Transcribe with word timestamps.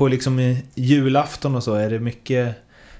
på 0.00 0.08
liksom 0.08 0.56
julafton 0.74 1.54
och 1.54 1.62
så, 1.64 1.74
är 1.74 1.90
det 1.90 1.98
mycket 1.98 2.54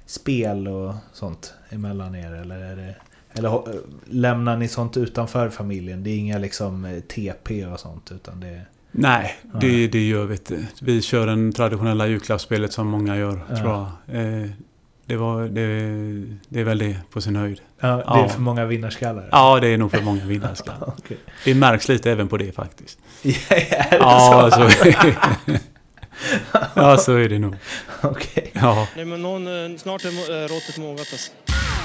spel 0.06 0.69
och 0.69 0.94
sånt 1.12 1.54
emellan 1.70 2.15
er? 2.15 2.32
Eller, 2.32 2.56
är 2.56 2.76
det, 2.76 2.94
eller 3.32 3.62
lämnar 4.11 4.56
ni 4.56 4.69
sånt 4.69 4.96
utanför 4.96 5.48
familjen? 5.50 6.04
Det 6.04 6.10
är 6.10 6.16
inga 6.18 6.38
liksom 6.38 6.84
eh, 6.84 7.00
TP 7.00 7.66
och 7.66 7.80
sånt, 7.80 8.12
utan 8.14 8.40
det 8.40 8.46
är... 8.48 8.64
Nej, 8.92 9.34
det, 9.60 9.88
det 9.88 10.08
gör 10.08 10.24
vi 10.24 10.34
inte. 10.34 10.66
Vi 10.82 11.02
kör 11.02 11.26
den 11.26 11.52
traditionella 11.52 12.06
julklappsspelet 12.06 12.72
som 12.72 12.86
många 12.88 13.17
gör, 13.17 13.41
Ja. 13.51 13.57
tror 13.57 13.71
jag. 13.71 13.87
Eh, 14.43 14.51
det, 15.07 15.17
var, 15.17 15.43
det, 15.43 15.69
det 16.48 16.61
är 16.61 16.64
väl 16.64 16.79
det 16.79 16.96
på 17.12 17.21
sin 17.21 17.37
höjd. 17.37 17.61
Ja, 17.80 17.89
det 17.89 17.93
är 18.03 18.03
Ja. 18.23 18.29
för 18.29 18.41
många 18.41 18.64
vinnarskallar? 18.64 19.29
Ja, 19.32 19.61
det 19.61 19.69
är 19.69 19.79
nog 19.79 19.91
för 19.91 20.03
många 20.03 20.25
vinnarskallar. 20.25 20.95
Okej. 20.98 21.17
Det 21.45 21.55
märks 21.55 21.89
lite 21.89 22.11
även 22.12 22.29
på 22.29 22.37
det 22.37 22.53
faktiskt. 22.53 22.98
är 23.23 23.91
det 23.91 23.96
Ja, 23.96 24.51
så? 24.53 24.71
så, 24.71 24.91
ja, 26.75 26.96
så 26.96 27.16
är 27.16 27.29
det 27.29 27.39
nog. 27.39 27.57
Okej. 28.03 28.50
Ja. 28.53 28.86
Nej, 28.96 29.04
men 29.04 29.22
någon, 29.22 29.72
eh, 29.72 29.79
snart 29.79 30.04
är 30.04 30.08
eh, 30.08 30.49
råttet 30.49 30.77
mogat 30.77 31.08
alltså. 31.13 31.31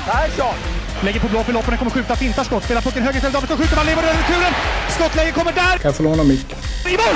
Persson! 0.06 0.56
Lägger 1.04 1.20
på 1.20 1.28
blå 1.28 1.44
för 1.44 1.54
loppen, 1.54 1.70
den 1.70 1.78
kommer 1.78 1.92
skjuta, 1.92 2.16
fintar 2.16 2.44
skott, 2.44 2.64
spelar 2.64 2.82
pucken 2.82 3.04
höger 3.04 3.16
istället, 3.18 3.34
Davidsson 3.34 3.58
skjuter, 3.58 3.76
man 3.76 3.86
lever 3.86 4.04
över 4.04 4.14
returen! 4.14 4.54
Skottläge 4.90 5.32
kommer 5.32 5.52
där! 5.52 5.78
Kan 5.78 5.90
jag 5.90 5.96
få 5.96 6.04
låna 6.04 6.24
micken? 6.24 6.58
I 6.86 6.92
mål! 6.92 7.16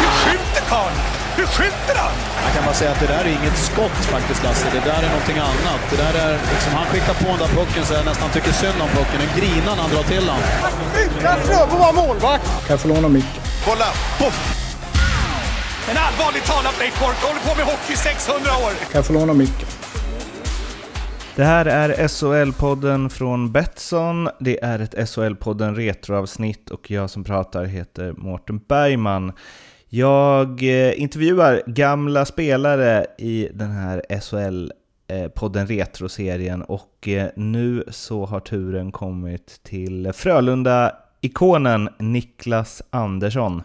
Hur 0.00 0.10
skjuter 0.22 0.62
karln? 0.68 0.96
Hur 1.36 1.46
skjuter 1.46 1.94
han? 2.02 2.12
Jag 2.44 2.54
kan 2.54 2.64
bara 2.64 2.74
säga 2.74 2.90
att 2.90 3.00
det 3.00 3.06
där 3.06 3.24
är 3.24 3.28
inget 3.28 3.58
skott 3.58 3.96
faktiskt 4.14 4.44
Lasse. 4.44 4.66
Det 4.72 4.80
där 4.90 5.02
är 5.02 5.08
någonting 5.08 5.38
annat. 5.38 5.80
Det 5.90 5.96
där 5.96 6.14
är 6.24 6.32
liksom, 6.52 6.72
han 6.74 6.86
skickar 6.86 7.14
på 7.14 7.28
den 7.28 7.38
där 7.38 7.52
pucken 7.58 7.84
så 7.86 7.94
jag 7.94 8.04
nästan 8.04 8.30
tycker 8.30 8.52
synd 8.52 8.80
om 8.80 8.88
pucken. 8.88 9.20
En 9.20 9.40
grina 9.40 9.74
när 9.74 9.82
han 9.82 9.90
drar 9.90 10.02
till 10.02 10.26
den. 10.26 10.40
Utan 11.04 11.36
Fröbo 11.40 11.76
var 11.76 11.92
målvakt! 11.92 12.44
Kan 12.44 12.74
jag 12.74 12.80
få 12.80 12.88
låna 12.88 13.08
micken? 13.08 13.42
Kolla! 13.64 13.86
Poff! 14.18 14.65
En 15.90 15.96
allvarligt 15.96 16.44
talat 16.44 16.78
Leif 16.78 17.00
Boork 17.00 17.16
håller 17.16 17.40
på 17.40 17.56
med 17.56 17.64
hockey 17.64 17.92
i 17.92 17.96
600 17.96 18.40
år! 18.40 18.70
Kan 18.70 18.98
jag 18.98 19.06
få 19.06 19.12
låna 19.12 19.34
micken? 19.34 19.68
Det 21.36 21.44
här 21.44 21.66
är 21.66 22.08
SHL-podden 22.08 23.08
från 23.08 23.52
Betsson. 23.52 24.28
Det 24.40 24.64
är 24.64 24.78
ett 24.78 24.94
SHL-podden 24.94 25.74
retroavsnitt 25.74 26.70
och 26.70 26.90
jag 26.90 27.10
som 27.10 27.24
pratar 27.24 27.64
heter 27.64 28.12
Mårten 28.12 28.60
Bergman. 28.68 29.32
Jag 29.88 30.62
eh, 30.62 31.00
intervjuar 31.00 31.62
gamla 31.66 32.24
spelare 32.24 33.06
i 33.18 33.48
den 33.54 33.70
här 33.70 34.02
SHL-podden 34.08 35.66
Retro-serien 35.66 36.62
och 36.62 37.08
eh, 37.08 37.28
nu 37.36 37.84
så 37.90 38.24
har 38.24 38.40
turen 38.40 38.92
kommit 38.92 39.60
till 39.62 40.12
Frölunda-ikonen 40.12 41.88
Niklas 41.98 42.82
Andersson. 42.90 43.62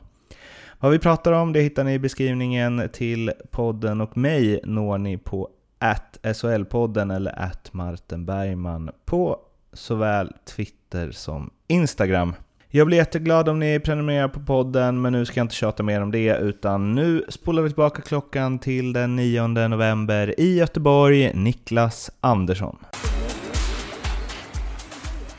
Vad 0.83 0.91
vi 0.91 0.99
pratar 0.99 1.31
om 1.31 1.53
det 1.53 1.61
hittar 1.61 1.83
ni 1.83 1.93
i 1.93 1.99
beskrivningen 1.99 2.89
till 2.93 3.31
podden 3.51 4.01
och 4.01 4.17
mig 4.17 4.59
når 4.63 4.97
ni 4.97 5.17
på 5.17 5.49
at 5.79 6.19
SHL-podden 6.23 7.15
eller 7.15 7.39
at 7.39 7.73
Martin 7.73 8.25
Bergman 8.25 8.89
på 9.05 9.37
såväl 9.73 10.31
Twitter 10.55 11.11
som 11.11 11.49
Instagram. 11.67 12.33
Jag 12.69 12.87
blir 12.87 12.97
jätteglad 12.97 13.49
om 13.49 13.59
ni 13.59 13.79
prenumererar 13.79 14.27
på 14.27 14.39
podden, 14.39 15.01
men 15.01 15.13
nu 15.13 15.25
ska 15.25 15.39
jag 15.39 15.45
inte 15.45 15.55
tjata 15.55 15.83
mer 15.83 16.01
om 16.01 16.11
det, 16.11 16.37
utan 16.37 16.95
nu 16.95 17.25
spolar 17.29 17.63
vi 17.63 17.69
tillbaka 17.69 18.01
klockan 18.01 18.59
till 18.59 18.93
den 18.93 19.15
9 19.15 19.47
november 19.47 20.39
i 20.39 20.57
Göteborg, 20.57 21.33
Niklas 21.33 22.11
Andersson. 22.19 22.77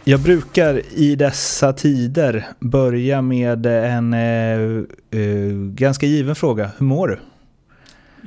Jag 0.05 0.21
brukar 0.21 0.83
i 0.95 1.17
dessa 1.17 1.73
tider 1.73 2.47
börja 2.61 3.23
med 3.23 3.67
en 3.67 4.15
eh, 4.15 4.61
eh, 5.21 5.53
ganska 5.75 6.07
given 6.07 6.35
fråga. 6.35 6.71
Hur 6.79 6.87
mår 6.87 7.09
du? 7.09 7.19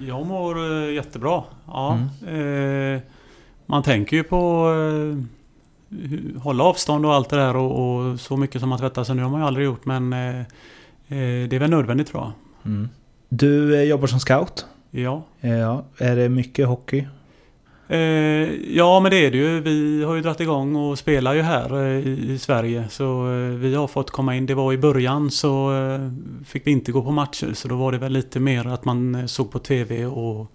Jag 0.06 0.26
mår 0.26 0.84
eh, 0.84 0.94
jättebra. 0.94 1.44
Ja. 1.68 2.00
Eh, 2.28 3.00
man 3.66 3.84
tänker 3.84 4.18
ju 4.18 4.24
på 4.24 4.72
eh, 4.72 6.42
hålla 6.42 6.64
avstånd 6.64 7.06
och 7.06 7.14
allt 7.14 7.30
det 7.30 7.36
där 7.36 7.56
och, 7.56 7.98
och 8.12 8.20
så 8.20 8.38
mycket 8.38 8.62
som 8.62 8.70
man 8.70 8.80
tvättar 8.80 9.04
sig 9.04 9.16
nu 9.16 9.24
har 9.24 9.30
man 9.30 9.42
ju 9.42 9.48
aldrig 9.48 9.66
gjort 9.66 9.86
men 9.86 10.10
det 11.10 11.56
är 11.56 11.60
väl 11.60 11.70
nödvändigt 11.70 12.08
tror 12.08 12.24
jag. 12.24 12.32
Mm. 12.72 12.90
Du 13.30 13.84
jobbar 13.84 14.08
som 14.08 14.20
scout. 14.20 14.66
Ja. 14.92 15.24
Ja, 15.40 15.86
är 15.98 16.16
det 16.16 16.30
mycket 16.30 16.68
hockey? 16.68 17.08
Eh, 17.88 17.98
ja 18.76 19.00
men 19.00 19.12
det 19.12 19.26
är 19.26 19.32
det 19.32 19.38
ju. 19.38 19.60
Vi 19.60 20.04
har 20.04 20.16
ju 20.16 20.22
dragit 20.22 20.40
igång 20.40 20.76
och 20.76 21.00
spelar 21.00 21.34
ju 21.34 21.42
här 21.42 21.84
eh, 21.84 22.08
i, 22.08 22.38
Sverige. 22.40 22.90
Så 22.90 23.28
eh, 23.32 23.50
vi 23.50 23.76
har 23.76 23.88
fått 23.88 24.12
komma 24.12 24.36
in. 24.36 24.46
Det 24.46 24.54
var 24.54 24.74
i 24.74 24.78
början 24.78 25.32
så 25.32 25.72
fick 26.46 26.68
vi 26.68 26.72
inte 26.72 26.92
gå 26.92 27.04
på 27.04 27.12
matcher. 27.12 27.54
Så 27.54 27.68
då 27.68 27.76
var 27.76 27.92
det 27.92 27.98
väl 27.98 28.12
lite 28.12 28.40
mer 28.40 28.68
att 28.68 28.86
man 28.86 29.28
såg 29.28 29.52
på 29.52 29.60
TV 29.60 30.06
och 30.06 30.52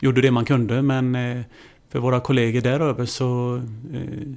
gjorde 0.00 0.20
det 0.20 0.30
man 0.30 0.44
kunde. 0.44 0.82
Men 0.82 1.16
för 1.88 1.98
våra 1.98 2.20
kollegor 2.20 2.60
däröver 2.60 3.04
så 3.04 3.60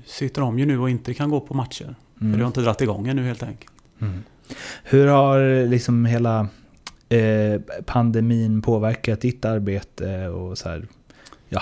sitter 0.06 0.42
de 0.42 0.60
ju 0.60 0.66
nu 0.66 0.80
och 0.80 0.90
inte 0.90 1.14
kan 1.14 1.30
gå 1.30 1.40
på 1.40 1.54
matcher. 1.54 1.96
För 2.20 2.26
det 2.26 2.40
har 2.40 2.48
inte 2.48 2.62
dragit 2.62 2.82
igång 2.82 3.08
ännu 3.08 3.24
helt 3.24 3.44
enkelt. 3.44 3.72
Mm. 4.02 4.24
Hur 4.84 5.08
har 5.08 5.68
liksom 5.68 6.06
hela 6.06 6.48
eh, 7.10 7.62
pandemin 7.86 8.62
påverkat 8.62 9.22
ditt 9.22 9.46
arbete 9.46 10.28
och 10.28 10.58
så 10.58 10.70
här, 10.70 10.86
ja, 11.50 11.62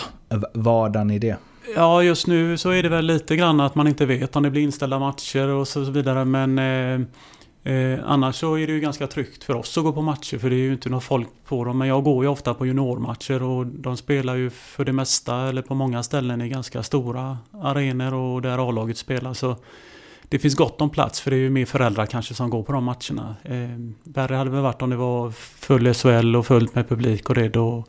vardagen 0.54 1.12
i 1.12 1.20
det? 1.20 1.38
Ja, 1.76 2.04
just 2.04 2.28
nu 2.28 2.58
så 2.58 2.70
är 2.70 2.84
det 2.84 2.90
väl 2.90 3.06
lite 3.06 3.36
grann 3.36 3.60
att 3.60 3.76
man 3.76 3.88
inte 3.88 4.06
vet 4.06 4.36
om 4.36 4.44
det 4.44 4.50
blir 4.50 4.62
inställda 4.62 5.00
matcher 5.00 5.48
och 5.48 5.68
så 5.68 5.80
vidare. 5.80 6.26
Men 6.26 6.60
eh, 6.60 7.74
eh, 7.74 8.00
annars 8.06 8.36
så 8.36 8.58
är 8.58 8.68
det 8.68 8.74
ju 8.74 8.80
ganska 8.80 9.08
tryggt 9.08 9.44
för 9.44 9.56
oss 9.56 9.78
att 9.78 9.84
gå 9.84 9.94
på 9.94 10.02
matcher 10.02 10.38
för 10.38 10.50
det 10.50 10.56
är 10.56 10.60
ju 10.60 10.72
inte 10.72 10.90
något 10.90 11.04
folk 11.04 11.28
på 11.48 11.64
dem. 11.64 11.78
Men 11.78 11.88
jag 11.88 12.04
går 12.04 12.24
ju 12.24 12.30
ofta 12.30 12.54
på 12.54 12.66
juniormatcher 12.66 13.44
och 13.44 13.66
de 13.66 13.98
spelar 13.98 14.36
ju 14.36 14.50
för 14.50 14.86
det 14.86 14.94
mesta 14.94 15.36
eller 15.36 15.62
på 15.62 15.76
många 15.76 16.04
ställen 16.04 16.42
i 16.42 16.50
ganska 16.50 16.84
stora 16.84 17.38
arenor 17.52 18.14
och 18.14 18.42
där 18.42 18.70
A-laget 18.70 18.98
spelar. 18.98 19.34
Så 19.34 19.56
det 20.30 20.40
finns 20.40 20.56
gott 20.56 20.82
om 20.82 20.90
plats 20.90 21.22
för 21.22 21.32
det 21.32 21.38
är 21.38 21.42
ju 21.42 21.50
mer 21.50 21.66
föräldrar 21.66 22.06
kanske 22.06 22.34
som 22.34 22.50
går 22.50 22.64
på 22.64 22.72
de 22.72 22.84
matcherna. 22.84 23.36
Eh, 23.44 23.80
värre 24.04 24.36
hade 24.36 24.50
det 24.50 24.54
väl 24.54 24.64
varit 24.64 24.82
om 24.82 24.90
det 24.90 24.96
var 24.96 25.32
full 25.32 25.94
SHL 25.94 26.36
och 26.36 26.46
fullt 26.46 26.76
med 26.76 26.90
publik 26.90 27.30
och 27.30 27.36
det 27.36 27.50
då 27.50 27.86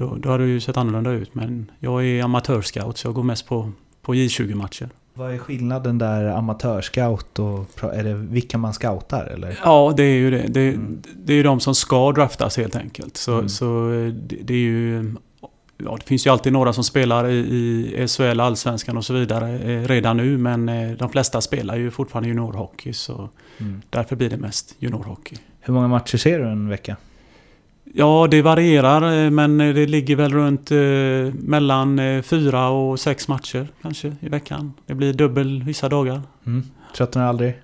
då, 0.00 0.14
då 0.16 0.28
hade 0.30 0.44
det 0.44 0.50
ju 0.50 0.60
sett 0.60 0.76
annorlunda 0.76 1.10
ut. 1.10 1.34
Men 1.34 1.70
jag 1.78 2.06
är 2.06 2.22
amatörscout 2.22 2.98
så 2.98 3.06
jag 3.08 3.14
går 3.14 3.22
mest 3.22 3.46
på, 3.46 3.72
på 4.02 4.14
J20-matcher. 4.14 4.88
Vad 5.14 5.34
är 5.34 5.38
skillnaden 5.38 5.98
där 5.98 6.24
amatörscout 6.24 7.38
och 7.38 7.94
är 7.94 8.04
det 8.04 8.14
vilka 8.14 8.58
man 8.58 8.72
scoutar 8.74 9.24
eller? 9.26 9.58
Ja, 9.64 9.94
det 9.96 10.02
är 10.02 10.14
ju 10.16 10.30
det. 10.30 10.44
Det, 10.48 10.68
Mm. 10.68 11.02
det 11.16 11.32
är 11.32 11.36
ju 11.36 11.42
de 11.42 11.60
som 11.60 11.74
ska 11.74 12.12
draftas 12.12 12.56
helt 12.56 12.76
enkelt. 12.76 13.16
Så, 13.16 13.32
Mm. 13.34 13.48
så 13.48 13.92
eh, 13.92 14.06
det, 14.12 14.36
det 14.42 14.54
är 14.54 14.58
ju... 14.58 15.14
Ja, 15.84 15.96
det 16.00 16.06
finns 16.06 16.26
ju 16.26 16.30
alltid 16.30 16.52
några 16.52 16.72
som 16.72 16.84
spelar 16.84 17.28
i, 17.28 17.36
i 18.02 18.08
SHL, 18.08 18.40
Allsvenskan 18.40 18.96
och 18.96 19.04
så 19.04 19.14
vidare 19.14 19.58
eh, 19.58 19.88
redan 19.88 20.16
nu. 20.16 20.38
Men 20.38 20.68
eh, 20.68 20.90
de 20.90 21.08
flesta 21.10 21.40
spelar 21.40 21.76
ju 21.76 21.90
fortfarande 21.90 22.28
juniorhockey. 22.28 22.92
Så 22.92 23.28
Mm. 23.58 23.82
därför 23.90 24.16
blir 24.16 24.30
det 24.30 24.36
mest 24.36 24.74
juniorhockey. 24.78 25.36
Hur 25.60 25.74
många 25.74 25.88
matcher 25.88 26.16
ser 26.18 26.38
du 26.38 26.44
en 26.46 26.68
vecka? 26.68 26.96
Ja, 27.94 28.28
det 28.30 28.42
varierar 28.42 29.24
eh, 29.24 29.30
men 29.30 29.58
det 29.58 29.86
ligger 29.86 30.16
väl 30.16 30.32
runt 30.32 30.70
eh, 30.70 30.78
mellan 31.42 31.98
eh, 31.98 32.22
fyra 32.22 32.68
och 32.68 33.00
sex 33.00 33.28
matcher 33.28 33.68
kanske 33.82 34.12
i 34.20 34.28
veckan. 34.28 34.72
Det 34.86 34.94
blir 34.94 35.12
dubbel 35.12 35.62
vissa 35.62 35.88
dagar. 35.88 36.20
Mm. 36.46 36.62
Tröttnar 36.96 37.24
aldrig? 37.26 37.54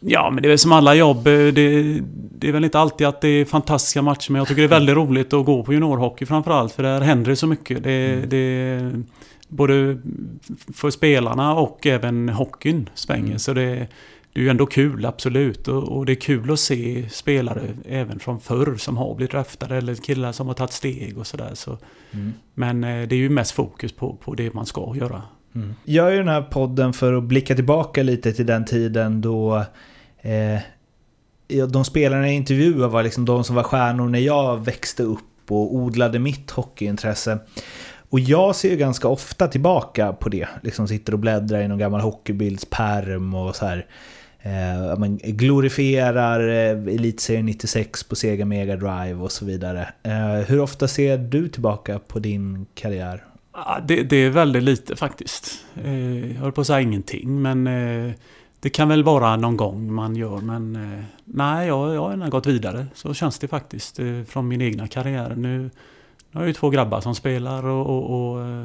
Ja, 0.00 0.30
men 0.30 0.42
det 0.42 0.46
är 0.46 0.48
väl 0.50 0.58
som 0.58 0.72
alla 0.72 0.94
jobb. 0.94 1.26
eh, 1.26 1.32
Det, 1.32 2.00
det 2.38 2.48
är 2.48 2.52
väl 2.52 2.64
inte 2.64 2.78
alltid 2.78 3.06
att 3.06 3.20
det 3.20 3.28
är 3.28 3.44
fantastiska 3.44 4.02
matcher 4.02 4.32
men 4.32 4.38
jag 4.38 4.48
tycker 4.48 4.62
det 4.62 4.66
är 4.66 4.78
väldigt 4.80 4.96
roligt 4.96 5.32
att 5.32 5.44
gå 5.46 5.62
på 5.62 5.72
juniorhockey 5.72 6.26
framförallt 6.26 6.72
för 6.72 6.82
där 6.82 7.00
händer 7.00 7.30
det 7.30 7.36
så 7.36 7.46
mycket. 7.46 7.82
Det, 7.82 8.12
Mm. 8.12 8.28
det, 8.28 9.02
både 9.48 9.98
för 10.74 10.90
spelarna 10.90 11.54
och 11.54 11.86
även 11.86 12.28
hockeyn 12.28 12.88
svänger. 12.94 13.26
Mm. 13.26 13.38
Så 13.38 13.52
det, 13.52 13.86
det 14.32 14.40
är 14.40 14.44
ju 14.44 14.50
ändå 14.50 14.66
kul, 14.66 15.06
absolut. 15.06 15.68
Och, 15.68 16.06
det 16.06 16.12
är 16.12 16.20
kul 16.20 16.50
att 16.50 16.60
se 16.60 17.08
spelare 17.10 17.62
även 17.88 18.18
från 18.18 18.40
förr 18.40 18.76
som 18.76 18.96
har 18.96 19.14
blivit 19.14 19.32
draftade 19.32 19.76
eller 19.76 19.94
killar 19.94 20.32
som 20.32 20.46
har 20.46 20.54
tagit 20.54 20.72
steg 20.72 21.18
och 21.18 21.26
sådär. 21.26 21.50
Så, 21.54 21.78
Mm. 22.10 22.32
men 22.54 22.84
eh, 22.84 23.08
det 23.08 23.14
är 23.14 23.18
ju 23.18 23.28
mest 23.28 23.52
fokus 23.52 23.92
på, 23.92 24.16
på 24.16 24.34
det 24.34 24.54
man 24.54 24.66
ska 24.66 24.94
göra. 24.96 25.22
Mm. 25.54 25.74
Jag 25.84 26.04
gör 26.06 26.10
ju 26.10 26.18
den 26.18 26.28
här 26.28 26.42
podden 26.42 26.92
för 26.92 27.12
att 27.12 27.22
blicka 27.24 27.54
tillbaka 27.54 28.02
lite 28.02 28.32
till 28.32 28.46
den 28.46 28.64
tiden 28.64 29.20
då 29.20 29.64
eh, 30.20 30.60
de 31.68 31.84
spelarna 31.84 32.26
jag 32.26 32.34
intervjuade 32.34 32.88
var 32.88 33.02
liksom 33.02 33.24
de 33.24 33.44
som 33.44 33.56
var 33.56 33.62
stjärnor 33.62 34.08
när 34.08 34.18
jag 34.18 34.64
växte 34.64 35.02
upp 35.02 35.20
och 35.48 35.74
odlade 35.74 36.18
mitt 36.18 36.50
hockeyintresse. 36.50 37.38
Och 38.10 38.20
jag 38.20 38.56
ser 38.56 38.70
ju 38.70 38.76
ganska 38.76 39.08
ofta 39.08 39.48
tillbaka 39.48 40.12
på 40.12 40.28
det. 40.28 40.48
Liksom 40.62 40.88
sitter 40.88 41.12
och 41.12 41.18
bläddrar 41.18 41.60
i 41.62 41.68
någon 41.68 41.78
gammal 41.78 42.00
hockeybildspärm 42.00 43.34
och 43.34 43.56
så 43.56 43.66
här. 43.66 43.86
Eh, 44.42 44.98
man 44.98 45.16
glorifierar 45.16 46.48
eh, 46.48 46.94
Elitserien 46.94 47.46
96 47.46 48.04
på 48.04 48.16
Sega 48.16 48.44
Mega 48.44 48.76
Drive 48.76 49.14
och 49.14 49.32
så 49.32 49.44
vidare. 49.44 49.88
Eh, 50.02 50.48
hur 50.48 50.60
ofta 50.60 50.88
ser 50.88 51.18
du 51.18 51.48
tillbaka 51.48 51.98
på 51.98 52.18
din 52.18 52.66
karriär? 52.74 53.24
Det, 53.88 54.02
det 54.02 54.16
är 54.16 54.30
väldigt 54.30 54.62
lite 54.62 54.96
faktiskt. 54.96 55.64
Eh, 55.84 56.32
jag 56.32 56.40
höll 56.40 56.52
på 56.52 56.60
att 56.60 56.66
säga 56.66 56.80
ingenting 56.80 57.42
men 57.42 57.66
eh, 57.66 58.12
det 58.60 58.70
kan 58.70 58.88
väl 58.88 59.04
vara 59.04 59.36
någon 59.36 59.56
gång 59.56 59.92
man 59.92 60.16
gör 60.16 60.38
men 60.38 60.76
eh, 60.76 61.04
nej, 61.24 61.68
jag, 61.68 61.94
jag 61.94 62.00
har 62.00 62.12
ändå 62.12 62.28
gått 62.28 62.46
vidare. 62.46 62.86
Så 62.94 63.14
känns 63.14 63.38
det 63.38 63.48
faktiskt 63.48 63.98
eh, 63.98 64.22
från 64.28 64.48
min 64.48 64.60
egna 64.60 64.88
karriär. 64.88 65.34
Nu, 65.36 65.58
nu 65.58 65.70
har 66.32 66.40
jag 66.40 66.48
ju 66.48 66.54
två 66.54 66.70
grabbar 66.70 67.00
som 67.00 67.14
spelar 67.14 67.64
och, 67.64 67.86
och, 67.86 68.32
och 68.32 68.44
eh, 68.46 68.64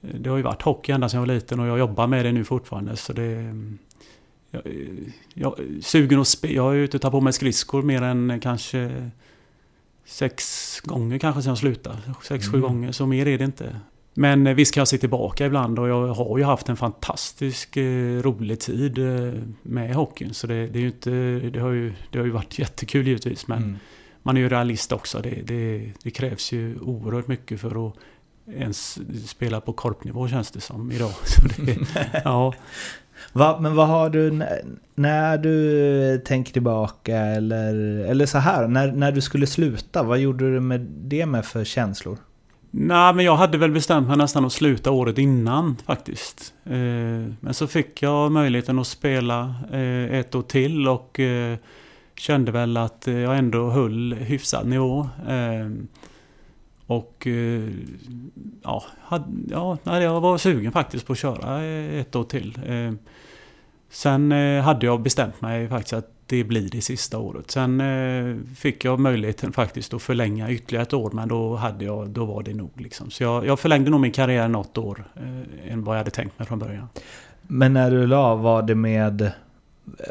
det 0.00 0.30
har 0.30 0.36
ju 0.36 0.42
varit 0.42 0.62
hockey 0.62 0.92
ända 0.92 1.08
sedan 1.08 1.20
jag 1.20 1.26
var 1.26 1.34
liten 1.34 1.60
och 1.60 1.66
jag 1.66 1.78
jobbar 1.78 2.06
med 2.06 2.24
det 2.24 2.32
nu 2.32 2.44
fortfarande. 2.44 2.96
Så 2.96 3.12
det, 3.12 3.22
mm, 3.22 3.78
jag, 4.54 4.62
jag, 5.34 5.54
sugen 5.82 6.20
att 6.20 6.28
spela. 6.28 6.54
Jag 6.54 6.74
är 6.74 6.78
ute 6.78 6.96
och 6.96 7.00
tar 7.02 7.10
på 7.10 7.20
mig 7.20 7.32
skridskor 7.32 7.82
mer 7.82 8.02
än 8.02 8.40
kanske 8.42 9.10
sex 10.06 10.80
gånger 10.80 11.18
kanske 11.18 11.42
sedan 11.42 11.50
jag 11.50 11.58
slutade. 11.58 11.98
Sex, 12.28 12.46
sju 12.48 12.56
Mm. 12.56 12.60
gånger, 12.68 12.92
så 12.92 13.06
mer 13.06 13.26
är 13.28 13.38
det 13.38 13.44
inte. 13.44 13.80
Men 14.14 14.46
eh, 14.46 14.54
visst 14.54 14.74
kan 14.74 14.80
jag 14.80 14.88
se 14.88 14.98
tillbaka 14.98 15.46
ibland 15.46 15.78
och 15.78 15.88
jag 15.88 16.06
har 16.06 16.38
ju 16.38 16.44
haft 16.44 16.68
en 16.68 16.76
fantastisk 16.76 17.76
eh, 17.76 18.22
rolig 18.22 18.60
tid 18.60 18.98
eh, 18.98 19.32
med 19.62 19.94
hockeyn. 19.94 20.34
Så 20.34 20.46
det, 20.46 20.66
det, 20.66 20.78
är 20.78 20.80
ju 20.80 20.86
inte, 20.86 21.10
det, 21.52 21.60
har 21.60 21.70
ju, 21.70 21.92
det 22.10 22.18
har 22.18 22.26
ju 22.26 22.30
varit 22.32 22.58
jättekul 22.58 23.06
givetvis. 23.06 23.46
Men 23.46 23.58
Mm. 23.62 23.76
man 24.22 24.36
är 24.36 24.40
ju 24.40 24.48
realist 24.48 24.92
också. 24.92 25.20
Det, 25.20 25.30
det, 25.44 25.92
det 26.02 26.10
krävs 26.10 26.52
ju 26.52 26.78
oerhört 26.78 27.26
mycket 27.28 27.60
för 27.60 27.88
att 27.88 27.94
ens 28.48 28.98
spela 29.28 29.60
på 29.60 29.72
korpnivå 29.72 30.28
känns 30.28 30.50
det 30.50 30.60
som 30.60 30.92
idag. 30.92 31.12
Så 31.24 31.62
det, 31.62 31.78
ja. 32.24 32.54
Va, 33.32 33.58
men 33.60 33.74
vad 33.74 33.88
har 33.88 34.10
du 34.10 34.42
när 34.94 35.38
du 35.38 36.18
tänker 36.18 36.52
tillbaka 36.52 37.16
eller, 37.16 37.74
eller 38.04 38.26
så 38.26 38.38
här, 38.38 38.68
när, 38.68 38.92
när 38.92 39.12
du 39.12 39.20
skulle 39.20 39.46
sluta, 39.46 40.02
vad 40.02 40.18
gjorde 40.18 40.54
du 40.54 40.60
med 40.60 40.80
det 40.80 41.26
med 41.26 41.44
för 41.44 41.64
känslor? 41.64 42.18
Nej, 42.70 43.14
men 43.14 43.24
jag 43.24 43.36
hade 43.36 43.58
väl 43.58 43.70
bestämt 43.70 44.08
mig 44.08 44.16
nästan 44.16 44.44
att 44.44 44.52
sluta 44.52 44.90
året 44.90 45.18
innan 45.18 45.76
faktiskt. 45.86 46.54
Eh, 46.64 46.72
men 47.40 47.54
så 47.54 47.66
fick 47.66 48.02
jag 48.02 48.32
möjligheten 48.32 48.78
att 48.78 48.86
spela 48.86 49.54
eh, 49.72 50.18
ett 50.18 50.34
år 50.34 50.42
till 50.42 50.88
och 50.88 51.20
eh, 51.20 51.56
kände 52.16 52.52
väl 52.52 52.76
att 52.76 53.02
jag 53.06 53.38
ändå 53.38 53.70
höll 53.70 54.14
hyfsad 54.14 54.66
nivå. 54.66 55.08
Eh, 55.28 55.70
och 56.86 57.26
eh, 57.26 57.68
ja, 58.62 58.84
hade, 59.00 59.24
ja, 59.50 59.78
jag 59.84 60.20
var 60.20 60.38
sugen 60.38 60.72
faktiskt 60.72 61.06
på 61.06 61.12
att 61.12 61.18
köra 61.18 61.62
ett 61.62 62.16
år 62.16 62.24
till. 62.24 62.58
Eh, 62.66 62.92
Sen 63.94 64.32
eh, 64.32 64.62
hade 64.62 64.86
jag 64.86 65.02
bestämt 65.02 65.40
mig 65.40 65.68
faktiskt 65.68 65.92
att 65.92 66.10
det 66.26 66.44
blir 66.44 66.68
det 66.68 66.80
sista 66.80 67.18
året. 67.18 67.50
Sen 67.50 67.80
eh, 67.80 68.36
fick 68.56 68.84
jag 68.84 69.00
möjligheten 69.00 69.52
faktiskt 69.52 69.94
att 69.94 70.02
förlänga 70.02 70.50
ytterligare 70.50 70.82
ett 70.82 70.92
år 70.92 71.10
men 71.10 71.28
då, 71.28 71.56
hade 71.56 71.84
jag, 71.84 72.08
då 72.08 72.24
var 72.24 72.42
det 72.42 72.54
nog. 72.54 72.80
Liksom. 72.80 73.10
Så 73.10 73.22
jag, 73.22 73.46
jag 73.46 73.60
förlängde 73.60 73.90
nog 73.90 74.00
min 74.00 74.12
karriär 74.12 74.48
något 74.48 74.78
år 74.78 75.04
eh, 75.16 75.72
än 75.72 75.84
vad 75.84 75.96
jag 75.96 76.00
hade 76.00 76.10
tänkt 76.10 76.38
mig 76.38 76.48
från 76.48 76.58
början. 76.58 76.88
Men 77.42 77.72
när 77.72 77.90
du 77.90 78.06
la, 78.06 78.34
var 78.34 78.62
det 78.62 78.74
med 78.74 79.32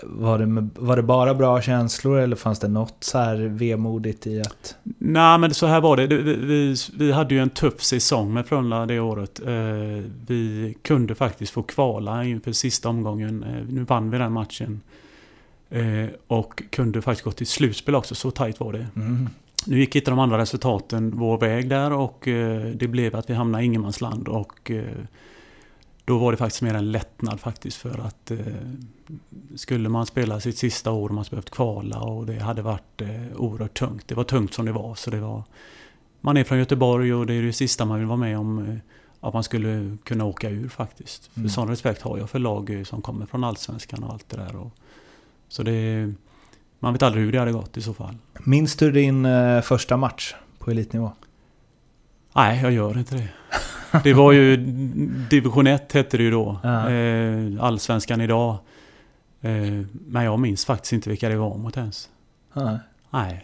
var 0.04 0.40
det, 0.40 0.70
var 0.75 0.96
det 0.96 1.04
bara 1.04 1.34
bra 1.34 1.62
känslor 1.62 2.20
eller 2.20 2.36
fanns 2.36 2.60
det 2.60 2.68
något 2.68 2.96
så 3.04 3.18
här 3.18 3.36
vemodigt 3.36 4.28
i 4.28 4.42
att... 4.42 4.75
Nej 4.98 5.38
men 5.38 5.54
så 5.54 5.66
här 5.66 5.81
var 5.81 5.98
det. 5.98 6.08
Vi, 6.08 6.22
vi, 6.36 6.75
vi 6.98 7.12
hade 7.12 7.36
ju 7.36 7.42
en 7.42 7.50
tuff 7.50 7.84
säsong 7.84 8.34
med 8.34 8.46
Frölunda 8.46 8.86
det 8.86 9.00
året. 9.00 9.40
Eh, 9.46 10.04
Vi 10.28 10.75
kunde 10.81 11.16
faktiskt 11.16 11.52
få 11.52 11.64
kvala 11.64 12.24
inför 12.24 12.52
sista 12.52 12.90
omgången. 12.90 13.44
Eh, 13.44 13.66
Nu 13.70 13.84
vann 13.84 14.12
vi 14.12 14.18
den 14.18 14.31
matchen. 14.34 14.81
Eh, 15.70 16.06
Och 16.28 16.64
kunde 16.70 17.02
faktiskt 17.02 17.25
gå 17.25 17.31
till 17.31 17.48
slutspel 17.48 17.96
också, 17.96 18.16
så 18.16 18.31
tajt 18.31 18.60
var 18.60 18.74
det. 18.74 18.88
Mm. 18.96 19.30
Nu 19.68 19.80
gick 19.80 19.96
inte 19.96 20.12
de 20.12 20.20
andra 20.20 20.38
resultaten 20.38 21.12
vår 21.16 21.38
väg 21.38 21.70
där 21.70 21.94
och 21.94 22.20
det 22.75 22.88
blev 22.90 23.16
att 23.16 23.30
vi 23.30 23.34
hamnade 23.34 23.64
i 23.64 23.68
ingenmansland 23.68 24.28
och 24.28 24.72
då 26.06 26.18
var 26.18 26.31
det 26.31 26.38
faktiskt 26.38 26.62
mer 26.62 26.74
en 26.74 26.92
lättnad 26.92 27.40
faktiskt 27.40 27.78
för 27.78 28.00
att 28.00 28.31
skulle 29.56 29.89
man 29.89 30.06
spela 30.06 30.39
sitt 30.39 30.57
sista 30.57 30.92
år 30.92 31.10
och 31.10 31.15
man 31.15 31.25
skulle 31.25 31.38
behövt 31.42 31.50
kvala 31.50 32.00
och 32.00 32.25
det 32.25 32.39
hade 32.39 32.62
varit 32.62 33.01
eh, 33.01 33.36
oerhört 33.38 33.74
tungt. 33.74 34.07
Det 34.07 34.15
var 34.15 34.24
tungt 34.24 34.54
som 34.54 34.65
det 34.65 34.71
var 34.71 34.95
så 34.95 35.10
det 35.12 35.19
var 35.19 35.44
man 36.21 36.38
är 36.38 36.44
från 36.44 36.57
Göteborg 36.57 37.13
och 37.13 37.25
det 37.25 37.33
är 37.33 37.42
det 37.42 37.54
sista 37.54 37.86
man 37.86 38.00
vill 38.00 38.07
vara 38.07 38.18
med 38.18 38.38
om 38.39 38.60
eh, 38.69 38.75
att 39.27 39.33
man 39.33 39.44
skulle 39.44 39.98
kunna 40.04 40.25
åka 40.25 40.50
ur 40.50 40.69
faktiskt. 40.69 41.25
För 41.33 41.39
Mm. 41.39 41.50
sån 41.50 41.68
respekt 41.69 42.01
har 42.01 42.18
jag 42.18 42.30
för 42.30 42.39
lag 42.39 42.69
eh, 42.69 42.83
som 42.83 43.01
kommer 43.01 43.25
från 43.25 43.44
Allsvenskan 43.44 44.04
och 44.04 44.13
allt 44.13 44.30
det 44.30 44.38
där. 44.38 44.56
Och, 44.56 44.71
så 45.48 45.63
det 45.63 46.13
man 46.80 46.94
vet 46.94 47.04
aldrig 47.04 47.25
hur 47.25 47.31
det 47.31 47.39
hade 47.39 47.51
gått 47.51 47.77
i 47.77 47.81
så 47.81 47.94
fall. 47.94 48.15
Minns 48.44 48.75
du 48.75 48.92
din 48.92 49.25
eh, 49.25 49.62
första 49.62 49.98
match 49.98 50.33
på 50.60 50.71
elitnivå? 50.71 51.12
Nej, 52.36 52.62
jag 52.62 52.71
gör 52.71 52.98
inte 52.98 53.15
det. 53.15 53.27
Det 54.04 54.13
var 54.13 54.31
ju 54.31 54.57
division 55.30 55.68
1 55.68 55.92
hette 55.92 56.18
det 56.18 56.24
ju 56.24 56.31
då. 56.31 56.60
Allsvenskan 57.62 58.21
idag. 58.21 58.57
Eh, 59.44 59.86
men 60.07 60.24
jag 60.24 60.40
minns 60.40 60.66
faktiskt 60.66 60.94
inte 60.94 61.10
vilka 61.10 61.30
det 61.30 61.36
var 61.38 61.57
mot 61.57 61.78
ens. 61.78 62.10
Nej. 63.10 63.42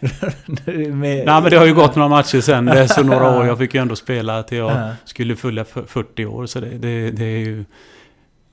Med, 0.92 1.26
Nej 1.26 1.42
men 1.42 1.50
det 1.50 1.56
har 1.56 1.66
ju 1.66 1.74
gått 1.74 1.96
några 1.96 2.08
matcher 2.08 2.40
sen. 2.40 2.64
Det 2.64 2.80
är 2.80 2.86
så 2.86 3.02
några 3.02 3.38
år. 3.38 3.46
Jag 3.46 3.58
fick 3.58 3.74
ju 3.74 3.80
ändå 3.80 3.96
spela 3.96 4.42
till 4.42 4.58
jag 4.58 4.70
Ja. 4.72 4.90
skulle 5.04 5.36
fylla 5.36 5.62
f- 5.62 5.84
40 5.86 6.26
år. 6.26 6.46
Så 6.46 6.60
det, 6.60 6.66
det, 6.78 7.10
det 7.10 7.24
är 7.24 7.38
ju... 7.38 7.64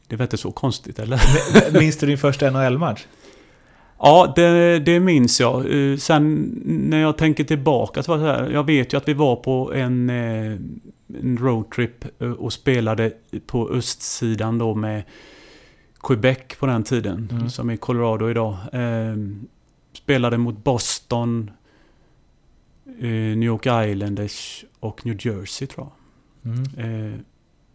Det 0.07 0.15
väl 0.15 0.25
inte 0.25 0.37
så 0.37 0.51
konstigt 0.51 0.99
eller? 0.99 1.21
Minns 1.79 1.97
du 1.97 2.07
din 2.07 2.17
första 2.17 2.49
NHL-match? 2.51 3.05
Ja, 3.99 4.33
det, 4.35 4.79
det 4.79 4.99
minns 4.99 5.39
jag. 5.39 5.55
Eh, 5.91 5.97
Sen 5.97 6.35
när 6.65 6.97
jag 7.01 7.17
tänker 7.17 7.43
tillbaka 7.43 8.03
så 8.03 8.11
var 8.11 8.17
det 8.17 8.23
så 8.37 8.43
här. 8.43 8.49
Jag 8.51 8.63
vet 8.65 8.93
ju 8.93 8.97
att 8.97 9.07
vi 9.07 9.13
var 9.13 9.35
på 9.35 9.73
en, 9.73 10.09
eh, 10.09 10.51
en 11.23 11.37
roadtrip 11.41 12.05
och 12.37 12.53
spelade 12.53 13.11
på 13.47 13.69
östsidan 13.69 14.57
då 14.57 14.75
med 14.75 15.03
Quebec 16.07 16.37
på 16.59 16.65
den 16.65 16.83
tiden. 16.83 17.29
Mm. 17.31 17.49
Som 17.49 17.69
är 17.69 17.77
Colorado 17.77 18.29
idag. 18.29 18.57
Eh, 18.73 19.15
Spelade 19.93 20.37
mot 20.37 20.63
Boston, 20.63 21.51
eh, 22.85 23.01
New 23.09 23.43
York 23.43 23.65
Islanders 23.65 24.65
och 24.79 25.05
New 25.05 25.27
Jersey 25.27 25.67
tror 25.67 25.87
jag. 25.87 26.53
Mm. 26.53 27.13
Eh, 27.13 27.19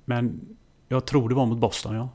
Men 0.05 0.41
jag 0.89 1.07
tror 1.07 1.29
det 1.29 1.35
var 1.35 1.47
mot 1.47 1.59
Boston 1.59 1.95
ja. 1.95 2.09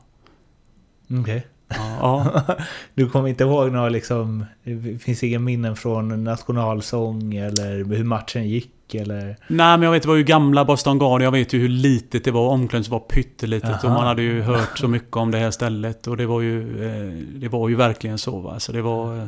Okej. 1.20 1.46
Ja, 1.46 1.57
ja. 1.68 2.42
Du 2.94 3.08
kommer 3.08 3.28
inte 3.28 3.44
ihåg 3.44 3.72
några 3.72 3.88
liksom... 3.88 4.44
Det 4.64 4.98
finns 4.98 5.22
inga 5.22 5.38
minnen 5.38 5.76
från 5.76 6.24
nationalsång 6.24 7.34
eller 7.34 7.84
hur 7.96 8.04
matchen 8.04 8.48
gick 8.48 8.94
eller... 8.94 9.26
Nej 9.46 9.78
men 9.78 9.82
jag 9.82 9.92
vet 9.92 10.02
det 10.02 10.08
var 10.08 10.16
ju 10.16 10.24
gamla 10.24 10.64
Boston 10.64 10.98
Garden. 10.98 11.24
Jag 11.24 11.32
vet 11.32 11.52
ju 11.52 11.58
hur 11.58 11.68
litet 11.68 12.24
det 12.24 12.30
var. 12.30 12.48
Omklädningsrummet 12.48 13.02
var 13.02 13.08
pyttelitet. 13.08 13.84
Och 13.84 13.90
Aha. 13.90 13.98
man 13.98 14.06
hade 14.06 14.22
ju 14.22 14.42
hört 14.42 14.78
så 14.78 14.88
mycket 14.88 15.16
om 15.16 15.30
det 15.30 15.38
här 15.38 15.50
stället. 15.50 16.06
Och 16.06 16.16
det 16.16 16.26
var 16.26 16.40
ju, 16.40 16.84
eh, 16.84 17.12
det 17.40 17.48
var 17.48 17.68
ju 17.68 17.74
verkligen 17.74 18.18
så. 18.18 18.38
Va? 18.38 18.60
Så 18.60 18.72
det 18.72 18.82
var, 18.82 19.18
eh, 19.18 19.24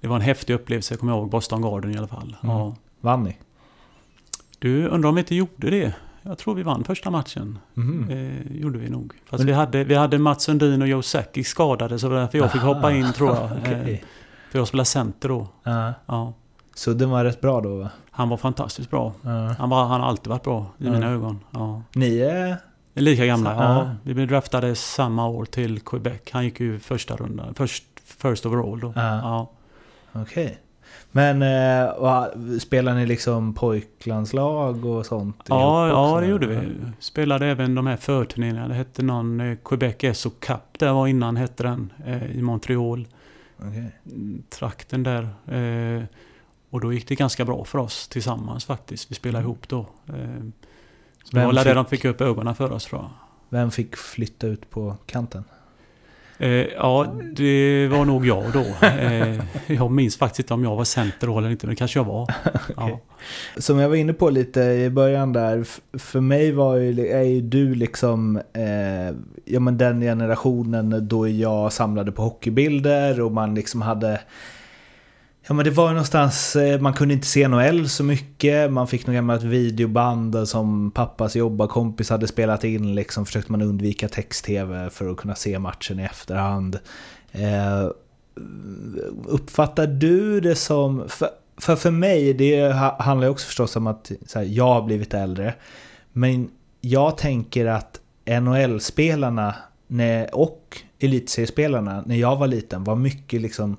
det 0.00 0.08
var 0.08 0.16
en 0.16 0.22
häftig 0.22 0.54
upplevelse. 0.54 0.94
Jag 0.94 1.00
kommer 1.00 1.12
ihåg 1.12 1.30
Boston 1.30 1.62
Garden 1.62 1.94
i 1.94 1.98
alla 1.98 2.08
fall. 2.08 2.36
Mm. 2.42 2.56
Ja. 2.56 2.76
Vann 3.00 3.22
ni? 3.22 3.36
Du, 4.58 4.86
undrar 4.88 5.08
om 5.08 5.14
vi 5.14 5.20
inte 5.20 5.34
gjorde 5.34 5.70
det? 5.70 5.94
Jag 6.26 6.38
tror 6.38 6.54
vi 6.54 6.62
vann 6.62 6.84
första 6.84 7.10
matchen. 7.10 7.58
Mhm. 7.74 8.10
Eh, 8.10 8.56
gjorde 8.60 8.78
vi 8.78 8.90
nog. 8.90 9.12
Fast 9.26 9.38
Men- 9.40 9.46
vi, 9.46 9.52
hade, 9.52 9.84
vi 9.84 9.94
hade 9.94 10.18
Mats 10.18 10.42
Sundin 10.42 10.82
och 10.82 10.88
Joe 10.88 11.02
Sakic 11.02 11.48
skadade. 11.48 11.98
Så 11.98 12.06
det 12.08 12.14
var 12.14 12.20
därför 12.20 12.38
jag 12.38 12.52
fick 12.52 12.62
Aha. 12.62 12.74
hoppa 12.74 12.92
in 12.92 13.12
tror 13.12 13.34
jag. 13.36 13.50
Okej. 13.62 13.92
eh, 13.92 13.98
för 14.50 14.58
jag 14.58 14.68
spelade 14.68 14.84
center 14.86 15.28
då. 15.28 15.48
Ja. 15.62 15.92
Ja. 16.06 16.32
Sudden 16.74 17.10
var 17.10 17.24
rätt 17.24 17.40
bra 17.40 17.60
då 17.60 17.76
va? 17.76 17.90
Han 18.10 18.28
var 18.28 18.36
fantastiskt 18.36 18.90
bra. 18.90 19.12
Ja. 19.22 19.54
Han, 19.58 19.70
var, 19.70 19.84
han 19.86 20.00
har 20.00 20.08
alltid 20.08 20.26
varit 20.28 20.42
bra 20.44 20.66
i 20.78 20.84
Ja. 20.86 20.92
mina 20.92 21.06
ögon. 21.10 21.40
Ja. 21.50 21.82
Ni 21.94 22.18
är... 22.18 22.56
Lika 22.96 23.26
gamla, 23.26 23.54
ja. 23.54 23.90
Vi 24.02 24.14
blev 24.14 24.28
draftade 24.28 24.74
samma 24.74 25.28
år 25.28 25.44
till 25.44 25.80
Quebec. 25.80 26.20
Han 26.32 26.44
gick 26.44 26.60
ju 26.60 26.78
första 26.78 27.16
rundan. 27.16 27.54
Först, 27.54 27.84
first 28.04 28.46
overall 28.46 28.80
då. 28.80 28.92
Ja. 28.96 29.50
Okej. 30.12 30.58
Men 31.16 31.42
eh, 31.42 32.00
va, 32.00 32.30
spelar 32.60 32.94
ni 32.94 33.06
liksom 33.06 33.54
pojklandslag 33.54 34.84
och 34.84 35.06
sånt? 35.06 35.36
Ja, 35.46 35.88
ja, 35.88 36.20
det 36.20 36.26
gjorde 36.26 36.46
vi. 36.46 36.68
Spelade 36.98 37.46
även 37.46 37.74
de 37.74 37.86
här 37.86 37.96
förturneringarna. 37.96 38.68
Det 38.68 38.74
hette 38.74 39.02
någon 39.02 39.40
eh, 39.40 39.56
Quebec 39.64 40.18
SO 40.18 40.30
Cup. 40.30 40.78
Det 40.78 40.92
var 40.92 41.06
innan 41.06 41.36
hette 41.36 41.62
den. 41.62 41.92
Eh, 42.06 42.36
I 42.36 42.42
Montreal. 42.42 43.08
Mm, 43.62 44.42
Trakten 44.50 45.02
där. 45.02 45.22
Eh, 45.46 46.04
och 46.70 46.80
då 46.80 46.92
gick 46.92 47.08
det 47.08 47.14
ganska 47.14 47.44
bra 47.44 47.64
för 47.64 47.78
oss 47.78 48.08
tillsammans 48.08 48.64
faktiskt. 48.64 49.10
Vi 49.10 49.14
spelade 49.14 49.42
ihop 49.42 49.68
då. 49.68 49.78
Eh, 50.06 50.14
så 51.24 51.36
det 51.36 51.44
var 51.44 51.52
väl 51.52 51.64
det 51.64 51.74
de 51.74 51.86
fick 51.86 52.04
upp 52.04 52.20
ögonen 52.20 52.54
för 52.54 52.72
oss 52.72 52.84
tror 52.84 53.00
jag. 53.00 53.10
Vem 53.48 53.70
fick 53.70 53.96
flytta 53.96 54.46
ut 54.46 54.70
på 54.70 54.96
kanten? 55.06 55.44
Eh, 56.38 56.50
ja, 56.50 57.14
det 57.36 57.88
var 57.88 58.04
nog 58.04 58.26
jag 58.26 58.44
då. 58.52 58.86
Eh, 58.86 59.40
jag 59.66 59.90
minns 59.90 60.16
faktiskt 60.16 60.38
inte 60.38 60.54
om 60.54 60.64
jag 60.64 60.76
var 60.76 60.84
center 60.84 61.26
då 61.26 61.38
eller 61.38 61.50
inte, 61.50 61.66
men 61.66 61.74
det 61.74 61.78
kanske 61.78 61.98
jag 61.98 62.04
var. 62.04 62.34
ja. 62.76 63.00
Som 63.56 63.78
jag 63.78 63.88
var 63.88 63.96
inne 63.96 64.12
på 64.12 64.30
lite 64.30 64.60
i 64.60 64.90
början 64.90 65.32
där, 65.32 65.64
för 65.98 66.20
mig 66.20 66.52
var 66.52 66.76
ju, 66.76 67.08
är 67.08 67.22
ju 67.22 67.40
du 67.40 67.74
liksom 67.74 68.36
eh, 68.36 69.16
ja, 69.44 69.60
men 69.60 69.78
den 69.78 70.00
generationen 70.00 71.08
då 71.08 71.28
jag 71.28 71.72
samlade 71.72 72.12
på 72.12 72.22
hockeybilder 72.22 73.20
och 73.20 73.32
man 73.32 73.54
liksom 73.54 73.82
hade 73.82 74.20
Ja 75.46 75.54
men 75.54 75.64
det 75.64 75.70
var 75.70 75.88
ju 75.88 75.92
någonstans, 75.92 76.56
eh, 76.56 76.80
man 76.80 76.92
kunde 76.92 77.14
inte 77.14 77.26
se 77.26 77.48
NHL 77.48 77.88
så 77.88 78.04
mycket, 78.04 78.72
man 78.72 78.88
fick 78.88 79.06
något 79.06 79.14
gammalt 79.14 79.42
videoband 79.42 80.48
som 80.48 80.90
pappas 80.90 81.36
jobbarkompis 81.36 82.10
hade 82.10 82.26
spelat 82.26 82.64
in 82.64 82.94
liksom, 82.94 83.26
försökte 83.26 83.52
man 83.52 83.62
undvika 83.62 84.08
text-tv 84.08 84.90
för 84.90 85.10
att 85.10 85.16
kunna 85.16 85.34
se 85.34 85.58
matchen 85.58 86.00
i 86.00 86.02
efterhand. 86.02 86.78
Eh, 87.32 87.90
uppfattar 89.26 89.86
du 89.86 90.40
det 90.40 90.54
som... 90.54 91.08
För, 91.08 91.28
för, 91.56 91.76
för 91.76 91.90
mig, 91.90 92.34
det 92.34 92.72
handlar 92.98 93.26
ju 93.26 93.30
också 93.30 93.46
förstås 93.46 93.76
om 93.76 93.86
att 93.86 94.12
här, 94.34 94.42
jag 94.42 94.74
har 94.74 94.82
blivit 94.82 95.14
äldre. 95.14 95.54
Men 96.12 96.50
jag 96.80 97.18
tänker 97.18 97.66
att 97.66 98.00
NHL-spelarna 98.40 99.54
och 100.32 100.82
elitseriespelarna 100.98 102.02
när 102.06 102.16
jag 102.16 102.36
var 102.36 102.46
liten 102.46 102.84
var 102.84 102.96
mycket 102.96 103.40
liksom 103.40 103.76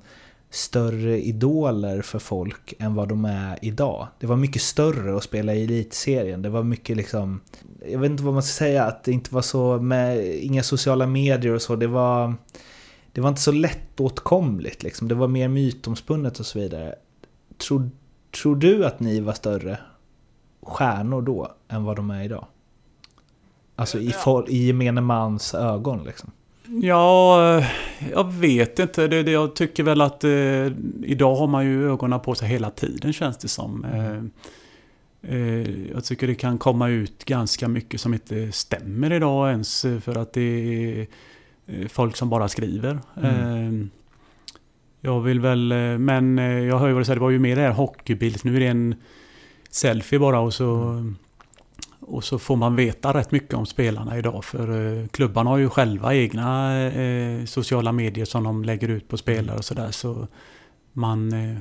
större 0.56 1.20
idoler 1.20 2.02
för 2.02 2.18
folk 2.18 2.74
än 2.78 2.94
vad 2.94 3.08
de 3.08 3.24
är 3.24 3.58
idag. 3.62 4.08
Det 4.18 4.26
var 4.26 4.36
mycket 4.36 4.62
större 4.62 5.16
att 5.16 5.22
spela 5.22 5.54
i 5.54 5.64
elitserien. 5.64 6.42
Det 6.42 6.48
var 6.48 6.62
mycket 6.62 6.96
liksom, 6.96 7.40
jag 7.88 7.98
vet 7.98 8.10
inte 8.10 8.22
vad 8.22 8.34
man 8.34 8.42
ska 8.42 8.52
säga, 8.52 8.84
att 8.84 9.04
det 9.04 9.12
inte 9.12 9.34
var 9.34 9.42
så 9.42 9.78
med 9.78 10.34
inga 10.36 10.62
sociala 10.62 11.06
medier 11.06 11.54
och 11.54 11.62
så. 11.62 11.76
Det 11.76 11.86
var, 11.86 12.34
det 13.12 13.20
var 13.20 13.28
inte 13.28 13.40
så 13.40 13.52
lättåtkomligt 13.52 14.82
liksom. 14.82 15.08
Det 15.08 15.14
var 15.14 15.28
mer 15.28 15.48
mytomspunnet 15.48 16.40
och 16.40 16.46
så 16.46 16.58
vidare. 16.58 16.94
Tror, 17.58 17.90
tror 18.42 18.56
du 18.56 18.86
att 18.86 19.00
ni 19.00 19.20
var 19.20 19.32
större 19.32 19.78
stjärnor 20.62 21.22
då 21.22 21.54
än 21.68 21.84
vad 21.84 21.96
de 21.96 22.10
är 22.10 22.24
idag? 22.24 22.46
Alltså 23.76 23.98
i, 23.98 24.10
for, 24.10 24.50
i 24.50 24.66
gemene 24.66 25.00
mans 25.00 25.54
ögon 25.54 26.04
liksom. 26.04 26.30
Ja, 26.68 27.64
jag 28.12 28.32
vet 28.32 28.78
inte. 28.78 29.08
Det, 29.08 29.22
det, 29.22 29.30
jag 29.30 29.56
tycker 29.56 29.82
väl 29.82 30.00
att 30.00 30.24
eh, 30.24 30.66
idag 31.02 31.34
har 31.34 31.46
man 31.46 31.66
ju 31.66 31.90
ögonen 31.92 32.20
på 32.20 32.34
sig 32.34 32.48
hela 32.48 32.70
tiden 32.70 33.12
känns 33.12 33.38
det 33.38 33.48
som. 33.48 33.84
Mm. 33.84 34.30
Eh, 35.22 35.34
eh, 35.36 35.90
jag 35.92 36.04
tycker 36.04 36.26
det 36.26 36.34
kan 36.34 36.58
komma 36.58 36.88
ut 36.88 37.24
ganska 37.24 37.68
mycket 37.68 38.00
som 38.00 38.14
inte 38.14 38.52
stämmer 38.52 39.12
idag 39.12 39.50
ens 39.50 39.82
för 40.00 40.18
att 40.18 40.32
det 40.32 40.40
är 40.40 41.06
eh, 41.66 41.88
folk 41.88 42.16
som 42.16 42.30
bara 42.30 42.48
skriver. 42.48 42.98
Mm. 43.16 43.82
Eh, 43.82 43.86
jag 45.00 45.20
vill 45.20 45.40
väl, 45.40 45.72
eh, 45.72 45.98
men 45.98 46.38
jag 46.38 46.78
hör 46.78 46.86
ju 46.86 46.92
vad 46.92 47.00
du 47.00 47.04
säger, 47.04 47.16
det 47.16 47.22
var 47.22 47.30
ju 47.30 47.38
mer 47.38 47.56
det 47.56 47.62
här 47.62 47.72
hockeybild. 47.72 48.44
Nu 48.44 48.56
är 48.56 48.60
det 48.60 48.66
en 48.66 48.94
selfie 49.70 50.18
bara 50.18 50.40
och 50.40 50.54
så 50.54 50.74
mm. 50.74 51.16
Och 52.06 52.24
så 52.24 52.38
får 52.38 52.56
man 52.56 52.76
veta 52.76 53.14
rätt 53.14 53.30
mycket 53.30 53.54
om 53.54 53.66
spelarna 53.66 54.18
idag 54.18 54.44
för 54.44 54.98
eh, 55.00 55.06
klubbarna 55.06 55.50
har 55.50 55.58
ju 55.58 55.68
själva 55.68 56.14
egna 56.14 56.80
eh, 56.86 57.44
sociala 57.44 57.92
medier 57.92 58.24
som 58.24 58.44
de 58.44 58.64
lägger 58.64 58.88
ut 58.88 59.08
på 59.08 59.16
spelare 59.16 59.56
och 59.56 59.64
sådär. 59.64 59.90
Så 59.90 60.26
man, 60.92 61.32
eh, 61.32 61.58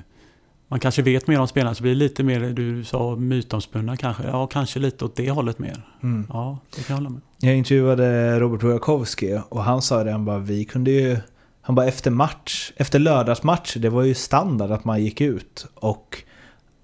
man 0.68 0.80
kanske 0.80 1.02
vet 1.02 1.28
mer 1.28 1.40
om 1.40 1.48
spelarna 1.48 1.76
så 1.76 1.84
blir 1.84 1.92
det 1.92 2.00
lite 2.00 2.24
mer, 2.24 2.40
du 2.40 2.84
sa 2.84 3.16
mytomspunna 3.16 3.98
kanske. 3.98 4.24
Ja, 4.24 4.48
kanske 4.48 4.80
lite 4.80 5.06
åt 5.06 5.16
det 5.16 5.30
hållet 5.30 5.60
mer. 5.60 5.88
Mm. 6.04 6.28
Ja, 6.30 6.60
det 6.76 6.84
kan 6.84 6.94
jag 6.94 6.96
hålla 6.96 7.10
med. 7.10 7.22
Jag 7.40 7.56
intervjuade 7.56 8.40
Robert 8.40 8.62
Burakovsky 8.62 9.38
och 9.50 9.64
han 9.64 9.82
sa 9.82 10.04
det, 10.04 10.12
han 10.12 10.26
bara, 10.26 10.40
vi 10.40 10.66
kunde 10.66 10.92
ju 10.92 11.18
han 11.66 11.76
bara 11.76 11.86
efter 11.86 12.12
match, 12.12 12.72
efter 12.76 13.00
lördagsmatcher, 13.00 13.80
det 13.80 13.90
var 13.90 14.04
ju 14.04 14.14
standard 14.14 14.72
att 14.72 14.86
man 14.86 15.04
gick 15.04 15.22
ut 15.22 15.68
och 15.76 16.24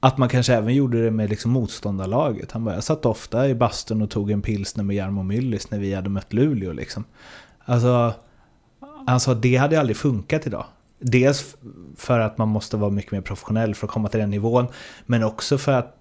att 0.04 0.18
man 0.18 0.30
kanske 0.30 0.54
även 0.54 0.74
gjorde 0.74 1.04
det 1.04 1.12
med 1.12 1.30
liksom 1.30 1.52
motståndarlaget. 1.52 2.52
Han 2.52 2.66
bara, 2.66 2.76
jag 2.76 2.84
satt 2.84 3.06
ofta 3.06 3.50
i 3.50 3.56
bastun 3.56 4.02
och 4.02 4.10
tog 4.10 4.32
en 4.32 4.42
pilsner 4.42 4.84
med 4.84 4.96
Jarmo 4.96 5.24
Myllys 5.24 5.72
när 5.72 5.80
vi 5.80 5.94
hade 5.94 6.10
mött 6.10 6.34
Luleå. 6.34 6.74
Liksom. 6.74 7.04
Alltså, 7.66 8.14
han 9.08 9.20
sa 9.20 9.32
att 9.32 9.42
det 9.42 9.56
hade 9.56 9.80
aldrig 9.80 9.98
funkat 9.98 10.48
idag. 10.48 10.66
Dels 11.00 11.56
för 11.98 12.20
att 12.20 12.38
man 12.38 12.48
måste 12.48 12.78
vara 12.78 12.92
mycket 12.92 13.12
mer 13.12 13.22
professionell 13.22 13.76
för 13.76 13.88
att 13.88 13.94
komma 13.94 14.08
till 14.08 14.20
den 14.20 14.30
nivån. 14.30 14.68
Men 15.06 15.24
också 15.24 15.58
för 15.58 15.72
att 15.72 15.98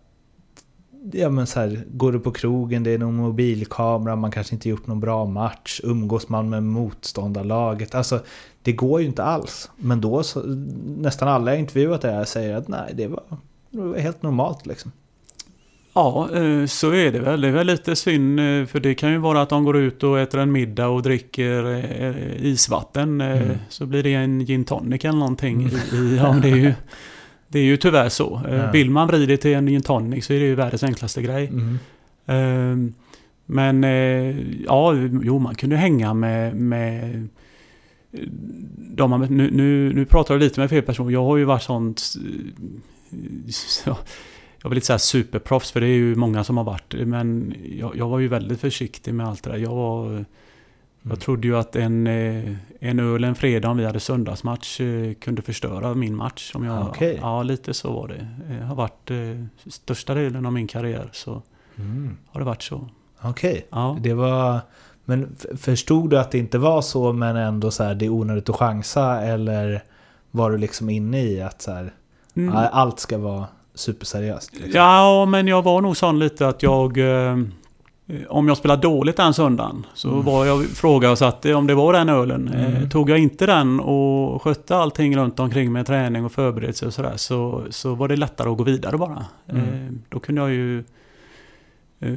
ja, 1.13 1.31
men 1.31 1.47
så 1.47 1.61
här, 1.61 1.85
går 1.91 2.13
du 2.13 2.21
på 2.21 2.31
krogen, 2.31 2.83
det 2.83 2.91
är 2.91 2.99
någon 2.99 3.15
mobilkamera, 3.15 4.17
man 4.17 4.31
kanske 4.31 4.55
inte 4.55 4.69
gjort 4.69 4.87
någon 4.87 5.01
bra 5.01 5.27
match, 5.27 5.81
umgås 5.85 6.29
man 6.29 6.51
med 6.51 6.63
motståndarlaget. 6.63 7.95
Alltså, 7.95 8.21
det 8.63 8.73
går 8.73 9.01
ju 9.01 9.07
inte 9.07 9.25
alls. 9.25 9.71
Men 9.77 10.01
då, 10.01 10.23
så, 10.23 10.43
nästan 10.85 11.29
alla 11.29 11.51
jag 11.51 11.61
intervjuat 11.61 12.03
det 12.03 12.11
här 12.11 12.25
säger 12.25 12.57
att 12.57 12.69
nej, 12.69 12.93
det 12.95 13.07
var 13.07 13.23
helt 13.97 14.23
normalt 14.23 14.67
liksom. 14.67 14.93
Ja, 15.93 16.29
eh, 16.35 16.67
så 16.67 16.95
är 16.95 17.13
det 17.13 17.21
väl. 17.21 17.41
Det 17.41 17.49
är 17.49 17.53
väl 17.53 17.67
lite 17.67 17.97
synd, 17.97 18.41
eh, 18.41 18.67
för 18.67 18.81
det 18.81 18.95
kan 18.95 19.13
ju 19.13 19.19
vara 19.19 19.43
att 19.43 19.49
de 19.49 19.65
går 19.65 19.77
ut 19.77 20.03
och 20.03 20.21
äter 20.21 20.41
en 20.41 20.53
middag 20.53 20.89
och 20.89 21.03
dricker 21.03 21.75
eh, 21.75 22.47
isvatten. 22.47 23.21
Mm. 23.21 23.59
Så 23.69 23.87
blir 23.87 24.03
det 24.03 24.15
en 24.15 24.47
gin 24.47 24.65
tonic 24.65 25.05
eller 25.05 25.19
någonting. 25.19 25.63
Mm. 25.63 26.07
I, 26.07 26.17
ja, 26.17 26.37
det, 26.43 26.51
är 26.51 26.57
ju, 26.57 26.75
det 27.49 27.59
är 27.59 27.63
ju 27.63 27.77
tyvärr 27.77 28.09
så. 28.09 28.43
Ja. 28.49 28.71
Vill 28.71 28.91
man 28.91 29.07
vrida 29.09 29.37
till 29.37 29.55
en 29.55 29.67
gin 29.67 29.83
tonic 29.83 30.27
så 30.27 30.33
är 30.33 30.41
det 30.41 30.47
ju 30.47 30.55
världens 30.55 30.83
enklaste 30.83 31.23
grej. 31.23 31.47
Mm. 31.47 31.79
Ehm, 32.27 32.95
men 33.47 33.83
ja, 34.65 34.95
jo 35.23 35.39
man 35.39 35.55
kunde 35.55 35.77
hänga 35.77 36.15
med, 36.15 36.57
med 36.57 37.29
de, 38.77 39.27
nu, 39.31 39.51
nu, 39.51 39.93
nu 39.95 40.05
pratar 40.05 40.35
jag 40.35 40.41
lite 40.41 40.61
med 40.61 40.71
fel 40.71 40.83
person. 40.83 41.13
Jag 41.13 41.25
har 41.25 41.37
ju 41.37 41.45
varit 41.45 41.63
sånt 41.63 42.03
jag 44.63 44.71
vill 44.71 44.77
inte 44.79 44.87
säga 44.87 44.99
superproffs 44.99 45.71
för 45.71 45.81
det 45.81 45.87
är 45.87 45.97
ju 45.97 46.15
många 46.15 46.45
som 46.45 46.57
har 46.57 46.65
varit 46.65 46.95
Men 47.07 47.55
jag, 47.79 47.97
jag 47.97 48.09
var 48.09 48.19
ju 48.19 48.29
väldigt 48.29 48.61
försiktig 48.61 49.15
med 49.15 49.27
allt 49.27 49.43
det 49.43 49.51
där. 49.51 49.59
Jag, 49.59 49.75
var, 49.75 50.07
mm. 50.07 50.25
jag 51.03 51.21
trodde 51.21 51.49
ju 51.49 51.57
att 51.57 51.77
en, 51.77 52.07
eh, 52.07 52.55
en 52.81 52.99
öl 52.99 53.25
en 53.25 53.35
fredag 53.35 53.69
om 53.69 53.77
vi 53.77 53.85
hade 53.85 54.01
söndagsmatch 54.01 54.81
eh, 54.81 55.15
kunde 55.15 55.43
förstöra 55.43 55.95
min 55.95 56.17
match. 56.17 56.53
Om 56.55 56.65
jag, 56.65 56.89
okay. 56.89 57.19
Ja, 57.21 57.43
lite 57.43 57.75
så 57.75 57.93
var 57.93 58.09
det. 58.09 58.29
Det 58.49 58.65
har 58.65 58.75
varit 58.75 59.11
eh, 59.11 59.71
största 59.71 60.15
delen 60.15 60.47
av 60.47 60.53
min 60.53 60.67
karriär. 60.67 61.09
Så 61.13 61.43
mm. 61.77 62.17
har 62.27 62.41
det 62.41 62.47
varit 62.47 62.63
så. 62.63 62.89
Okej, 63.23 63.51
okay. 63.51 63.63
ja. 63.71 63.99
det 64.01 64.15
var... 64.15 64.61
Men 65.05 65.37
förstod 65.57 66.11
du 66.11 66.19
att 66.19 66.31
det 66.31 66.39
inte 66.39 66.59
var 66.59 66.83
så 66.83 67.13
men 67.13 67.37
ändå 67.37 67.71
så 67.71 67.85
här, 67.85 67.95
det 67.95 68.05
är 68.05 68.11
onödigt 68.11 68.49
att 68.49 68.57
chansa 68.57 69.23
eller 69.23 69.83
var 70.31 70.51
du 70.51 70.59
liksom 70.59 70.91
inne 70.91 71.23
i 71.23 71.43
att 71.43 71.63
så 71.63 71.73
här, 71.73 71.93
Mm. 72.49 72.69
Allt 72.73 73.01
ska 73.01 73.19
vara 73.19 73.47
superseriöst. 73.75 74.53
Liksom. 74.53 74.73
Ja, 74.75 75.27
men 75.27 75.47
jag 75.47 75.63
var 75.63 75.81
nog 75.81 75.97
sån 75.97 76.19
lite 76.19 76.49
att 76.49 76.63
jag... 76.63 76.99
Eh, 76.99 77.37
om 78.29 78.49
jag 78.49 78.57
spelade 78.57 78.83
dåligt 78.83 79.17
den 79.17 79.35
söndagen 79.35 79.87
så 79.95 80.09
mm. 80.09 80.25
var 80.25 80.47
jag 80.47 80.67
frågade 80.67 81.13
och 81.13 81.19
satte 81.19 81.55
om 81.55 81.67
det 81.67 81.75
var 81.75 81.93
den 81.93 82.09
ölen. 82.09 82.49
Eh, 82.49 82.77
mm. 82.77 82.91
tog 82.91 83.11
jag 83.11 83.19
inte 83.19 83.47
den 83.47 83.81
och 83.81 84.43
skötte 84.43 84.77
allting 84.77 85.17
runt 85.17 85.41
omkring 85.41 85.73
med 85.73 85.87
träning 85.87 86.25
och 86.25 86.33
förberedelse 86.33 86.87
och 86.87 86.95
sådär 86.95 87.17
så, 87.17 87.65
så 87.71 87.95
var 87.95 88.09
det 88.09 88.17
lättare 88.17 88.51
att 88.51 88.59
gå 88.59 88.65
vidare 88.65 88.99
bara. 88.99 89.25
Mm. 89.49 89.63
Eh, 89.63 89.93
då 90.09 90.21
kunde 90.21 90.41
jag 90.41 90.51
ju 90.51 90.85
eh, 92.01 92.15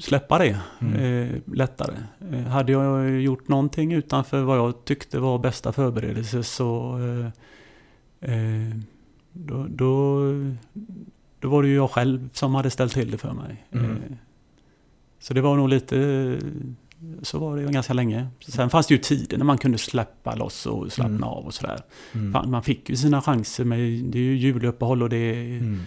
släppa 0.00 0.38
det 0.38 0.58
mm. 0.80 0.94
eh, 0.94 1.54
lättare. 1.54 1.94
Eh, 2.32 2.40
hade 2.40 2.72
jag 2.72 3.10
gjort 3.20 3.48
någonting 3.48 3.92
utanför 3.92 4.42
vad 4.42 4.58
jag 4.58 4.84
tyckte 4.84 5.18
var 5.18 5.38
bästa 5.38 5.72
förberedelse 5.72 6.42
så 6.42 6.98
då, 9.44 9.66
då, 9.68 10.20
då 11.40 11.48
var 11.48 11.62
det 11.62 11.68
ju 11.68 11.74
jag 11.74 11.90
själv 11.90 12.28
som 12.32 12.54
hade 12.54 12.70
ställt 12.70 12.92
till 12.92 13.10
det 13.10 13.18
för 13.18 13.32
mig. 13.32 13.66
Mm. 13.72 13.90
Eh, 13.90 13.96
så 15.18 15.34
det 15.34 15.40
var 15.40 15.56
nog 15.56 15.68
lite... 15.68 16.38
Så 17.22 17.38
var 17.38 17.56
det 17.56 17.72
ganska 17.72 17.92
länge. 17.92 18.28
Sen 18.40 18.70
fanns 18.70 18.86
det 18.86 18.94
ju 18.94 18.98
tider 18.98 19.38
när 19.38 19.44
man 19.44 19.58
kunde 19.58 19.78
släppa 19.78 20.34
loss 20.34 20.66
och 20.66 20.92
slappna 20.92 21.16
mm. 21.16 21.28
av 21.28 21.46
och 21.46 21.54
sådär. 21.54 21.80
Mm. 22.12 22.50
Man 22.50 22.62
fick 22.62 22.90
ju 22.90 22.96
sina 22.96 23.22
chanser 23.22 23.64
med... 23.64 23.78
Det 24.04 24.18
är 24.18 24.22
ju 24.22 24.36
juluppehåll 24.36 25.02
och 25.02 25.08
det 25.08 25.16
är 25.16 25.58
mm. 25.58 25.80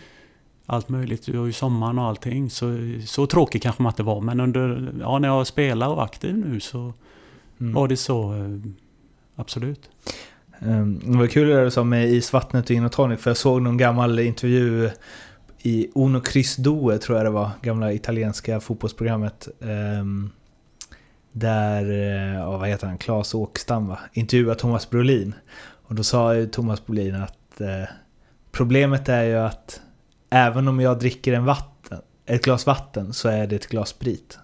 allt 0.66 0.90
möjligt. 0.90 1.26
Det 1.26 1.38
var 1.38 1.46
ju 1.46 1.54
sommaren 1.54 2.00
och 2.00 2.06
allting. 2.06 2.50
Så, 2.50 2.78
så 3.06 3.28
tråkigt 3.28 3.64
kanske 3.64 3.84
man 3.84 3.92
inte 3.92 4.04
var. 4.04 4.22
Men 4.22 4.40
under, 4.40 4.94
ja, 5.00 5.20
när 5.20 5.28
jag 5.28 5.48
spelar 5.48 5.88
och 5.88 5.98
är 5.98 6.04
aktiv 6.04 6.38
nu 6.38 6.60
så 6.60 6.94
mm. 7.60 7.74
var 7.74 7.88
det 7.88 7.98
så. 7.98 8.34
Eh, 8.34 8.60
absolut. 9.36 9.90
Ehm, 10.62 11.00
det 11.00 11.18
var 11.18 11.28
kul 11.28 11.50
det 11.50 11.64
du 11.64 11.72
sa 11.72 11.84
med 11.84 12.10
isvattnet 12.10 12.70
och 12.70 12.76
gin 12.76 12.90
tonic, 12.90 13.20
för 13.20 13.30
jag 13.30 13.38
såg 13.38 13.62
någon 13.62 13.78
gammal 13.78 14.20
intervju 14.20 14.90
i 15.62 15.90
Uno 15.96 16.22
Chris 16.32 16.56
Due, 16.56 16.98
tror 16.98 17.18
jag 17.18 17.26
det 17.26 17.30
var, 17.30 17.50
gamla 17.62 17.94
italienska 17.94 18.60
fotbollsprogrammet. 18.60 19.48
Ehm, 19.62 20.30
där, 21.32 21.92
eh, 21.92 22.40
ja, 22.40 22.58
vad 22.58 22.70
heter 22.70 22.88
han, 22.88 22.98
Claes 22.98 23.34
Åkstam 23.34 23.88
va? 23.88 24.00
Intervjuade 24.14 24.60
Thomas 24.60 24.90
Brolin. 24.90 25.34
Och 25.90 25.96
då 25.96 26.04
sa 26.04 26.36
ju 26.36 26.48
Thomas 26.48 26.86
Brolin 26.86 27.16
att 27.16 27.62
eh, 27.62 27.90
problemet 28.52 29.10
är 29.10 29.24
ju 29.24 29.36
att 29.36 29.82
även 30.30 30.68
om 30.68 30.80
jag 30.80 31.00
dricker 31.00 31.34
en 31.34 31.46
vatten, 31.46 32.02
ett 32.26 32.44
glas 32.44 32.66
vatten 32.66 33.14
så 33.14 33.30
är 33.30 33.48
det 33.48 33.56
ett 33.56 33.68
glas 33.68 33.90
sprit. 33.90 34.40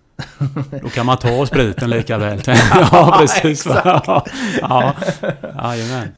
Då 0.81 0.89
kan 0.89 1.05
man 1.05 1.17
ta 1.17 1.45
spriten 1.45 1.89
lika 1.89 2.17
väl. 2.17 2.41
ja, 2.91 3.17
precis. 3.19 3.65
ja, 3.65 4.25
ja. 4.61 4.93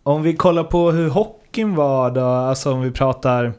Om 0.03 0.23
vi 0.23 0.35
kollar 0.35 0.63
på 0.63 0.91
hur 0.91 1.09
hockeyn 1.09 1.75
var 1.75 2.11
då, 2.11 2.25
alltså 2.25 2.73
om 2.73 2.81
vi 2.81 2.91
pratar 2.91 3.53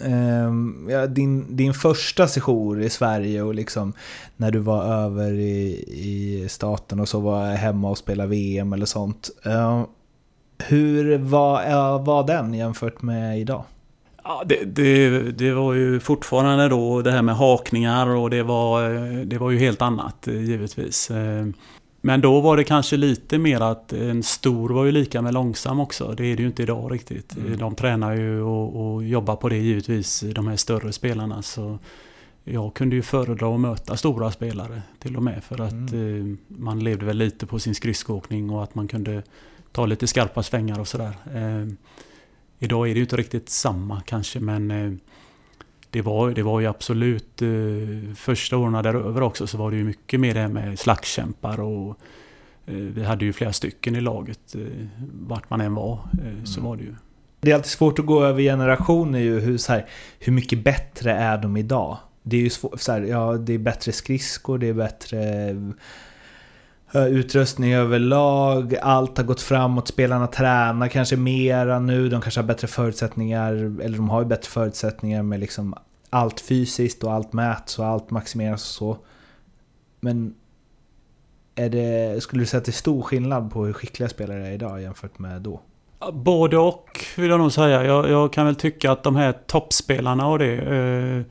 um, 0.00 0.88
ja, 0.90 1.06
din, 1.06 1.56
din 1.56 1.74
första 1.74 2.28
session 2.28 2.82
i 2.82 2.90
Sverige 2.90 3.42
och 3.42 3.54
liksom 3.54 3.92
när 4.36 4.50
du 4.50 4.58
var 4.58 4.84
över 4.84 5.32
i, 5.32 5.84
i 5.88 6.46
staten 6.48 7.00
och 7.00 7.08
så 7.08 7.20
var 7.20 7.46
hemma 7.46 7.90
och 7.90 7.98
spelade 7.98 8.28
VM 8.28 8.72
eller 8.72 8.86
sånt. 8.86 9.30
Uh, 9.46 9.84
hur 10.58 11.18
var, 11.18 11.62
uh, 11.62 12.04
var 12.04 12.26
den 12.26 12.54
jämfört 12.54 13.02
med 13.02 13.40
idag? 13.40 13.64
Ja, 14.24 14.42
det, 14.46 14.64
det, 14.64 15.20
det, 15.30 15.52
var 15.52 15.74
ju 15.74 16.00
fortfarande 16.00 16.68
då 16.68 17.02
det 17.02 17.10
här 17.10 17.22
med 17.22 17.36
hakningar 17.36 18.06
och 18.06 18.30
det 18.30 18.42
var, 18.42 18.90
det 19.24 19.38
var 19.38 19.50
ju 19.50 19.58
helt 19.58 19.82
annat 19.82 20.28
eh, 20.28 20.42
givetvis. 20.42 21.10
Eh, 21.10 21.46
Men 22.00 22.20
då 22.20 22.40
var 22.40 22.56
det 22.56 22.64
kanske 22.64 22.96
lite 22.96 23.38
mer 23.38 23.60
att 23.60 23.92
en 23.92 24.22
stor 24.22 24.68
var 24.70 24.84
ju 24.84 24.92
lika 24.92 25.22
med 25.22 25.34
långsam 25.34 25.80
också. 25.80 26.14
Det 26.16 26.24
är 26.26 26.36
det 26.36 26.42
ju 26.42 26.48
inte 26.48 26.62
idag 26.62 26.92
riktigt. 26.92 27.36
Mm. 27.36 27.58
De 27.58 27.74
tränar 27.74 28.12
ju 28.16 28.42
och, 28.42 28.94
och 28.94 29.04
jobbar 29.04 29.36
på 29.36 29.48
det 29.48 29.56
givetvis, 29.56 30.20
de 30.20 30.48
här 30.48 30.56
större 30.56 30.92
spelarna. 30.92 31.42
Så 31.42 31.78
jag 32.44 32.74
kunde 32.74 32.96
ju 32.96 33.02
föredra 33.02 33.54
att 33.54 33.60
möta 33.60 33.96
stora 33.96 34.30
spelare 34.30 34.82
till 34.98 35.16
och 35.16 35.22
med. 35.22 35.44
För 35.44 35.60
att 35.60 35.72
Mm. 35.92 36.32
eh, 36.32 36.36
man 36.58 36.84
levde 36.84 37.06
väl 37.06 37.16
lite 37.16 37.46
på 37.46 37.58
sin 37.58 37.74
skridskoåkning 37.74 38.50
och 38.50 38.62
att 38.62 38.74
man 38.74 38.88
kunde 38.88 39.22
ta 39.72 39.86
lite 39.86 40.06
skarpa 40.06 40.42
svängar 40.42 40.80
och 40.80 40.88
sådär. 40.88 41.12
Idag 42.64 42.88
är 42.90 42.94
det 42.94 42.98
ju 42.98 43.02
inte 43.04 43.16
riktigt 43.16 43.48
samma 43.48 44.00
kanske 44.00 44.40
men 44.40 44.70
eh, 44.70 44.92
det 45.90 46.02
var, 46.02 46.30
det 46.30 46.42
var 46.42 46.60
ju 46.60 46.66
absolut 46.66 47.42
eh, 47.42 48.14
första 48.16 48.56
åren 48.56 48.72
däröver 48.84 49.22
också 49.22 49.46
så 49.46 49.58
var 49.58 49.70
det 49.70 49.76
ju 49.76 49.84
mycket 49.84 50.20
mer 50.20 50.34
det 50.34 50.40
här 50.40 50.48
med 50.48 50.78
slagskämpar 50.78 51.60
och 51.60 51.88
eh, 52.66 52.74
vi 52.74 53.04
hade 53.04 53.24
ju 53.24 53.32
flera 53.32 53.52
stycken 53.52 53.96
i 53.96 54.00
laget 54.00 54.54
vart 55.12 55.50
man 55.50 55.60
än 55.60 55.74
var. 55.74 55.98
Så 56.44 56.60
Mm. 56.60 56.70
var 56.70 56.76
det 56.76 56.82
ju. 56.82 56.94
Det 57.40 57.50
är 57.50 57.54
alltid 57.54 57.70
svårt 57.70 57.98
att 57.98 58.06
gå 58.06 58.24
över 58.24 58.42
generationer 58.42 59.18
ju, 59.18 59.40
hur, 59.40 59.58
så 59.58 59.72
här, 59.72 59.86
hur 60.18 60.32
mycket 60.32 60.64
bättre 60.64 61.12
är 61.12 61.38
de 61.38 61.56
idag? 61.56 61.98
Det 62.22 62.36
är 62.36 62.40
ju 62.40 62.50
svårt, 62.50 62.80
så 62.80 62.92
här, 62.92 63.02
ja 63.02 63.32
det 63.32 63.52
är 63.52 63.58
bättre 63.58 63.92
skridskor, 63.92 64.58
det 64.58 64.68
är 64.68 64.72
bättre 64.74 65.18
Eh, 66.94 67.06
utrustning 67.06 67.74
överlag, 67.74 68.76
allt 68.82 69.18
har 69.18 69.24
gått 69.24 69.40
framåt, 69.40 69.88
spelarna 69.88 70.26
tränar 70.26 70.88
kanske 70.88 71.16
mera 71.16 71.78
nu, 71.78 72.08
de 72.08 72.20
kanske 72.20 72.40
har 72.40 72.46
bättre 72.46 72.68
förutsättningar, 72.68 73.52
eller 73.82 73.96
de 73.96 74.08
har 74.08 74.22
ju 74.22 74.28
bättre 74.28 74.50
förutsättningar 74.50 75.22
med 75.22 75.40
liksom 75.40 75.74
allt 76.10 76.40
fysiskt 76.40 77.04
och 77.04 77.12
allt 77.12 77.32
mäts 77.32 77.78
och 77.78 77.86
allt 77.86 78.10
maximeras 78.10 78.62
och 78.62 78.74
så. 78.74 78.98
Men 80.00 80.34
är 81.54 81.68
det, 81.68 82.22
skulle 82.22 82.42
du 82.42 82.46
säga 82.46 82.58
att 82.58 82.64
det 82.64 82.70
är 82.70 82.72
stor 82.72 83.02
skillnad 83.02 83.50
på 83.50 83.64
hur 83.64 83.72
skickliga 83.72 84.08
spelare 84.08 84.48
är 84.48 84.52
idag 84.52 84.82
jämfört 84.82 85.18
med 85.18 85.42
då? 85.42 85.60
Både 86.12 86.58
och 86.58 87.00
vill 87.16 87.30
jag 87.30 87.40
nog 87.40 87.52
säga. 87.52 87.84
Jag, 87.84 88.10
jag 88.10 88.32
kan 88.32 88.46
väl 88.46 88.56
tycka 88.56 88.92
att 88.92 89.02
de 89.02 89.16
här 89.16 89.32
toppspelarna 89.32 90.26
och 90.26 90.38
det 90.38 90.54
eh, 90.54 91.22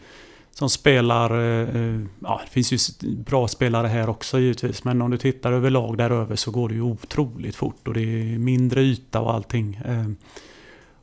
som 0.53 0.69
spelar... 0.69 1.31
Eh, 1.31 1.75
eh, 1.75 1.99
ja, 2.19 2.41
det 2.45 2.51
finns 2.51 2.71
ju 2.71 2.77
bra 3.15 3.47
spelare 3.47 3.87
här 3.87 4.09
också 4.09 4.39
givetvis. 4.39 4.83
Men 4.83 5.01
om 5.01 5.11
du 5.11 5.17
tittar 5.17 5.51
överlag 5.51 5.97
där 5.97 6.09
över 6.09 6.35
så 6.35 6.51
går 6.51 6.69
det 6.69 6.75
ju 6.75 6.81
otroligt 6.81 7.55
fort 7.55 7.87
och 7.87 7.93
det 7.93 8.01
är 8.01 8.39
mindre 8.39 8.81
yta 8.81 9.21
och 9.21 9.33
allting. 9.33 9.81
Eh, 9.85 10.09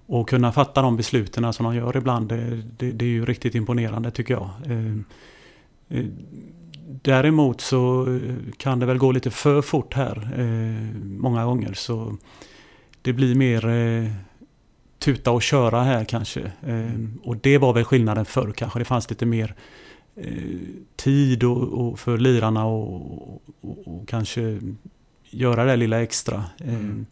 och 0.06 0.28
kunna 0.28 0.52
fatta 0.52 0.82
de 0.82 0.96
besluten 0.96 1.52
som 1.52 1.64
de 1.64 1.76
gör 1.76 1.96
ibland, 1.96 2.28
det, 2.28 2.62
det, 2.76 2.90
det 2.92 3.04
är 3.04 3.08
ju 3.08 3.24
riktigt 3.24 3.54
imponerande 3.54 4.10
tycker 4.10 4.34
jag. 4.34 4.50
Däremot 7.02 7.60
så 7.60 8.18
kan 8.56 8.78
det 8.78 8.86
väl 8.86 8.98
gå 8.98 9.12
lite 9.12 9.30
för 9.30 9.62
fort 9.62 9.94
här 9.94 10.28
många 11.04 11.44
gånger. 11.44 11.72
Så 11.74 12.16
det 13.02 13.12
blir 13.12 13.34
mer 13.34 13.66
tuta 15.00 15.30
och 15.30 15.42
köra 15.42 15.82
här 15.82 16.04
kanske. 16.04 16.40
Eh, 16.66 16.90
och 17.22 17.36
det 17.36 17.58
var 17.58 17.72
väl 17.72 17.84
skillnaden 17.84 18.24
förr 18.24 18.52
kanske. 18.56 18.78
Det 18.78 18.84
fanns 18.84 19.10
lite 19.10 19.26
mer 19.26 19.54
eh, 20.16 20.32
tid 20.96 21.44
och, 21.44 21.62
och 21.62 21.98
för 21.98 22.18
lirarna 22.18 22.64
och, 22.66 23.32
och, 23.60 23.88
och 23.88 24.08
kanske 24.08 24.60
göra 25.30 25.64
det 25.64 25.76
lilla 25.76 26.02
extra. 26.02 26.44
Eh, 26.58 26.74
Mm. 26.74 27.06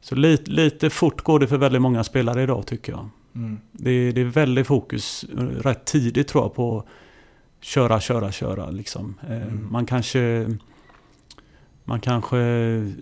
Så 0.00 0.14
lite, 0.14 0.50
lite 0.50 0.90
fort 0.90 1.22
går 1.22 1.38
det 1.40 1.46
för 1.48 1.56
väldigt 1.58 1.82
många 1.82 2.04
spelare 2.04 2.42
idag 2.42 2.66
tycker 2.66 2.92
jag. 2.92 3.08
Mm. 3.34 3.58
Det, 3.72 4.12
det 4.12 4.20
är 4.20 4.24
väldigt 4.24 4.66
fokus 4.66 5.24
eh, 5.38 5.42
rätt 5.42 5.84
tidigt 5.84 6.28
tror 6.28 6.44
jag 6.44 6.54
på 6.54 6.84
köra, 7.60 8.00
köra, 8.00 8.32
köra. 8.32 8.70
Liksom. 8.70 9.14
Eh, 9.28 9.36
Mm. 9.42 9.68
Man 9.70 9.86
kanske 9.86 10.46
man 11.92 12.00
kanske 12.00 12.38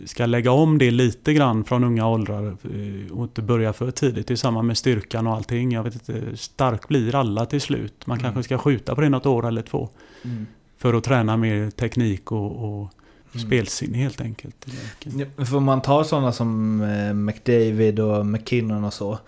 ska 0.06 0.26
lägga 0.26 0.50
om 0.52 0.78
det 0.78 0.90
lite 0.90 1.32
grann 1.35 1.64
från 1.64 1.85
unga 1.85 2.09
åldrar 2.09 2.47
eh, 2.47 3.12
och 3.12 3.23
inte 3.25 3.42
börja 3.42 3.73
för 3.73 3.90
tidigt. 3.90 4.26
Det 4.26 4.35
är 4.35 4.37
samma 4.37 4.62
med 4.62 4.78
styrkan 4.78 5.26
och 5.26 5.35
allting. 5.35 5.73
Jag 5.73 5.82
vet 5.82 5.94
inte, 5.94 6.37
stark 6.37 6.88
blir 6.88 7.14
alla 7.14 7.47
till 7.47 7.61
slut. 7.61 8.06
Man 8.06 8.18
Mm. 8.18 8.23
kanske 8.25 8.42
ska 8.42 8.59
skjuta 8.59 8.94
på 8.94 9.00
det 9.00 9.09
något 9.09 9.26
år 9.26 9.49
eller 9.49 9.62
två. 9.62 9.88
Mm. 10.25 10.47
För 10.78 10.94
att 10.94 11.04
träna 11.04 11.37
mer 11.37 11.70
teknik 11.70 12.32
och, 12.32 12.65
och 12.80 12.88
Mm. 13.34 13.47
spelsinne 13.47 13.99
helt 13.99 14.21
enkelt. 14.21 14.67
Ja, 15.04 15.45
För 15.45 15.56
om 15.56 15.65
man 15.65 15.82
tar 15.82 16.04
sådana 16.04 16.32
som 16.32 16.80
eh, 16.82 17.15
McDavid 17.15 18.00
och 18.00 18.26
McKinnon 18.26 18.84
och 18.84 18.93
så. 18.93 19.19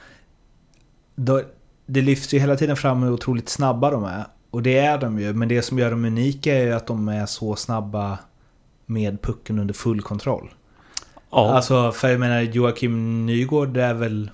Då, 1.15 1.43
det 1.87 2.01
lyfts 2.01 2.35
ju 2.35 2.39
hela 2.39 2.57
tiden 2.57 2.77
fram 2.77 3.03
hur 3.03 3.13
otroligt 3.13 3.49
snabba 3.49 3.91
de 3.91 4.05
är. 4.05 4.25
Och 4.51 4.63
det 4.63 4.79
är 4.79 4.99
de 4.99 5.19
ju, 5.19 5.33
men 5.33 5.49
det 5.49 5.63
som 5.63 5.79
gör 5.79 5.91
dem 5.91 6.05
unika 6.05 6.55
är 6.55 6.65
ju 6.65 6.73
att 6.73 6.87
de 6.87 7.09
är 7.09 7.27
så 7.27 7.57
snabba 7.57 8.19
med 8.93 9.23
pucken 9.23 9.59
under 9.59 9.75
full 9.75 10.01
kontroll. 10.03 10.51
Ja, 11.31 11.55
Alltså, 11.55 11.93
för 11.93 12.09
jag 12.09 12.21
menar 12.21 12.41
Joakim 12.41 13.27
Nygård 13.27 13.77
är 13.77 13.95
väl... 13.95 14.31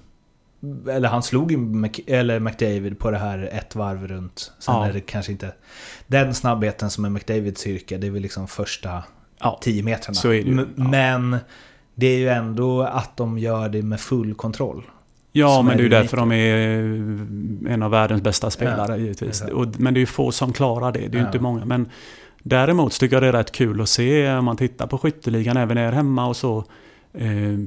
Eller 0.90 1.09
han 1.09 1.23
slog 1.23 1.53
ju 1.53 1.59
Mc, 1.59 2.01
eller 2.07 2.40
McDavid 2.40 2.99
på 2.99 3.11
det 3.11 3.18
här 3.18 3.49
ett 3.53 3.75
varv 3.77 4.09
runt. 4.09 4.53
Sen 4.59 4.75
Ja. 4.75 4.87
är 4.87 4.92
det 4.92 5.01
kanske 5.01 5.33
inte... 5.33 5.53
Den 6.07 6.35
snabbheten 6.35 6.90
som 6.90 7.05
är 7.05 7.11
McDavids 7.11 7.61
styrka, 7.61 7.99
det 7.99 8.07
är 8.07 8.11
väl 8.11 8.23
liksom 8.23 8.49
första 8.49 9.03
ja. 9.40 9.59
10 9.62 9.83
metrarna. 9.83 10.14
Så 10.14 10.29
är 10.29 10.33
det 10.44 10.51
ju, 10.51 10.66
ja. 10.77 10.88
Men 10.88 11.37
det 11.94 12.07
är 12.07 12.18
ju 12.18 12.29
ändå 12.29 12.83
att 12.83 13.16
de 13.16 13.38
gör 13.38 13.68
det 13.68 13.83
med 13.83 14.01
full 14.01 14.35
kontroll. 14.35 14.83
Ja, 15.33 15.62
men 15.62 15.73
är 15.73 15.77
det 15.77 15.81
är 15.81 15.85
ju 15.85 15.88
därför 15.88 16.16
de 16.16 16.33
är 16.33 16.57
eh, 16.57 17.73
en 17.73 17.83
av 17.83 17.90
världens 17.90 18.23
bästa 18.23 18.51
spelare 18.51 18.92
Ja, 18.92 18.97
givetvis. 18.97 19.42
Och, 19.42 19.66
men 19.81 19.94
det 19.94 19.99
är 19.99 20.03
ju 20.03 20.07
få 20.07 20.33
som 20.33 20.53
klarar 20.53 20.92
det. 20.92 20.99
Det 20.99 21.18
är 21.18 21.21
ju 21.21 21.27
inte 21.27 21.38
många. 21.38 21.64
Men 21.64 21.88
däremot 22.48 23.00
tycker 23.00 23.16
jag 23.16 23.22
det 23.22 23.28
är 23.28 23.32
rätt 23.32 23.52
kul 23.52 23.80
att 23.80 23.88
se 23.88 24.32
om 24.32 24.44
man 24.44 24.56
tittar 24.56 24.87
på 24.87 24.98
skytteligan 24.98 25.56
även 25.56 25.76
här 25.76 25.92
hemma 25.92 26.26
och 26.26 26.37
så. 26.37 26.64
Eh, 27.12 27.58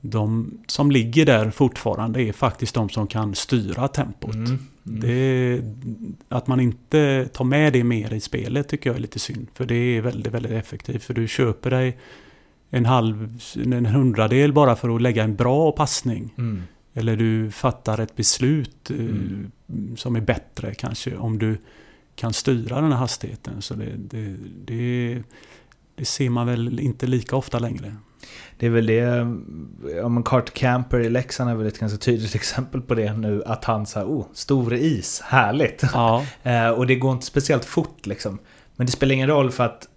de 0.00 0.50
som 0.66 0.90
ligger 0.90 1.26
där 1.26 1.50
fortfarande 1.50 2.22
är 2.22 2.32
faktiskt 2.32 2.74
de 2.74 2.88
som 2.88 3.06
kan 3.06 3.34
styra 3.34 3.88
tempot. 3.88 4.34
Mm. 4.34 4.58
Det, 4.82 5.60
att 6.28 6.46
man 6.46 6.60
inte 6.60 7.28
tar 7.32 7.44
med 7.44 7.72
det 7.72 7.84
mer 7.84 8.12
i 8.12 8.20
spelet 8.20 8.68
tycker 8.68 8.90
jag 8.90 8.96
är 8.96 9.00
lite 9.00 9.18
synd. 9.18 9.46
För 9.54 9.64
det 9.64 9.74
är 9.74 10.00
väldigt, 10.00 10.32
väldigt 10.32 10.52
effektivt. 10.52 11.02
För 11.02 11.14
du 11.14 11.28
köper 11.28 11.70
dig 11.70 11.98
en 12.70 12.86
halv, 12.86 13.38
en 13.56 13.86
hundradel 13.86 14.52
bara 14.52 14.76
för 14.76 14.96
att 14.96 15.02
lägga 15.02 15.24
en 15.24 15.36
bra 15.36 15.72
passning. 15.72 16.34
Mm. 16.38 16.62
Eller 16.94 17.16
du 17.16 17.50
fattar 17.50 18.00
ett 18.00 18.16
beslut 18.16 18.90
eh, 18.90 18.96
Mm. 18.96 19.96
som 19.96 20.16
är 20.16 20.20
bättre 20.20 20.74
kanske 20.74 21.16
om 21.16 21.38
du 21.38 21.58
kan 22.14 22.32
styra 22.32 22.80
den 22.80 22.92
här 22.92 22.98
hastigheten. 22.98 23.62
Så 23.62 23.74
det, 23.74 23.96
det, 23.96 24.36
det, 24.64 25.22
det 25.94 26.04
ser 26.04 26.30
man 26.30 26.46
väl 26.46 26.80
inte 26.80 27.06
lika 27.06 27.36
ofta 27.36 27.58
längre. 27.58 27.96
Det 28.58 28.66
är 28.66 28.70
väl 28.70 28.86
det, 28.86 29.26
ja 29.96 30.08
men 30.08 30.22
Carter 30.22 30.52
Camper 30.52 31.00
i 31.00 31.10
Leksand 31.10 31.50
är 31.50 31.54
väl 31.54 31.66
ett 31.66 31.78
ganska 31.78 31.98
tydligt 31.98 32.34
exempel 32.34 32.80
på 32.80 32.94
det 32.94 33.12
nu. 33.12 33.42
Att 33.46 33.64
han 33.64 33.86
sa 33.86 34.04
oh, 34.04 34.26
stor 34.32 34.74
is, 34.74 35.20
härligt. 35.20 35.84
Ja, 35.92 36.26
Eh, 36.42 36.68
och 36.68 36.86
det 36.86 36.94
går 36.94 37.12
inte 37.12 37.26
speciellt 37.26 37.64
fort 37.64 38.06
liksom. 38.06 38.38
Men 38.76 38.86
det 38.86 38.92
spelar 38.92 39.14
ingen 39.14 39.28
roll 39.28 39.50
för 39.50 39.64
att 39.64 39.88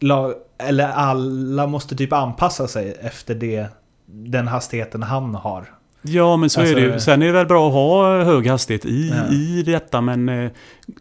lag, 0.00 0.34
eller 0.58 0.88
alla 0.88 1.66
måste 1.66 1.96
typ 1.96 2.12
anpassa 2.12 2.68
sig 2.68 2.96
efter 3.00 3.34
det, 3.34 3.68
den 4.06 4.48
hastigheten 4.48 5.02
han 5.02 5.34
har. 5.34 5.73
Ja 6.04 6.36
men 6.36 6.50
så 6.50 6.60
Alltså- 6.60 6.76
är 6.76 6.80
det 6.80 6.92
ju. 6.94 7.00
Sen 7.00 7.22
är 7.22 7.26
det 7.26 7.32
väl 7.32 7.46
bra 7.46 7.66
att 7.68 7.72
ha 7.72 8.22
hög 8.24 8.46
hastighet 8.46 8.84
i, 8.86 9.08
Ja. 9.08 9.34
i 9.34 9.62
detta. 9.62 10.00
Men 10.00 10.28
eh, 10.28 10.50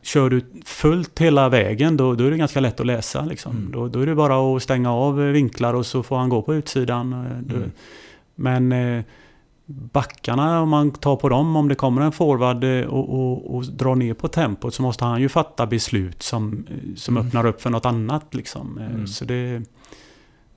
kör 0.02 0.30
du 0.30 0.42
fullt 0.66 1.20
hela 1.20 1.50
vägen 1.50 1.98
då, 1.98 2.14
då 2.16 2.24
är 2.24 2.32
det 2.32 2.38
ganska 2.38 2.60
lätt 2.60 2.80
att 2.80 2.86
läsa. 2.86 3.26
Liksom. 3.26 3.58
Mm. 3.58 3.72
Då, 3.72 3.88
då 3.88 4.00
är 4.00 4.06
det 4.06 4.16
bara 4.16 4.56
att 4.56 4.64
stänga 4.64 4.94
av 4.94 5.16
vinklar 5.18 5.74
och 5.74 5.86
så 5.86 6.04
får 6.04 6.18
han 6.18 6.30
gå 6.30 6.42
på 6.42 6.56
utsidan. 6.56 7.14
eh, 7.14 7.56
Mm. 7.56 7.72
Men 8.36 8.72
eh, 8.72 9.04
backarna, 9.66 10.62
om 10.62 10.70
man 10.70 10.92
tar 10.92 11.16
på 11.16 11.30
dem, 11.30 11.56
om 11.56 11.68
det 11.70 11.76
kommer 11.76 12.02
en 12.02 12.12
forward 12.12 12.64
eh, 12.64 12.86
och, 12.86 13.10
och, 13.14 13.56
och 13.56 13.64
drar 13.66 13.96
ner 13.96 14.14
på 14.14 14.28
tempot 14.28 14.74
så 14.74 14.82
måste 14.82 15.06
han 15.06 15.22
ju 15.22 15.30
fatta 15.30 15.66
beslut 15.66 16.24
som, 16.24 16.66
eh, 16.70 16.96
som 16.96 17.18
Mm. 17.18 17.28
öppnar 17.28 17.46
upp 17.46 17.62
för 17.62 17.70
något 17.70 17.86
annat. 17.86 18.34
Liksom. 18.34 18.78
Eh, 18.78 18.86
Mm. 18.94 19.08
Så 19.08 19.26
det... 19.26 19.62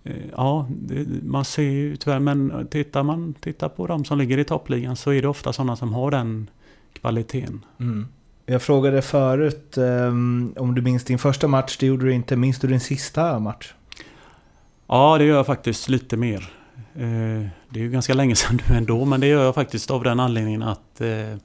eh, 0.06 0.12
Ja, 0.36 0.66
det, 0.70 1.06
man 1.22 1.44
ser 1.44 1.62
ju 1.62 1.96
tyvärr, 1.96 2.18
men 2.18 2.66
tittar 2.70 3.02
man 3.02 3.34
tittar 3.40 3.68
på 3.68 3.86
de 3.86 4.04
som 4.04 4.18
ligger 4.18 4.38
i 4.38 4.44
toppligan 4.44 4.96
så 4.96 5.12
är 5.12 5.22
det 5.22 5.28
ofta 5.28 5.52
sådana 5.52 5.76
som 5.76 5.92
har 5.94 6.10
den 6.10 6.50
kvaliteten. 7.00 7.64
Mm. 7.80 8.06
Jag 8.46 8.62
frågade 8.62 9.02
förut 9.02 9.78
ehm, 9.78 10.54
om 10.56 10.74
du 10.74 10.82
minns 10.82 11.04
din 11.04 11.18
första 11.18 11.48
match, 11.48 11.76
det 11.80 11.86
gjorde 11.86 12.04
du 12.04 12.12
inte. 12.12 12.36
Minns 12.36 12.58
du 12.58 12.68
din 12.68 12.80
sista 12.80 13.38
match? 13.38 13.74
Ja, 14.86 15.18
det 15.18 15.24
gör 15.24 15.36
jag 15.36 15.46
faktiskt 15.46 15.88
lite 15.88 16.16
mer. 16.16 16.48
Eh, 16.94 17.46
Det 17.70 17.80
är 17.80 17.84
ju 17.84 17.90
ganska 17.90 18.14
länge 18.14 18.36
sedan 18.36 18.60
nu 18.68 18.76
ändå, 18.76 19.04
men 19.04 19.20
det 19.20 19.26
gör 19.26 19.44
jag 19.44 19.54
faktiskt 19.54 19.90
av 19.90 20.02
den 20.02 20.20
anledningen 20.20 20.62
att 20.62 21.00
eh, 21.00 21.36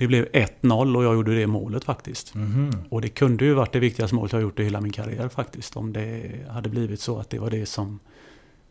det 0.00 0.06
blev 0.06 0.24
1-0 0.32 0.96
och 0.96 1.04
jag 1.04 1.14
gjorde 1.14 1.34
det 1.34 1.46
målet 1.46 1.84
faktiskt. 1.84 2.34
Mhm. 2.34 2.70
Och 2.88 3.00
det 3.00 3.08
kunde 3.08 3.44
ju 3.44 3.54
varit 3.54 3.72
det 3.72 3.78
viktigaste 3.80 4.14
målet 4.14 4.32
jag 4.32 4.42
gjort 4.42 4.60
i 4.60 4.64
hela 4.64 4.80
min 4.80 4.92
karriär 4.92 5.28
faktiskt. 5.28 5.76
Om 5.76 5.92
det 5.92 6.30
hade 6.48 6.68
blivit 6.68 7.00
så 7.00 7.18
att 7.18 7.30
det 7.30 7.38
var 7.38 7.50
det 7.50 7.66
som 7.66 7.98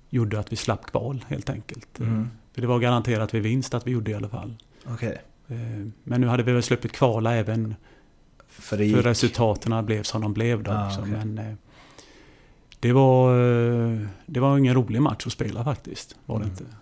gjorde 0.10 0.40
att 0.40 0.52
vi 0.52 0.56
slapp 0.56 0.86
kval 0.86 1.26
helt 1.28 1.50
enkelt. 1.50 2.00
Mm. 2.00 2.28
För 2.54 2.62
det 2.62 2.68
var 2.68 2.80
garanterat 2.80 3.34
vid 3.34 3.42
vinst 3.44 3.74
att 3.74 3.88
vi 3.88 3.92
gjorde 3.92 4.12
i 4.12 4.14
alla 4.14 4.30
fall. 4.30 4.56
Okej. 4.88 5.22
Eh, 5.48 5.56
Men 6.04 6.22
nu 6.22 6.28
hade 6.28 6.44
vi 6.44 6.52
väl 6.52 6.64
sluppit 6.64 6.92
kvala 6.92 7.36
även 7.36 7.76
För 8.48 8.78
för 8.78 9.02
resultaten 9.04 9.86
blev 9.86 10.04
som 10.04 10.22
de 10.22 10.34
blev 10.34 10.64
då 10.64 10.72
Ah, 10.72 10.88
också. 10.88 11.00
okej. 11.02 11.12
Men, 11.14 11.38
eh, 11.38 11.54
Det 12.80 12.94
var, 12.94 13.34
eh, 13.92 14.00
det 14.26 14.40
var 14.40 14.58
ingen 14.58 14.74
rolig 14.76 15.02
match 15.02 15.28
att 15.28 15.34
spela 15.34 15.64
faktiskt. 15.64 16.16
Var 16.26 16.40
det 16.40 16.46
Mm. 16.46 16.58
inte. 16.60 16.76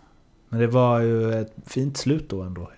Men 0.49 0.60
det 0.60 0.67
var 0.67 0.99
ju 0.99 1.33
ett 1.41 1.53
fint 1.65 1.97
slut 1.97 2.29
då 2.29 2.41
ändå. 2.41 2.71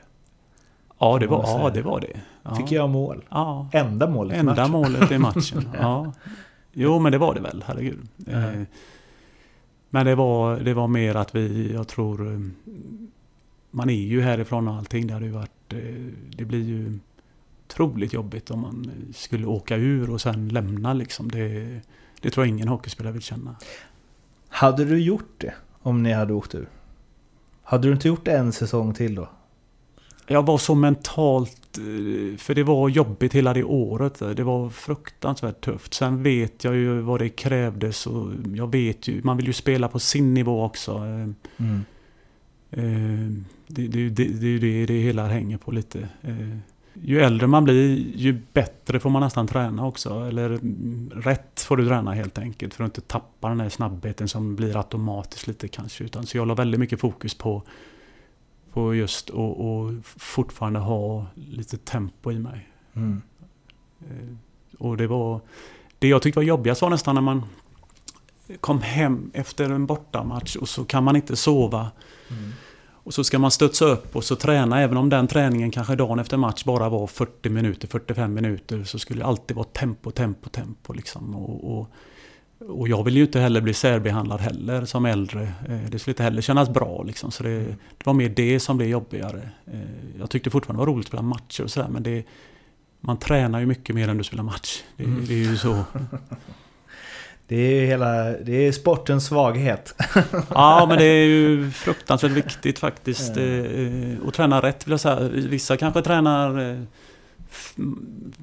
Ja, 1.00 1.18
det 1.20 1.28
var, 1.28 1.44
ja, 1.48 1.70
det 1.74 1.82
var 1.82 2.00
det. 2.02 2.20
Ja. 2.44 2.56
Fick 2.56 2.72
jag 2.72 2.90
mål. 2.90 3.26
Ja, 3.30 3.70
Enda 3.74 4.10
målet 4.10 4.36
i 4.36 4.40
enda 4.40 4.54
matchen. 4.56 4.72
målet 4.72 5.12
i 5.12 5.18
matchen. 5.28 5.70
ja. 5.80 6.14
Jo, 6.74 7.00
men 7.00 7.12
det 7.12 7.18
var 7.18 7.34
det 7.34 7.42
väl, 7.42 7.64
herregud. 7.68 8.08
Eh, 8.28 8.62
Men 9.90 10.06
det 10.06 10.16
var, 10.16 10.58
det 10.60 10.74
var 10.74 10.88
mer 10.88 11.16
att 11.16 11.36
vi, 11.36 11.74
jag 11.74 11.88
tror... 11.88 12.34
eh, 12.34 12.40
Man 13.72 13.90
är 13.90 13.94
ju 13.94 14.22
härifrån 14.22 14.68
och 14.68 14.76
allting. 14.76 15.08
Det 15.08 15.14
hade 15.14 15.26
ju 15.26 15.32
varit... 15.32 15.74
eh, 15.74 15.78
Det 16.38 16.46
blir 16.46 16.64
ju 16.64 17.00
otroligt 17.68 18.14
jobbigt 18.14 18.52
om 18.52 18.60
man 18.60 18.92
skulle 19.16 19.46
åka 19.46 19.76
ur 19.76 20.10
och 20.10 20.22
sen 20.22 20.50
lämna 20.50 20.94
liksom. 20.94 21.32
Det, 21.32 21.80
det 22.22 22.30
tror 22.30 22.46
jag 22.46 22.50
ingen 22.56 22.68
hockeyspelare 22.68 23.14
vill 23.14 23.22
känna. 23.22 23.56
Hade 24.50 24.86
du 24.86 25.00
gjort 25.02 25.34
det 25.38 25.54
om 25.82 26.04
ni 26.04 26.12
hade 26.14 26.34
åkt 26.34 26.56
ur? 26.56 26.70
Hade 27.64 27.88
du 27.88 27.94
inte 27.94 28.08
gjort 28.08 28.28
en 28.28 28.52
säsong 28.52 28.94
till 28.94 29.16
då? 29.16 29.30
Jag 30.32 30.46
var 30.46 30.58
så 30.58 30.76
mentalt, 30.76 31.78
eh, 31.78 32.38
för 32.38 32.56
det 32.56 32.64
var 32.64 32.90
jobbigt 32.90 33.34
hela 33.36 33.54
det 33.54 33.64
året. 33.64 34.20
Det 34.36 34.44
var 34.44 34.70
fruktansvärt 34.70 35.62
tufft. 35.62 35.94
Sen 35.94 36.24
vet 36.24 36.64
jag 36.64 36.76
ju 36.76 37.00
vad 37.02 37.20
det 37.20 37.30
krävdes 37.30 38.08
och 38.08 38.32
jag 38.56 38.72
vet 38.72 39.08
ju, 39.08 39.22
man 39.24 39.38
vill 39.38 39.48
ju 39.48 39.54
spela 39.54 39.88
på 39.88 40.00
sin 40.00 40.34
nivå 40.34 40.64
också. 40.66 40.92
Eh, 40.92 41.30
Mm. 41.58 41.86
eh, 42.72 43.44
Det, 43.68 43.88
det, 43.88 44.10
det, 44.10 44.24
det 44.24 44.48
är 44.48 44.60
det 44.60 44.86
det 44.86 45.00
hela 45.02 45.28
hänger 45.28 45.58
på 45.58 45.72
lite. 45.72 46.08
Ju 47.02 47.20
äldre 47.22 47.48
man 47.48 47.64
blir, 47.64 47.98
ju 48.16 48.42
bättre 48.54 49.00
får 49.00 49.10
man 49.10 49.22
nästan 49.22 49.48
träna 49.48 49.88
också. 49.88 50.10
Eller 50.28 50.46
mm, 50.50 51.12
rätt 51.16 51.60
får 51.68 51.78
du 51.78 51.88
träna 51.88 52.14
helt 52.14 52.38
enkelt. 52.38 52.74
För 52.74 52.84
att 52.84 52.88
inte 52.98 53.02
tappa 53.02 53.50
den 53.50 53.60
här 53.60 53.70
snabbheten 53.70 54.28
som 54.28 54.56
blir 54.56 54.78
automatiskt 54.78 55.48
lite 55.48 55.68
kanske. 55.68 56.04
Utan, 56.04 56.26
så 56.26 56.38
jag 56.38 56.48
la 56.48 56.54
väldigt 56.56 56.80
mycket 56.80 57.00
fokus 57.00 57.34
på, 57.36 57.64
på 58.80 58.96
just 58.96 59.30
att 59.30 59.36
och 59.36 59.92
fortfarande 60.04 60.80
ha 60.80 61.26
lite 61.36 61.78
tempo 61.78 62.32
i 62.32 62.40
mig. 62.40 62.70
Mm. 62.96 63.22
Eh, 64.02 64.36
Och 64.78 64.98
det 64.98 65.08
var... 65.08 65.42
Det 66.00 66.08
jag 66.08 66.22
tyckte 66.22 66.40
var 66.40 66.44
jobbigast 66.44 66.82
var 66.82 66.90
nästan 66.90 67.16
när 67.16 67.22
man 67.22 67.44
kom 68.60 68.82
hem 68.82 69.32
efter 69.34 69.70
en 69.70 69.86
bortamatch 69.86 70.56
och 70.56 70.70
så 70.70 70.86
kan 70.86 71.04
man 71.04 71.16
inte 71.16 71.36
sova. 71.36 71.92
Mm. 72.30 72.52
Och 73.04 73.14
så 73.14 73.24
ska 73.24 73.40
man 73.40 73.52
studsa 73.52 73.86
upp 73.86 74.16
och 74.16 74.24
så 74.24 74.36
träna, 74.36 74.82
även 74.82 74.98
om 74.98 75.10
den 75.10 75.28
träningen 75.28 75.72
kanske 75.72 75.96
dagen 75.96 76.20
efter 76.20 76.38
match 76.38 76.64
bara 76.64 76.90
var 76.90 77.08
40 77.08 77.50
minuter, 77.50 77.88
45 77.88 78.34
minuter, 78.34 78.84
så 78.84 79.00
skulle 79.00 79.20
det 79.20 79.26
alltid 79.26 79.58
vara 79.58 79.68
tempo, 79.74 80.12
tempo, 80.12 80.50
tempo 80.50 80.94
liksom. 80.94 81.36
Och, 81.36 81.80
och, 81.80 81.88
och 82.68 82.88
jag 82.88 83.04
vill 83.04 83.18
ju 83.18 83.24
inte 83.24 83.40
heller 83.40 83.62
bli 83.62 83.74
särbehandlad 83.74 84.40
heller 84.42 84.86
som 84.86 85.06
äldre. 85.06 85.42
Eh, 85.70 85.80
Det 85.92 86.00
skulle 86.00 86.12
inte 86.12 86.24
heller 86.24 86.42
kännas 86.42 86.70
bra 86.70 87.04
liksom. 87.04 87.32
Så 87.32 87.44
det, 87.44 87.60
det 87.60 88.06
var 88.06 88.14
mer 88.14 88.30
det 88.30 88.60
som 88.60 88.78
blev 88.78 88.90
jobbigare. 88.90 89.50
Eh, 89.68 89.80
Jag 90.20 90.30
tyckte 90.30 90.50
fortfarande 90.50 90.82
det 90.84 90.86
var 90.86 90.94
roligt 90.94 91.06
att 91.06 91.10
spela 91.10 91.22
matcher 91.24 91.64
och 91.64 91.72
sådär, 91.72 91.88
men 91.90 92.04
det, 92.04 92.24
man 93.02 93.18
tränar 93.18 93.60
ju 93.60 93.66
mycket 93.66 93.96
mer 93.96 94.08
än 94.08 94.18
du 94.18 94.24
spelar 94.24 94.44
match. 94.44 94.84
Det, 94.98 95.04
Mm. 95.04 95.26
det 95.28 95.34
är 95.34 95.38
ju 95.38 95.58
så. 95.58 95.84
Det 97.48 97.56
är 97.56 97.82
ju 97.82 97.86
hela, 97.88 98.24
det 98.24 98.68
är 98.68 98.72
sportens 98.72 99.26
svaghet. 99.26 99.96
Ja, 100.50 100.86
men 100.90 100.98
det 100.98 101.04
är 101.06 101.26
ju 101.26 101.72
fruktansvärt 101.72 102.32
viktigt 102.32 102.80
faktiskt. 102.80 103.38
Eh, 103.38 104.28
Att 104.28 104.34
träna 104.34 104.62
rätt 104.62 104.88
vill 104.88 104.92
jag 104.92 105.00
säga. 105.00 105.20
Vissa 105.30 105.78
kanske 105.78 106.02
tränar 106.02 106.86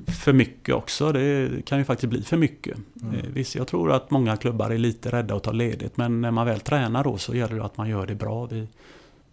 för 0.07 0.33
mycket 0.33 0.75
också. 0.75 1.13
Det 1.13 1.51
kan 1.67 1.79
ju 1.79 1.85
faktiskt 1.85 2.11
bli 2.11 2.23
för 2.23 2.37
mycket. 2.37 2.79
Mm. 3.03 3.15
Eh, 3.15 3.25
Visst, 3.33 3.55
jag 3.55 3.67
tror 3.67 3.93
att 3.93 4.11
många 4.11 4.37
klubbar 4.37 4.71
är 4.71 4.79
lite 4.79 5.13
rädda 5.13 5.35
att 5.37 5.43
ta 5.43 5.53
ledigt. 5.53 5.97
Men 5.97 6.21
när 6.21 6.31
man 6.31 6.47
väl 6.47 6.61
tränar 6.61 7.05
då 7.05 7.19
så 7.19 7.35
gäller 7.35 7.57
det 7.57 7.65
att 7.65 7.77
man 7.77 7.89
gör 7.89 8.07
det 8.07 8.15
bra. 8.15 8.47
Vi, 8.47 8.69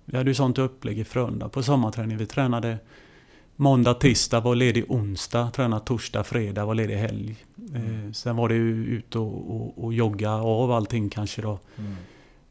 vi 0.05 0.17
hade 0.17 0.29
ju 0.29 0.33
sånt 0.33 0.57
upplägg 0.57 0.99
i 0.99 1.03
Frölunda 1.03 1.49
på 1.49 1.63
sommarträning. 1.63 2.17
Vi 2.17 2.25
tränade 2.25 2.77
måndag, 3.55 3.93
tisdag, 3.93 4.39
var 4.39 4.55
ledig 4.55 4.91
onsdag, 4.91 5.51
tränade 5.51 5.85
torsdag, 5.85 6.23
fredag, 6.23 6.65
var 6.65 6.75
ledig 6.75 6.95
helg. 6.95 7.35
Eh, 7.75 8.11
sen 8.11 8.35
var 8.35 8.49
det 8.49 8.55
ju 8.55 8.85
ut 8.85 9.15
och, 9.15 9.55
och, 9.55 9.83
och 9.83 9.93
jogga 9.93 10.31
av 10.31 10.71
allting 10.71 11.09
kanske 11.09 11.41
då. 11.41 11.59
Mm. 11.77 11.95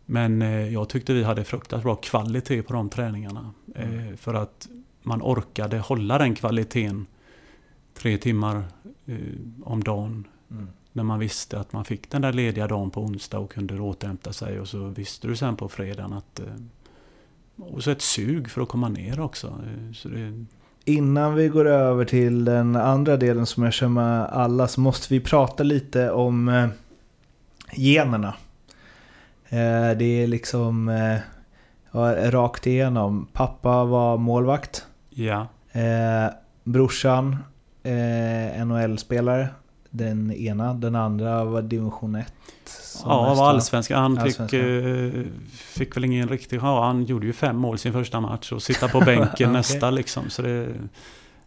Men 0.07 0.43
eh, 0.43 0.73
jag 0.73 0.89
tyckte 0.89 1.13
vi 1.13 1.25
hade 1.25 1.45
fruktansvärt 1.45 1.85
bra 1.85 1.95
kvalitet 1.95 2.63
på 2.63 2.73
de 2.73 2.89
träningarna. 2.91 3.53
Eh, 3.75 4.17
för 4.17 4.35
att 4.35 4.69
man 5.03 5.23
orkade 5.23 5.79
hålla 5.79 6.19
den 6.19 6.35
kvaliteten 6.35 7.07
tre 7.95 8.19
timmar 8.19 8.65
eh, 9.07 9.17
om 9.63 9.85
dagen. 9.85 10.25
Mm. 10.51 10.69
När 10.93 11.03
man 11.03 11.19
visste 11.19 11.61
att 11.61 11.73
man 11.73 11.85
fick 11.85 12.11
den 12.11 12.23
där 12.23 12.33
lediga 12.33 12.67
dagen 12.67 12.91
på 12.91 13.01
onsdag 13.01 13.39
och 13.39 13.53
kunde 13.53 13.81
återhämta 13.81 14.33
sig. 14.33 14.61
Och 14.61 14.69
så 14.69 14.79
visste 14.79 15.29
du 15.29 15.37
sen 15.37 15.57
på 15.57 15.69
fredagen 15.69 16.13
att... 16.13 16.41
Eh, 16.41 16.47
och 17.57 17.85
så 17.85 17.91
ett 17.91 18.03
sug 18.03 18.51
för 18.51 18.63
att 18.63 18.69
komma 18.69 18.89
ner 18.89 19.21
också. 19.21 19.47
Eh, 19.47 19.93
så 19.93 20.09
det, 20.09 20.45
Innan 20.85 21.35
vi 21.35 21.49
går 21.49 21.69
över 21.69 22.05
till 22.05 22.45
den 22.45 22.77
andra 22.77 23.17
delen 23.17 23.47
som 23.47 23.63
jag 23.63 23.73
kör 23.73 23.89
med 23.89 24.27
alla 24.27 24.69
så 24.69 24.81
måste 24.81 25.15
vi 25.15 25.21
prata 25.21 25.63
lite 25.63 26.11
om 26.11 26.49
eh, 26.49 26.69
generna. 27.73 28.35
Eh, 29.49 29.91
det 29.99 30.23
är 30.23 30.27
liksom 30.27 30.91
rakt 32.31 32.67
igenom. 32.67 33.27
Pappa 33.33 33.85
var 33.85 34.17
målvakt. 34.17 34.87
Ja. 35.15 35.47
Eh, 35.73 36.31
brorsan 36.65 37.37
eh, 37.83 38.67
NHL-spelare. 38.67 39.49
Den 39.91 40.33
ena. 40.33 40.75
Den 40.75 40.95
andra 40.95 41.45
var 41.45 41.63
division 41.63 42.15
1. 42.15 42.33
som 42.65 43.11
Ja, 43.11 43.29
mest, 43.29 43.39
var 43.39 43.45
va? 43.47 43.51
allsvenska. 43.51 43.97
Han 43.99 44.17
fick, 44.17 44.41
Allsvenska. 44.41 44.59
eh, 44.59 45.25
fick 45.53 45.97
väl 45.97 46.05
ingen 46.05 46.29
riktig... 46.29 46.57
Ja, 46.63 46.85
han 46.85 47.05
gjorde 47.05 47.27
ju 47.27 47.33
fem 47.33 47.57
mål 47.57 47.79
sin 47.79 47.93
första 47.93 48.21
match 48.21 48.53
och 48.53 48.63
sitta 48.63 48.89
på 48.89 49.01
bänken 49.05 49.29
Okej. 49.33 49.47
nästa 49.47 49.91
liksom. 49.91 50.31
Så 50.31 50.43
det, 50.43 50.69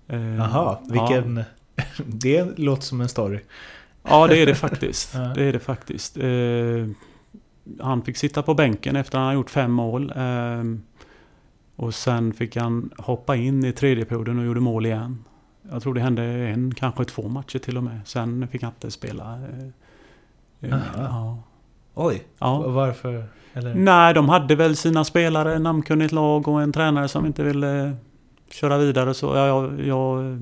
eh, 0.07 0.35
Jaha, 0.35 0.77
vilken... 0.89 1.43
det 2.05 2.57
låter 2.59 2.83
som 2.83 3.01
en 3.01 3.09
story. 3.09 3.39
Ja, 4.03 4.27
det 4.27 4.37
är 4.37 4.45
det 4.45 4.55
faktiskt. 4.55 5.11
Ja. 5.15 5.19
Det 5.19 5.43
är 5.43 5.53
det 5.53 5.59
faktiskt. 5.59 6.17
Eh, 6.17 6.87
han 7.81 8.01
fick 8.01 8.17
sitta 8.17 8.41
på 8.41 8.53
bänken 8.53 8.95
efter 8.95 9.17
att 9.17 9.23
han 9.23 9.33
gjort 9.33 9.49
fem 9.49 9.71
mål. 9.71 10.13
Eh, 10.15 10.63
och 11.75 11.93
sen 11.93 12.33
fick 12.33 12.55
han 12.55 12.89
hoppa 12.97 13.35
in 13.35 13.65
i 13.65 13.71
tredje 13.71 14.05
perioden 14.05 14.39
och 14.39 14.45
gjorde 14.45 14.59
mål 14.59 14.85
igen. 14.85 15.23
Jag 15.71 15.83
tror 15.83 15.93
det 15.93 16.01
hände 16.01 16.23
en, 16.23 16.73
kanske 16.73 17.05
två 17.05 17.27
matcher 17.27 17.59
till 17.59 17.77
och 17.77 17.83
med. 17.83 17.99
Sen 18.05 18.47
fick 18.47 18.63
han 18.63 18.71
inte 18.71 18.91
spela. 18.91 19.39
Eh, 20.61 20.69
eh, 20.73 20.79
ja. 20.97 21.37
Oj, 21.93 22.23
Ja. 22.39 22.67
varför? 22.67 23.25
Eller? 23.53 23.75
Nej, 23.75 24.13
de 24.13 24.29
hade 24.29 24.55
väl 24.55 24.75
sina 24.75 25.03
spelare, 25.03 25.59
namnkunnigt 25.59 26.11
lag 26.11 26.47
och 26.47 26.61
en 26.61 26.71
tränare 26.71 27.07
som 27.07 27.25
inte 27.25 27.43
ville 27.43 27.95
köra 28.51 28.77
vidare. 28.77 29.13
Så 29.13 29.25
ja, 29.25 29.47
jag, 29.47 29.85
jag, 29.85 30.37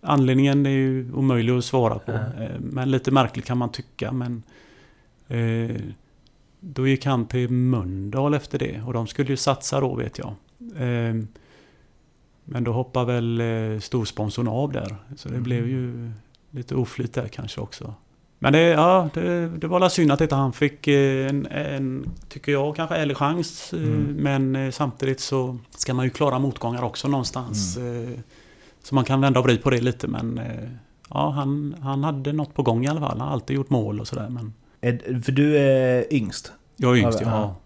anledningen 0.00 0.66
är 0.66 0.70
ju 0.70 1.12
omöjlig 1.12 1.52
att 1.56 1.64
svara 1.64 1.98
på. 1.98 2.12
Eh, 2.12 2.48
Men 2.60 2.90
lite 2.90 3.10
märkligt 3.10 3.44
kan 3.44 3.58
man 3.58 3.72
tycka. 3.72 4.12
Men 4.12 4.42
eh, 5.28 5.76
då 6.60 6.86
gick 6.86 7.06
han 7.06 7.26
till 7.26 7.50
Mölndal 7.50 8.34
efter 8.34 8.58
det 8.58 8.82
och 8.86 8.92
de 8.92 9.06
skulle 9.06 9.28
ju 9.30 9.36
satsa 9.36 9.80
då 9.80 9.94
vet 9.94 10.18
jag. 10.18 10.34
Eh, 10.76 11.24
men 12.44 12.64
då 12.64 12.72
hoppade 12.72 13.12
väl 13.12 13.40
eh, 13.40 13.80
storsponsorn 13.80 14.48
av 14.48 14.72
där. 14.72 14.96
Så 15.16 15.28
det 15.28 15.34
Mm. 15.34 15.42
blev 15.44 15.68
ju 15.68 16.10
lite 16.50 16.74
oflyt 16.74 17.14
där 17.14 17.28
kanske 17.28 17.60
också. 17.60 17.94
Men 18.38 18.52
det, 18.52 18.60
ja, 18.60 19.08
det, 19.14 19.48
det 19.48 19.66
var 19.66 19.80
la 19.80 19.90
synd 19.90 20.12
att 20.12 20.20
inte 20.20 20.34
han 20.34 20.52
fick 20.52 20.88
eh, 20.88 21.28
en, 21.28 21.46
en, 21.46 22.08
tycker 22.28 22.52
jag, 22.52 22.76
kanske 22.76 22.96
ärlig 22.96 23.16
chans. 23.16 23.72
eh, 23.72 23.78
Mm. 23.82 24.16
Men 24.52 24.72
samtidigt 24.72 25.20
så 25.20 25.58
ska 25.70 25.94
man 25.94 26.04
ju 26.04 26.10
klara 26.10 26.38
motgångar 26.38 26.82
också 26.82 27.08
någonstans. 27.08 27.76
eh, 27.76 28.18
Så 28.82 28.94
man 28.94 29.04
kan 29.04 29.20
vända 29.20 29.40
och 29.40 29.46
vrida 29.46 29.62
på 29.62 29.70
det 29.70 29.80
lite 29.80 30.08
men 30.08 30.40
ja, 31.10 31.30
han, 31.30 31.74
han 31.82 32.04
hade 32.04 32.32
något 32.32 32.54
på 32.54 32.62
gång 32.62 32.84
i 32.84 32.88
alla 32.88 33.00
fall. 33.00 33.10
Han 33.10 33.20
har 33.20 33.28
alltid 33.34 33.56
gjort 33.56 33.70
mål 33.70 34.00
och 34.00 34.08
sådär. 34.08 34.28
Men 34.28 34.52
För 35.22 35.32
du 35.32 35.56
är 35.58 36.14
yngst. 36.14 36.52
jag 36.76 36.92
är 36.98 37.02
yngst, 37.02 37.20
Ja, 37.20 37.26
ja. 37.30 37.56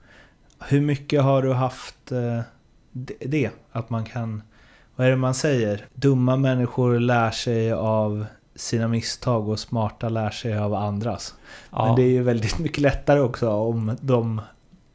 Hur 0.68 0.80
mycket 0.80 1.22
har 1.22 1.42
du 1.42 1.52
haft 1.52 2.12
det-? 2.92 3.50
Att 3.72 3.90
man 3.90 4.04
kan... 4.04 4.42
Vad 4.96 5.06
är 5.06 5.10
det 5.10 5.16
man 5.16 5.34
säger? 5.34 5.86
Dumma 5.94 6.36
människor 6.36 6.98
lär 6.98 7.30
sig 7.30 7.72
av 7.72 8.26
sina 8.54 8.88
misstag 8.88 9.48
och 9.48 9.58
smarta 9.58 10.08
lär 10.08 10.30
sig 10.30 10.58
av 10.58 10.74
andras. 10.74 11.34
ja. 11.70 11.86
Men 11.86 11.96
det 11.96 12.02
är 12.02 12.10
ju 12.10 12.22
väldigt 12.22 12.58
mycket 12.64 12.78
lättare 12.78 13.20
också 13.20 13.50
om 13.50 13.96
de 14.00 14.40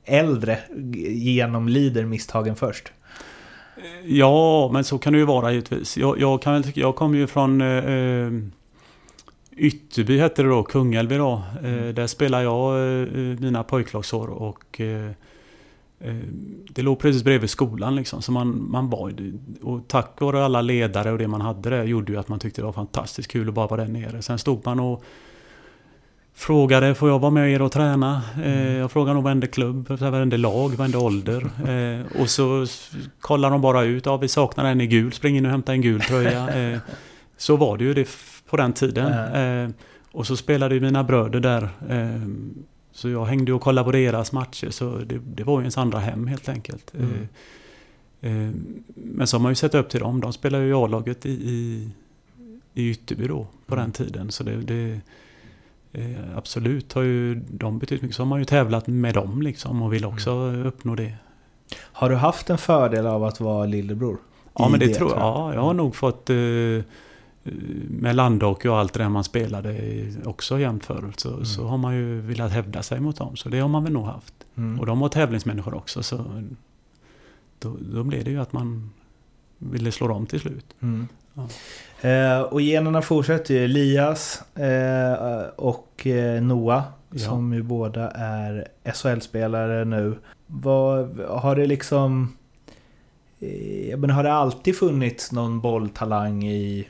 äldre 0.06 0.60
genomlider 1.08 2.06
misstagen 2.06 2.56
först. 2.56 2.92
Ja, 4.04 4.70
men 4.74 4.84
så 4.84 4.98
kan 4.98 5.14
det 5.14 5.20
ju 5.20 5.26
vara 5.26 5.52
givetvis. 5.52 5.98
Jag, 5.98 6.20
jag 6.20 6.42
kan 6.42 6.64
jag 6.74 6.96
kommer 6.96 7.18
ju 7.18 7.28
från 7.28 7.62
eh, 7.62 7.68
eh, 7.68 8.32
Ytterby 9.58 10.20
hette 10.20 10.44
det 10.44 10.50
då, 10.50 10.64
Kungälv 10.64 11.10
då. 11.10 11.42
Eh, 11.64 11.94
där 11.94 12.08
spelade 12.08 12.44
jag 12.44 13.02
eh, 13.02 13.08
mina 13.40 13.64
pojklagsår 13.64 14.28
och 14.28 14.82
eh, 14.82 15.06
eh, 15.06 15.12
det 16.70 16.82
låg 16.82 17.00
precis 17.00 17.24
bredvid 17.24 17.50
skolan 17.50 17.96
liksom. 17.96 18.22
Så 18.22 18.32
man, 18.32 18.72
man 18.72 18.90
var, 18.90 19.14
och 19.62 19.88
tack 19.88 20.22
vare 20.22 20.46
alla 20.46 20.62
ledare 20.62 21.12
och 21.12 21.18
det 21.18 21.28
man 21.28 21.42
hade 21.42 21.70
där 21.70 21.84
gjorde 21.84 22.12
ju 22.12 22.20
att 22.20 22.28
man 22.28 22.40
tyckte 22.40 22.62
det 22.62 22.66
var 22.66 22.74
fantastiskt 22.74 23.32
kul 23.32 23.50
att 23.50 23.54
bara 23.54 23.68
vara 23.68 23.82
där 23.82 23.92
nere. 23.92 24.22
Sen 24.22 24.40
stod 24.40 24.66
man 24.66 24.80
och 24.80 25.04
frågade, 26.36 26.96
får 26.96 27.10
jag 27.10 27.20
vara 27.20 27.32
med 27.32 27.52
er 27.52 27.62
och 27.62 27.72
träna? 27.72 28.22
Eh, 28.44 28.78
jag 28.78 28.92
frågade 28.92 29.14
nog 29.14 29.24
varenda 29.24 29.48
klubb, 29.48 29.90
varenda 29.90 30.38
lag, 30.38 30.76
varenda 30.76 31.00
ålder. 31.00 31.50
Eh, 31.74 32.22
och 32.22 32.30
så 32.30 32.66
kollar 33.20 33.52
de 33.52 33.62
bara 33.62 33.84
ut, 33.84 34.06
ja 34.06 34.18
vi 34.18 34.28
saknar 34.28 34.66
en 34.66 34.82
i 34.82 34.88
gul, 34.88 35.12
spring 35.12 35.38
in 35.38 35.46
och 35.46 35.52
hämta 35.52 35.72
en 35.72 35.82
gul 35.82 36.02
tröja. 36.02 36.50
Eh, 36.74 36.80
så 37.38 37.56
var 37.56 37.78
det 37.78 37.84
ju 37.84 37.94
det 37.94 38.10
på 38.50 38.58
den 38.58 38.74
tiden. 38.74 39.34
Eh, 39.36 39.70
och 40.12 40.28
så 40.28 40.38
spelade 40.38 40.76
ju 40.76 40.82
mina 40.82 41.04
bröder 41.04 41.40
där. 41.40 41.70
Så 42.96 43.10
jag 43.10 43.26
hängde 43.26 43.54
och 43.54 43.62
kollade 43.62 43.86
på 43.86 43.92
deras 43.92 44.32
matcher, 44.32 44.70
så 44.70 44.98
det, 44.98 45.20
det 45.36 45.44
var 45.44 45.60
ju 45.60 45.64
ens 45.64 45.78
andra 45.78 46.00
hem 46.00 46.28
helt 46.28 46.50
enkelt. 46.50 46.94
Mm. 46.94 47.28
Eh, 48.22 48.32
eh, 48.32 48.52
men 48.96 49.28
så 49.28 49.38
har 49.38 49.42
man 49.42 49.52
ju 49.52 49.56
sett 49.56 49.76
upp 49.76 49.90
till 49.90 50.00
dem, 50.00 50.22
de 50.22 50.34
spelar 50.34 50.60
ju 50.60 50.70
i 50.70 50.74
A-laget 50.74 51.26
i, 51.26 51.30
i, 51.32 51.90
i 52.74 52.90
Ytterby 52.90 53.28
då, 53.28 53.48
på 53.66 53.76
Mm. 53.76 53.84
den 53.84 53.92
tiden. 53.92 54.32
Så 54.32 54.44
det, 54.44 54.56
det 54.56 55.00
eh, 55.94 56.38
absolut 56.38 56.94
har 56.94 57.02
ju 57.02 57.36
de 57.36 57.80
betytt 57.80 58.02
mycket. 58.02 58.16
Så 58.16 58.22
har 58.24 58.28
man 58.28 58.40
ju 58.40 58.46
tävlat 58.46 58.88
med 58.88 59.14
dem 59.14 59.42
liksom 59.42 59.82
och 59.82 59.94
vill 59.94 60.06
också 60.06 60.32
Mm. 60.32 60.66
uppnå 60.66 60.96
det. 60.96 61.14
Har 61.82 62.10
du 62.10 62.16
haft 62.16 62.50
en 62.50 62.58
fördel 62.58 63.08
av 63.08 63.24
att 63.24 63.40
vara 63.40 63.66
lillebror? 63.66 64.18
Ja 64.58 64.70
men 64.70 64.80
det, 64.80 64.94
tror 64.94 65.10
jag. 65.10 65.20
jag. 65.20 65.26
Ja, 65.26 65.54
jag 65.54 65.62
har 65.62 65.74
nog 65.74 65.96
fått 65.96 66.30
eh, 66.30 66.36
med 67.90 68.16
landhockey 68.16 68.68
och 68.68 68.78
allt 68.78 68.94
det 68.94 69.00
där 69.00 69.10
man 69.10 69.24
spelade 69.24 70.06
också 70.26 70.60
jämt 70.60 70.86
förut 70.86 71.20
så, 71.20 71.46
så 71.46 71.68
har 71.68 71.78
man 71.78 71.96
ju 71.96 72.22
velat 72.22 72.52
hävda 72.52 72.84
sig 72.84 73.00
mot 73.00 73.18
dem. 73.18 73.36
Så 73.36 73.50
det 73.50 73.60
har 73.60 73.70
man 73.70 73.84
väl 73.84 73.94
nog 73.94 74.06
haft. 74.06 74.34
Mm. 74.56 74.80
Och 74.80 74.86
de 74.86 75.00
var 75.00 75.10
tävlingsmänniskor 75.10 75.74
också 75.74 76.04
så 76.04 76.44
då, 77.60 77.78
då 77.94 78.04
blev 78.04 78.24
det 78.24 78.32
ju 78.32 78.42
att 78.42 78.54
man 78.54 78.90
ville 79.58 79.92
slå 79.92 80.08
dem 80.08 80.26
till 80.26 80.40
slut. 80.40 80.66
Mm. 80.80 81.08
Ja. 81.34 81.48
Eh, 82.10 82.42
och 82.42 82.62
generna 82.62 83.02
fortsätter 83.02 83.54
ju. 83.54 83.64
Elias 83.64 84.44
eh, 84.56 85.44
och 85.56 86.08
eh, 86.08 86.42
Noah 86.42 86.84
Ja. 87.14 87.20
som 87.20 87.54
ju 87.54 87.64
båda 87.64 88.12
är 88.12 88.68
SHL-spelare 88.94 89.86
nu. 89.86 90.16
Vad, 90.48 91.20
har 91.20 91.56
det 91.56 91.66
liksom... 91.66 92.38
Eh, 93.40 93.98
menar, 93.98 94.14
har 94.14 94.24
det 94.24 94.34
alltid 94.34 94.78
funnits 94.78 95.32
någon 95.32 95.62
bolltalang 95.62 96.44
i, 96.44 96.88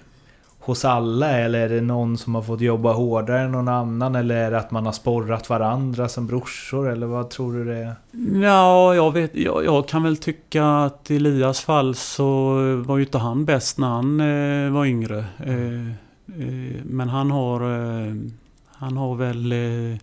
hos 0.65 0.86
alla? 0.86 1.30
Eller 1.30 1.60
är 1.60 1.69
det 1.69 1.82
någon 1.82 2.17
som 2.17 2.36
har 2.36 2.41
fått 2.41 2.62
jobba 2.62 2.93
hårdare 2.93 3.41
än 3.41 3.52
någon 3.52 3.67
annan? 3.67 4.15
Eller 4.15 4.36
är 4.36 4.52
det 4.52 4.60
att 4.60 4.71
man 4.71 4.86
har 4.86 4.93
sporrat 4.93 5.49
varandra 5.49 6.10
som 6.10 6.28
brorsor? 6.28 6.91
Eller 6.91 7.08
vad 7.08 7.30
tror 7.30 7.54
du 7.54 7.65
det 7.65 7.78
är? 7.78 7.95
Ja, 8.43 8.95
jag, 8.95 9.12
vet, 9.12 9.36
jag, 9.36 9.65
jag 9.65 9.88
kan 9.88 10.04
väl 10.04 10.17
tycka 10.17 10.65
att 10.65 11.12
i 11.12 11.15
Elias 11.15 11.62
fall 11.62 11.95
så 11.95 12.54
var 12.76 12.97
ju 12.97 13.04
inte 13.04 13.17
han 13.17 13.45
bäst 13.45 13.78
när 13.78 13.88
han 13.88 14.19
eh, 14.19 14.71
var 14.71 14.86
yngre. 14.86 15.26
Eh, 15.45 15.88
eh, 15.88 16.82
men 16.84 17.10
han 17.10 17.32
har, 17.32 17.62
eh, 17.62 18.13
han 18.67 18.97
har 18.97 19.15
väl... 19.15 19.52
Eh, 19.52 19.97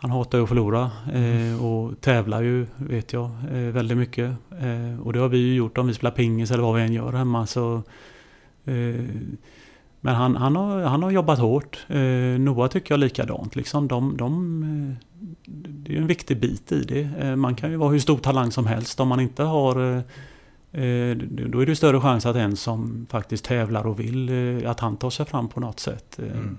han 0.00 0.10
hatar 0.10 0.38
ju 0.38 0.44
att 0.44 0.48
förlora 0.48 0.90
eh, 1.12 1.64
och 1.64 2.00
tävlar 2.00 2.42
ju, 2.42 2.66
vet 2.76 3.12
jag, 3.12 3.30
eh, 3.52 3.58
väldigt 3.58 3.98
mycket. 3.98 4.30
Eh, 4.50 5.00
och 5.02 5.12
det 5.12 5.18
har 5.18 5.28
vi 5.28 5.38
ju 5.38 5.54
gjort 5.54 5.78
om 5.78 5.86
vi 5.86 5.94
spelar 5.94 6.10
pingis 6.10 6.50
eller 6.50 6.62
vad 6.62 6.74
vi 6.74 6.82
än 6.82 6.92
gör 6.92 7.12
hemma. 7.12 7.46
Så, 7.46 7.82
men 10.00 10.14
han, 10.14 10.36
han, 10.36 10.56
har, 10.56 10.80
han 10.80 11.02
har 11.02 11.10
jobbat 11.10 11.38
hårt. 11.38 11.86
Eh, 11.88 12.40
Noah 12.40 12.68
tycker 12.68 12.92
jag 12.94 13.00
likadant. 13.00 13.56
Liksom. 13.56 13.88
De, 13.88 14.16
de, 14.16 14.62
eh, 14.62 15.20
det 15.68 15.94
är 15.94 16.00
en 16.00 16.06
viktig 16.06 16.40
bit 16.40 16.72
i 16.72 16.84
det. 16.84 17.08
Eh, 17.20 17.36
Man 17.36 17.54
kan 17.54 17.70
ju 17.70 17.76
vara 17.76 17.90
hur 17.90 17.98
stor 17.98 18.18
talang 18.18 18.50
som 18.52 18.66
helst 18.66 19.00
om 19.00 19.08
man 19.08 19.20
inte 19.20 19.42
har 19.42 19.80
eh, 19.80 19.96
eh, 20.82 21.16
då 21.16 21.60
är 21.62 21.66
det 21.66 21.76
större 21.76 22.00
chans 22.00 22.26
att 22.26 22.36
en 22.36 22.56
som 22.56 23.06
faktiskt 23.10 23.44
tävlar 23.44 23.86
och 23.86 24.00
vill 24.00 24.28
eh, 24.62 24.70
att 24.70 24.80
han 24.80 24.96
tar 24.96 25.10
sig 25.10 25.26
fram 25.26 25.48
på 25.48 25.60
något 25.60 25.80
sätt. 25.80 26.18
Eh, 26.18 26.38
Mm. 26.38 26.58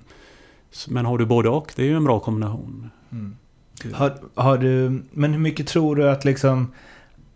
Men 0.87 1.05
har 1.05 1.17
du 1.17 1.25
både 1.25 1.49
och, 1.49 1.73
det 1.75 1.81
är 1.81 1.87
ju 1.87 1.95
en 1.95 2.03
bra 2.03 2.19
kombination. 2.19 2.89
Har, 3.93 4.13
har 4.35 4.57
du, 4.57 5.01
men 5.11 5.33
hur 5.33 5.39
mycket 5.39 5.67
tror 5.67 5.95
du 5.95 6.09
att 6.09 6.25
liksom... 6.25 6.71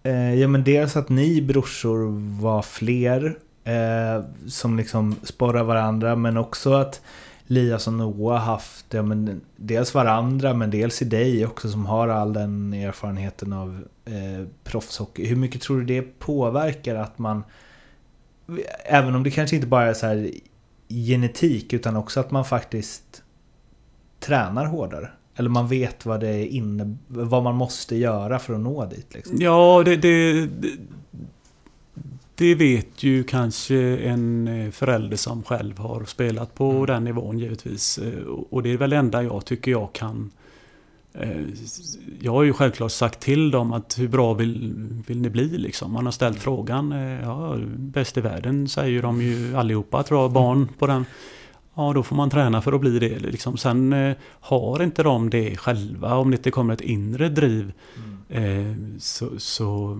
Eh, 0.04 0.34
ja 0.34 0.48
men 0.48 0.64
dels 0.64 0.96
att 0.96 1.10
ni 1.10 1.42
brorsor 1.42 2.12
var 2.42 2.62
fler 2.62 3.38
eh, 3.64 4.24
som 4.48 4.78
liksom 4.78 5.16
sporrar 5.24 5.64
varandra 5.64 6.16
men 6.16 6.38
också 6.38 6.74
att 6.74 7.02
Lias 7.48 7.88
och 7.88 7.94
Noah 7.94 8.42
haft 8.42 8.86
ja, 8.90 9.02
men 9.02 9.42
dels 9.56 9.94
varandra 9.94 10.54
men 10.54 10.72
dels 10.72 11.02
i 11.02 11.06
dig 11.06 11.46
också 11.46 11.70
som 11.70 11.86
har 11.86 12.08
all 12.08 12.34
den 12.34 12.74
erfarenheten 12.74 13.54
av 13.54 13.84
eh, 14.06 14.48
proffshockey. 14.64 15.26
Hur 15.26 15.36
mycket 15.36 15.62
tror 15.62 15.80
du 15.80 15.86
det 15.86 16.20
påverkar 16.20 16.96
att 16.96 17.20
man 17.20 17.44
Även 18.86 19.16
om 19.16 19.24
det 19.24 19.32
kanske 19.32 19.56
inte 19.56 19.68
bara 19.68 19.90
är 19.90 19.94
så 19.94 20.06
här 20.06 20.32
genetik 20.90 21.74
utan 21.74 21.96
också 21.96 22.20
att 22.20 22.32
man 22.32 22.46
faktiskt 22.46 23.24
tränar 24.20 24.66
hårdare. 24.66 25.10
Eller 25.36 25.50
man 25.50 25.68
vet 25.68 26.06
vad 26.06 26.20
det 26.20 26.48
inne, 26.48 26.98
vad 27.08 27.44
man 27.44 27.56
måste 27.56 27.96
göra 27.96 28.40
för 28.40 28.54
att 28.54 28.60
nå 28.60 28.86
dit. 28.86 29.14
Liksom. 29.14 29.38
Ja, 29.42 29.82
det, 29.86 29.96
det, 29.96 30.50
det, 32.36 32.56
vet 32.56 33.04
ju 33.04 33.24
kanske 33.24 33.76
en 33.98 34.48
eh, 34.48 34.72
förälder 34.72 35.18
som 35.18 35.44
själv 35.44 35.78
har 35.78 36.06
spelat 36.06 36.56
på 36.56 36.72
Mm. 36.72 36.86
den 36.86 37.04
nivån 37.04 37.40
givetvis. 37.40 37.98
Eh, 37.98 38.24
Och 38.26 38.64
det 38.64 38.70
är 38.74 38.78
väl 38.78 38.90
det 38.90 38.98
enda 38.98 39.24
jag 39.24 39.46
tycker 39.46 39.72
jag 39.72 39.94
kan 39.94 40.32
eh, 41.14 41.42
jag 42.22 42.32
har 42.32 42.44
ju 42.44 42.54
självklart 42.54 42.92
sagt 42.92 43.20
till 43.20 43.52
dem 43.52 43.74
att 43.74 44.00
hur 44.00 44.08
bra 44.08 44.34
vill, 44.34 44.74
vill 45.08 45.22
ni 45.22 45.30
bli 45.30 45.58
liksom. 45.58 45.92
Man 45.92 46.06
har 46.06 46.12
ställt 46.12 46.40
frågan. 46.40 46.92
eh, 46.92 47.22
Ja, 47.22 47.58
bäst 47.78 48.18
i 48.18 48.22
världen 48.22 48.68
säger 48.68 49.02
de 49.02 49.22
ju 49.22 49.56
allihopa 49.56 50.04
tror 50.04 50.22
jag, 50.22 50.32
barn 50.32 50.68
på 50.80 50.88
den. 50.88 51.06
Ja, 51.76 51.94
då 51.94 52.04
får 52.04 52.16
man 52.16 52.30
träna 52.30 52.62
för 52.62 52.74
att 52.74 52.82
bli 52.82 53.00
det. 53.00 53.20
Liksom. 53.20 53.58
Sen 53.58 53.94
eh, 53.94 54.16
har 54.40 54.84
inte 54.84 55.04
de 55.04 55.30
det 55.30 55.58
själva, 55.58 56.16
om 56.16 56.32
det 56.32 56.38
inte 56.38 56.52
kommer 56.52 56.74
ett 56.74 56.82
inre 56.82 57.30
driv, 57.30 57.72
eh, 58.30 58.44
så, 59.00 59.30
så 59.40 59.98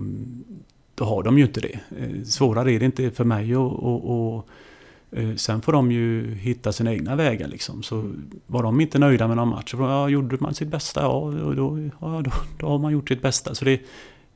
då 0.94 1.04
har 1.04 1.22
de 1.22 1.38
ju 1.38 1.44
inte 1.44 1.60
det. 1.60 1.78
Eh, 1.98 2.22
svårare 2.24 2.72
är 2.72 2.78
det 2.78 2.84
inte 2.84 3.10
för 3.10 3.24
mig 3.24 3.56
och, 3.56 3.82
och, 3.82 4.36
och 4.36 4.48
Sen 5.36 5.62
får 5.62 5.72
de 5.72 5.92
ju 5.92 6.34
hitta 6.34 6.72
sina 6.72 6.92
egna 6.92 7.16
vägar 7.16 7.48
liksom. 7.48 7.82
Så 7.82 8.12
var 8.46 8.62
de 8.62 8.80
inte 8.80 8.98
nöjda 8.98 9.28
med 9.28 9.36
någon 9.36 9.48
match, 9.48 9.70
så 9.70 9.76
ja, 9.76 10.08
gjorde 10.08 10.36
man 10.40 10.54
sitt 10.54 10.68
bästa, 10.68 11.00
ja, 11.00 11.16
och 11.16 11.56
då, 11.56 11.90
ja 12.00 12.22
då, 12.24 12.30
då 12.58 12.68
har 12.68 12.78
man 12.78 12.92
gjort 12.92 13.08
sitt 13.08 13.22
bästa. 13.22 13.54
Så 13.54 13.64
det, 13.64 13.80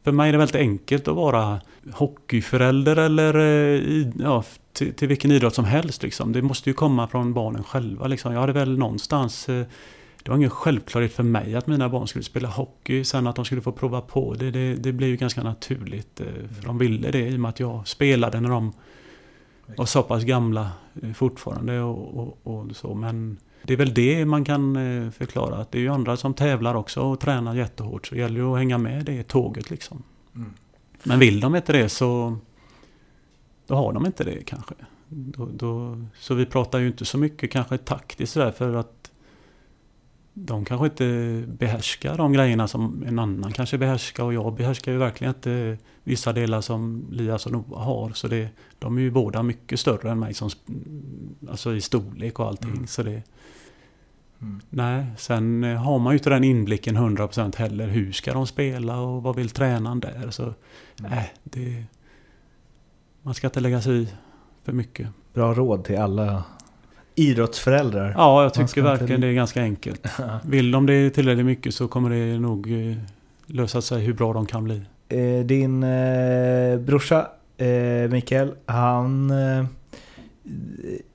för 0.04 0.12
mig 0.12 0.28
är 0.28 0.32
det 0.32 0.38
väldigt 0.38 0.56
enkelt 0.56 1.08
att 1.08 1.16
vara 1.16 1.60
hockeyförälder 1.92 2.96
eller 2.96 3.38
eh, 3.38 4.08
ja, 4.18 4.44
till, 4.72 4.94
till 4.94 5.08
vilken 5.08 5.30
idrott 5.30 5.54
som 5.54 5.64
helst. 5.64 6.02
Liksom. 6.02 6.32
Det 6.32 6.42
måste 6.42 6.70
ju 6.70 6.74
komma 6.74 7.08
från 7.08 7.32
barnen 7.32 7.64
själva. 7.64 8.06
Liksom. 8.06 8.32
Jag 8.32 8.40
hade 8.40 8.52
väl 8.52 8.78
någonstans 8.78 9.48
eh, 9.48 9.66
det 10.28 10.32
var 10.32 10.36
ingen 10.36 10.50
självklarhet 10.50 11.12
för 11.12 11.22
mig 11.22 11.54
att 11.54 11.66
mina 11.66 11.88
barn 11.88 12.08
skulle 12.08 12.24
spela 12.24 12.48
hockey. 12.48 13.04
Sen 13.04 13.26
att 13.26 13.36
de 13.36 13.44
skulle 13.44 13.60
få 13.60 13.72
prova 13.72 14.00
på 14.00 14.34
det, 14.34 14.50
det, 14.50 14.74
det 14.74 14.92
blev 14.92 15.10
ju 15.10 15.16
ganska 15.16 15.42
naturligt. 15.42 16.20
eh, 16.20 16.26
För 16.56 16.66
de 16.66 16.78
ville 16.78 17.10
det 17.10 17.28
i 17.28 17.36
och 17.36 17.40
med 17.40 17.48
att 17.48 17.60
jag 17.60 17.88
spelade 17.88 18.40
när 18.40 18.48
de 18.48 18.72
var 19.76 19.86
så 19.86 20.02
pass 20.02 20.24
gamla 20.24 20.70
eh, 21.02 21.12
fortfarande. 21.12 21.80
Och, 21.80 22.18
och, 22.18 22.38
och 22.42 22.76
så. 22.76 22.94
Men 22.94 23.38
det 23.62 23.72
är 23.72 23.76
väl 23.76 23.94
det 23.94 24.24
man 24.24 24.44
kan 24.44 24.76
eh, 24.76 25.10
förklara. 25.10 25.56
Att 25.56 25.72
det 25.72 25.78
är 25.78 25.82
ju 25.82 25.88
andra 25.88 26.16
som 26.16 26.34
tävlar 26.34 26.74
också 26.74 27.00
och 27.00 27.20
tränar 27.20 27.54
jättehårt. 27.54 28.06
Så 28.06 28.14
det 28.14 28.20
gäller 28.20 28.40
ju 28.40 28.52
att 28.52 28.58
hänga 28.58 28.78
med 28.78 29.04
det 29.04 29.22
tåget 29.22 29.70
liksom. 29.70 30.02
Mm. 30.34 30.52
Men 31.02 31.18
vill 31.18 31.40
de 31.40 31.56
inte 31.56 31.72
det 31.72 31.88
så 31.88 32.36
då 33.66 33.74
har 33.74 33.92
de 33.92 34.06
inte 34.06 34.24
det 34.24 34.42
kanske. 34.44 34.74
Då, 35.08 35.48
då, 35.52 36.04
så 36.18 36.34
vi 36.34 36.46
pratar 36.46 36.78
ju 36.78 36.86
inte 36.86 37.04
så 37.04 37.18
mycket 37.18 37.50
kanske 37.50 37.78
taktiskt 37.78 38.32
sådär 38.32 38.50
för 38.50 38.74
att 38.74 39.07
de 40.44 40.64
kanske 40.64 40.86
inte 40.86 41.44
behärskar 41.46 42.16
de 42.16 42.32
grejerna 42.32 42.68
som 42.68 43.04
en 43.06 43.18
annan 43.18 43.52
kanske 43.52 43.78
behärskar 43.78 44.24
och 44.24 44.34
jag 44.34 44.54
behärskar 44.54 44.92
ju 44.92 44.98
verkligen 44.98 45.34
inte 45.34 45.78
vissa 46.04 46.32
delar 46.32 46.60
som 46.60 47.06
Lias 47.10 47.46
och 47.46 47.52
Noah 47.52 47.84
har. 47.84 48.10
Så 48.10 48.28
det, 48.28 48.48
de 48.78 48.96
är 48.96 49.02
ju 49.02 49.10
båda 49.10 49.42
mycket 49.42 49.80
större 49.80 50.10
än 50.10 50.18
mig 50.18 50.34
som, 50.34 50.50
alltså 51.48 51.74
i 51.74 51.80
storlek 51.80 52.38
och 52.38 52.46
allting. 52.46 52.70
Mm. 52.70 52.86
Så 52.86 53.02
det, 53.02 53.22
Mm. 54.40 54.60
Nej, 54.70 55.06
sen 55.16 55.64
eh, 55.64 55.76
har 55.76 55.98
man 55.98 56.12
ju 56.12 56.18
inte 56.18 56.30
den 56.30 56.44
inblicken 56.44 56.96
100% 56.96 57.56
heller. 57.56 57.86
Hur 57.86 58.12
ska 58.12 58.32
de 58.32 58.46
spela 58.46 59.00
och 59.00 59.22
vad 59.22 59.36
vill 59.36 59.50
tränaren 59.50 60.00
där? 60.00 60.30
Så 60.30 60.54
nej, 60.96 61.34
det... 61.44 61.84
Man 63.22 63.34
ska 63.34 63.46
inte 63.46 63.60
lägga 63.60 63.80
sig 63.80 64.02
i 64.02 64.08
för 64.64 64.72
mycket. 64.72 65.08
Bra 65.34 65.54
råd 65.54 65.84
till 65.84 65.98
alla 65.98 66.44
idrottsföräldrar. 67.18 68.14
Ja, 68.16 68.42
jag 68.42 68.54
tycker 68.54 68.82
verkligen 68.82 69.20
det 69.20 69.26
är 69.26 69.32
ganska 69.32 69.62
enkelt. 69.62 70.06
Vill 70.44 70.70
de 70.70 70.86
det 70.86 71.10
tillräckligt 71.10 71.46
mycket 71.46 71.74
så 71.74 71.88
kommer 71.88 72.10
det 72.10 72.38
nog 72.38 72.72
eh, 72.72 72.96
lösa 73.46 73.82
sig 73.82 74.00
hur 74.00 74.12
bra 74.12 74.32
de 74.32 74.46
kan 74.46 74.64
bli. 74.64 74.82
Eh, 75.08 75.44
din 75.44 75.82
eh, 75.82 76.78
brorsa 76.78 77.28
eh, 77.56 78.10
Mikael, 78.10 78.54
han... 78.66 79.30
Eh, 79.30 79.64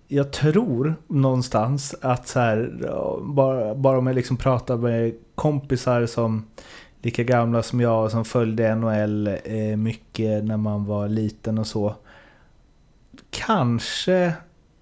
jag 0.07 0.31
tror 0.31 0.95
någonstans 1.07 1.95
att 2.01 2.27
så 2.27 2.39
här, 2.39 2.71
bara, 3.21 3.75
bara 3.75 3.97
om 3.97 4.07
jag 4.07 4.15
liksom 4.15 4.37
pratar 4.37 4.77
med 4.77 5.13
kompisar 5.35 6.05
som 6.05 6.45
lika 7.01 7.23
gamla 7.23 7.63
som 7.63 7.81
jag 7.81 8.11
som 8.11 8.25
följde 8.25 8.75
NHL 8.75 9.27
eh, 9.27 9.77
mycket 9.77 10.43
när 10.43 10.57
man 10.57 10.85
var 10.85 11.07
liten 11.07 11.57
och 11.57 11.67
så. 11.67 11.95
Kanske 13.29 14.33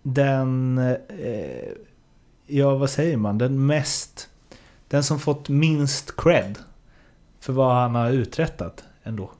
den... 0.04 0.78
Eh, 0.78 1.70
ja 2.48 2.76
vad 2.76 2.90
säger 2.90 3.18
man, 3.18 3.38
den 3.38 3.66
mest, 3.66 4.30
den 4.88 5.04
som 5.04 5.20
fått 5.20 5.50
minst 5.50 6.16
cred 6.18 6.58
för 7.40 7.54
vad 7.54 7.76
han 7.76 7.96
har 7.96 8.12
uträttat 8.12 8.84
ändå. 9.04 9.32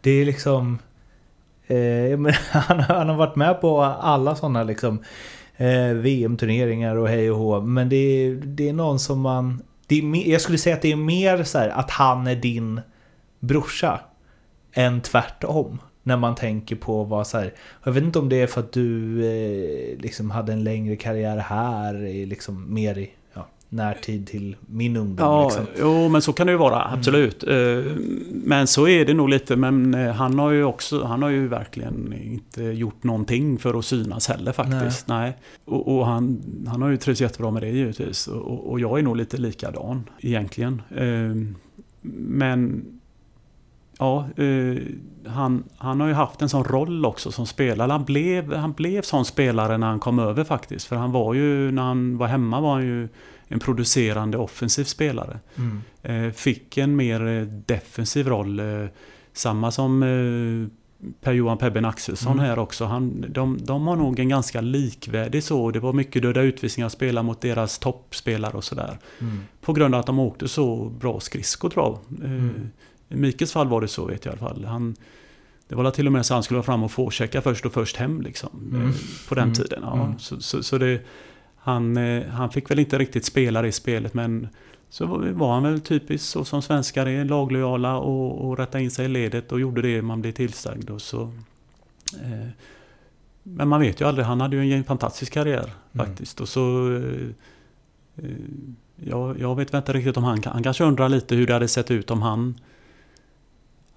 Det 0.00 0.10
är 0.10 0.24
liksom, 0.24 0.78
eh, 1.66 2.18
men 2.18 2.32
han, 2.50 2.80
han 2.80 3.08
har 3.08 3.16
varit 3.16 3.36
med 3.36 3.60
på 3.60 3.82
alla 3.82 4.36
sådana 4.36 4.62
liksom 4.62 5.02
eh, 5.56 5.88
VM-turneringar 5.94 6.96
och 6.96 7.08
hej 7.08 7.30
och 7.30 7.38
hå. 7.38 7.60
Men 7.60 7.88
det 7.88 7.96
är, 7.96 8.34
det 8.34 8.68
är 8.68 8.72
någon 8.72 8.98
som 8.98 9.20
man... 9.20 9.62
Det 9.86 9.98
är, 9.98 10.30
jag 10.30 10.40
skulle 10.40 10.58
säga 10.58 10.76
att 10.76 10.82
det 10.82 10.92
är 10.92 10.96
mer 10.96 11.42
så 11.42 11.58
här 11.58 11.68
att 11.68 11.90
han 11.90 12.26
är 12.26 12.36
din 12.36 12.80
brorsa 13.40 14.00
än 14.72 15.00
tvärtom. 15.00 15.78
När 16.06 16.16
man 16.16 16.34
tänker 16.34 16.76
på 16.76 17.04
vad 17.04 17.26
så 17.26 17.38
här, 17.38 17.52
Jag 17.84 17.92
vet 17.92 18.02
inte 18.04 18.18
om 18.18 18.28
det 18.28 18.40
är 18.40 18.46
för 18.46 18.60
att 18.60 18.72
du 18.72 19.20
eh, 19.26 19.98
liksom 19.98 20.30
hade 20.30 20.52
en 20.52 20.64
längre 20.64 20.96
karriär 20.96 21.36
här, 21.38 22.26
liksom 22.26 22.74
mer 22.74 22.98
i 22.98 23.10
ja, 23.34 23.46
närtid 23.68 24.26
till 24.26 24.56
min 24.60 24.96
ungdom. 24.96 25.26
Ja, 25.26 25.44
liksom. 25.44 25.66
jo, 25.80 26.08
men 26.08 26.22
så 26.22 26.32
kan 26.32 26.46
det 26.46 26.50
ju 26.52 26.58
vara, 26.58 26.84
absolut. 26.92 27.42
Eh, 27.44 27.84
Men 28.30 28.66
så 28.66 28.88
är 28.88 29.04
det 29.04 29.14
nog 29.14 29.28
lite, 29.28 29.56
men 29.56 29.94
eh, 29.94 30.12
han 30.12 30.38
har 30.38 30.50
ju 30.50 30.64
också, 30.64 31.04
han 31.04 31.22
har 31.22 31.28
ju 31.30 31.48
verkligen 31.48 32.12
inte 32.22 32.62
gjort 32.62 33.04
någonting 33.04 33.58
för 33.58 33.78
att 33.78 33.84
synas 33.84 34.28
heller 34.28 34.52
faktiskt. 34.52 35.08
Nej. 35.08 35.36
Och, 35.64 35.96
och 35.98 36.06
han, 36.06 36.42
han 36.68 36.82
har 36.82 36.88
ju 36.88 36.96
trivts 36.96 37.20
jättebra 37.20 37.50
med 37.50 37.62
det 37.62 37.68
givetvis. 37.68 38.26
Och, 38.26 38.42
och- 38.42 38.70
och 38.70 38.80
jag 38.80 38.98
är 38.98 39.02
nog 39.02 39.16
lite 39.16 39.36
likadan 39.36 40.08
egentligen. 40.20 40.82
Eh, 40.96 41.54
Men 42.02 42.84
Ja, 43.98 44.26
eh, 44.36 44.76
han, 45.26 45.64
han 45.76 46.00
har 46.00 46.08
ju 46.08 46.14
haft 46.14 46.42
en 46.42 46.48
sån 46.48 46.64
roll 46.64 47.06
också 47.06 47.32
som 47.32 47.46
spelare. 47.46 47.90
Han 47.92 48.04
blev, 48.04 48.54
han 48.54 48.72
blev 48.72 49.02
sån 49.02 49.24
spelare 49.24 49.78
när 49.78 49.86
han 49.86 50.00
kom 50.00 50.18
över 50.18 50.44
faktiskt. 50.44 50.86
För 50.86 50.96
han 50.96 51.12
var 51.12 51.34
ju, 51.34 51.70
när 51.70 51.82
han 51.82 52.18
var 52.18 52.26
hemma 52.26 52.60
var 52.60 52.72
han 52.72 52.82
ju 52.86 53.08
en 53.48 53.60
producerande 53.60 54.38
offensiv 54.38 54.84
spelare. 54.84 55.38
Mm. 55.56 55.80
Eh, 56.26 56.32
fick 56.32 56.78
en 56.78 56.96
mer 56.96 57.26
eh, 57.26 57.42
defensiv 57.46 58.28
roll. 58.28 58.60
Eh, 58.60 58.86
samma 59.32 59.70
som 59.70 60.02
eh, 60.02 60.68
Per-Johan 61.20 61.58
Pebben 61.58 61.84
Axelsson 61.84 62.32
Mm. 62.32 62.44
här 62.44 62.58
också. 62.58 62.84
Han, 62.84 63.24
de, 63.28 63.58
de 63.62 63.86
har 63.86 63.96
nog 63.96 64.18
en 64.18 64.28
ganska 64.28 64.60
likvärdig 64.60 65.42
så. 65.44 65.70
Det 65.70 65.80
var 65.80 65.92
mycket 65.92 66.22
döda 66.22 66.40
utvisningar 66.42 66.86
att 66.86 66.92
spela 66.92 67.22
mot 67.22 67.40
deras 67.40 67.78
toppspelare 67.78 68.56
och 68.56 68.64
sådär. 68.64 68.98
Mm. 69.20 69.40
På 69.60 69.72
grund 69.72 69.94
av 69.94 70.00
att 70.00 70.06
de 70.06 70.18
åkte 70.18 70.48
så 70.48 70.84
bra 71.00 71.20
skridskor 71.20 71.70
tror 71.70 71.84
jag. 71.84 72.24
Eh, 72.24 72.30
Mm. 72.32 72.70
I 73.08 73.16
Mikes 73.16 73.52
fall 73.52 73.68
var 73.68 73.80
det 73.80 73.88
så 73.88 74.04
vet 74.06 74.24
jag 74.24 74.34
i 74.34 74.38
alla 74.38 74.48
fall. 74.48 74.64
Han, 74.64 74.96
det 75.68 75.74
var 75.74 75.90
till 75.90 76.06
och 76.06 76.12
med 76.12 76.26
så 76.26 76.34
han 76.34 76.42
skulle 76.42 76.56
vara 76.58 76.66
fram 76.66 76.82
och 76.82 76.90
fourchecka 76.92 77.42
först 77.42 77.66
och 77.66 77.72
först 77.72 77.96
hem 77.96 78.20
liksom. 78.22 78.50
Mm. 78.74 78.88
eh, 78.88 78.94
På 79.28 79.34
den 79.34 79.42
Mm. 79.44 79.54
tiden. 79.54 79.78
Ja. 79.82 80.04
Mm. 80.04 80.18
Så, 80.18 80.40
så, 80.40 80.62
så 80.62 80.78
det, 80.78 81.00
han, 81.56 81.96
eh, 81.96 82.26
han 82.26 82.50
fick 82.50 82.70
väl 82.70 82.78
inte 82.78 82.98
riktigt 82.98 83.24
spela 83.24 83.62
det 83.62 83.72
spelet 83.72 84.14
men 84.14 84.48
så 84.90 85.06
var- 85.06 85.52
han 85.54 85.62
väl 85.62 85.80
typiskt 85.80 86.28
så 86.28 86.44
som 86.44 86.62
svenskar 86.62 87.06
är, 87.06 87.24
laglojala 87.24 87.96
och, 87.98 88.48
och 88.48 88.58
rätta 88.58 88.80
in 88.80 88.90
sig 88.90 89.04
i 89.04 89.08
ledet 89.08 89.52
och 89.52 89.60
gjorde 89.60 89.82
det 89.82 90.02
man 90.02 90.20
blev 90.20 90.32
tillsagd. 90.32 90.90
Och 90.90 91.02
så, 91.02 91.22
eh, 92.22 92.48
men 93.42 93.68
man 93.68 93.80
vet 93.80 94.00
ju 94.00 94.04
aldrig, 94.08 94.26
han 94.26 94.40
hade 94.40 94.56
ju 94.56 94.72
en 94.74 94.84
fantastisk 94.84 95.32
karriär 95.32 95.72
Mm. 95.92 96.06
faktiskt. 96.06 96.40
Och 96.40 96.48
så... 96.48 96.92
Eh, 96.96 97.28
eh, 98.16 98.30
jag, 98.96 99.40
jag 99.40 99.56
vet 99.56 99.74
inte 99.74 99.92
riktigt 99.92 100.16
om 100.16 100.24
han. 100.24 100.42
Han 100.44 100.62
kanske 100.62 100.84
undrar 100.84 101.08
lite 101.08 101.34
hur 101.34 101.46
det 101.46 101.52
hade 101.52 101.68
sett 101.68 101.90
ut 101.90 102.10
om 102.10 102.22
han 102.22 102.54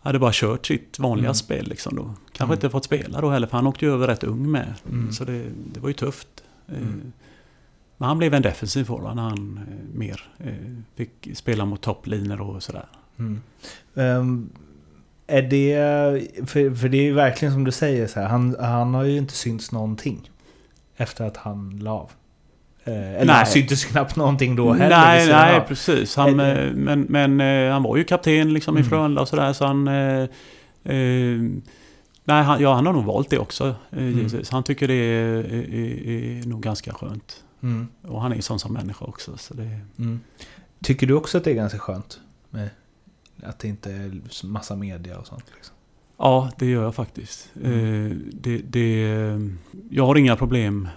hade 0.01 0.19
bara 0.19 0.31
kört 0.33 0.65
sitt 0.65 0.99
vanliga 0.99 1.27
Mm. 1.27 1.35
spel 1.35 1.67
liksom 1.67 1.95
då. 1.95 2.03
Kanske 2.03 2.43
Mm. 2.43 2.53
inte 2.53 2.69
fått 2.69 2.85
spela 2.85 3.21
då 3.21 3.29
heller, 3.29 3.47
för 3.47 3.57
han 3.57 3.67
åkte 3.67 3.85
ju 3.85 3.91
över 3.93 4.07
rätt 4.07 4.23
ung 4.23 4.51
med. 4.51 4.73
Mm. 4.91 5.11
Så 5.11 5.23
det, 5.25 5.43
det 5.73 5.79
var 5.79 5.87
ju 5.89 5.93
tufft. 5.93 6.27
Eh, 6.67 6.77
Mm. 6.77 7.11
Men 7.99 8.07
han 8.07 8.17
blev 8.17 8.33
en 8.33 8.41
defensiv 8.41 8.83
forward 8.83 9.15
när 9.15 9.23
han 9.23 9.57
eh, 9.57 9.97
mer 9.97 10.29
eh, 10.37 10.53
fick 10.95 11.29
spela 11.37 11.65
mot 11.65 11.81
topplinjer 11.81 12.41
och 12.41 12.63
sådär. 12.63 12.85
Ehm, 13.95 14.49
är 15.27 15.41
det, 15.41 15.75
för, 16.49 16.75
för 16.75 16.89
det 16.89 16.97
är 16.97 17.03
ju 17.03 17.13
verkligen 17.13 17.53
som 17.53 17.63
du 17.63 17.71
säger 17.71 18.07
så 18.07 18.19
här, 18.19 18.27
han, 18.27 18.55
han 18.59 18.93
har 18.93 19.03
ju 19.03 19.17
inte 19.17 19.33
synts 19.33 19.71
någonting 19.71 20.31
efter 20.97 21.25
att 21.25 21.37
han 21.37 21.79
la 21.79 21.91
av. 21.91 22.11
Eh, 22.87 22.93
eller 23.15 23.25
Nej. 23.25 23.35
han 23.35 23.45
syntes 23.45 23.85
knappt 23.85 24.15
någonting 24.15 24.55
då 24.55 24.73
heller. 24.73 24.97
nej, 24.97 25.27
nej, 25.27 25.61
precis. 25.67 26.15
Han, 26.15 26.37
det- 26.37 26.63
eh, 26.67 26.73
men 26.73 27.01
men 27.09 27.41
eh, 27.41 27.71
han 27.73 27.83
var 27.83 27.97
ju 27.97 28.03
kapten 28.03 28.53
liksom 28.53 28.77
i 28.77 28.79
Mm. 28.79 28.89
Frölunda 28.89 29.21
och 29.21 29.27
sådär. 29.27 29.53
Så 29.53 29.65
han... 29.65 29.87
Eh, 29.87 30.21
eh, 30.83 31.41
nej, 32.23 32.43
han, 32.43 32.61
ja, 32.61 32.73
han 32.73 32.85
har 32.85 32.93
nog 32.93 33.05
valt 33.05 33.29
det 33.29 33.39
också. 33.39 33.67
Eh, 33.91 33.97
Mm. 33.97 34.27
Han 34.51 34.63
tycker 34.63 34.87
det 34.87 34.93
är, 34.93 35.43
är, 35.43 35.73
är, 35.73 36.41
är 36.41 36.47
nog 36.47 36.61
ganska 36.63 36.93
skönt. 36.93 37.43
Mm, 37.63 37.87
Och 38.07 38.21
han 38.21 38.31
är 38.31 38.35
ju 38.35 38.41
sån 38.41 38.59
som 38.59 38.73
människa 38.73 39.05
också. 39.05 39.37
Så 39.37 39.53
det, 39.53 39.79
mm. 39.99 40.19
Tycker 40.83 41.07
du 41.07 41.13
också 41.13 41.37
att 41.37 41.43
det 41.43 41.51
är 41.51 41.55
ganska 41.55 41.79
skönt? 41.79 42.19
Med 42.49 42.69
att 43.43 43.59
det 43.59 43.67
inte 43.67 43.91
är 43.91 44.11
massa 44.45 44.75
media 44.75 45.17
och 45.17 45.27
sånt? 45.27 45.45
Liksom? 45.55 45.75
ja, 46.17 46.51
det 46.57 46.65
gör 46.65 46.83
jag 46.83 46.95
faktiskt. 46.95 47.49
Mm. 47.63 48.05
Eh, 48.11 48.17
det, 48.33 48.57
det, 48.57 48.99
jag 49.89 50.05
har 50.05 50.15
inga 50.17 50.35
problem 50.35 50.87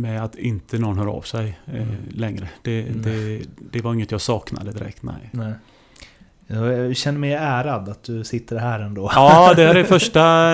med 0.00 0.24
att 0.24 0.34
inte 0.36 0.78
någon 0.78 0.98
hör 0.98 1.06
av 1.06 1.22
sig 1.22 1.58
eh, 1.66 1.74
Mm. 1.82 1.94
längre. 2.10 2.48
Det, 2.62 2.82
Mm. 2.82 3.02
det, 3.02 3.42
det 3.72 3.80
var 3.80 3.94
inget 3.94 4.10
jag 4.10 4.20
saknade 4.20 4.72
direkt, 4.72 5.02
nej. 5.02 5.30
Nej. 5.32 5.52
Jag 6.50 6.96
känner 6.96 7.18
mig 7.18 7.32
ärad 7.32 7.88
att 7.88 8.02
du 8.02 8.24
sitter 8.24 8.56
här 8.56 8.80
ändå. 8.80 9.10
Ja, 9.14 9.54
det 9.56 9.66
här 9.66 9.74
är 9.74 9.84
första, 9.94 10.52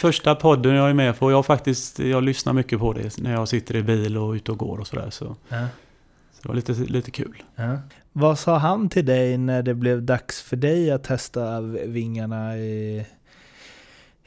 första 0.00 0.34
podden 0.34 0.74
jag 0.74 0.90
är 0.90 0.94
med 0.94 1.18
på. 1.18 1.30
Jag 1.30 1.46
faktiskt, 1.46 1.98
jag 1.98 2.22
lyssnar 2.22 2.52
mycket 2.52 2.78
på 2.78 2.92
det 2.92 3.18
när 3.18 3.32
jag 3.32 3.48
sitter 3.48 3.76
i 3.76 3.82
bil 3.82 4.16
och 4.18 4.32
ute 4.32 4.52
och 4.52 4.58
går 4.58 4.78
och 4.78 4.86
sådär. 4.86 5.10
Så, 5.10 5.36
Ja. 5.48 5.66
så 6.32 6.42
det 6.42 6.48
var 6.48 6.54
lite, 6.54 6.72
lite 6.72 7.10
kul. 7.10 7.42
Ja. 7.56 7.78
Vad 8.12 8.38
sa 8.38 8.58
han 8.58 8.88
till 8.88 9.06
dig 9.06 9.38
när 9.38 9.62
det 9.62 9.74
blev 9.74 10.02
dags 10.02 10.42
för 10.42 10.56
dig 10.56 10.90
att 10.90 11.04
testa 11.04 11.60
vingarna 11.86 12.56
i, 12.58 13.06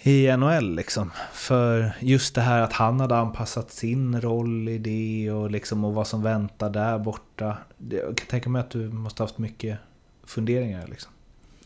i 0.08 0.38
NHL 0.38 0.76
liksom? 0.76 1.12
För 1.34 1.92
just 2.00 2.36
det 2.36 2.42
här 2.42 2.62
att 2.62 2.74
han 2.74 3.00
hade 3.00 3.18
anpassat 3.18 3.72
sin 3.72 4.22
roll 4.22 4.70
i 4.70 4.78
det 4.78 5.32
och, 5.32 5.52
liksom, 5.52 5.84
och 5.86 5.94
vad 5.94 6.08
som 6.08 6.24
väntar 6.24 6.70
där 6.70 7.00
borta. 7.00 7.58
Jag 7.90 8.18
kan 8.18 8.28
tänka 8.28 8.50
mig 8.50 8.60
att 8.60 8.70
du 8.70 8.90
måste 8.90 9.24
ha 9.24 9.28
haft 9.28 9.38
mycket 9.38 9.78
funderingar 10.24 10.88
liksom. 10.88 11.12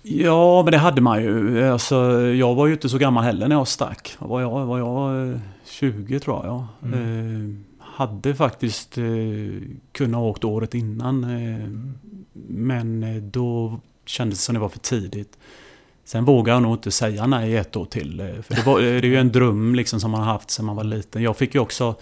Ja, 0.03 0.63
men 0.63 0.71
det 0.71 0.77
hade 0.77 1.01
man 1.01 1.23
ju. 1.23 1.63
Alltså, 1.63 2.21
jag 2.21 2.55
var 2.55 2.67
ju 2.67 2.73
inte 2.73 2.89
så 2.89 2.97
gammal 2.97 3.23
heller 3.23 3.47
när 3.47 3.55
jag 3.55 3.67
stack. 3.67 4.15
Var 4.19 4.41
jag, 4.41 4.65
var 4.65 4.79
jag 4.79 5.29
eh, 5.29 5.39
20 5.65 6.19
tror 6.19 6.45
jag. 6.45 6.93
Eh, 6.93 7.55
hade 7.79 8.35
faktiskt 8.35 8.97
eh, 8.97 9.03
kunnat 9.91 10.19
ha 10.19 10.27
åkt 10.27 10.43
året 10.43 10.73
innan. 10.73 11.23
Eh, 11.23 11.69
Men 12.47 13.03
eh, 13.03 13.15
då 13.23 13.79
kändes 14.05 14.39
det 14.39 14.43
som 14.43 14.53
det 14.55 14.61
var 14.61 14.69
för 14.69 14.79
tidigt. 14.79 15.37
Sen 16.05 16.25
vågar 16.25 16.53
jag 16.53 16.61
nog 16.63 16.73
inte 16.73 16.91
säga 16.91 17.27
nej 17.27 17.57
ett 17.57 17.75
år 17.75 17.85
till. 17.85 18.19
Eh, 18.19 18.41
för 18.41 18.55
det, 18.55 18.65
var, 18.65 18.81
det 18.81 18.87
är 18.87 19.05
ju 19.05 19.17
en 19.17 19.31
dröm 19.31 19.75
liksom 19.75 19.99
som 19.99 20.11
man 20.11 20.23
har 20.23 20.33
haft 20.33 20.51
sedan 20.51 20.65
man 20.65 20.75
var 20.75 20.83
liten. 20.83 21.23
Jag 21.23 21.37
fick 21.37 21.55
ju 21.55 21.61
också, 21.61 21.95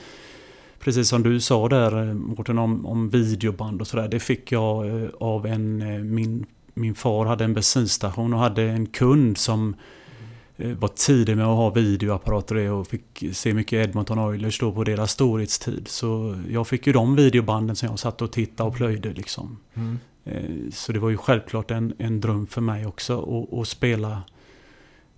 precis 0.79 1.09
som 1.09 1.23
du 1.23 1.39
sa 1.39 1.69
där 1.69 2.07
eh, 2.07 2.13
Mårten, 2.13 2.57
om, 2.57 2.85
om 2.85 3.09
videoband 3.09 3.81
och 3.81 3.87
sådär. 3.87 4.07
Det 4.07 4.19
fick 4.19 4.51
jag 4.51 4.87
eh, 4.87 5.09
av 5.19 5.45
en, 5.45 6.13
min, 6.13 6.45
min 6.73 6.95
far 6.95 7.25
hade 7.25 7.43
en 7.43 7.53
bensinstation 7.53 8.33
och 8.33 8.39
hade 8.39 8.63
en 8.63 8.85
kund 8.85 9.37
som 9.37 9.75
var 10.79 10.87
tidig 10.87 11.37
med 11.37 11.45
att 11.45 11.57
ha 11.57 11.69
videoapparater 11.69 12.55
och 12.55 12.61
det 12.61 12.69
och 12.69 12.87
fick 12.87 13.23
se 13.33 13.53
mycket 13.53 13.87
Edmonton 13.87 14.19
Oilers 14.19 14.59
då 14.59 14.71
på 14.71 14.83
deras 14.83 15.11
storhetstid. 15.11 15.87
Så 15.87 16.37
jag 16.49 16.67
fick 16.67 16.87
ju 16.87 16.93
de 16.93 17.15
videobanden 17.15 17.75
som 17.75 17.89
jag 17.89 17.99
satt 17.99 18.21
och 18.21 18.31
tittade 18.31 18.69
och 18.69 18.75
plöjde 18.75 19.13
liksom. 19.13 19.57
Mm. 19.73 19.99
Eh, 20.25 20.43
Så 20.71 20.91
det 20.91 20.99
var 20.99 21.09
ju 21.09 21.17
självklart 21.17 21.71
en, 21.71 21.93
en 21.97 22.21
dröm 22.21 22.47
för 22.47 22.61
mig 22.61 22.85
också 22.85 23.19
att, 23.53 23.59
att 23.59 23.67
spela 23.67 24.21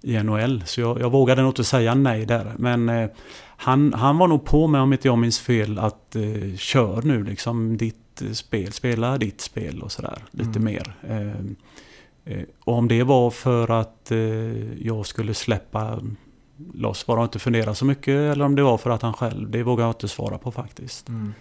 i 0.01 0.23
NHL. 0.23 0.63
Så 0.65 0.81
jag, 0.81 1.01
jag 1.01 1.09
vågade 1.11 1.41
nog 1.41 1.49
inte 1.51 1.63
säga 1.63 1.95
nej 1.95 2.25
där. 2.25 2.53
Men 2.57 2.89
eh, 2.89 3.09
han, 3.57 3.93
han 3.93 4.17
var 4.17 4.27
nog 4.27 4.45
på 4.45 4.67
mig, 4.67 4.81
om 4.81 4.93
inte 4.93 5.07
jag 5.07 5.17
minns 5.17 5.39
fel, 5.39 5.79
att 5.79 6.15
eh, 6.15 6.55
kör 6.57 7.01
nu 7.01 7.23
liksom 7.23 7.77
ditt 7.77 8.21
eh, 8.21 8.31
spel, 8.31 8.71
spela 8.71 9.17
ditt 9.17 9.41
spel 9.41 9.81
och 9.81 9.91
sådär. 9.91 10.17
Lite 10.31 10.59
Mm. 10.59 10.63
mer. 10.63 10.93
Eh, 11.07 12.33
eh, 12.33 12.43
och 12.63 12.73
om 12.73 12.87
det 12.87 13.03
var 13.03 13.29
för 13.31 13.71
att 13.81 14.11
jag 14.79 15.05
skulle 15.05 15.33
släppa 15.33 15.99
loss, 16.73 17.05
bara 17.05 17.23
inte 17.23 17.39
fundera 17.39 17.73
så 17.75 17.85
mycket, 17.85 18.07
eller 18.15 18.45
om 18.45 18.55
det 18.55 18.63
var 18.63 18.77
för 18.77 18.89
att 18.89 19.01
han 19.01 19.13
själv, 19.13 19.49
det 19.51 19.63
vågar 19.63 19.83
jag 19.85 19.89
inte 19.91 20.07
svara 20.07 20.37
på 20.37 20.51
faktiskt. 20.51 21.09
Mm. 21.09 21.33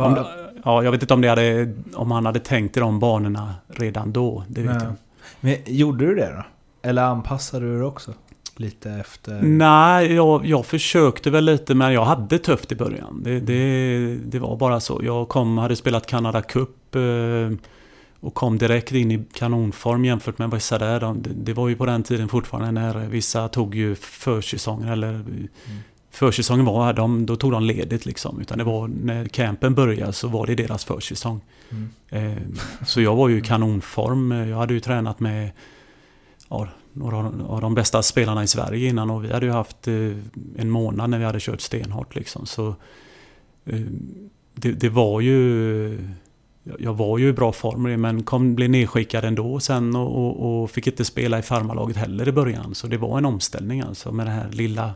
Om, 0.00 0.24
ja, 0.64 0.82
jag 0.82 0.90
vet 0.90 1.02
inte 1.02 1.14
om, 1.14 1.20
det 1.20 1.28
hade, 1.28 1.74
om 1.94 2.10
han 2.10 2.26
hade 2.26 2.40
tänkt 2.40 2.76
i 2.76 2.80
de 2.80 2.98
banorna 2.98 3.54
redan 3.66 4.12
då. 4.12 4.44
Det 4.48 4.62
vet 4.62 4.74
Nej. 4.74 4.84
jag. 4.84 4.94
Men 5.40 5.56
gjorde 5.66 6.06
du 6.06 6.14
det 6.14 6.32
då? 6.36 6.44
Eller 6.88 7.02
anpassade 7.02 7.66
du 7.66 7.78
det 7.78 7.84
också? 7.84 8.14
Lite 8.56 8.90
efter... 8.90 9.42
Nej, 9.42 10.14
jag, 10.14 10.46
jag 10.46 10.66
försökte 10.66 11.30
väl 11.30 11.44
lite 11.44 11.74
men 11.74 11.92
jag 11.92 12.04
hade 12.04 12.38
tufft 12.38 12.72
i 12.72 12.76
början. 12.76 13.20
Det, 13.24 13.40
det, 13.40 14.16
det 14.16 14.38
var 14.38 14.56
bara 14.56 14.80
så. 14.80 15.00
Jag 15.04 15.28
kom, 15.28 15.58
hade 15.58 15.76
spelat 15.76 16.06
Canada 16.06 16.42
Cup 16.42 16.94
eh, 16.94 17.58
och 18.20 18.34
kom 18.34 18.58
direkt 18.58 18.92
in 18.92 19.10
i 19.10 19.24
kanonform 19.32 20.04
jämfört 20.04 20.38
med 20.38 20.50
vissa 20.50 20.78
där. 20.78 21.00
De, 21.00 21.24
det, 21.34 21.52
var 21.52 21.68
ju 21.68 21.76
på 21.76 21.86
den 21.86 22.02
tiden 22.02 22.28
fortfarande 22.28 22.70
när 22.70 23.06
vissa 23.06 23.48
tog 23.48 23.74
ju 23.74 23.94
försäsongen 23.94 24.88
eller 24.88 25.24
försäsongen 26.10 26.64
var, 26.64 26.92
de, 26.92 27.26
då 27.26 27.36
tog 27.36 27.52
de 27.52 27.62
ledigt 27.62 28.06
liksom. 28.06 28.40
Utan 28.40 28.58
det 28.58 28.64
var 28.64 28.88
när 28.88 29.24
campen 29.24 29.74
började 29.74 30.12
så 30.12 30.28
var 30.28 30.46
det 30.46 30.54
deras 30.54 30.84
försäsong. 30.84 31.40
Mm. 31.70 31.88
Eh, 32.08 32.42
så 32.86 33.00
jag 33.00 33.16
var 33.16 33.28
ju 33.28 33.38
i 33.38 33.40
kanonform. 33.40 34.30
Jag 34.30 34.56
hade 34.56 34.74
ju 34.74 34.80
tränat 34.80 35.20
med 35.20 35.50
ja, 36.48 36.68
några 36.92 37.16
av 37.46 37.60
de 37.60 37.74
bästa 37.74 38.02
spelarna 38.02 38.42
i 38.42 38.46
Sverige 38.46 38.88
innan 38.88 39.10
och 39.10 39.24
vi 39.24 39.32
hade 39.32 39.46
ju 39.46 39.52
haft 39.52 39.88
eh, 39.88 39.94
en 40.56 40.70
månad 40.70 41.10
när 41.10 41.18
vi 41.18 41.24
hade 41.24 41.40
kört 41.40 41.60
stenhårt 41.60 42.14
liksom. 42.14 42.46
Så 42.46 42.74
eh, 43.64 43.80
det, 44.54 44.72
det 44.72 44.88
var 44.88 45.20
ju 45.20 45.98
jag 46.78 46.94
var 46.94 47.18
ju 47.18 47.28
i 47.28 47.32
bra 47.32 47.52
form 47.52 48.00
men 48.00 48.22
kom, 48.22 48.54
blev 48.54 48.70
nedskickad 48.70 49.24
ändå 49.24 49.60
sen 49.60 49.96
och, 49.96 50.16
och, 50.16 50.62
och 50.62 50.70
fick 50.70 50.86
inte 50.86 51.04
spela 51.04 51.38
i 51.38 51.42
farmarlaget 51.42 51.96
heller 51.96 52.28
i 52.28 52.32
början. 52.32 52.74
Så 52.74 52.86
det 52.86 52.96
var 52.96 53.18
en 53.18 53.24
omställning 53.24 53.80
alltså 53.80 54.12
med 54.12 54.26
den 54.26 54.34
här 54.34 54.50
lilla, 54.52 54.94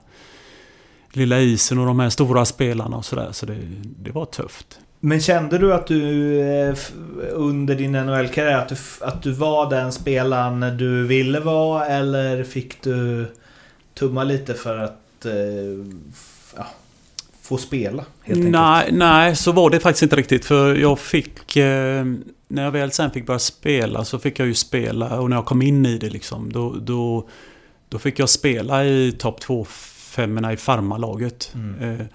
lilla 1.13 1.41
isen 1.41 1.79
och 1.79 1.87
de 1.87 2.01
här 2.01 2.11
stora 2.11 2.45
spelarna 2.45 2.97
och 2.97 3.05
sådär. 3.05 3.29
Så 3.33 3.47
det, 3.47 3.59
det 3.83 4.11
var 4.11 4.25
tufft. 4.25 4.79
Men 5.01 5.21
kände 5.21 5.59
du 5.59 5.75
att 5.75 5.87
du 5.87 6.41
eh, 6.41 6.75
under 7.33 7.75
din 7.75 7.93
NHL-karriär 7.93 8.59
att 8.59 8.69
du, 8.69 8.77
att 9.01 9.23
du 9.23 9.33
var 9.33 9.71
den 9.71 9.93
spelaren 9.93 10.77
du 10.79 11.07
ville 11.07 11.41
vara 11.41 11.87
eller 11.87 12.45
fick 12.45 12.83
du 12.83 13.27
tumma 13.95 14.25
lite 14.25 14.55
för 14.55 14.79
att 14.79 15.25
eh, 15.25 15.33
ja, 16.57 16.67
få 17.43 17.57
spela? 17.57 18.05
Helt 18.23 18.51
nej, 18.51 18.89
nej, 18.93 19.37
så 19.37 19.53
var 19.53 19.71
det 19.71 19.81
faktiskt 19.81 20.03
inte 20.03 20.17
riktigt. 20.17 20.45
För 20.45 20.75
jag 20.75 20.99
fick... 20.99 21.57
Eh, 21.57 22.05
när 22.49 22.65
jag 22.65 22.71
väl 22.71 22.93
sen 22.93 23.11
fick 23.11 23.27
börja 23.27 23.39
spela 23.39 24.05
så 24.05 24.19
fick 24.19 24.39
jag 24.39 24.49
ju 24.49 24.55
spela 24.55 25.21
och 25.21 25.31
när 25.31 25.37
jag 25.37 25.45
kom 25.45 25.63
in 25.63 25.87
i 25.87 25.99
det 25.99 26.11
liksom 26.11 26.53
då, 26.53 26.77
då, 26.81 27.29
då 27.89 27.99
fick 27.99 28.19
jag 28.19 28.29
spela 28.29 28.85
i 28.85 29.13
topp 29.13 29.41
2 29.41 29.67
femmorna 30.13 30.53
i 30.53 30.57
farmarlaget. 30.57 31.53
Mm. 31.55 32.01
Eh, 32.01 32.07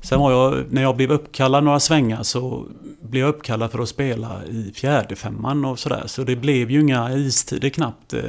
Sen 0.00 0.20
var 0.20 0.32
jag, 0.32 0.72
när 0.72 0.82
jag 0.82 0.96
blev 0.96 1.12
uppkallad 1.12 1.64
några 1.64 1.80
svängar 1.80 2.22
så 2.22 2.66
blev 3.00 3.20
jag 3.20 3.28
uppkallad 3.28 3.70
för 3.70 3.78
att 3.78 3.88
spela 3.88 4.44
i 4.44 4.72
fjärde 4.74 5.16
femman 5.16 5.64
och 5.64 5.78
sådär. 5.78 6.02
Så 6.06 6.22
det 6.22 6.36
blev 6.36 6.70
ju 6.70 6.80
inga 6.80 7.12
istider 7.12 7.68
knappt. 7.68 8.14
Eh, 8.14 8.24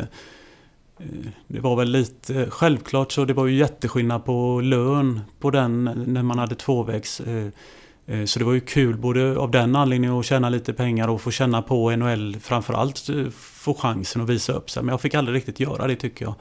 eh, 0.99 1.05
det 1.47 1.59
var 1.59 1.75
väl 1.75 1.91
lite 1.91 2.49
självklart 2.49 3.11
så 3.11 3.25
det 3.25 3.33
var 3.33 3.45
ju 3.45 3.55
jätteskillnad 3.55 4.25
på 4.25 4.61
lön 4.61 5.21
på 5.39 5.51
den 5.51 5.83
när 6.07 6.23
man 6.23 6.39
hade 6.39 6.55
tvåvägs. 6.55 7.21
Så 8.25 8.39
det 8.39 8.45
var 8.45 8.53
ju 8.53 8.59
kul 8.59 8.97
både 8.97 9.37
av 9.37 9.51
den 9.51 9.75
anledningen 9.75 10.19
att 10.19 10.25
tjäna 10.25 10.49
lite 10.49 10.73
pengar 10.73 11.07
och 11.07 11.21
få 11.21 11.31
känna 11.31 11.61
på 11.61 11.91
NHL 11.91 12.37
framförallt 12.41 13.09
få 13.33 13.73
chansen 13.73 14.21
att 14.21 14.29
visa 14.29 14.53
upp 14.53 14.69
sig. 14.69 14.83
Men 14.83 14.89
jag 14.93 15.01
fick 15.01 15.15
aldrig 15.15 15.35
riktigt 15.35 15.59
göra 15.59 15.87
det 15.87 15.95
tycker 15.95 16.25
jag. 16.25 16.35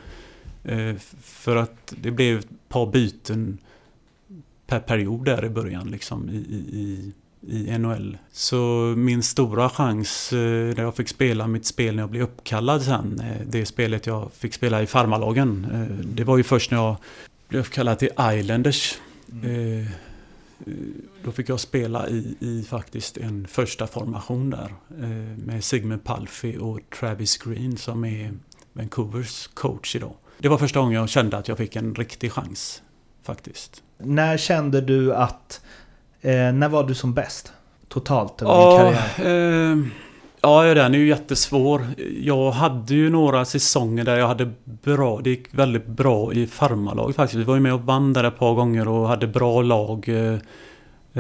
För 1.20 1.56
att 1.56 1.94
det 2.02 2.10
blev 2.10 2.38
ett 2.38 2.48
par 2.68 2.86
byten 2.86 3.58
per 4.66 4.80
period 4.80 5.24
där 5.24 5.44
i 5.44 5.48
början 5.48 5.90
liksom 5.90 6.30
i, 6.30 6.36
i, 6.72 7.12
i 7.48 7.78
NHL. 7.78 8.18
Så 8.32 8.56
min 8.96 9.22
stora 9.22 9.68
chans 9.68 10.32
eh, 10.32 10.38
när 10.74 10.82
jag 10.82 10.96
fick 10.96 11.08
spela 11.08 11.46
mitt 11.46 11.66
spel 11.66 11.94
när 11.94 12.02
jag 12.02 12.10
blev 12.10 12.22
uppkallad 12.22 12.82
sen, 12.82 13.20
eh, 13.20 13.46
det 13.46 13.66
spelet 13.66 14.06
jag 14.06 14.32
fick 14.32 14.54
spela 14.54 14.82
i 14.82 14.86
farmarlagen, 14.86 15.66
eh, 15.72 16.06
det 16.06 16.24
var 16.24 16.36
ju 16.36 16.42
först 16.42 16.70
när 16.70 16.78
jag 16.78 16.96
blev 17.48 17.60
uppkallad 17.60 17.98
till 17.98 18.10
Islanders. 18.32 18.98
Mm. 19.32 19.86
Då 21.24 21.32
fick 21.32 21.48
jag 21.48 21.60
spela 21.60 22.08
i, 22.08 22.36
i 22.40 22.62
faktiskt 22.62 23.16
en 23.16 23.46
första 23.46 23.86
formation 23.86 24.50
där 24.50 24.74
med 25.46 25.64
Sigmund 25.64 26.04
Palfi 26.04 26.56
och 26.60 26.80
Travis 27.00 27.36
Green 27.36 27.76
som 27.76 28.04
är 28.04 28.32
Vancouvers 28.72 29.46
coach 29.46 29.96
idag. 29.96 30.14
Det 30.38 30.48
var 30.48 30.58
första 30.58 30.80
gången 30.80 31.00
jag 31.00 31.08
kände 31.08 31.36
att 31.36 31.48
jag 31.48 31.58
fick 31.58 31.76
en 31.76 31.94
riktig 31.94 32.32
chans 32.32 32.82
faktiskt. 33.22 33.82
När 33.98 34.36
kände 34.36 34.80
du 34.80 35.14
att... 35.14 35.60
Eh, 36.20 36.32
när 36.32 36.68
var 36.68 36.84
du 36.84 36.94
som 36.94 37.14
bäst? 37.14 37.52
Totalt 37.88 38.42
över 38.42 38.52
ja, 38.52 38.84
din 38.84 38.94
karriär? 38.94 39.72
Eh, 39.72 39.78
ja, 40.40 40.74
den 40.74 40.94
är 40.94 40.98
ju 40.98 41.08
jättesvår. 41.08 41.86
Jag 42.20 42.50
hade 42.50 42.94
ju 42.94 43.10
några 43.10 43.44
säsonger 43.44 44.04
där 44.04 44.16
jag 44.16 44.28
hade 44.28 44.52
bra... 44.64 45.20
Det 45.20 45.30
gick 45.30 45.54
väldigt 45.54 45.86
bra 45.86 46.32
i 46.32 46.46
farmarlag 46.46 47.14
faktiskt. 47.14 47.40
Vi 47.40 47.44
var 47.44 47.54
ju 47.54 47.60
med 47.60 47.74
och 47.74 47.82
vann 47.82 48.12
där 48.12 48.24
ett 48.24 48.38
par 48.38 48.54
gånger 48.54 48.88
och 48.88 49.08
hade 49.08 49.26
bra 49.26 49.62
lag. 49.62 50.08
Eh, 50.08 50.38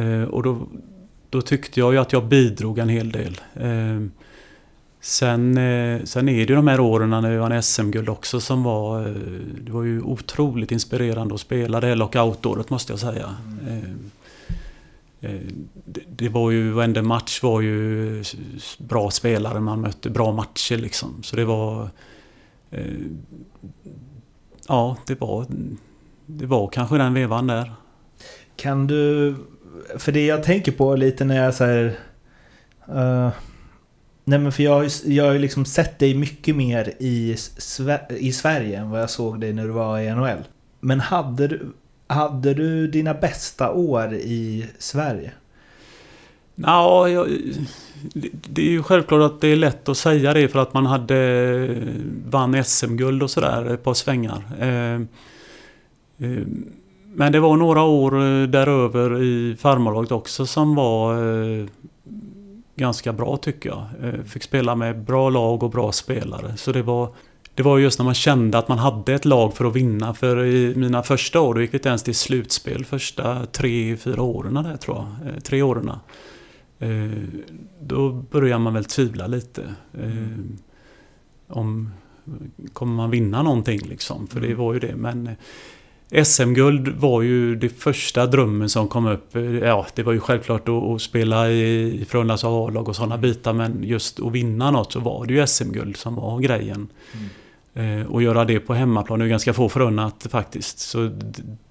eh 0.04 0.22
och 0.22 0.42
då, 0.42 0.66
då 1.30 1.42
tyckte 1.42 1.80
jag 1.80 1.92
ju 1.92 1.98
att 1.98 2.12
jag 2.12 2.24
bidrog 2.24 2.78
en 2.78 2.88
hel 2.88 3.12
del. 3.12 3.40
Eh, 3.54 4.25
Sen, 5.06 5.58
eh, 5.58 6.04
sen 6.04 6.28
är 6.28 6.32
det 6.32 6.52
ju 6.52 6.56
de 6.56 6.68
här 6.68 6.80
åren 6.80 7.10
när 7.10 7.30
vi 7.30 7.36
vann 7.36 7.62
SM-guld 7.62 8.08
också 8.08 8.40
som 8.40 8.62
var... 8.62 9.08
Eh, 9.08 9.14
det 9.60 9.72
var 9.72 9.82
ju 9.82 10.02
otroligt 10.02 10.72
inspirerande 10.72 11.34
att 11.34 11.40
spela 11.40 11.80
det 11.80 11.94
lockout-året 11.94 12.70
måste 12.70 12.92
jag 12.92 13.00
säga. 13.00 13.36
Mm. 13.60 14.10
Det 16.08 16.28
var 16.28 16.50
ju, 16.50 16.70
varenda 16.70 17.02
match 17.02 17.42
var 17.42 17.60
ju 17.60 18.24
bra 18.78 19.10
spelare, 19.10 19.60
man 19.60 19.80
mötte 19.80 20.10
bra 20.10 20.32
matcher 20.32 20.76
liksom. 20.76 21.22
Så 21.22 21.36
det 21.36 21.44
var... 21.44 21.88
Ja, 24.68 24.96
det 25.06 25.20
var... 25.20 25.46
Det 26.26 26.46
var 26.46 26.68
kanske 26.68 26.98
den 26.98 27.14
vevan 27.14 27.46
där. 27.46 27.72
Kan 28.56 28.86
du... 28.86 29.34
För 29.96 30.12
det 30.12 30.26
jag 30.26 30.42
tänker 30.42 30.72
på 30.72 30.96
lite 30.96 31.24
när 31.24 31.44
jag 31.44 31.54
säger... 31.54 31.98
Uh 32.88 33.30
Nej 34.28 34.38
men 34.38 34.52
för 34.52 34.62
jag, 34.62 34.74
har 34.74 34.82
ju, 34.82 35.14
jag 35.14 35.24
har 35.24 35.32
ju 35.32 35.38
liksom 35.38 35.64
sett 35.64 35.98
dig 35.98 36.14
mycket 36.14 36.56
mer 36.56 36.92
i, 36.98 37.36
i 38.18 38.32
Sverige 38.32 38.78
än 38.78 38.90
vad 38.90 39.00
jag 39.00 39.10
såg 39.10 39.40
dig 39.40 39.52
när 39.52 39.64
du 39.64 39.70
var 39.70 39.98
i 39.98 40.10
NHL. 40.10 40.44
Men 40.80 41.00
hade 41.00 41.48
du, 41.48 41.72
hade 42.06 42.54
du 42.54 42.86
dina 42.86 43.14
bästa 43.14 43.72
år 43.72 44.14
i 44.14 44.66
Sverige? 44.78 45.32
Ja, 46.54 47.08
jag, 47.08 47.28
det 48.48 48.62
är 48.62 48.70
ju 48.70 48.82
självklart 48.82 49.32
att 49.32 49.40
det 49.40 49.48
är 49.48 49.56
lätt 49.56 49.88
att 49.88 49.96
säga 49.96 50.34
det 50.34 50.48
för 50.48 50.58
att 50.58 50.74
man 50.74 50.86
hade 50.86 51.76
vann 52.30 52.64
SM-guld 52.64 53.22
och 53.22 53.30
sådär 53.30 53.74
ett 53.74 53.84
par 53.84 53.94
svängar. 53.94 54.42
Ehm, 54.60 55.08
ehm, 56.18 56.72
men 57.14 57.32
det 57.32 57.40
var 57.40 57.56
några 57.56 57.82
år 57.82 58.14
eh, 58.14 58.48
däröver 58.48 59.22
i 59.22 59.56
farmarlaget 59.58 60.12
också 60.12 60.46
som 60.46 60.74
var 60.74 61.14
eh, 61.14 61.66
ganska 62.76 63.12
bra 63.12 63.36
tycker 63.36 63.68
jag. 63.68 63.86
Eh, 64.02 64.22
fick 64.22 64.42
spela 64.42 64.74
med 64.74 65.04
bra 65.04 65.30
lag 65.30 65.62
och 65.62 65.70
bra 65.70 65.92
spelare. 65.92 66.56
Så 66.56 66.72
det 66.72 66.82
var, 66.82 67.08
det 67.54 67.62
var 67.62 67.78
just 67.78 67.98
när 67.98 68.04
man 68.04 68.14
kände 68.14 68.58
att 68.58 68.68
man 68.68 68.78
hade 68.78 69.14
ett 69.14 69.24
lag 69.24 69.54
för 69.54 69.64
att 69.64 69.76
vinna. 69.76 70.14
För 70.14 70.44
i 70.44 70.74
mina 70.76 71.02
första 71.02 71.40
år, 71.40 71.54
då 71.54 71.60
gick 71.60 71.74
vi 71.74 71.78
inte 71.78 71.88
ens 71.88 72.02
till 72.02 72.14
slutspel 72.14 72.84
första 72.84 73.46
tre, 73.46 73.96
fyra 73.96 74.22
åren 74.22 74.54
där 74.54 74.76
tror 74.76 74.96
jag. 74.96 75.28
Eh, 75.28 75.40
tre 75.40 75.62
åren. 75.62 75.90
Eh, 76.78 76.88
då 77.80 78.10
börjar 78.10 78.58
man 78.58 78.74
väl 78.74 78.84
tvivla 78.84 79.26
lite. 79.26 79.74
Mm. 80.02 80.58
Om 81.48 81.90
kommer 82.72 82.94
man 82.94 83.10
vinna 83.10 83.42
någonting 83.42 83.80
liksom? 83.80 84.26
För 84.26 84.40
det 84.40 84.46
mm. 84.46 84.58
var 84.58 84.72
ju 84.72 84.78
det. 84.78 84.96
Men 84.96 85.30
SM-guld 86.24 86.88
var 86.88 87.22
ju 87.22 87.56
det 87.56 87.68
första 87.68 88.26
drömmen 88.26 88.68
som 88.68 88.88
kom 88.88 89.06
upp. 89.06 89.34
Ja, 89.62 89.86
det 89.94 90.02
var 90.02 90.12
ju 90.12 90.20
självklart 90.20 90.68
att, 90.68 90.82
att 90.82 91.02
spela 91.02 91.50
i 91.50 92.06
Frölundas 92.08 92.44
A-lag 92.44 92.88
och 92.88 92.96
sådana 92.96 93.18
bitar. 93.18 93.52
Men 93.52 93.82
just 93.82 94.20
att 94.20 94.32
vinna 94.32 94.70
något 94.70 94.92
så 94.92 95.00
var 95.00 95.26
det 95.26 95.34
ju 95.34 95.46
SM-guld 95.46 95.96
som 95.96 96.14
var 96.14 96.40
grejen. 96.40 96.88
Mm. 97.12 98.00
Eh, 98.00 98.06
och 98.06 98.22
göra 98.22 98.44
det 98.44 98.60
på 98.60 98.74
hemmaplan 98.74 99.20
är 99.20 99.26
ganska 99.26 99.52
få 99.52 99.68
förunnat 99.68 100.26
faktiskt. 100.30 100.78
Så 100.78 101.10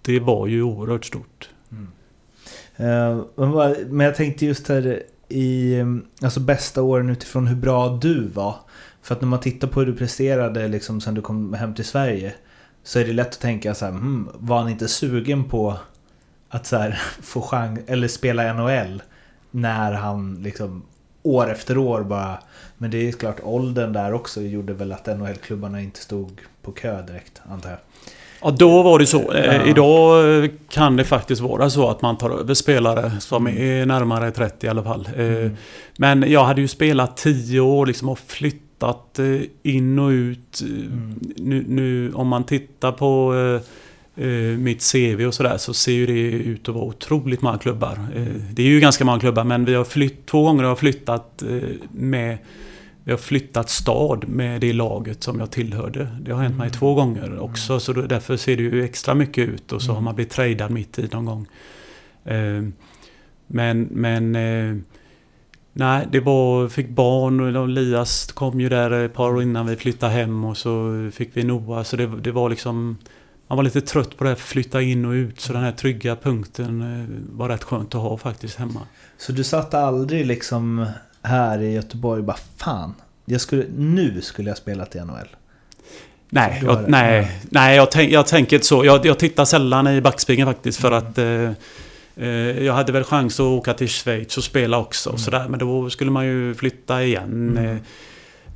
det 0.02 0.20
var 0.20 0.48
ju 0.48 0.62
oerhört 0.62 1.06
stort. 1.06 1.50
Mm. 1.72 1.88
Uh, 2.80 3.74
men 3.88 4.06
jag 4.06 4.16
tänkte 4.16 4.46
just 4.46 4.68
här 4.68 5.04
i 5.30 5.76
alltså 6.22 6.40
bästa 6.40 6.82
åren 6.82 7.10
utifrån 7.10 7.48
hur 7.48 7.56
bra 7.56 8.00
du 8.02 8.28
var. 8.28 8.56
För 9.02 9.16
att 9.16 9.22
när 9.22 9.28
man 9.28 9.40
tittar 9.40 9.68
på 9.68 9.80
hur 9.80 9.88
du 9.88 9.94
presterade 9.94 10.68
liksom 10.68 11.02
sen 11.02 11.14
du 11.14 11.22
kom 11.22 11.54
hem 11.54 11.76
till 11.76 11.86
Sverige 11.86 12.34
så 12.86 13.00
är 13.00 13.06
det 13.06 13.14
lätt 13.14 13.28
att 13.28 13.40
tänka 13.40 13.76
så 13.76 13.86
här, 13.86 13.92
hmm, 13.92 14.30
var 14.34 14.58
han 14.58 14.70
inte 14.70 14.88
sugen 14.88 15.44
på 15.44 15.78
att 16.50 16.66
så 16.66 16.78
här, 16.78 17.02
få 17.22 17.42
chans 17.42 17.80
eller 17.88 18.08
spela 18.08 18.54
NHL 18.54 19.02
när 19.52 19.92
han 19.94 20.44
liksom 20.44 20.84
år 21.24 21.52
efter 21.52 21.78
år 21.78 22.04
bara 22.04 22.40
men 22.78 22.92
det 22.92 23.08
är 23.08 23.12
klart 23.12 23.40
åldern 23.44 23.94
där 23.94 24.14
också 24.14 24.42
gjorde 24.42 24.74
väl 24.74 24.92
att 24.92 25.06
NHL-klubbarna 25.06 25.82
inte 25.82 26.00
stod 26.00 26.42
på 26.62 26.72
kö 26.72 27.02
direkt 27.02 27.42
antar 27.50 27.70
jag. 27.70 27.80
Ja, 28.42 28.52
då 28.52 28.84
var 28.84 29.00
det 29.00 29.06
så. 29.06 29.32
Eh, 29.32 29.56
ja. 29.56 29.66
Idag 29.66 30.50
kan 30.70 30.98
det 30.98 31.04
faktiskt 31.04 31.42
vara 31.42 31.70
så 31.70 31.90
att 31.90 32.02
man 32.02 32.18
tar 32.18 32.30
över 32.30 32.54
spelare 32.54 33.12
som 33.20 33.48
mm. 33.48 33.64
är 33.64 33.86
närmare 33.86 34.32
30 34.32 34.66
i 34.66 34.70
alla 34.70 34.84
fall. 34.84 35.10
Eh, 35.16 35.26
mm. 35.26 35.56
Men 35.98 36.32
jag 36.32 36.44
hade 36.44 36.62
ju 36.62 36.68
spelat 36.68 37.18
10 37.18 37.60
år 37.60 37.86
liksom 37.86 38.10
och 38.10 38.20
flyttat 38.20 38.65
flyttat 38.76 39.20
eh, 39.20 39.42
in 39.64 40.00
och 40.00 40.10
ut. 40.10 40.62
Mm. 40.62 41.20
Nu, 41.36 41.66
nu, 41.68 42.14
om 42.14 42.28
man 42.28 42.44
tittar 42.44 42.92
på 42.92 43.34
eh 44.18 44.58
mitt 44.58 44.92
CV 44.92 45.26
och 45.26 45.34
sådär 45.34 45.58
så 45.58 45.74
ser 45.74 45.92
ju 45.92 46.06
det 46.06 46.32
ut 46.32 46.70
att 46.70 46.76
vara 46.76 46.86
otroligt 46.86 47.42
många 47.42 47.58
klubbar. 47.58 48.00
Eh, 48.16 48.24
det 48.54 48.62
är 48.62 48.68
ju 48.68 48.80
ganska 48.80 49.06
många 49.06 49.20
klubbar 49.20 49.44
men 49.44 49.66
vi 49.66 49.74
har 49.74 49.84
flytt, 49.84 50.26
två 50.26 50.44
gånger 50.44 50.64
har 50.64 50.70
jag 50.70 50.80
flyttat 50.80 51.44
med 51.92 52.38
vi 53.08 53.12
har 53.12 53.18
flyttat 53.18 53.70
stad 53.70 54.28
med 54.28 54.62
det 54.62 54.74
laget 54.74 55.24
som 55.24 55.40
jag 55.40 55.52
tillhörde. 55.52 56.08
Det 56.22 56.32
har 56.32 56.44
hänt 56.44 56.58
mig 56.58 56.70
två 56.70 56.96
gånger 56.96 57.40
också 57.40 57.80
så 57.80 57.94
då, 57.94 58.02
därför 58.02 58.38
ser 58.38 58.58
det 58.58 58.64
ju 58.64 58.84
extra 58.84 59.14
mycket 59.14 59.50
ut 59.50 59.72
och 59.72 59.82
så 59.82 59.94
har 59.94 60.02
man 60.02 60.16
blivit 60.16 60.32
tradad 60.32 60.72
mitt 60.72 61.00
i 61.00 61.08
någon 61.12 61.26
gång. 61.26 61.48
Men, 63.48 63.88
men 63.92 64.36
Nej, 65.78 66.08
det 66.12 66.20
var, 66.20 66.68
fick 66.68 66.90
barn 66.90 67.56
och 67.56 67.64
Elias 67.64 68.32
kom 68.32 68.62
ju 68.62 68.70
där 68.70 68.92
ett 68.92 69.14
par 69.14 69.30
år 69.30 69.42
innan 69.42 69.68
vi 69.68 69.76
flyttade 69.76 70.12
hem 70.12 70.44
och 70.44 70.58
så 70.58 70.92
fick 71.14 71.30
vi 71.34 71.44
Noah. 71.44 71.84
Så 71.84 71.96
det, 71.96 72.08
det 72.08 72.32
var 72.32 72.50
liksom... 72.50 72.98
Man 73.48 73.56
var 73.56 73.64
lite 73.64 73.82
trött 73.82 74.18
på 74.18 74.24
det 74.24 74.30
här 74.30 74.36
flytta 74.36 74.82
in 74.82 75.06
och 75.06 75.12
ut 75.12 75.40
så 75.40 75.54
den 75.54 75.64
här 75.64 75.72
trygga 75.72 76.16
punkten 76.16 76.82
eh, 76.82 77.38
var 77.38 77.50
rätt 77.50 77.64
skönt 77.64 77.96
att 77.96 78.02
ha 78.02 78.18
faktiskt 78.18 78.58
hemma. 78.58 78.82
Så 79.18 79.32
du 79.32 79.44
satt 79.44 79.74
aldrig 79.74 80.26
liksom 80.26 80.86
här 81.22 81.62
i 81.62 81.74
Göteborg 81.74 82.20
och 82.20 82.26
bara 82.26 82.38
fan, 82.58 82.94
jag 83.26 83.42
skulle, 83.42 83.66
nu 83.78 84.22
skulle 84.22 84.50
jag 84.50 84.58
spela 84.58 84.86
till 84.86 85.02
NHL? 85.02 85.28
Nej, 86.30 86.62
jag, 86.66 86.90
nej, 86.90 87.42
nej 87.50 87.76
jag, 87.76 87.92
tänk, 87.92 88.12
jag 88.12 88.28
tänker 88.28 88.56
inte 88.56 88.68
så. 88.68 88.86
Jag, 88.86 89.06
jag 89.06 89.20
tittar 89.20 89.46
sällan 89.46 89.88
i 89.88 90.02
backspegeln 90.02 90.48
faktiskt 90.48 90.80
för 90.80 90.92
att 90.92 91.18
eh, 91.18 91.26
eh, 91.26 91.52
jag 92.66 92.74
hade 92.74 92.92
väl 92.92 93.04
chans 93.04 93.40
att 93.40 93.44
åka 93.44 93.74
till 93.74 93.88
Schweiz 93.90 94.38
och 94.38 94.44
spela 94.44 94.78
också. 94.80 95.10
Och 95.10 95.20
sådär, 95.20 95.48
men 95.50 95.60
då 95.60 95.90
skulle 95.90 96.12
man 96.12 96.26
ju 96.26 96.54
flytta 96.54 97.04
igen. 97.04 97.58
Eh, 97.58 97.78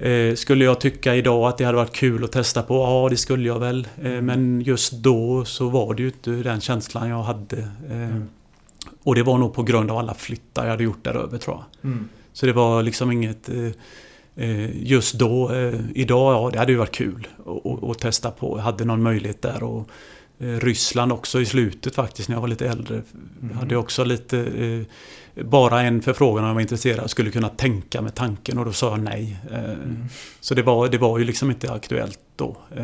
Eh, 0.02 0.36
skulle 0.36 0.66
jag 0.66 0.80
tycka 0.82 1.16
idag 1.16 1.48
att 1.48 1.58
det 1.58 1.64
hade 1.64 1.78
varit 1.78 1.96
kul 1.96 2.24
att 2.24 2.32
testa 2.32 2.62
på? 2.64 2.74
Ja, 2.76 3.08
det 3.10 3.18
skulle 3.18 3.48
jag 3.48 3.60
väl. 3.60 3.88
Eh, 4.04 4.12
men 4.22 4.62
just 4.62 4.94
då 4.94 5.46
så 5.46 5.70
var 5.70 5.94
det 5.94 6.02
ju 6.02 6.08
inte 6.08 6.32
den 6.32 6.62
känslan 6.62 7.10
jag 7.10 7.24
hade. 7.24 7.58
Eh, 7.90 8.22
Och 9.04 9.16
det 9.16 9.24
var 9.24 9.38
nog 9.38 9.54
på 9.54 9.64
grund 9.64 9.92
av 9.92 9.98
alla 9.98 10.14
flyttar 10.14 10.64
jag 10.64 10.72
hade 10.72 10.84
gjort 10.84 11.04
där 11.04 11.14
över 11.14 11.38
tror 11.38 11.58
jag. 11.82 11.92
Så 12.34 12.46
det 12.46 12.54
var 12.54 12.84
liksom 12.84 13.12
inget... 13.12 13.50
eh, 13.50 13.70
eh, 14.50 14.84
Just 14.88 15.14
då, 15.16 15.52
eh, 15.54 15.74
idag, 15.96 16.34
ja 16.34 16.50
det 16.54 16.60
hade 16.60 16.72
ju 16.72 16.78
varit 16.78 16.96
kul 16.96 17.28
att- 17.92 18.00
testa 18.00 18.32
på. 18.32 18.58
Jag 18.58 18.64
hade 18.64 18.86
någon 18.86 19.04
möjlighet 19.04 19.42
där 19.42 19.64
och 19.64 19.80
eh, 19.80 19.84
Ryssland 20.40 21.12
också 21.12 21.42
i 21.42 21.46
slutet 21.46 21.96
faktiskt 21.96 22.30
när 22.30 22.36
jag 22.36 22.42
var 22.42 22.48
lite 22.48 22.68
äldre. 22.68 23.02
Hade 23.60 23.74
jag 23.74 23.80
också 23.82 24.04
lite... 24.04 24.38
eh, 24.40 25.44
Bara 25.46 25.82
en 25.82 26.02
förfrågan 26.02 26.44
om 26.44 26.48
jag 26.48 26.54
var 26.54 26.62
intresserad 26.62 27.10
skulle 27.10 27.32
kunna 27.32 27.50
tänka 27.50 28.02
med 28.02 28.16
tanken 28.16 28.58
och 28.58 28.66
då 28.66 28.72
sa 28.72 28.90
jag 28.90 29.00
nej. 29.00 29.38
Eh, 29.52 29.60
Så 30.40 30.54
det 30.56 30.62
var, 30.62 30.88
det 30.88 30.98
var 30.98 31.18
ju 31.20 31.26
liksom 31.26 31.50
inte 31.52 31.72
aktuellt 31.72 32.20
då. 32.36 32.58
Eh, 32.78 32.84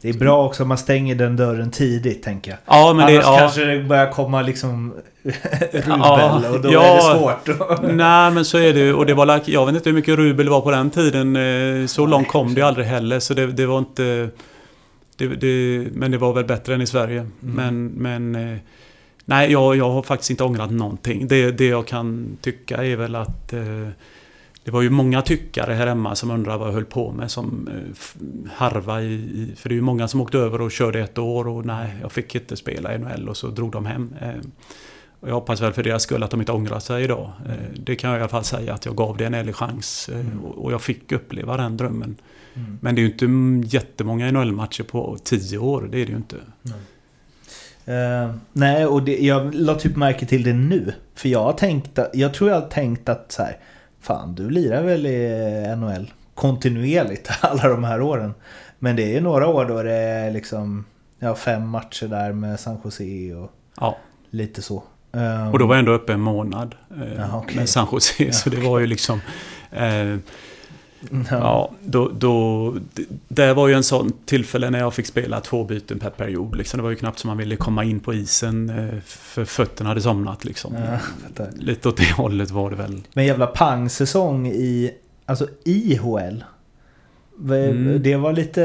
Det 0.00 0.08
är 0.08 0.12
bra 0.14 0.46
också 0.46 0.62
om 0.62 0.68
man 0.68 0.78
stänger 0.78 1.14
den 1.14 1.36
dörren 1.36 1.70
tidigt 1.70 2.22
tänker 2.22 2.50
jag. 2.50 2.58
Ja 2.66 2.92
men 2.92 3.06
det... 3.06 3.12
Annars 3.12 3.24
Ja, 3.26 3.38
kanske 3.38 3.64
det 3.64 3.82
börjar 3.84 4.12
komma 4.12 4.42
liksom 4.42 4.94
rubel 5.22 5.82
Ja, 5.86 6.42
och 6.50 6.60
då 6.60 6.72
ja. 6.72 6.82
är 6.84 6.96
det 6.96 7.18
svårt. 7.18 7.48
Nej 7.94 8.30
men 8.30 8.44
så 8.44 8.58
är 8.58 8.72
det. 8.74 8.92
Och 8.92 9.06
det 9.06 9.14
var 9.14 9.40
Jag 9.46 9.66
vet 9.66 9.74
inte 9.74 9.88
hur 9.88 9.94
mycket 9.96 10.16
rubel 10.16 10.46
det 10.46 10.50
var 10.52 10.60
på 10.60 10.70
den 10.70 10.90
tiden. 10.90 11.36
eh, 11.36 11.86
Så 11.86 12.06
långt 12.06 12.28
kom 12.28 12.54
det 12.54 12.62
aldrig 12.62 12.86
heller. 12.86 13.20
Så 13.20 13.34
det, 13.34 13.46
det 13.46 13.66
var 13.66 13.78
inte... 13.78 14.28
Det, 15.16 15.26
det, 15.28 15.86
men 15.92 16.10
det 16.10 16.18
var 16.18 16.32
väl 16.32 16.44
bättre 16.44 16.74
än 16.74 16.82
i 16.82 16.86
Sverige. 16.86 17.26
Men... 17.40 17.86
men 17.86 18.34
eh, 18.34 18.58
nej, 19.24 19.52
jag, 19.52 19.76
jag 19.76 19.90
har 19.90 20.02
faktiskt 20.02 20.30
inte 20.30 20.44
ångrat 20.44 20.70
någonting. 20.70 21.28
Det, 21.28 21.50
det 21.50 21.66
jag 21.66 21.86
kan 21.86 22.36
tycka 22.40 22.84
är 22.84 22.96
väl 22.96 23.14
att... 23.14 23.52
eh, 23.52 23.88
Det 24.64 24.70
var 24.70 24.82
ju 24.82 24.90
många 24.90 25.22
tyckare 25.22 25.72
här 25.74 25.86
hemma 25.86 26.14
som 26.14 26.30
undrar 26.30 26.58
vad 26.58 26.68
jag 26.68 26.72
höll 26.72 26.84
på 26.84 27.12
med 27.12 27.30
som 27.30 27.68
eh, 27.68 28.50
harva 28.52 29.02
i, 29.02 29.12
i... 29.14 29.52
För 29.56 29.68
det 29.68 29.72
är 29.72 29.76
ju 29.76 29.82
många 29.82 30.08
som 30.08 30.20
åkte 30.20 30.38
över 30.38 30.60
och 30.60 30.70
körde 30.72 31.00
ett 31.00 31.18
år 31.18 31.48
och 31.48 31.66
nej, 31.66 31.94
jag 32.02 32.12
fick 32.12 32.34
inte 32.34 32.56
spela 32.56 32.94
i 32.94 32.98
NHL 32.98 33.28
och 33.28 33.36
så 33.36 33.46
drog 33.48 33.72
de 33.72 33.86
hem. 33.86 34.14
Eh, 34.22 34.28
och 35.20 35.28
jag 35.28 35.34
hoppas 35.34 35.60
väl 35.60 35.72
för 35.72 35.82
deras 35.82 36.02
skull 36.02 36.22
att 36.22 36.30
de 36.30 36.40
inte 36.40 36.52
ångrar 36.52 36.78
sig 36.80 37.04
idag. 37.04 37.30
Eh, 37.46 37.52
Det 37.78 37.96
kan 37.96 38.10
jag 38.10 38.18
i 38.18 38.20
alla 38.20 38.28
fall 38.28 38.44
säga 38.44 38.74
att 38.74 38.86
jag 38.86 38.96
gav 38.96 39.16
det 39.16 39.24
en 39.26 39.34
ärlig 39.34 39.54
chans. 39.54 40.08
eh, 40.08 40.44
och- 40.44 40.64
Och 40.64 40.72
jag 40.72 40.82
fick 40.82 41.12
uppleva 41.12 41.56
den 41.56 41.76
drömmen. 41.76 42.16
Men 42.80 42.94
det 42.94 43.00
är 43.00 43.02
ju 43.02 43.10
inte 43.12 43.24
mm, 43.24 43.62
jättemånga 43.66 44.30
NHL-matcher 44.30 44.82
på 44.82 45.16
tio 45.24 45.58
år. 45.58 45.88
Det 45.92 45.98
är 46.02 46.06
det 46.06 46.10
ju 46.12 46.16
inte. 46.16 46.36
Eh, 47.86 48.34
nej, 48.52 48.86
och 48.86 49.02
det, 49.02 49.18
jag 49.18 49.54
la 49.54 49.74
typ 49.74 49.96
märke 49.96 50.26
till 50.26 50.42
det 50.42 50.52
nu. 50.52 50.92
För 51.14 51.28
jag 51.28 51.42
har 51.44 51.52
tänkt, 51.52 51.98
jag 52.12 52.34
tror 52.34 52.50
jag 52.50 52.60
har 52.60 52.68
tänkt 52.68 53.08
att 53.08 53.32
så 53.32 53.42
här, 53.42 53.56
fan 54.00 54.34
du 54.34 54.50
lirar 54.50 54.82
väl 54.82 55.06
i 55.06 55.74
NHL 55.76 56.12
kontinuerligt 56.34 57.30
alla 57.40 57.68
de 57.68 57.84
här 57.84 58.00
åren. 58.00 58.34
Men 58.78 58.96
det 58.96 59.02
är 59.02 59.12
ju 59.14 59.20
några 59.20 59.46
år 59.48 59.64
då 59.64 59.82
det 59.82 59.92
är 59.92 60.30
liksom, 60.30 60.84
ja 61.18 61.34
fem 61.34 61.68
matcher 61.68 62.06
där 62.08 62.32
med 62.32 62.60
San 62.60 62.78
Jose 62.84 63.34
och 63.34 63.50
Ja. 63.80 63.96
lite 64.30 64.62
så. 64.62 64.82
Eh, 65.12 65.50
Och 65.52 65.58
då 65.58 65.66
var 65.66 65.74
jag 65.74 65.78
ändå 65.78 65.92
uppe 65.92 66.12
en 66.12 66.20
månad 66.20 66.74
eh, 66.90 67.14
Jaha, 67.16 67.38
okej. 67.38 67.56
med 67.56 67.68
San 67.68 67.86
Jose. 67.92 68.32
Så 68.32 68.50
det 68.50 68.56
var 68.60 68.78
ju 68.78 68.86
liksom... 68.86 69.20
Eh, 69.72 70.16
ja, 71.30 71.70
då, 71.84 72.10
då, 72.18 72.74
det 73.28 73.54
var 73.54 73.68
ju 73.68 73.74
en 73.74 73.84
sån 73.84 74.12
tillfälle 74.24 74.70
när 74.70 74.78
jag 74.78 74.94
fick 74.94 75.06
spela 75.06 75.40
två 75.40 75.64
byten 75.64 75.98
per 75.98 76.10
period. 76.10 76.56
Liksom. 76.56 76.78
Det 76.78 76.82
var 76.82 76.90
ju 76.90 76.96
knappt 76.96 77.18
som 77.18 77.28
man 77.28 77.38
ville 77.38 77.56
komma 77.56 77.84
in 77.84 78.00
på 78.00 78.14
isen 78.14 78.70
eh, 78.70 79.00
för 79.06 79.44
fötterna 79.44 79.90
hade 79.90 80.00
somnat. 80.00 80.44
Liksom. 80.44 80.74
Ja. 81.36 81.46
Lite 81.54 81.88
åt 81.88 81.96
det 81.96 82.12
hållet 82.12 82.50
var 82.50 82.70
det 82.70 82.76
väl. 82.76 83.02
Men 83.12 83.24
jävla 83.24 83.46
pangsäsong 83.46 84.46
i, 84.46 84.90
alltså 85.26 85.48
IHL. 85.64 86.44
Mm. 87.40 88.02
Det 88.02 88.16
var 88.16 88.32
lite 88.32 88.60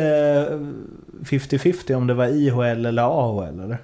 50-50 1.23 1.93
om 1.93 2.07
det 2.07 2.13
var 2.13 2.27
IHL 2.27 2.85
eller 2.85 3.03
AHL 3.03 3.59
eller? 3.59 3.77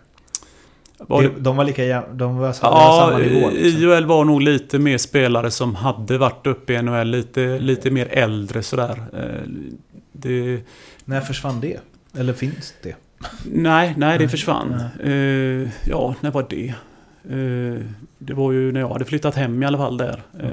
Var 0.98 1.22
de, 1.22 1.28
det, 1.28 1.34
de 1.40 1.58
var 1.58 1.64
lika 1.66 2.04
de 2.14 2.38
var, 2.38 2.54
sa- 2.54 2.68
det 2.68 2.74
var 2.74 2.82
Ja, 2.82 3.06
samma 3.08 3.18
nivå 3.24 3.50
liksom. 3.50 3.82
IHL 3.82 4.06
var 4.06 4.26
nog 4.26 4.42
lite 4.42 4.80
mer 4.80 4.98
spelare 4.98 5.52
som 5.52 5.76
hade 5.76 6.18
varit 6.18 6.48
uppe 6.48 6.74
i 6.74 6.82
NHL. 6.82 7.08
Lite, 7.08 7.60
lite 7.60 7.92
mer 7.92 8.08
äldre 8.12 8.64
sådär. 8.64 9.04
Eh, 9.14 9.50
Det, 10.12 10.60
När 11.06 11.22
försvann 11.22 11.60
det? 11.62 11.80
Eller 12.18 12.34
finns 12.34 12.74
det? 12.84 12.96
nej, 13.52 13.94
nej, 13.98 14.18
det 14.18 14.30
försvann. 14.30 14.84
Eh, 15.04 15.70
Ja, 15.90 16.16
när 16.22 16.32
var 16.32 16.46
det? 16.50 16.68
Eh, 17.30 17.82
Det 18.18 18.34
var 18.34 18.52
ju 18.52 18.72
när 18.72 18.80
jag 18.80 18.90
hade 18.90 19.06
flyttat 19.06 19.36
hem 19.36 19.64
i 19.64 19.66
alla 19.66 19.78
fall 19.78 19.98
där. 19.98 20.24
Eh, 20.40 20.50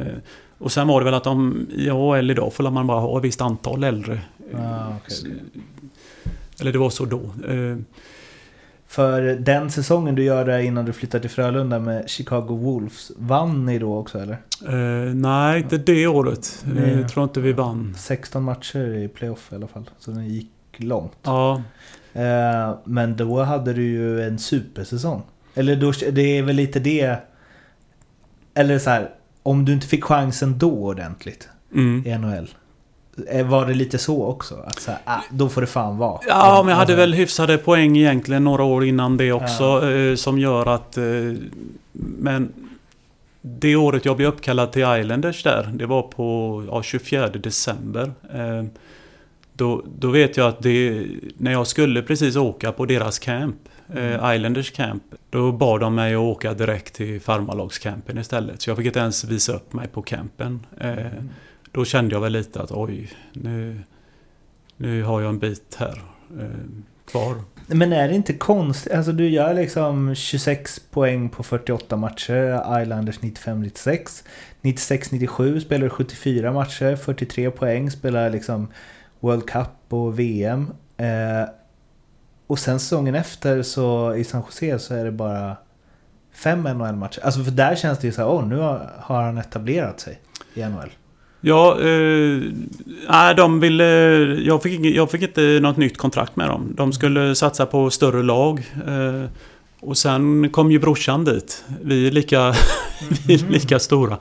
Och 0.59 0.73
sen 0.73 0.89
var 0.89 1.01
det 1.01 1.05
väl 1.05 1.15
att 1.15 1.25
de, 1.25 1.67
i 1.77 1.91
AHL 1.91 2.31
idag 2.31 2.53
får 2.55 2.71
man 2.71 2.87
bara 2.87 3.01
ha 3.01 3.19
ett 3.19 3.25
visst 3.25 3.41
antal 3.41 3.85
äldre. 3.85 4.21
Ah, 4.55 4.87
okej. 4.97 5.35
Eller 6.61 6.73
det 6.73 6.79
var 6.79 6.91
så 6.91 7.05
då. 7.05 7.21
Eh, 8.93 8.95
För 8.95 9.23
den 9.23 9.71
säsongen 9.71 10.15
du 10.15 10.25
gör 10.25 10.45
där 10.45 10.59
innan 10.59 10.85
du 10.85 10.93
flyttade 10.93 11.21
till 11.21 11.31
Frölunda 11.31 11.79
med 11.79 12.11
Chicago 12.11 12.57
Wolves, 12.57 13.13
vann 13.17 13.67
ni 13.67 13.79
då 13.79 13.97
också 13.97 14.19
eller? 14.19 14.39
eh, 14.69 15.15
Nej, 15.15 15.61
inte 15.61 15.79
det 15.79 16.07
året. 16.07 16.65
Eh, 16.67 16.73
Nej. 16.75 16.97
Jag 17.01 17.09
tror 17.09 17.25
inte 17.25 17.41
vi 17.41 17.53
vann. 17.53 17.95
16 17.99 18.43
matcher 18.43 18.95
i 18.95 19.09
playoff 19.09 19.49
i 19.53 19.55
alla 19.55 19.67
fall, 19.67 19.91
så 19.99 20.11
den 20.11 20.29
gick 20.29 20.51
långt. 20.77 21.17
Ja, 21.23 21.63
Eh, 22.15 22.75
Men 22.85 23.17
då 23.17 23.43
hade 23.43 23.73
du 23.73 23.83
ju 23.83 24.23
en 24.23 24.39
supersäsong. 24.39 25.23
Eller 25.55 25.77
då, 25.77 25.93
det 26.13 26.39
är 26.39 26.43
väl 26.43 26.57
lite 26.57 26.81
det... 26.81 27.17
Eller 28.55 28.79
så 28.79 28.91
här, 28.91 29.11
om 29.43 29.65
du 29.65 29.73
inte 29.73 29.87
fick 29.87 30.05
chansen 30.05 30.59
då 30.59 30.73
ordentligt 30.73 31.49
mm. 31.75 32.07
i 32.07 32.19
NHL. 32.19 32.49
Eh, 33.29 33.47
Var 33.47 33.67
det 33.67 33.75
lite 33.75 33.99
så 33.99 34.25
också? 34.27 34.55
Att 34.67 34.81
så 34.81 34.91
här, 34.91 35.01
ah, 35.05 35.21
då 35.31 35.49
får 35.49 35.61
det 35.61 35.67
fan 35.67 35.99
vara. 35.99 36.21
Ja, 36.29 36.63
men 36.63 36.71
jag 36.71 36.77
hade 36.77 36.95
väl 36.95 37.15
hyfsade 37.15 37.59
poäng 37.59 37.97
egentligen 37.97 38.45
några 38.45 38.65
år 38.65 38.85
innan 38.85 39.17
det 39.17 39.33
också. 39.33 39.91
Eh, 39.91 40.15
som 40.17 40.39
gör 40.39 40.67
att... 40.67 40.97
Eh, 40.97 41.05
men 41.93 42.53
det 43.43 43.77
året 43.77 44.05
jag 44.05 44.17
blev 44.17 44.29
uppkallad 44.29 44.73
till 44.73 44.83
Islanders 44.83 45.43
där, 45.43 45.71
det 45.75 45.87
var 45.87 46.03
på 46.03 46.65
ja, 46.71 46.83
24 46.83 47.29
december. 47.29 48.13
Då, 49.55 49.83
då 49.99 50.11
vet 50.11 50.37
jag 50.37 50.49
att 50.49 50.63
det, 50.63 51.07
när 51.37 51.53
jag 51.53 51.67
skulle 51.67 52.03
precis 52.03 52.37
åka 52.37 52.73
på 52.73 52.87
deras 52.87 53.19
camp, 53.19 53.57
eh, 53.95 54.35
Islanders 54.35 54.71
camp, 54.71 55.03
då 55.31 55.53
bad 55.53 55.81
de 55.81 55.95
mig 55.95 56.15
att 56.15 56.21
åka 56.21 56.55
direkt 56.55 56.95
till 56.95 57.21
farmarlagscampen 57.21 58.19
istället. 58.19 58.63
Så 58.63 58.71
jag 58.71 58.77
fick 58.77 58.87
inte 58.87 58.99
ens 58.99 59.25
visa 59.25 59.53
upp 59.53 59.73
mig 59.73 59.89
på 59.89 60.03
campen. 60.03 60.67
Eh, 60.81 60.97
då 61.73 61.85
kände 61.85 62.15
jag 62.15 62.21
väl 62.21 62.33
lite 62.33 62.63
att 62.63 62.71
oj, 62.73 63.13
nu, 63.33 63.81
nu 64.77 65.03
har 65.03 65.21
jag 65.21 65.29
en 65.29 65.39
bit 65.39 65.77
här 65.79 66.03
eh, 66.41 66.47
kvar. 67.11 67.37
Men 67.67 67.93
är 67.93 68.09
det 68.09 68.15
inte 68.15 68.33
konstigt? 68.33 68.93
Alltså 68.93 69.13
du 69.13 69.29
gör 69.29 69.55
liksom 69.55 70.15
26 70.15 70.81
poäng 70.91 71.29
på 71.29 71.43
48 71.43 71.97
matcher. 71.97 72.81
Islanders 72.83 73.21
95-96. 73.21 74.25
96-97 74.63 75.61
spelar 75.61 75.85
du 75.85 75.91
74 75.91 76.53
matcher. 76.53 76.97
43 76.97 77.51
poäng. 77.51 77.91
Spelar 77.91 78.31
liksom 78.31 78.69
World 79.21 79.47
Cup 79.47 79.69
och 79.89 80.19
VM. 80.19 80.73
Eh, 80.97 81.49
och 82.47 82.59
sen 82.59 82.81
säsongen 82.81 83.15
efter 83.15 83.63
så 83.63 84.15
i 84.15 84.25
San 84.25 84.43
Jose 84.47 84.79
så 84.79 84.95
är 84.95 85.05
det 85.05 85.13
bara 85.13 85.57
fem 86.33 86.63
NHL-matcher. 86.63 87.21
Alltså 87.25 87.45
för 87.45 87.51
där 87.51 87.77
känns 87.77 87.99
det 87.99 88.07
ju 88.07 88.13
så 88.13 88.21
här, 88.21 88.29
åh 88.29 88.47
nu 88.47 88.57
har, 88.57 88.91
har 88.99 89.23
han 89.23 89.39
etablerat 89.39 90.01
sig 90.01 90.21
i 90.55 90.65
NHL. 90.65 90.91
Ja, 91.45 91.81
eh, 91.81 92.41
nej, 93.09 93.35
de 93.35 93.61
ville... 93.61 93.85
Jag 94.45 94.63
fick, 94.63 94.81
jag 94.81 95.11
fick 95.11 95.23
inte 95.23 95.59
något 95.63 95.77
nytt 95.77 95.99
kontrakt 95.99 96.37
med 96.37 96.49
dem. 96.49 96.75
De 96.77 96.93
skulle 96.93 97.35
satsa 97.35 97.67
på 97.67 97.91
större 97.91 98.23
lag. 98.23 98.59
Eh, 98.87 99.31
och 99.81 99.99
sen 99.99 100.51
kom 100.51 100.71
ju 100.73 100.79
brorsan 100.79 101.25
dit. 101.25 101.65
Vi 101.83 102.07
är 102.07 102.11
lika, 102.11 102.55
vi 103.27 103.35
är 103.35 103.51
lika 103.51 103.79
stora. 103.79 104.19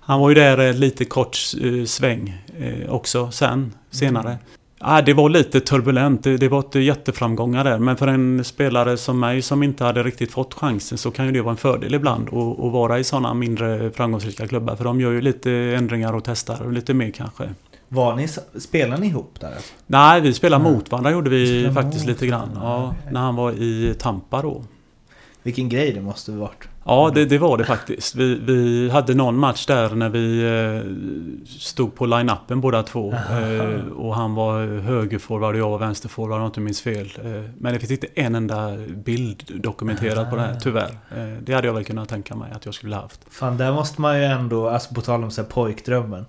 Han 0.00 0.20
var 0.20 0.28
ju 0.28 0.34
där 0.34 0.72
lite 0.72 1.04
kort 1.04 1.38
eh, 1.62 1.84
sväng 1.84 2.42
eh, 2.58 2.92
också 2.92 3.30
sen, 3.30 3.72
senare. 3.90 4.38
Ja, 4.86 5.02
det 5.02 5.12
var 5.14 5.28
lite 5.28 5.60
turbulent, 5.60 6.24
det, 6.24 6.36
det 6.36 6.48
var 6.48 6.58
inte 6.58 6.80
jätteframgångar 6.80 7.64
där. 7.64 7.78
Men 7.78 7.96
för 7.96 8.06
en 8.06 8.44
spelare 8.44 8.96
som 8.96 9.20
mig 9.20 9.42
som 9.42 9.62
inte 9.62 9.84
hade 9.84 10.02
riktigt 10.02 10.32
fått 10.32 10.54
chansen 10.54 10.98
så 10.98 11.10
kan 11.10 11.26
ju 11.26 11.32
det 11.32 11.42
vara 11.42 11.50
en 11.50 11.56
fördel 11.56 11.94
ibland 11.94 12.28
att, 12.28 12.72
vara 12.72 12.98
i 12.98 13.04
sådana 13.04 13.34
mindre 13.34 13.90
framgångsrika 13.90 14.48
klubbar. 14.48 14.76
För 14.76 14.84
de 14.84 15.00
gör 15.00 15.12
ju 15.12 15.20
lite 15.20 15.50
ändringar 15.52 16.12
och 16.12 16.24
testar 16.24 16.62
och 16.62 16.72
lite 16.72 16.94
mer 16.94 17.10
kanske. 17.10 17.48
Var 17.88 18.16
ni, 18.16 18.28
spelar 18.60 18.98
ni 18.98 19.06
ihop 19.06 19.40
där? 19.40 19.54
Nej, 19.86 20.20
vi 20.20 20.34
spelade 20.34 20.64
Nej. 20.64 20.72
mot 20.72 20.90
varandra 20.90 21.10
gjorde 21.10 21.30
vi 21.30 21.46
Spelade 21.46 21.74
faktiskt 21.74 22.06
lite 22.06 22.26
grann. 22.26 22.50
Ja, 22.54 22.94
när 23.10 23.20
han 23.20 23.36
var 23.36 23.52
i 23.52 23.94
Tampa 23.98 24.42
då. 24.42 24.64
Vilken 25.42 25.68
grej 25.68 25.92
det 25.92 26.00
måste 26.00 26.32
varit. 26.32 26.68
Ja, 26.86 27.10
det, 27.14 27.24
det 27.24 27.38
var 27.38 27.58
det 27.58 27.64
faktiskt. 27.64 28.14
Vi, 28.14 28.34
vi 28.34 28.90
hade 28.90 29.14
någon 29.14 29.36
match 29.36 29.66
där 29.66 29.94
när 29.94 30.08
vi 30.08 30.42
eh, 30.42 31.48
stod 31.58 31.94
på 31.94 32.06
line-upen 32.06 32.60
båda 32.60 32.82
två. 32.82 33.12
Eh, 33.12 33.92
och 33.96 34.14
han 34.14 34.34
var 34.34 34.80
högerforward 34.80 35.54
och 35.54 35.60
jag 35.60 35.70
var 35.70 35.78
vänsterforward 35.78 36.36
om 36.36 36.40
jag 36.40 36.48
inte 36.48 36.60
minns 36.60 36.80
fel. 36.82 37.12
Eh, 37.24 37.30
men 37.58 37.72
det 37.72 37.78
finns 37.78 37.92
inte 37.92 38.06
en 38.14 38.34
enda 38.34 38.76
bild 39.04 39.42
dokumenterad 39.54 40.30
på 40.30 40.36
det 40.36 40.42
här, 40.42 40.60
tyvärr. 40.60 40.98
Det 41.40 41.54
hade 41.54 41.66
jag 41.66 41.74
väl 41.74 41.84
kunnat 41.84 42.08
tänka 42.08 42.36
mig 42.36 42.52
att 42.52 42.64
jag 42.64 42.74
skulle 42.74 42.94
ha 42.94 43.02
haft. 43.02 43.20
Fan, 43.30 43.56
där 43.56 43.72
måste 43.72 44.00
man 44.00 44.18
ju 44.18 44.24
ändå, 44.24 44.68
alltså 44.68 44.94
på 44.94 45.00
tal 45.00 45.24
om 45.24 45.30
så 45.30 45.42
här 45.42 45.48
pojkdrömmen. 45.48 46.26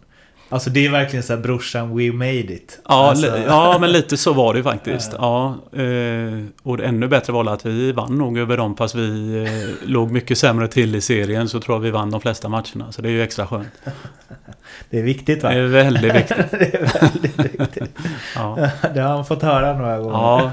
Alltså 0.49 0.69
det 0.69 0.85
är 0.85 0.89
verkligen 0.91 1.23
så 1.23 1.33
här 1.35 1.41
brorsan, 1.41 1.97
we 1.97 2.11
made 2.11 2.53
it. 2.53 2.79
Ja, 2.89 3.09
alltså, 3.09 3.37
ja, 3.37 3.77
men 3.79 3.91
lite 3.91 4.17
så 4.17 4.33
var 4.33 4.53
det 4.53 4.63
faktiskt. 4.63 5.13
Ja, 5.17 5.57
eh, 5.73 6.43
och 6.63 6.77
det 6.77 6.85
ännu 6.85 7.07
bättre 7.07 7.33
var 7.33 7.53
att 7.53 7.65
vi 7.65 7.91
vann 7.91 8.17
nog 8.17 8.37
över 8.37 8.57
dem 8.57 8.77
fast 8.77 8.95
vi 8.95 9.37
eh, 9.43 9.89
låg 9.89 10.11
mycket 10.11 10.37
sämre 10.37 10.67
till 10.67 10.95
i 10.95 11.01
serien 11.01 11.49
så 11.49 11.59
tror 11.59 11.75
jag 11.75 11.81
vi 11.81 11.91
vann 11.91 12.11
de 12.11 12.21
flesta 12.21 12.49
matcherna. 12.49 12.91
Så 12.91 13.01
det 13.01 13.07
är 13.07 13.11
ju 13.11 13.23
extra 13.23 13.47
skönt. 13.47 13.67
Det 14.89 14.99
är 14.99 15.03
viktigt 15.03 15.43
va? 15.43 15.49
Det 15.49 15.55
är 15.55 15.67
väldigt 15.67 16.15
viktigt. 16.15 16.37
det 16.51 16.73
är 16.75 17.01
väldigt 17.01 17.39
viktigt. 17.39 17.97
Ja. 18.35 18.69
Det 18.93 18.99
har 19.01 19.09
han 19.09 19.25
fått 19.25 19.41
höra 19.41 19.77
några 19.77 19.97
gånger. 19.99 20.13
Ja, 20.13 20.51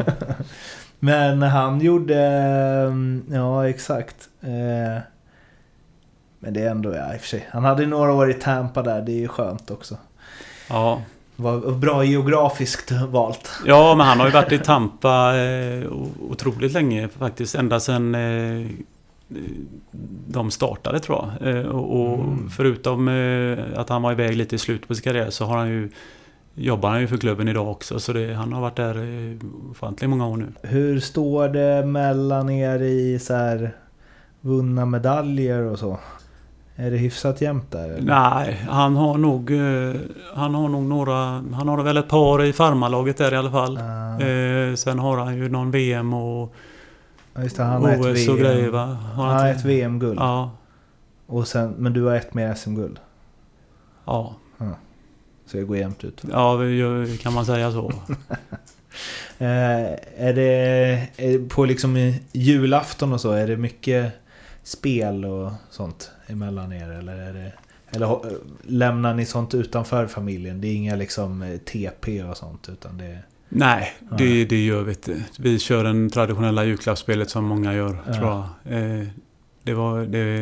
Men 0.98 1.42
han 1.42 1.80
gjorde... 1.80 2.18
mm, 2.86 3.24
Ja, 3.30 3.68
exakt. 3.68 4.16
Men 6.44 6.54
det 6.54 6.60
är 6.62 6.70
ändå, 6.70 6.94
ja 6.94 7.14
i 7.14 7.16
och 7.16 7.20
för 7.20 7.28
sig. 7.28 7.48
Han 7.52 7.64
hade 7.64 7.86
några 7.86 8.12
år 8.12 8.30
i 8.30 8.34
Tampa 8.34 8.82
där, 8.82 9.02
det 9.02 9.12
är 9.12 9.16
ju 9.20 9.28
skönt 9.28 9.70
också. 9.70 9.96
ja. 10.68 11.02
Var 11.36 11.72
bra 11.72 12.04
geografiskt 12.04 12.90
valt. 13.08 13.50
ja, 13.66 13.94
men 13.94 14.06
han 14.06 14.20
har 14.20 14.26
ju 14.26 14.32
varit 14.32 14.52
i 14.52 14.58
Tampa 14.58 15.36
eh, 15.38 15.92
otroligt 16.30 16.72
länge 16.72 17.08
faktiskt. 17.08 17.54
Ända 17.54 17.80
sedan 17.80 18.14
eh, 18.14 18.66
de 20.28 20.50
startade 20.50 21.00
tror 21.00 21.24
jag. 21.40 21.56
Eh, 21.56 21.66
och, 21.66 22.00
och 22.00 22.18
Mm. 22.18 22.50
förutom 22.50 23.08
eh, 23.08 23.58
att 23.80 23.88
han 23.88 24.02
var 24.02 24.12
iväg 24.12 24.36
lite 24.36 24.54
i 24.54 24.58
slutet 24.58 24.88
på 24.88 24.94
sin 24.94 25.02
karriär 25.04 25.30
så 25.30 25.44
har 25.44 25.56
han 25.58 25.68
ju 25.68 25.90
Jobbar 26.54 26.88
han 26.90 27.00
ju 27.00 27.06
för 27.06 27.16
klubben 27.16 27.48
idag 27.48 27.68
också 27.70 28.00
så 28.00 28.12
det, 28.12 28.34
han 28.34 28.52
har 28.52 28.60
varit 28.60 28.76
där 28.76 28.94
eh, 28.98 29.36
ofantligt 29.70 30.10
många 30.10 30.26
år 30.28 30.36
nu. 30.36 30.52
Hur 30.62 31.00
står 31.00 31.48
det 31.48 31.86
mellan 31.86 32.50
er 32.50 32.82
i 32.82 33.18
så 33.18 33.34
här 33.34 33.76
vunna 34.40 34.86
medaljer 34.86 35.62
och 35.62 35.78
så? 35.78 35.98
Är 36.76 36.90
det 36.90 36.96
hyfsat 36.96 37.40
jämnt 37.40 37.70
där? 37.70 37.88
eller? 37.88 38.02
Nej, 38.02 38.62
han 38.68 38.96
har 38.96 39.18
nog 39.18 39.50
eh, 39.50 39.94
Han 40.34 40.54
har 40.54 40.68
nog 40.68 40.82
några 40.82 41.14
Han 41.54 41.68
har 41.68 41.82
väl 41.82 41.96
ett 41.96 42.08
par 42.08 42.44
i 42.44 42.52
farmarlaget 42.52 43.16
där 43.16 43.34
i 43.34 43.36
alla 43.36 43.50
fall. 43.50 43.76
Eh, 43.76 44.74
sen 44.76 44.98
har 44.98 45.16
han 45.18 45.36
ju 45.36 45.48
någon 45.48 45.70
VM 45.70 46.14
och 46.14 46.54
just 47.38 47.56
det, 47.56 47.62
han 47.62 47.82
har 47.82 47.90
ett 47.92 48.00
OS 48.00 48.28
och 48.28 48.36
VM. 48.38 48.44
grejer 48.46 48.70
va? 48.70 48.84
Har 48.84 49.24
Han 49.26 49.36
har 49.36 49.48
ett 49.48 49.64
VM-guld. 49.64 50.18
Ja, 50.18 50.50
Och 51.26 51.48
sen, 51.48 51.74
men 51.78 51.92
du 51.92 52.02
har 52.02 52.14
ett 52.14 52.34
mer 52.34 52.54
SM-guld. 52.54 52.98
ja, 54.04 54.34
Så 55.46 55.56
det 55.56 55.62
går 55.62 55.76
jämnt 55.76 56.04
ut. 56.04 56.22
ja 56.30 56.58
kan 57.22 57.32
man 57.32 57.46
säga 57.46 57.72
så. 57.72 57.92
Eh, 59.38 59.92
är 60.16 60.32
det 60.32 60.52
är, 61.16 61.48
på 61.48 61.64
liksom 61.64 62.12
julafton 62.32 63.12
och 63.12 63.20
så, 63.20 63.30
är 63.30 63.46
det 63.46 63.56
mycket 63.56 64.12
spel 64.64 65.24
och 65.24 65.52
sånt 65.70 66.10
emellan 66.26 66.72
er? 66.72 66.90
Eller, 66.90 67.16
är 67.16 67.32
det, 67.32 67.52
eller 67.90 68.20
lämnar 68.62 69.14
ni 69.14 69.24
sånt 69.24 69.54
utanför 69.54 70.06
familjen? 70.06 70.60
Det 70.60 70.68
är 70.68 70.74
inga 70.74 70.96
liksom 70.96 71.42
eh, 71.42 71.56
TP 71.58 72.22
och 72.22 72.36
sånt 72.36 72.68
utan 72.72 72.98
det. 72.98 73.18
Nej, 73.48 73.92
Nej. 74.00 74.18
det, 74.18 74.44
det 74.44 74.64
gör 74.64 74.82
vi 74.82 74.90
inte. 74.92 75.22
Vi 75.38 75.58
kör 75.58 75.84
den 75.84 76.10
traditionella 76.10 76.64
julklappsspelet 76.64 77.30
som 77.30 77.44
många 77.44 77.74
gör, 77.74 77.96
Ja. 78.06 78.12
tror 78.14 78.28
jag. 78.28 78.44
Eh, 79.00 79.06
det, 79.62 79.74
var, 79.74 80.00
det, 80.00 80.34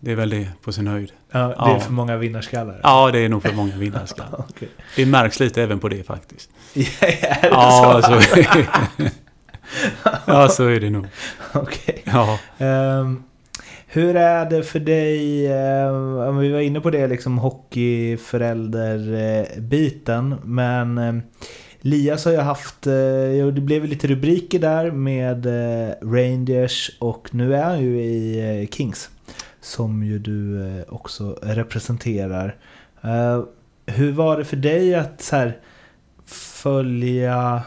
det 0.00 0.12
är 0.12 0.16
väl 0.16 0.30
det 0.30 0.48
på 0.62 0.72
sin 0.72 0.86
höjd. 0.86 1.12
Ja, 1.30 1.38
det 1.38 1.44
är 1.54 1.54
Ja. 1.74 1.80
för 1.80 1.92
många 1.92 2.16
vinnarskallar. 2.16 2.80
Ja, 2.82 3.10
det 3.12 3.18
är 3.18 3.28
nog 3.28 3.42
för 3.42 3.52
många 3.52 3.76
vinnarskallar. 3.76 4.44
Okej. 4.48 4.68
Det 4.96 5.06
märks 5.06 5.40
lite 5.40 5.62
även 5.62 5.78
på 5.80 5.88
det 5.88 6.02
faktiskt. 6.06 6.50
är 6.74 7.42
det 7.42 7.48
Ja, 7.50 8.00
så? 8.04 8.20
så, 8.20 8.40
ja, 10.26 10.48
så 10.48 10.64
är 10.66 10.80
det 10.80 10.90
nog. 10.90 11.06
Okej. 11.54 12.02
Ja. 12.04 12.38
Ehm, 12.58 13.22
hur 13.86 14.16
är 14.16 14.50
det 14.50 14.62
för 14.62 14.80
dig, 14.80 15.46
eh, 15.46 16.38
vi 16.38 16.52
var 16.52 16.60
inne 16.60 16.80
på 16.80 16.90
det 16.90 17.06
liksom 17.06 17.38
hockeyförälder-biten, 17.38 20.34
men 20.44 20.98
eh, 20.98 21.14
Lias 21.80 22.24
har 22.24 22.32
ju 22.32 22.38
haft, 22.38 22.86
eh, 22.86 23.46
det 23.52 23.60
blev 23.60 23.84
lite 23.84 24.06
rubriker 24.06 24.58
där 24.58 24.90
med 24.90 25.46
eh, 25.46 25.90
Rangers 26.02 26.90
och 26.98 27.34
nu 27.34 27.54
är 27.54 27.62
han 27.62 27.80
ju 27.80 28.00
i 28.00 28.68
Kings. 28.72 29.10
Som 29.60 30.04
ju 30.04 30.18
du 30.18 30.64
också 30.88 31.38
representerar. 31.42 32.56
Hur 33.86 34.12
var 34.12 34.38
det 34.38 34.44
för 34.44 34.56
dig 34.56 34.94
att 34.94 35.22
så 35.22 35.36
här, 35.36 35.58
följa 36.62 37.62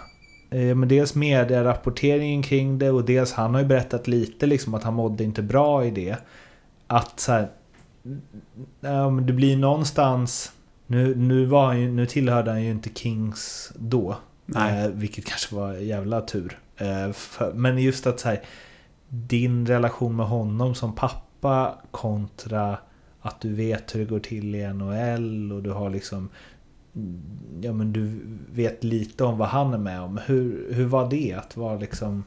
men 0.49 0.87
dels 0.87 1.15
medierapporteringen 1.15 2.43
kring 2.43 2.79
det 2.79 2.91
och 2.91 3.05
dels 3.05 3.33
han 3.33 3.53
har 3.53 3.61
ju 3.61 3.67
berättat 3.67 4.07
lite 4.07 4.45
liksom 4.45 4.73
att 4.73 4.83
han 4.83 4.93
mådde 4.93 5.23
inte 5.23 5.41
bra 5.41 5.85
i 5.85 5.91
det. 5.91 6.17
Att 6.87 7.19
så 7.19 7.31
här, 7.31 7.49
det 9.21 9.33
blir 9.33 9.57
någonstans 9.57 10.51
nu, 10.87 11.15
nu, 11.15 11.45
var 11.45 11.65
han 11.65 11.81
ju, 11.81 11.91
nu 11.91 12.05
tillhörde 12.05 12.51
han 12.51 12.63
ju 12.63 12.71
inte 12.71 12.89
Kings 12.89 13.71
då. 13.75 14.17
Nej. 14.45 14.85
Eh, 14.85 14.91
vilket 14.91 15.25
kanske 15.25 15.55
var 15.55 15.73
jävla 15.73 16.21
tur. 16.21 16.59
Eh, 16.77 17.09
men 17.53 17.77
just 17.77 18.07
att 18.07 18.19
så 18.19 18.29
här, 18.29 18.41
din 19.09 19.67
relation 19.67 20.15
med 20.15 20.25
honom 20.25 20.75
som 20.75 20.95
pappa 20.95 21.77
kontra 21.91 22.77
att 23.21 23.41
du 23.41 23.53
vet 23.53 23.95
hur 23.95 23.99
det 23.99 24.05
går 24.05 24.19
till 24.19 24.55
i 24.55 24.73
NHL 24.73 25.51
och 25.51 25.63
du 25.63 25.71
har 25.71 25.89
liksom 25.89 26.29
Ja 27.61 27.73
men 27.73 27.93
du 27.93 28.19
vet 28.53 28.83
lite 28.83 29.23
om 29.23 29.37
vad 29.37 29.47
han 29.47 29.73
är 29.73 29.77
med 29.77 30.01
om. 30.01 30.19
Hur, 30.25 30.73
hur 30.73 30.85
var 30.85 31.09
det 31.09 31.33
att 31.33 31.57
vara 31.57 31.77
liksom 31.77 32.23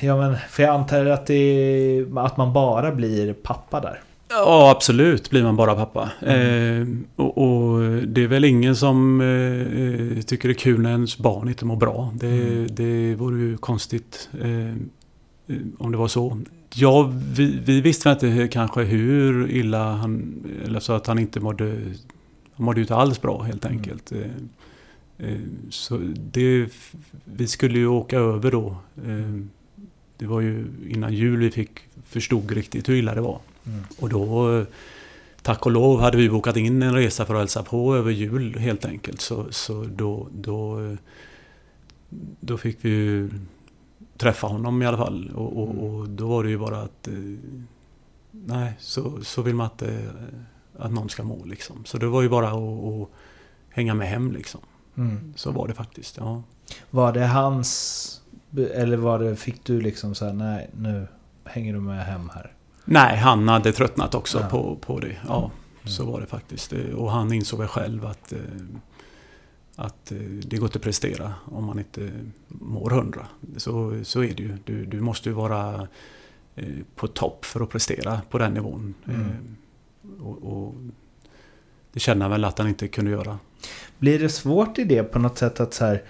Ja 0.00 0.16
men 0.16 0.36
för 0.50 0.62
jag 0.62 0.74
antar 0.74 1.06
att, 1.06 1.26
det, 1.26 2.04
att 2.16 2.36
man 2.36 2.52
bara 2.52 2.92
blir 2.94 3.32
pappa 3.32 3.80
där. 3.80 4.00
Ja, 4.28 4.70
absolut 4.76 5.30
blir 5.30 5.42
man 5.42 5.56
bara 5.56 5.74
pappa. 5.74 6.10
Eh, 6.26 6.86
och, 7.16 7.38
och 7.38 7.80
det 8.06 8.24
är 8.24 8.26
väl 8.28 8.44
ingen 8.44 8.76
som 8.76 9.20
eh, 9.20 10.22
tycker 10.22 10.48
det 10.48 10.52
är 10.52 10.58
kul 10.58 10.80
när 10.80 10.90
ens 10.90 11.18
barn 11.18 11.48
inte 11.48 11.64
mår 11.64 11.76
bra. 11.76 12.12
Det, 12.14 12.26
Mm. 12.26 12.66
det 12.70 13.14
vore 13.14 13.40
ju 13.40 13.56
konstigt 13.56 14.28
eh, 14.42 14.68
eh, 14.68 15.56
om 15.78 15.92
det 15.92 15.98
var 15.98 16.08
så. 16.08 16.38
Ja, 16.74 17.12
vi, 17.36 17.58
vi 17.64 17.80
visste 17.80 18.10
inte 18.10 18.48
kanske 18.52 18.82
hur 18.82 19.50
illa 19.50 19.92
han... 19.92 20.34
Eller 20.66 20.80
så 20.80 20.92
att 20.92 21.06
han 21.06 21.18
inte 21.18 21.40
mådde... 21.40 21.76
Han 22.60 22.64
mådde 22.64 22.80
ju 22.80 22.84
inte 22.84 22.94
alls 22.94 23.20
bra 23.20 23.42
helt 23.42 23.64
Mm. 23.64 23.78
enkelt. 23.78 24.12
Eh, 24.12 25.36
så 25.70 25.96
det... 26.32 26.68
Vi 27.24 27.46
skulle 27.46 27.78
ju 27.78 27.86
åka 27.86 28.18
över 28.18 28.50
då. 28.50 28.76
Eh, 29.06 29.44
det 30.16 30.26
var 30.26 30.40
ju 30.40 30.66
innan 30.88 31.14
jul 31.14 31.40
vi 31.40 31.50
fick 31.50 31.70
förstod 32.04 32.50
riktigt 32.50 32.88
hur 32.88 32.94
illa 32.94 33.14
det 33.14 33.20
var. 33.20 33.40
Mm. 33.66 33.80
Och 33.98 34.08
då, 34.08 34.64
tack 35.42 35.66
och 35.66 35.72
lov, 35.72 36.00
hade 36.00 36.16
vi 36.16 36.30
bokat 36.30 36.56
in 36.56 36.82
en 36.82 36.94
resa 36.94 37.26
för 37.26 37.34
att 37.34 37.40
hälsa 37.40 37.62
på 37.62 37.96
över 37.96 38.10
jul 38.10 38.58
helt 38.58 38.84
enkelt. 38.84 39.20
Så, 39.20 39.46
så 39.50 39.84
då, 39.84 40.28
då, 40.34 40.78
då 42.40 42.58
fick 42.58 42.78
vi 42.80 42.88
ju 42.90 43.30
träffa 44.16 44.46
honom 44.46 44.82
i 44.82 44.86
alla 44.86 44.98
fall. 44.98 45.30
Och, 45.34 45.62
och, 45.62 45.84
och 45.84 46.08
då 46.08 46.28
var 46.28 46.44
det 46.44 46.50
ju 46.50 46.58
bara 46.58 46.82
att 46.82 47.08
nej, 48.30 48.72
så, 48.78 49.24
så 49.24 49.42
vill 49.42 49.54
man 49.54 49.70
inte 49.70 50.10
att 50.80 50.92
någon 50.92 51.08
ska 51.08 51.22
må 51.22 51.44
liksom. 51.44 51.84
Så 51.84 51.98
det 51.98 52.06
var 52.06 52.22
ju 52.22 52.28
bara 52.28 52.48
att, 52.48 52.84
att 52.84 53.08
hänga 53.70 53.94
med 53.94 54.08
hem 54.08 54.32
liksom. 54.32 54.60
Mm. 54.96 55.32
Så 55.36 55.50
var 55.50 55.68
det 55.68 55.74
faktiskt. 55.74 56.16
Ja. 56.16 56.42
Var 56.90 57.12
det 57.12 57.26
hans... 57.26 58.20
Eller 58.74 58.96
var 58.96 59.18
det, 59.18 59.36
fick 59.36 59.64
du 59.64 59.80
liksom 59.80 60.14
så 60.14 60.24
här, 60.24 60.32
nej 60.32 60.70
nu 60.76 61.06
hänger 61.44 61.72
du 61.74 61.80
med 61.80 62.04
hem 62.04 62.30
här? 62.34 62.52
Nej, 62.84 63.16
han 63.16 63.48
hade 63.48 63.72
tröttnat 63.72 64.14
också 64.14 64.40
Ja. 64.40 64.48
på, 64.48 64.76
på 64.76 64.98
det. 65.00 65.16
Ja, 65.28 65.50
så 65.84 66.04
var 66.04 66.20
det 66.20 66.26
faktiskt. 66.26 66.72
Och 66.96 67.10
han 67.10 67.32
insåg 67.32 67.58
väl 67.58 67.68
själv 67.68 68.06
att, 68.06 68.32
eh, 68.32 68.38
att 69.76 70.12
eh, 70.12 70.18
det 70.18 70.56
går 70.56 70.66
inte 70.66 70.78
att 70.78 70.84
prestera 70.84 71.34
om 71.44 71.64
man 71.64 71.78
inte 71.78 72.10
mår 72.48 72.90
hundra. 72.90 73.26
Så, 73.56 74.00
så 74.04 74.22
är 74.24 74.34
det 74.34 74.42
ju. 74.42 74.58
Du, 74.64 74.84
du 74.86 75.00
måste 75.00 75.28
ju 75.28 75.34
vara 75.34 75.88
eh, 76.56 76.74
på 76.96 77.06
topp 77.06 77.44
för 77.44 77.60
att 77.60 77.70
prestera 77.70 78.20
på 78.30 78.38
den 78.38 78.54
nivån. 78.54 78.94
Mm. 79.08 79.56
Och, 80.20 80.42
och 80.42 80.74
det 81.92 82.00
känner 82.00 82.22
han 82.22 82.30
väl 82.30 82.44
att 82.44 82.58
han 82.58 82.68
inte 82.68 82.88
kunde 82.88 83.10
göra. 83.10 83.38
Blir 83.98 84.18
det 84.18 84.28
svårt 84.28 84.78
i 84.78 84.84
det 84.84 85.02
på 85.02 85.18
något 85.18 85.38
sätt 85.38 85.60
att 85.60 85.74
så 85.74 85.84
här... 85.84 86.02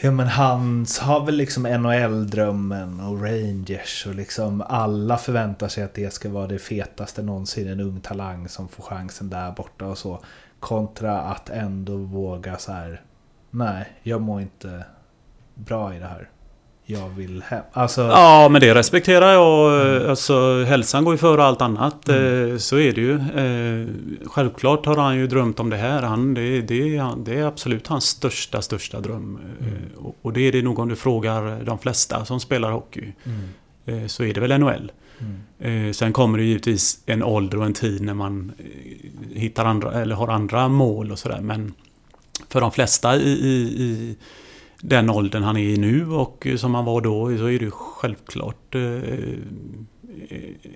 Ja 0.00 0.10
men 0.10 0.26
han 0.26 0.86
har 1.00 1.26
väl 1.26 1.36
liksom 1.36 1.66
NHL-drömmen 1.66 3.00
och 3.00 3.22
Rangers 3.22 4.06
och 4.06 4.14
liksom 4.14 4.60
alla 4.60 5.16
förväntar 5.16 5.68
sig 5.68 5.84
att 5.84 5.94
det 5.94 6.12
ska 6.12 6.28
vara 6.28 6.46
det 6.46 6.58
fetaste 6.58 7.22
någonsin. 7.22 7.68
En 7.68 7.80
ung 7.80 8.00
talang 8.00 8.48
som 8.48 8.68
får 8.68 8.82
chansen 8.82 9.30
där 9.30 9.52
borta 9.52 9.86
och 9.86 9.98
så. 9.98 10.20
Kontra 10.60 11.20
att 11.20 11.50
ändå 11.50 11.96
våga 11.96 12.58
så 12.58 12.72
här. 12.72 13.02
Nej, 13.50 13.92
jag 14.02 14.20
mår 14.20 14.40
inte 14.40 14.84
bra 15.54 15.94
i 15.94 15.98
det 15.98 16.06
här. 16.06 16.28
Jag 16.88 17.08
vill 17.08 17.42
hem. 17.46 17.62
Alltså, 17.72 18.00
Ja, 18.02 18.48
men 18.50 18.60
det 18.60 18.74
respekterar 18.74 19.32
jag. 19.32 20.10
Alltså, 20.10 20.64
hälsan 20.64 21.04
går 21.04 21.14
ju 21.14 21.18
före 21.18 21.44
allt 21.44 21.62
annat. 21.62 22.08
Eh, 22.08 22.56
Så 22.58 22.78
är 22.78 22.92
det 22.92 23.00
ju. 23.00 23.14
Eh, 23.14 23.88
Självklart 24.26 24.86
har 24.86 24.96
han 24.96 25.16
ju 25.16 25.26
drömt 25.26 25.60
om 25.60 25.70
det 25.70 25.76
här. 25.76 26.02
Han, 26.02 26.34
det, 26.34 26.60
det, 26.60 26.96
är- 26.96 27.24
det 27.24 27.38
är 27.38 27.44
absolut 27.44 27.86
hans 27.86 28.04
största, 28.04 28.62
största 28.62 29.00
dröm. 29.00 29.38
Eh, 29.60 30.04
och- 30.04 30.16
Och 30.22 30.32
det 30.32 30.40
är 30.40 30.52
det 30.52 30.62
nog 30.62 30.78
om 30.78 30.88
du 30.88 30.96
frågar 30.96 31.64
de 31.64 31.78
flesta 31.78 32.24
som 32.24 32.40
spelar 32.40 32.70
hockey. 32.70 33.12
Mm. 33.24 34.08
Så 34.08 34.24
är 34.24 34.34
det 34.34 34.40
väl 34.40 34.58
NHL. 34.60 34.92
Mm. 35.60 35.94
Sen 35.94 36.12
kommer 36.12 36.38
det 36.38 36.44
givetvis 36.44 36.98
en 37.06 37.22
ålder 37.22 37.58
och 37.58 37.64
en 37.66 37.72
tid 37.74 38.02
när 38.02 38.14
man 38.14 38.52
hittar 39.34 39.64
andra, 39.64 39.92
eller 39.92 40.14
har 40.14 40.28
andra 40.28 40.68
mål 40.68 41.12
och 41.12 41.18
sådär. 41.18 41.40
Men 41.40 41.74
för 42.48 42.60
de 42.60 42.72
flesta 42.72 43.16
i, 43.16 43.28
i, 43.30 43.82
i 43.82 44.16
den 44.80 45.10
åldern 45.10 45.42
han 45.42 45.56
är 45.56 45.62
i 45.62 45.76
nu 45.76 46.10
och 46.10 46.46
som 46.56 46.74
han 46.74 46.84
var 46.84 47.00
då 47.00 47.38
så 47.38 47.46
är 47.46 47.58
det 47.58 47.70
självklart 47.70 48.74
eh, 48.74 49.00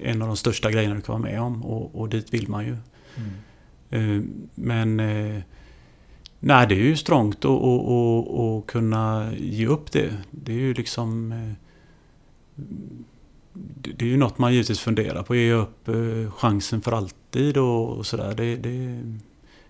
en 0.03 0.23
av 0.23 0.29
de 0.29 0.37
största 0.37 0.71
grejerna 0.71 0.95
du 0.95 1.01
kan 1.01 1.23
vara 1.23 1.33
med 1.33 1.41
om 1.41 1.65
och, 1.65 2.01
och 2.01 2.09
dit 2.09 2.35
vill 2.35 2.49
man 2.49 2.67
ju. 2.67 2.77
Mm. 3.17 3.31
Eh, 3.91 4.25
Men 4.55 5.01
eh, 5.01 5.43
Nej, 6.43 6.67
det 6.67 6.75
är 6.75 6.79
ju 6.79 6.97
strångt 6.97 7.39
att 7.39 7.45
och, 7.45 7.93
och, 7.93 8.57
och 8.57 8.69
kunna 8.69 9.33
ge 9.39 9.67
upp 9.67 9.93
det. 9.93 10.17
Det 10.31 10.53
är 10.53 10.57
ju 10.57 10.75
liksom 10.75 11.33
eh, 11.33 11.53
det 13.73 14.05
är 14.05 14.09
ju 14.09 14.17
något 14.17 14.39
man 14.39 14.53
givetvis 14.53 14.81
funderar 14.81 15.23
på. 15.23 15.35
Ge 15.35 15.53
upp 15.53 15.89
eh, 15.89 16.33
chansen 16.33 16.81
för 16.81 16.93
alltid 16.93 17.57
och, 17.57 17.89
och 17.89 18.07
sådär. 18.07 18.35
Det, 18.35 18.57
det, 18.57 19.03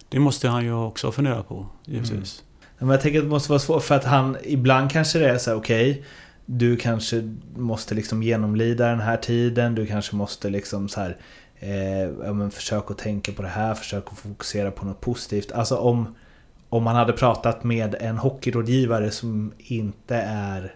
det 0.09 0.19
måste 0.19 0.49
han 0.49 0.65
ju 0.65 0.73
också 0.73 1.13
fundera 1.13 1.43
på 1.43 1.67
givetvis. 1.85 2.45
Men 2.81 2.91
jag 2.91 3.01
tänker 3.01 3.19
att 3.19 3.25
det 3.25 3.31
måste 3.31 3.51
vara 3.51 3.61
svårt 3.61 3.83
för 3.83 3.95
att 3.95 4.05
han 4.05 4.37
ibland 4.43 4.91
kanske 4.91 5.19
det 5.19 5.31
är 5.31 5.39
så 5.39 5.51
här 5.51 5.57
okej 5.57 6.05
Du 6.47 6.77
kanske 6.77 7.37
måste 7.57 7.95
liksom 7.95 8.23
genomlida 8.23 8.89
den 8.89 9.01
här 9.01 9.17
tiden 9.17 9.75
Du 9.75 9.87
kanske 9.87 10.17
måste 10.17 10.51
liksom 10.51 10.89
så 10.89 11.01
här 11.01 11.17
eh, 11.59 12.03
ja, 12.25 12.33
men 12.33 12.51
Försök 12.51 12.91
att 12.91 12.99
tänka 12.99 13.33
på 13.33 13.43
det 13.43 13.49
här 13.49 13.75
Försök 13.75 14.05
att 14.13 14.19
fokusera 14.19 14.71
på 14.71 14.87
något 14.87 15.01
positivt. 15.01 15.53
Alltså 15.53 15.77
om 15.77 16.15
Om 16.69 16.83
man 16.83 16.97
hade 16.97 17.13
pratat 17.13 17.65
med 17.65 17.97
en 18.01 18.19
hockeyrådgivare 18.19 19.11
som 19.11 19.53
inte 19.59 20.17
är 20.27 20.75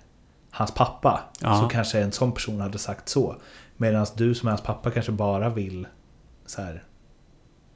Hans 0.50 0.74
pappa 0.74 1.20
Ja. 1.40 1.60
Så 1.60 1.68
kanske 1.68 2.00
en 2.00 2.12
sån 2.12 2.32
person 2.32 2.60
hade 2.60 2.78
sagt 2.78 3.08
så. 3.08 3.36
Medan 3.76 4.06
du 4.16 4.34
som 4.34 4.46
är 4.46 4.50
hans 4.50 4.62
pappa 4.62 4.90
kanske 4.90 5.12
bara 5.12 5.48
vill 5.48 5.86
så 6.46 6.62
här 6.62 6.82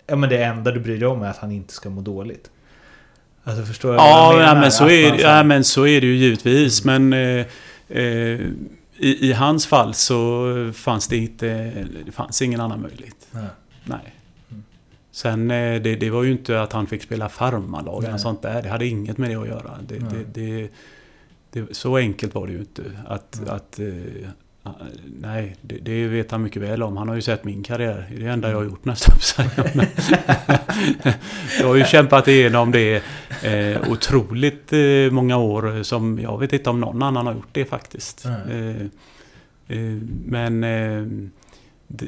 Ja 0.07 0.17
men 0.17 0.29
det 0.29 0.45
enda 0.45 0.71
du 0.71 0.81
bryr 0.81 0.99
dig 0.99 1.09
om 1.09 1.23
är 1.23 1.31
att 1.31 1.37
han 1.37 1.53
inte 1.53 1.73
ska 1.75 1.91
må 1.91 2.01
dåligt 2.01 2.51
Alltså 3.49 3.65
förstår 3.65 3.95
jag 3.95 3.99
vad 4.01 4.09
Ja, 4.11 4.33
jag 4.33 4.43
ja, 4.43 4.47
menar? 4.47 4.61
men 4.61 4.73
så 4.73 4.89
är, 4.89 5.11
man 5.11 5.19
så 5.19 5.27
här- 5.27 5.37
ja, 5.39 5.43
men 5.45 5.65
så 5.65 5.87
är 5.87 6.01
det 6.01 6.07
ju 6.07 6.17
givetvis. 6.17 6.85
Men 6.85 7.13
eh, 7.13 7.47
eh, 7.89 8.05
i, 9.01 9.29
i 9.29 9.33
hans 9.33 9.67
fall 9.67 9.95
så 9.95 10.45
fanns 10.75 11.09
det 11.09 11.17
inte... 11.17 11.71
Det 12.07 12.13
fanns 12.13 12.43
ingen 12.43 12.61
annan 12.61 12.81
möjlighet. 12.83 13.29
Nej. 13.31 13.45
Nej. 13.85 14.15
Sen 15.13 15.51
eh, 15.51 15.83
det, 15.83 15.97
det 15.97 16.11
var 16.11 16.23
ju 16.23 16.33
inte 16.33 16.63
att 16.63 16.73
han 16.73 16.87
fick 16.87 17.03
spela 17.03 17.29
farmarlag 17.29 18.05
eller 18.05 18.19
sånt 18.19 18.43
där. 18.43 18.63
Det 18.63 18.69
hade 18.69 18.87
inget 18.87 19.19
med 19.19 19.31
det 19.31 19.37
att 19.37 19.49
göra. 19.49 19.71
Det, 19.89 20.69
det, 21.53 21.67
så 21.75 21.97
enkelt 21.97 22.35
var 22.35 22.47
det 22.47 22.53
ju 22.53 22.59
inte. 22.59 22.83
Att, 23.07 23.49
att, 23.49 23.79
eh, 23.79 23.87
nej, 25.21 25.57
det, 25.63 25.79
det 25.79 26.07
vet 26.07 26.31
han 26.31 26.43
mycket 26.43 26.63
väl 26.63 26.83
om. 26.83 26.97
Han 26.97 27.09
har 27.09 27.15
ju 27.15 27.23
sett 27.23 27.45
min 27.45 27.63
karriär. 27.63 28.07
Det 28.11 28.17
är 28.17 28.21
det 28.21 28.31
enda 28.31 28.51
jag 28.51 28.57
har 28.57 28.65
gjort 28.65 28.85
nästan. 28.85 29.47
jag 31.61 31.67
har 31.67 31.77
ju 31.77 31.85
kämpat 31.85 32.29
igenom 32.29 32.73
det 32.73 33.03
eh, 33.43 33.91
otroligt 33.91 34.73
eh, 34.73 35.11
många 35.11 35.37
år 35.37 35.83
som 35.83 36.19
jag 36.19 36.39
vet 36.39 36.53
inte 36.53 36.71
om 36.71 36.81
någon 36.81 37.03
annan 37.03 37.27
har 37.27 37.35
gjort 37.35 37.49
det 37.53 37.65
faktiskt. 37.65 38.25
Nej. 38.25 38.91
Eh, 39.69 39.79
men 40.25 40.65
eh, 40.65 41.07
det, 41.87 42.07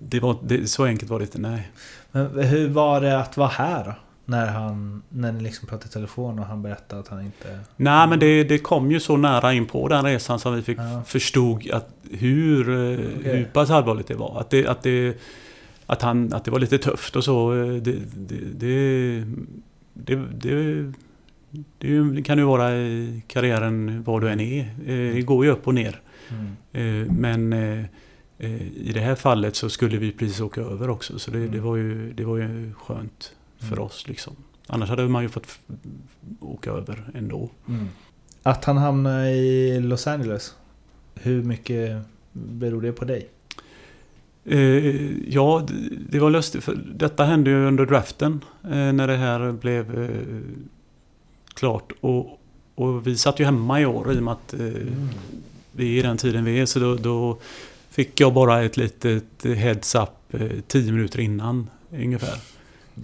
det 0.00 0.20
var, 0.20 0.66
så 0.66 0.84
enkelt 0.84 1.10
var 1.10 1.18
det 1.18 1.24
inte, 1.24 1.38
nej. 1.38 1.70
Men 2.12 2.38
hur 2.38 2.68
var 2.68 3.00
det 3.00 3.18
att 3.18 3.36
vara 3.36 3.48
här 3.48 3.84
då? 3.84 3.94
När, 4.30 4.46
han, 4.46 5.02
när 5.08 5.32
ni 5.32 5.42
liksom 5.42 5.68
pratade 5.68 5.88
i 5.88 5.92
telefon 5.92 6.38
och 6.38 6.44
han 6.46 6.62
berättade 6.62 7.00
att 7.00 7.08
han 7.08 7.24
inte... 7.24 7.58
Nej 7.76 8.08
men 8.08 8.18
det, 8.18 8.44
det 8.44 8.58
kom 8.58 8.90
ju 8.90 9.00
så 9.00 9.16
nära 9.16 9.52
in 9.52 9.66
på 9.66 9.88
den 9.88 10.04
resan 10.04 10.38
som 10.38 10.54
vi 10.54 10.62
fick 10.62 10.78
Ja. 10.78 11.02
förstod 11.06 11.70
att 11.70 11.88
hur, 12.10 12.68
eh, 12.68 12.98
Okej. 13.18 13.36
hur 13.36 13.44
pass 13.44 13.70
allvarligt 13.70 14.06
det 14.06 14.14
var. 14.14 14.40
Att 14.40 14.50
det, 14.50 14.66
att, 14.66 14.82
det, 14.82 15.16
att, 15.86 16.02
han, 16.02 16.32
att 16.32 16.44
det 16.44 16.50
var 16.50 16.58
lite 16.58 16.78
tufft 16.78 17.16
och 17.16 17.24
så. 17.24 17.52
eh, 17.54 17.74
Det, 17.74 17.92
det, 18.16 19.24
det, 19.94 20.16
det, 20.40 20.92
det, 21.78 22.22
kan 22.22 22.38
ju 22.38 22.44
vara 22.44 22.76
i 22.76 23.22
karriären 23.26 24.02
var 24.02 24.20
du 24.20 24.28
än 24.30 24.40
är. 24.40 24.60
Eh, 24.60 25.14
Det 25.14 25.22
går 25.22 25.44
ju 25.44 25.50
upp 25.50 25.66
och 25.66 25.74
ner. 25.74 26.00
Mm. 26.30 27.06
Eh, 27.06 27.12
Men 27.12 27.52
eh, 27.52 27.84
eh, 28.38 28.62
i 28.62 28.90
det 28.94 29.00
här 29.00 29.14
fallet 29.14 29.56
så 29.56 29.68
skulle 29.70 29.96
vi 29.98 30.12
precis 30.12 30.40
åka 30.40 30.60
över 30.60 30.90
också. 30.90 31.18
Så 31.18 31.30
det, 31.30 31.48
det, 31.48 31.60
var, 31.60 31.76
ju, 31.76 32.12
det 32.12 32.24
var 32.24 32.36
ju 32.36 32.72
skönt 32.74 33.32
för 33.58 33.72
Mm. 33.72 33.84
oss 33.84 34.08
liksom. 34.08 34.36
Annars 34.66 34.88
hade 34.88 35.08
man 35.08 35.22
ju 35.22 35.28
fått 35.28 35.58
åka 36.40 36.70
över 36.70 37.10
ändå. 37.14 37.50
Mm. 37.68 37.88
Att 38.42 38.64
han 38.64 38.76
hamnade 38.76 39.30
i 39.30 39.80
Los 39.80 40.06
Angeles. 40.06 40.54
Hur 41.14 41.42
mycket 41.42 42.02
beror 42.32 42.82
det 42.82 42.92
på 42.92 43.04
dig? 43.04 43.28
Eh, 44.44 45.28
ja, 45.28 45.66
det 46.10 46.18
var 46.18 46.30
lustigt. 46.30 46.64
För 46.64 46.74
detta 46.94 47.24
hände 47.24 47.50
ju 47.50 47.66
under 47.66 47.86
draften. 47.86 48.44
Eh, 48.64 48.92
när 48.92 49.06
det 49.06 49.16
här 49.16 49.52
blev 49.52 50.02
eh, 50.02 50.40
klart. 51.54 51.92
Och, 52.00 52.40
och 52.74 53.06
vi 53.06 53.16
satt 53.16 53.40
ju 53.40 53.44
hemma 53.44 53.80
i 53.80 53.86
år 53.86 54.12
i 54.12 54.18
och 54.18 54.22
med 54.22 54.32
att 54.32 54.54
eh, 54.54 54.60
vi 55.72 55.94
är 55.94 55.98
i 55.98 56.02
den 56.02 56.16
tiden 56.16 56.44
vi 56.44 56.60
är. 56.60 56.66
Så 56.66 56.78
då, 56.78 56.94
då 56.94 57.38
fick 57.90 58.20
jag 58.20 58.34
bara 58.34 58.62
ett 58.62 58.76
litet 58.76 59.44
heads 59.44 59.94
up 59.94 60.08
tio 60.66 60.92
minuter 60.92 61.20
innan 61.20 61.70
ungefär. 61.92 62.38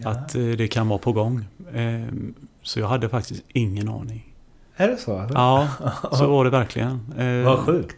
Ja. 0.03 0.11
Att 0.11 0.35
eh, 0.35 0.43
det 0.45 0.69
kan 0.69 0.89
vara 0.89 0.99
på 0.99 1.13
gång. 1.13 1.45
Eh, 1.75 2.15
så 2.63 2.81
jag 2.81 2.87
hade 2.89 3.09
faktiskt 3.09 3.43
ingen 3.49 3.89
aning. 3.89 4.35
Är 4.77 4.89
det 4.89 4.97
så? 4.97 5.29
Ja, 5.35 5.69
så 6.13 6.27
var 6.27 6.45
det 6.45 6.51
verkligen. 6.51 7.01
Eh, 7.19 7.45
Vad 7.47 7.59
sjukt. 7.59 7.97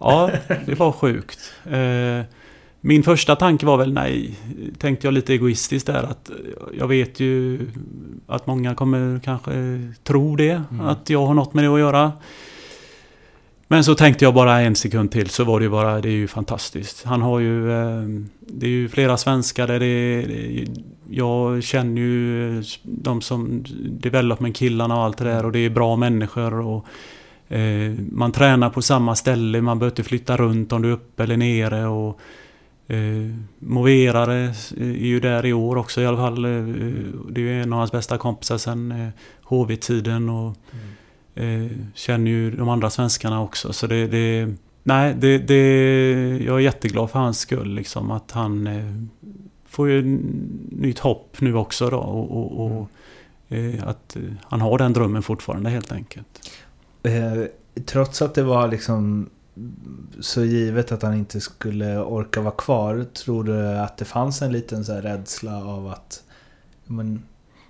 Ja, 0.00 0.30
det 0.66 0.74
var 0.78 0.92
sjukt. 0.92 1.38
Eh, 1.70 2.20
Min 2.80 3.02
första 3.02 3.36
tanke 3.36 3.66
var 3.66 3.76
väl 3.76 3.92
nej, 3.92 4.38
tänkte 4.78 5.06
jag 5.06 5.14
lite 5.14 5.32
egoistiskt 5.32 5.86
där 5.86 6.02
att 6.02 6.30
jag 6.78 6.88
vet 6.88 7.20
ju 7.20 7.60
att 8.26 8.46
många 8.46 8.74
kommer 8.74 9.20
kanske 9.24 9.52
tro 10.04 10.36
det, 10.36 10.62
att 10.82 11.10
jag 11.10 11.26
har 11.26 11.34
något 11.34 11.54
med 11.54 11.64
det 11.64 11.68
att 11.74 11.80
göra. 11.80 12.12
Men 13.70 13.84
så 13.84 13.94
tänkte 13.94 14.24
jag 14.24 14.34
bara 14.34 14.60
en 14.60 14.76
sekund 14.76 15.10
till 15.10 15.30
så 15.30 15.44
var 15.44 15.60
det 15.60 15.64
ju 15.64 15.70
bara, 15.70 16.00
det 16.00 16.08
är 16.08 16.12
ju 16.12 16.28
fantastiskt. 16.28 17.04
Han 17.04 17.22
har 17.22 17.38
ju, 17.38 17.72
eh, 17.72 18.02
det 18.40 18.66
är 18.66 18.70
ju 18.70 18.88
flera 18.88 19.16
svenskar 19.16 19.66
där 19.66 19.80
det, 19.80 19.86
är... 19.86 20.66
jag 21.08 21.62
känner 21.62 22.00
ju 22.00 22.62
de 22.82 23.20
som 23.20 23.64
development-killarna 24.00 24.96
och 24.96 25.02
allt 25.02 25.18
det 25.18 25.24
där 25.24 25.44
och 25.44 25.52
det 25.52 25.58
är 25.58 25.70
bra 25.70 25.96
människor 25.96 26.54
och 26.54 26.86
eh, 27.56 27.92
man 28.12 28.32
tränar 28.32 28.70
på 28.70 28.82
samma 28.82 29.14
ställe, 29.14 29.60
man 29.60 29.78
behöver 29.78 29.92
inte 29.92 30.08
flytta 30.08 30.36
runt 30.36 30.72
om 30.72 30.82
du 30.82 30.88
är 30.88 30.92
uppe 30.92 31.22
eller 31.22 31.36
nere. 31.36 31.86
Och, 31.86 32.20
eh, 32.86 33.34
Moverare 33.58 34.54
är 34.76 35.06
ju 35.06 35.20
där 35.20 35.46
i 35.46 35.52
år 35.52 35.76
också 35.76 36.00
i 36.00 36.06
alla 36.06 36.16
fall. 36.16 36.42
Det 36.42 37.40
är 37.40 37.44
ju 37.44 37.62
en 37.62 37.72
av 37.72 37.78
hans 37.78 37.92
bästa 37.92 38.18
kompisar 38.18 38.58
sen 38.58 39.10
HV-tiden. 39.42 40.28
Och, 40.28 40.56
mm 40.72 40.97
eh, 41.38 41.70
känner 41.94 42.30
ju 42.30 42.50
de 42.50 42.68
andra 42.68 42.90
svenskarna 42.90 43.42
också. 43.42 43.72
Så 43.72 43.86
det, 43.86 44.06
det, 44.06 44.54
nej, 44.82 45.14
det, 45.14 45.38
det, 45.38 46.38
jag 46.44 46.56
är 46.56 46.60
jätteglad 46.60 47.10
för 47.10 47.18
hans 47.18 47.38
skull. 47.38 47.74
Liksom, 47.74 48.10
att 48.10 48.30
han 48.30 48.66
eh, 48.66 48.94
får 49.68 49.90
ju 49.90 50.02
nytt 50.70 50.98
hopp 50.98 51.40
nu 51.40 51.54
också. 51.54 51.90
Då, 51.90 51.98
och, 51.98 52.30
och, 52.30 52.66
och 52.66 52.88
eh, 53.48 53.88
att 53.88 54.16
eh, 54.16 54.22
han 54.42 54.60
har 54.60 54.78
den 54.78 54.92
drömmen 54.92 55.22
fortfarande 55.22 55.70
helt 55.70 55.92
enkelt. 55.92 56.50
Eh, 57.02 57.44
trots 57.86 58.22
att 58.22 58.34
det 58.34 58.42
var 58.42 58.68
liksom 58.68 59.30
så 60.20 60.44
givet 60.44 60.92
att 60.92 61.02
han 61.02 61.14
inte 61.14 61.40
skulle 61.40 61.98
orka 61.98 62.40
vara 62.40 62.54
kvar. 62.54 63.06
Tror 63.24 63.44
du 63.44 63.68
att 63.68 63.96
det 63.96 64.04
fanns 64.04 64.42
en 64.42 64.52
liten 64.52 64.84
så 64.84 64.94
rädsla 64.94 65.64
av 65.64 65.88
att... 65.88 66.22
Men, 66.84 67.22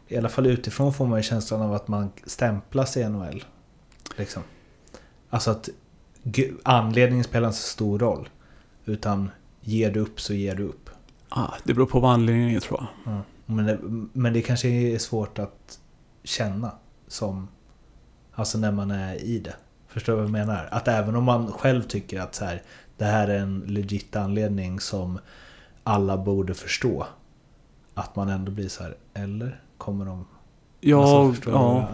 I 0.08 0.16
alla 0.16 0.28
fall 0.28 0.46
utifrån 0.46 0.92
får 0.92 1.06
man 1.06 1.18
ju 1.18 1.22
känslan 1.22 1.62
av 1.62 1.74
att 1.74 1.88
man 1.88 2.10
stämplas 2.26 2.96
i 2.96 3.08
NHL. 3.08 3.44
Liksom. 4.18 4.42
Alltså 5.30 5.50
att 5.50 5.68
anledningen 6.62 7.24
spelar 7.24 7.48
inte 7.48 7.58
så 7.58 7.68
stor 7.68 7.98
roll. 7.98 8.28
Utan 8.84 9.30
ger 9.60 9.90
du 9.90 10.00
upp 10.00 10.20
så 10.20 10.34
ger 10.34 10.54
du 10.54 10.62
upp. 10.62 10.90
Ah, 11.28 11.54
det 11.64 11.74
beror 11.74 11.86
på 11.86 12.00
vad 12.00 12.12
anledningen 12.12 12.56
är 12.56 12.60
tror 12.60 12.80
jag. 12.80 13.14
Ja. 13.14 13.22
Men, 13.46 13.66
det, 13.66 13.78
men 14.12 14.32
det 14.32 14.42
kanske 14.42 14.68
är 14.68 14.98
svårt 14.98 15.38
att 15.38 15.78
känna 16.24 16.70
som... 17.08 17.48
Alltså 18.34 18.58
när 18.58 18.72
man 18.72 18.90
är 18.90 19.14
i 19.14 19.38
det. 19.38 19.54
Förstår 19.88 20.12
du 20.12 20.16
vad 20.16 20.24
jag 20.24 20.32
menar? 20.32 20.68
Att 20.70 20.88
även 20.88 21.16
om 21.16 21.24
man 21.24 21.52
själv 21.52 21.82
tycker 21.82 22.20
att 22.20 22.34
så 22.34 22.44
här, 22.44 22.62
det 22.96 23.04
här 23.04 23.28
är 23.28 23.38
en 23.38 23.60
legit 23.60 24.16
anledning 24.16 24.80
som 24.80 25.18
alla 25.84 26.16
borde 26.16 26.54
förstå. 26.54 27.06
Att 27.94 28.16
man 28.16 28.28
ändå 28.28 28.52
blir 28.52 28.68
så 28.68 28.82
här, 28.82 28.96
eller 29.14 29.62
kommer 29.78 30.04
de... 30.04 30.26
Ja, 30.80 31.26
Alltså, 31.28 31.50
ja. 31.50 31.88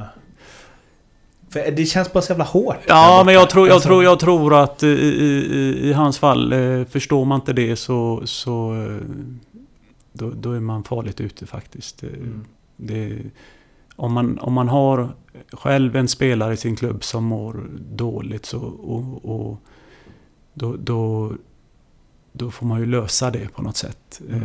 För 1.55 1.70
det 1.70 1.86
känns 1.86 2.12
bara 2.12 2.22
så 2.22 2.32
jävla 2.32 2.44
hårt. 2.44 2.76
Ja, 2.88 3.22
men 3.26 3.34
jag 3.34 3.50
tror, 3.50 3.66
jag 3.68 3.74
Alltså- 3.74 3.88
tror, 3.88 4.05
jag 4.05 4.20
tror 4.20 4.55
att 4.62 4.82
i, 4.82 4.86
i, 4.86 5.88
i- 5.88 5.92
hans 5.92 6.18
fall, 6.18 6.52
eh, 6.52 6.84
förstår 6.84 7.24
man 7.24 7.40
inte 7.40 7.52
det 7.52 7.76
så, 7.76 8.22
så 8.24 8.74
eh, 8.74 9.07
då, 10.12 10.30
då 10.30 10.52
är 10.52 10.61
man 10.61 10.84
farligt 10.84 11.20
ute 11.20 11.46
faktiskt. 11.46 12.02
Eh, 12.02 12.09
Mm. 12.09 12.44
Det, 12.76 13.18
om, 13.96 14.12
man, 14.12 14.38
om 14.38 14.52
man 14.52 14.68
har 14.68 15.09
själv 15.52 15.96
en 15.96 16.09
spelare 16.09 16.52
i 16.55 16.57
sin 16.57 16.76
klubb 16.76 17.05
som 17.05 17.24
mår 17.24 17.66
dåligt 17.90 18.46
så, 18.46 18.59
och, 18.61 19.24
och 19.24 19.61
då, 20.55 20.76
då, 20.76 21.32
då 22.32 22.50
får 22.50 22.66
man 22.66 22.80
ju 22.80 22.86
lösa 22.86 23.30
det 23.30 23.48
på 23.55 23.62
något 23.62 23.76
sätt. 23.76 24.20
Mm. 24.30 24.42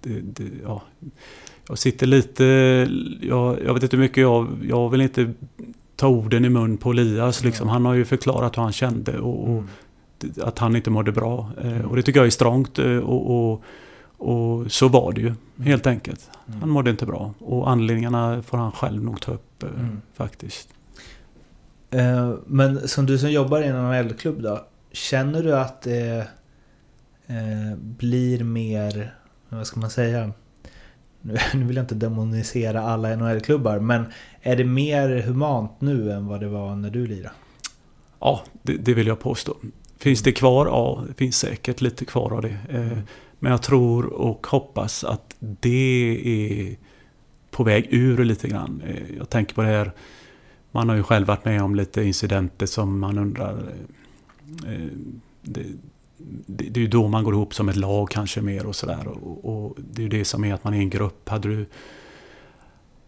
Det, 0.00 0.20
det, 0.20 0.44
ja. 0.62 0.82
Jag 1.68 1.78
sitter 1.78 2.06
lite, 2.06 2.44
jag, 3.20 3.62
jag 3.64 3.74
vet 3.74 3.82
inte 3.82 3.96
hur 3.96 4.02
mycket 4.04 4.16
jag, 4.22 4.48
jag 4.68 4.88
vill 4.90 5.00
inte 5.00 5.32
ta 5.96 6.08
orden 6.08 6.44
i 6.44 6.48
mun 6.48 6.76
på 6.76 6.90
Elias. 6.90 7.44
Liksom. 7.44 7.68
Han 7.68 7.84
har 7.84 7.94
ju 7.94 8.04
förklarat 8.04 8.56
hur 8.58 8.62
han 8.62 8.72
kände 8.72 9.18
och, 9.18 9.42
och 9.50 9.62
Mm. 10.22 10.34
att 10.42 10.58
han 10.58 10.76
inte 10.76 10.90
mådde 10.90 11.12
bra. 11.12 11.50
Eh, 11.62 11.80
Och 11.80 11.96
det 11.96 12.02
tycker 12.02 12.20
jag 12.20 12.26
är 12.26 12.30
strångt 12.30 12.78
eh, 12.78 12.96
och, 12.98 13.52
och, 13.52 13.62
och 14.18 14.72
så 14.72 14.88
var 14.88 15.12
det 15.12 15.20
ju 15.20 15.34
helt 15.64 15.86
enkelt. 15.86 16.30
Mm. 16.48 16.60
Han 16.60 16.70
mådde 16.70 16.90
inte 16.90 17.06
bra 17.06 17.34
och 17.38 17.70
anledningarna 17.70 18.42
får 18.42 18.58
han 18.58 18.72
själv 18.72 19.04
nog 19.04 19.20
ta 19.20 19.32
upp 19.32 19.62
eh, 19.62 19.68
Mm. 19.68 20.00
faktiskt. 20.14 20.68
Eh, 21.90 22.32
Men 22.46 22.88
som 22.88 23.06
du 23.06 23.18
som 23.18 23.30
jobbar 23.30 23.60
i 23.60 23.66
en 23.66 23.76
NHL-klubb 23.76 24.42
då. 24.42 24.64
Känner 24.92 25.42
du 25.42 25.56
att 25.56 25.82
det 25.82 26.28
eh, 27.26 27.76
blir 27.78 28.44
mer, 28.44 29.14
vad 29.48 29.66
ska 29.66 29.80
man 29.80 29.90
säga? 29.90 30.32
Nu 31.54 31.64
vill 31.64 31.76
jag 31.76 31.82
inte 31.82 31.94
demonisera 31.94 32.80
alla 32.82 33.16
NHL-klubbar 33.16 33.78
men 33.78 34.04
är 34.42 34.56
det 34.56 34.64
mer 34.64 35.22
humant 35.22 35.70
nu 35.78 36.12
än 36.12 36.26
vad 36.26 36.40
det 36.40 36.48
var 36.48 36.76
när 36.76 36.90
du 36.90 37.06
lirade? 37.06 37.34
Ja, 38.20 38.42
det, 38.62 38.72
det 38.76 38.94
vill 38.94 39.06
jag 39.06 39.20
påstå. 39.20 39.56
Finns 39.98 40.22
det 40.22 40.32
kvar? 40.32 40.66
Ja, 40.66 41.04
det 41.08 41.14
finns 41.14 41.36
säkert 41.38 41.80
lite 41.80 42.04
kvar 42.04 42.32
av 42.32 42.42
det. 42.42 42.56
Eh, 42.68 42.98
Men 43.38 43.50
jag 43.52 43.62
tror 43.62 44.06
och 44.06 44.46
hoppas 44.46 45.04
att 45.04 45.34
det 45.38 46.20
är 46.24 46.76
på 47.50 47.64
väg 47.64 47.86
ur 47.90 48.24
lite 48.24 48.48
grann. 48.48 48.82
Eh, 48.86 49.16
Jag 49.18 49.30
tänker 49.30 49.54
på 49.54 49.62
det 49.62 49.68
här. 49.68 49.92
Man 50.72 50.88
har 50.88 50.96
ju 50.96 51.02
själv 51.02 51.26
varit 51.26 51.44
med 51.44 51.62
om 51.62 51.74
lite 51.74 52.02
incidenter 52.02 52.66
som 52.66 52.98
man 52.98 53.18
undrar. 53.18 53.62
eh, 54.66 54.88
Det, 55.42 55.64
det, 56.46 56.64
det 56.64 56.80
är 56.80 56.82
ju 56.82 56.88
då 56.88 57.08
man 57.08 57.24
går 57.24 57.34
ihop 57.34 57.54
som 57.54 57.68
ett 57.68 57.76
lag 57.76 58.10
kanske 58.10 58.40
mer 58.40 58.66
och 58.66 58.76
sådär. 58.76 59.08
Och, 59.08 59.66
och 59.66 59.76
det 59.76 60.00
är 60.00 60.02
ju 60.02 60.08
det 60.08 60.24
som 60.24 60.44
är 60.44 60.54
att 60.54 60.64
man 60.64 60.74
är 60.74 60.78
en 60.78 60.90
grupp. 60.90 61.28
Hade 61.28 61.48
du 61.48 61.66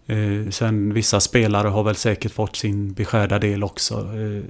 Eh, 0.09 0.51
sen 0.51 0.95
vissa 0.95 1.21
spelare 1.21 1.69
har 1.69 1.85
väl 1.85 1.95
säkert 1.95 2.33
fått 2.33 2.57
sin 2.57 2.93
beskärda 2.93 3.39
del 3.39 3.65
också. 3.65 3.95
Eh, 3.95 4.43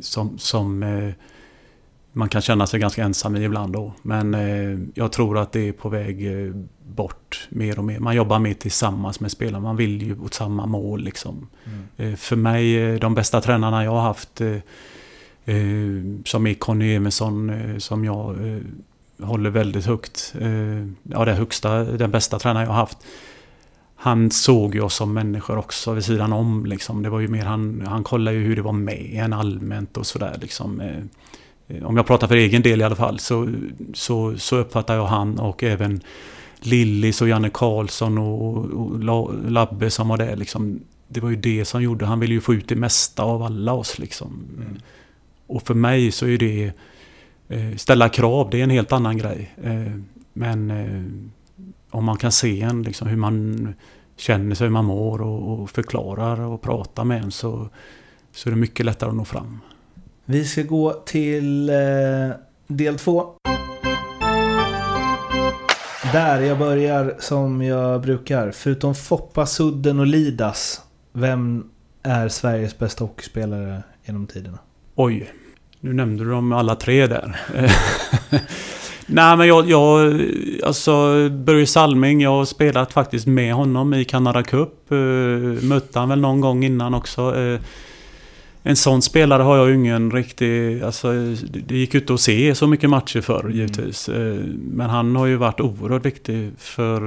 som 0.00 0.38
som 0.38 0.82
eh, 0.82 1.12
man 2.12 2.28
kan 2.28 2.42
känna 2.42 2.66
sig 2.66 2.80
ganska 2.80 3.04
ensam 3.04 3.36
i 3.36 3.44
ibland 3.44 3.72
då. 3.72 3.92
Men 4.02 4.34
eh, 4.34 4.78
jag 4.94 5.12
tror 5.12 5.38
att 5.38 5.52
det 5.52 5.68
är 5.68 5.72
på 5.72 5.88
väg 5.88 6.46
eh, 6.46 6.54
bort 6.86 7.48
mer 7.50 7.78
och 7.78 7.84
mer. 7.84 7.98
Man 7.98 8.16
jobbar 8.16 8.38
mer 8.38 8.54
tillsammans 8.54 9.20
med 9.20 9.30
spelarna. 9.30 9.60
Man 9.60 9.76
vill 9.76 10.02
ju 10.02 10.20
åt 10.20 10.34
samma 10.34 10.66
mål 10.66 11.04
liksom. 11.04 11.48
Eh, 11.96 12.14
för 12.14 12.36
mig, 12.36 12.98
de 12.98 13.14
bästa 13.14 13.40
tränarna 13.40 13.84
jag 13.84 13.90
har 13.92 14.02
haft 14.02 14.40
Eh, 15.44 16.22
som 16.24 16.46
är 16.46 16.54
Conny 16.54 16.94
Emilsson 16.94 17.50
eh, 17.50 17.78
som 17.78 18.04
jag 18.04 18.46
eh, 18.46 18.62
håller 19.26 19.50
väldigt 19.50 19.86
högt. 19.86 20.34
Ja, 21.02 21.24
det 21.24 21.32
högsta, 21.32 21.84
den 21.84 22.10
bästa 22.10 22.38
tränaren 22.38 22.66
jag 22.66 22.72
har 22.72 22.80
haft 22.80 22.98
han 24.02 24.30
såg 24.30 24.74
ju 24.74 24.80
oss 24.80 24.94
som 24.94 25.12
människor 25.12 25.58
också 25.58 25.92
vid 25.92 26.04
sidan 26.04 26.32
om. 26.32 26.66
Liksom. 26.66 27.02
Det 27.02 27.10
var 27.10 27.20
ju 27.20 27.28
mer, 27.28 27.44
han, 27.44 27.86
han 27.86 28.04
kollade 28.04 28.36
ju 28.36 28.42
hur 28.42 28.56
det 28.56 28.62
var 28.62 28.72
med 28.72 29.10
en 29.12 29.32
allmänt 29.32 29.96
och 29.96 30.06
sådär. 30.06 30.38
Liksom. 30.40 30.82
Om 31.82 31.96
jag 31.96 32.06
pratar 32.06 32.26
för 32.26 32.36
egen 32.36 32.62
del 32.62 32.80
i 32.80 32.84
alla 32.84 32.96
fall 32.96 33.18
så, 33.18 33.52
så, 33.94 34.38
så 34.38 34.56
uppfattar 34.56 34.94
jag 34.94 35.06
han 35.06 35.38
och 35.38 35.62
även 35.62 36.00
Lillis 36.60 37.22
och 37.22 37.28
Janne 37.28 37.50
Karlsson 37.50 38.18
och, 38.18 38.56
och 38.56 39.50
Labbe 39.50 39.90
som 39.90 40.08
var 40.08 40.16
där. 40.16 40.36
Liksom. 40.36 40.80
Det 41.08 41.20
var 41.20 41.30
ju 41.30 41.36
det 41.36 41.64
som 41.64 41.82
gjorde, 41.82 42.06
han 42.06 42.20
ville 42.20 42.34
ju 42.34 42.40
få 42.40 42.54
ut 42.54 42.68
det 42.68 42.76
mesta 42.76 43.22
av 43.22 43.42
alla 43.42 43.72
oss. 43.72 43.98
Liksom. 43.98 44.48
Mm. 44.56 44.76
Och 45.50 45.62
för 45.62 45.74
mig 45.74 46.12
så 46.12 46.26
är 46.26 46.38
det 46.38 46.72
eh, 47.48 47.76
ställa 47.76 48.08
krav, 48.08 48.50
det 48.50 48.58
är 48.58 48.64
en 48.64 48.70
helt 48.70 48.92
annan 48.92 49.18
grej. 49.18 49.54
Eh, 49.62 49.92
men 50.32 50.70
eh, 50.70 51.02
om 51.90 52.04
man 52.04 52.16
kan 52.16 52.32
se 52.32 52.62
en, 52.62 52.82
liksom, 52.82 53.08
hur 53.08 53.16
man 53.16 53.74
känner 54.16 54.54
sig, 54.54 54.66
hur 54.66 54.72
man 54.72 54.84
mår 54.84 55.22
och, 55.22 55.60
och 55.60 55.70
förklarar 55.70 56.40
och 56.40 56.62
pratar 56.62 57.04
med 57.04 57.22
en 57.22 57.30
så, 57.30 57.68
så 58.32 58.48
är 58.48 58.50
det 58.50 58.58
mycket 58.58 58.86
lättare 58.86 59.10
att 59.10 59.16
nå 59.16 59.24
fram. 59.24 59.58
Vi 60.24 60.44
ska 60.44 60.62
gå 60.62 60.92
till 60.92 61.68
eh, 61.68 61.76
del 62.66 62.98
två. 62.98 63.26
Där 66.12 66.40
jag 66.40 66.58
börjar 66.58 67.16
som 67.18 67.62
jag 67.62 68.02
brukar. 68.02 68.50
Förutom 68.50 68.94
Foppa, 68.94 69.46
Sudden 69.46 69.98
och 70.00 70.06
Lidas. 70.06 70.80
Vem 71.12 71.70
är 72.02 72.28
Sveriges 72.28 72.78
bästa 72.78 73.04
hockeyspelare 73.04 73.82
genom 74.04 74.26
tiderna? 74.26 74.58
Oj, 74.94 75.30
nu 75.80 75.92
nämnde 75.92 76.24
du 76.24 76.30
dem 76.30 76.52
alla 76.52 76.74
tre 76.74 77.06
där. 77.06 77.40
Nej 79.06 79.36
men 79.36 79.48
jag, 79.48 79.70
jag 79.70 80.20
alltså 80.64 81.28
Börje 81.28 81.66
Salming, 81.66 82.20
jag 82.20 82.30
har 82.30 82.44
spelat 82.44 82.92
faktiskt 82.92 83.26
med 83.26 83.54
honom 83.54 83.94
i 83.94 84.04
Canada 84.04 84.42
Cup. 84.42 84.74
Uh, 84.92 85.62
mötte 85.62 85.98
han 85.98 86.08
väl 86.08 86.20
någon 86.20 86.40
gång 86.40 86.64
innan 86.64 86.94
också. 86.94 87.36
Eh, 87.36 87.60
en 88.62 88.76
sån 88.76 89.02
spelare 89.02 89.42
har 89.42 89.56
jag 89.56 89.68
ju 89.68 89.74
ingen 89.74 90.10
riktig... 90.10 90.82
Alltså, 90.82 91.12
det 91.66 91.74
gick 91.74 91.94
ut 91.94 92.10
att 92.10 92.20
se 92.20 92.54
så 92.54 92.66
mycket 92.66 92.90
matcher 92.90 93.20
förr 93.20 93.50
givetvis. 93.50 94.08
Eh, 94.08 94.36
Men 94.56 94.90
han 94.90 95.16
har 95.16 95.26
ju 95.26 95.36
varit 95.36 95.60
oerhört 95.60 96.06
viktig 96.06 96.50
för 96.58 97.00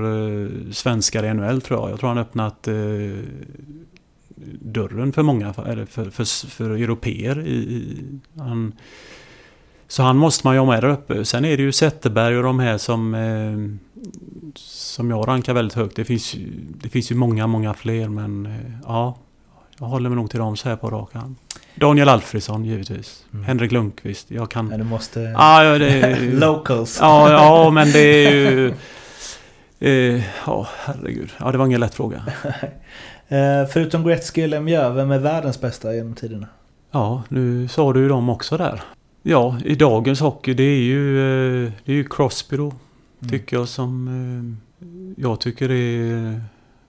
eh, 0.43 0.49
svenskar 0.71 1.25
i 1.25 1.33
NHL 1.33 1.61
tror 1.61 1.79
jag. 1.79 1.91
Jag 1.91 1.99
tror 1.99 2.09
han 2.09 2.17
öppnat 2.17 2.67
eh, 2.67 2.73
dörren 4.61 5.13
för 5.13 5.23
många, 5.23 5.53
eller 5.67 5.85
för, 5.85 6.09
för, 6.09 6.47
för 6.49 6.69
europeer. 6.69 7.47
I, 7.47 7.53
i, 7.53 7.97
han, 8.37 8.73
så 9.87 10.03
han 10.03 10.17
måste 10.17 10.47
man 10.47 10.55
ju 10.55 10.59
ha 10.59 10.67
med 10.67 10.83
där 10.83 10.89
uppe. 10.89 11.25
Sen 11.25 11.45
är 11.45 11.57
det 11.57 11.63
ju 11.63 11.71
Zetterberg 11.71 12.37
och 12.37 12.43
de 12.43 12.59
här 12.59 12.77
som, 12.77 13.13
eh, 13.15 13.93
som 14.55 15.09
jag 15.09 15.27
rankar 15.27 15.53
väldigt 15.53 15.77
högt. 15.77 15.95
Det 15.95 16.05
finns, 16.05 16.35
det 16.81 16.89
finns 16.89 17.11
ju 17.11 17.15
många, 17.15 17.47
många 17.47 17.73
fler 17.73 18.09
men 18.09 18.45
eh, 18.45 18.51
ja, 18.87 19.17
jag 19.79 19.85
håller 19.85 20.09
mig 20.09 20.15
nog 20.15 20.29
till 20.29 20.39
dem 20.39 20.57
så 20.57 20.69
här 20.69 20.75
på 20.75 20.89
rak 20.89 21.15
arm. 21.15 21.35
Daniel 21.75 22.09
Alfredsson 22.09 22.65
givetvis. 22.65 23.25
Mm. 23.33 23.45
Henrik 23.45 23.71
Lundqvist. 23.71 24.31
Jag 24.31 24.51
kan... 24.51 24.67
Nej, 24.67 24.77
du 24.77 24.83
måste... 24.83 25.19
Ja, 25.19 25.63
ja, 25.63 25.77
det 25.77 25.89
är 25.89 26.21
ju... 26.21 26.31
Locals. 26.39 26.97
Ja, 27.01 27.31
ja, 27.31 27.71
men 27.71 27.91
det 27.91 28.25
är 28.25 28.51
ju... 28.51 28.73
eh, 30.15 30.23
Ja, 30.45 30.67
herregud. 30.85 31.29
Ja, 31.37 31.51
det 31.51 31.57
var 31.57 31.65
ingen 31.65 31.79
lätt 31.79 31.95
fråga. 31.95 32.23
Eh, 33.33 33.67
förutom 33.69 34.03
Gretzky 34.03 34.43
och 34.43 34.49
Lemieux, 34.49 34.95
vem 34.97 35.11
är 35.11 35.19
världens 35.19 35.61
bästa 35.61 35.95
genom 35.95 36.13
tiderna? 36.13 36.47
Ja, 36.91 37.23
nu 37.29 37.67
sa 37.67 37.93
du 37.93 37.99
ju 37.99 38.07
dem 38.07 38.29
också 38.29 38.57
där. 38.57 38.81
Ja, 39.23 39.57
i 39.65 39.75
dagens 39.75 40.19
hockey 40.19 40.53
det 40.53 40.63
är 40.63 40.81
ju, 40.81 41.17
eh, 41.65 41.71
det 41.85 41.91
är 41.91 41.95
ju 41.95 42.03
Crosby 42.03 42.57
då. 42.57 42.63
Mm. 42.65 43.29
Tycker 43.29 43.57
jag 43.57 43.67
som... 43.67 44.07
eh, 44.07 44.83
Jag 45.17 45.39
tycker 45.39 45.67
det 45.67 45.75
är 45.75 46.41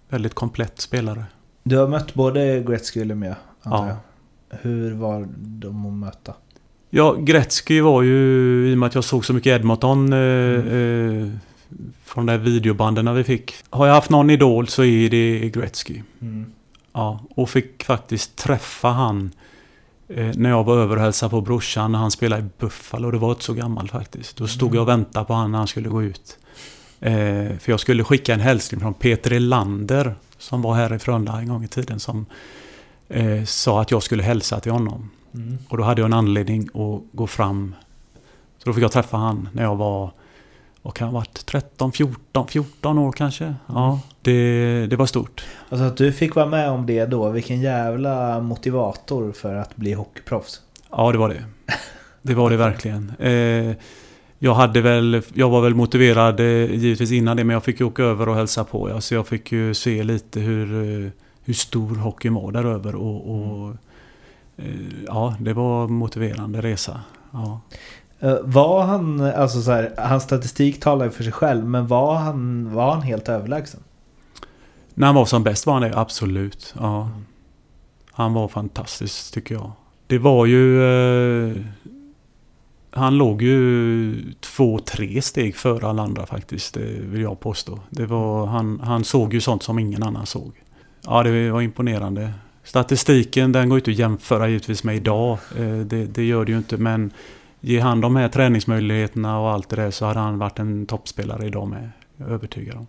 väldigt 0.09 0.35
komplett 0.35 0.81
spelare. 0.81 1.25
Du 1.63 1.77
har 1.77 1.89
mött 1.89 2.15
både 2.15 2.61
Gretzky 2.61 3.01
och 3.01 3.07
Lemieux, 3.07 3.37
antar 3.63 3.87
Ja. 3.87 3.97
jag. 4.51 4.59
Hur 4.63 4.95
var 4.95 5.29
de 5.37 5.87
att 5.87 5.93
möta? 5.93 6.35
Ja, 6.91 7.15
Gretzky 7.19 7.81
var 7.81 8.03
ju, 8.03 8.19
i 8.71 8.75
och 8.75 8.79
med 8.79 8.87
att 8.87 8.95
jag 8.95 9.05
såg 9.05 9.25
så 9.25 9.33
mycket 9.33 9.51
Edmonton 9.61 10.13
eh, 10.13 10.19
eh, 10.19 11.29
från 12.05 12.27
de 12.27 12.33
här 12.33 12.39
videobanden 12.39 13.15
vi 13.15 13.25
fick. 13.25 13.55
Har 13.71 13.87
jag 13.87 13.95
haft 13.95 14.11
någon 14.11 14.31
idol 14.31 14.69
så 14.69 14.85
är 14.85 15.11
det 15.11 15.51
Gretzky. 15.51 16.03
Mm. 16.21 16.53
Ja, 16.93 17.21
och 17.31 17.51
fick 17.51 17.85
faktiskt 17.85 18.37
träffa 18.37 18.89
han 18.89 19.31
eh, 20.09 20.31
när 20.35 20.51
jag 20.51 20.65
var 20.65 20.77
över 20.77 20.97
och 20.97 21.03
hälsade 21.03 21.31
på 21.31 21.41
brorsan 21.41 21.93
när 21.93 21.99
han 21.99 22.11
spelade 22.11 22.43
i 22.43 22.47
Buffalo. 22.59 23.11
Det 23.11 23.19
var 23.19 23.31
inte 23.31 23.45
så 23.45 23.55
gammalt 23.55 23.91
faktiskt. 23.91 24.37
Då 24.37 24.47
stod 24.47 24.75
jag 24.75 24.83
och 24.83 24.89
väntade 24.89 25.25
på 25.25 25.33
han 25.33 25.53
när 25.53 25.59
han 25.59 25.67
skulle 25.67 25.89
gå 25.89 26.03
ut. 26.03 26.39
Eh, 27.01 27.59
för 27.59 27.71
jag 27.71 27.81
skulle 27.81 28.05
skicka 28.05 28.35
en 28.35 28.41
hälsning 28.41 28.81
från 28.81 28.95
Peter 28.95 29.33
Elander 29.33 30.15
som 30.39 30.63
var 30.63 30.75
här 30.75 30.95
i 30.95 30.99
Frölunda 30.99 31.39
en 31.39 31.49
gång 31.49 31.65
i 31.65 31.69
tiden 31.69 32.01
som 32.01 32.27
eh, 33.09 33.45
sa 33.45 33.81
att 33.83 33.91
jag 33.91 34.03
skulle 34.03 34.23
hälsa 34.23 34.61
till 34.61 34.73
honom. 34.73 35.11
Mm. 35.35 35.59
Och 35.69 35.77
då 35.77 35.85
hade 35.85 36.01
jag 36.01 36.07
en 36.07 36.13
anledning 36.13 36.63
att 36.63 37.17
gå 37.17 37.27
fram. 37.27 37.75
Så 38.59 38.65
då 38.65 38.73
fick 38.73 38.85
jag 38.85 38.93
träffa 38.93 39.17
han 39.17 39.49
när 39.53 39.63
jag 39.63 39.77
var 39.77 40.11
vad 40.85 40.95
kan 40.95 41.09
ha 41.09 41.15
varit, 41.15 41.47
13, 41.47 41.93
14, 41.93 42.49
14 42.49 42.99
år 42.99 43.13
kanske. 43.13 43.55
Ja, 43.67 44.01
det, 44.23 44.87
det 44.87 44.97
var 44.97 45.07
stort. 45.07 45.45
Alltså 45.69 45.85
att 45.85 45.97
du 45.97 46.13
fick 46.13 46.35
vara 46.35 46.47
med 46.47 46.71
om 46.71 46.87
det 46.87 47.07
då, 47.07 47.31
vilken 47.31 47.61
jävla 47.61 48.41
motivator 48.41 49.33
för 49.33 49.55
att 49.55 49.77
bli 49.77 49.93
hockeyproffs. 49.93 50.61
Ja, 50.91 51.13
det 51.13 51.19
var 51.19 51.29
det. 51.29 51.45
Det 52.23 52.35
var 52.35 52.51
det 52.51 52.57
verkligen. 52.57 53.13
Eh, 53.19 53.77
jag, 54.39 54.55
hade 54.55 54.81
väl, 54.81 55.23
jag 55.35 55.51
var 55.51 55.61
väl 55.61 55.75
motiverad 55.75 56.41
eh, 56.41 56.75
givetvis 56.75 57.13
innan 57.13 57.37
det, 57.37 57.45
men 57.45 57.55
jag 57.55 57.65
fick 57.65 57.81
ju 57.81 57.87
åka 57.87 58.03
över 58.03 58.29
och 58.29 58.35
hälsa 58.35 58.65
på. 58.65 58.91
Ja, 58.91 59.01
så 59.01 59.15
jag 59.15 59.27
fick 59.27 59.53
ju 59.53 59.75
se 59.75 60.03
lite 60.03 60.41
hur, 60.41 60.83
eh, 61.05 61.11
hur 61.45 61.55
stor 61.55 61.97
hockeyn 61.97 62.35
var 62.35 62.53
där 62.53 62.65
över. 62.65 62.95
Och, 62.95 63.35
och 63.35 63.75
eh, 64.57 64.67
ja, 65.07 65.35
det 65.41 65.53
var 65.53 65.85
en 65.85 65.93
motiverande 65.93 66.61
resa. 66.63 67.01
Ja. 67.31 67.61
Eh, 68.25 68.37
Var 68.43 68.83
han, 68.83 69.21
alltså 69.21 69.63
så 69.63 69.71
här, 69.71 69.95
hans 69.99 70.23
statistik 70.23 70.81
talar 70.81 71.05
ju 71.05 71.11
för 71.11 71.23
sig 71.25 71.33
själv, 71.33 71.65
men 71.65 71.87
var 71.87 72.15
han, 72.15 72.73
var 72.75 72.91
han 72.93 73.03
helt 73.03 73.29
överlägsen? 73.29 73.81
När 74.95 75.07
han 75.07 75.17
var 75.17 75.25
som 75.25 75.43
bäst 75.43 75.67
var 75.67 75.73
han 75.73 75.83
det, 75.83 75.99
absolut. 75.99 76.75
Ja. 76.79 77.11
Han 78.13 78.35
var 78.35 78.49
fantastisk 78.49 79.35
tycker 79.35 79.55
jag. 79.55 79.73
Det 80.07 80.19
var 80.19 80.47
ju... 80.47 80.83
Eh, 81.51 81.57
han 82.91 83.19
låg 83.19 83.43
ju 83.43 84.33
två, 84.41 84.79
tre 84.79 85.23
steg 85.23 85.57
före 85.57 85.87
alla 85.87 86.03
andra 86.03 86.27
faktiskt, 86.27 86.75
det 86.75 87.01
vill 87.01 87.23
jag 87.23 87.41
påstå. 87.41 87.79
Det 87.91 88.07
var, 88.07 88.47
han, 88.47 88.81
han 88.81 89.05
såg 89.05 89.35
ju 89.35 89.41
sånt 89.41 89.63
som 89.63 89.79
ingen 89.79 90.03
annan 90.03 90.27
såg. 90.27 90.53
Ja, 91.07 91.23
det 91.23 91.51
var 91.51 91.61
imponerande. 91.61 92.33
Statistiken 92.65 93.53
den 93.53 93.69
går 93.69 93.79
inte 93.79 93.91
att 93.91 93.97
jämföra 93.97 94.49
givetvis 94.49 94.85
med 94.85 94.97
idag. 94.97 95.39
Eh, 95.59 95.77
det, 95.79 96.05
det 96.05 96.25
gör 96.25 96.45
det 96.45 96.53
ju 96.53 96.59
inte, 96.59 96.77
men 96.77 97.11
ge 97.65 97.81
han 97.81 98.01
de 98.01 98.17
här 98.17 98.29
träningsmöjligheterna 98.29 99.41
och 99.41 99.51
allt 99.51 99.69
det 99.69 99.77
där 99.77 99.91
så 99.91 100.07
hade 100.07 100.21
han 100.21 100.39
varit 100.39 100.59
en 100.59 100.87
toppspelare 100.87 101.47
idag 101.47 101.69
med. 101.69 101.91
Jag 102.17 102.29
är 102.29 102.33
övertygad 102.33 102.77
om. 102.77 102.87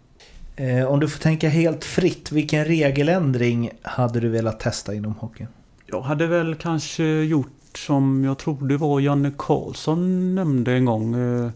Eh, 0.56 0.86
om 0.86 1.00
du 1.00 1.10
får 1.10 1.20
tänka 1.20 1.50
helt 1.50 1.84
fritt, 1.86 2.32
vilken 2.32 2.66
regeländring 2.66 3.70
hade 3.82 4.20
du 4.20 4.30
velat 4.30 4.60
testa 4.60 4.94
inom 4.94 5.16
hockeyn? 5.16 5.48
Jag 5.86 6.02
hade 6.02 6.28
väl 6.28 6.56
kanske 6.56 7.04
gjort 7.06 7.52
som 7.78 8.24
jag 8.24 8.38
tror 8.38 8.68
det 8.68 8.78
var 8.78 9.00
Janne 9.00 9.32
Karlsson 9.38 10.36
nämnde 10.36 10.74
en 10.74 10.86
gång. 10.86 11.16
Eh, 11.16 11.52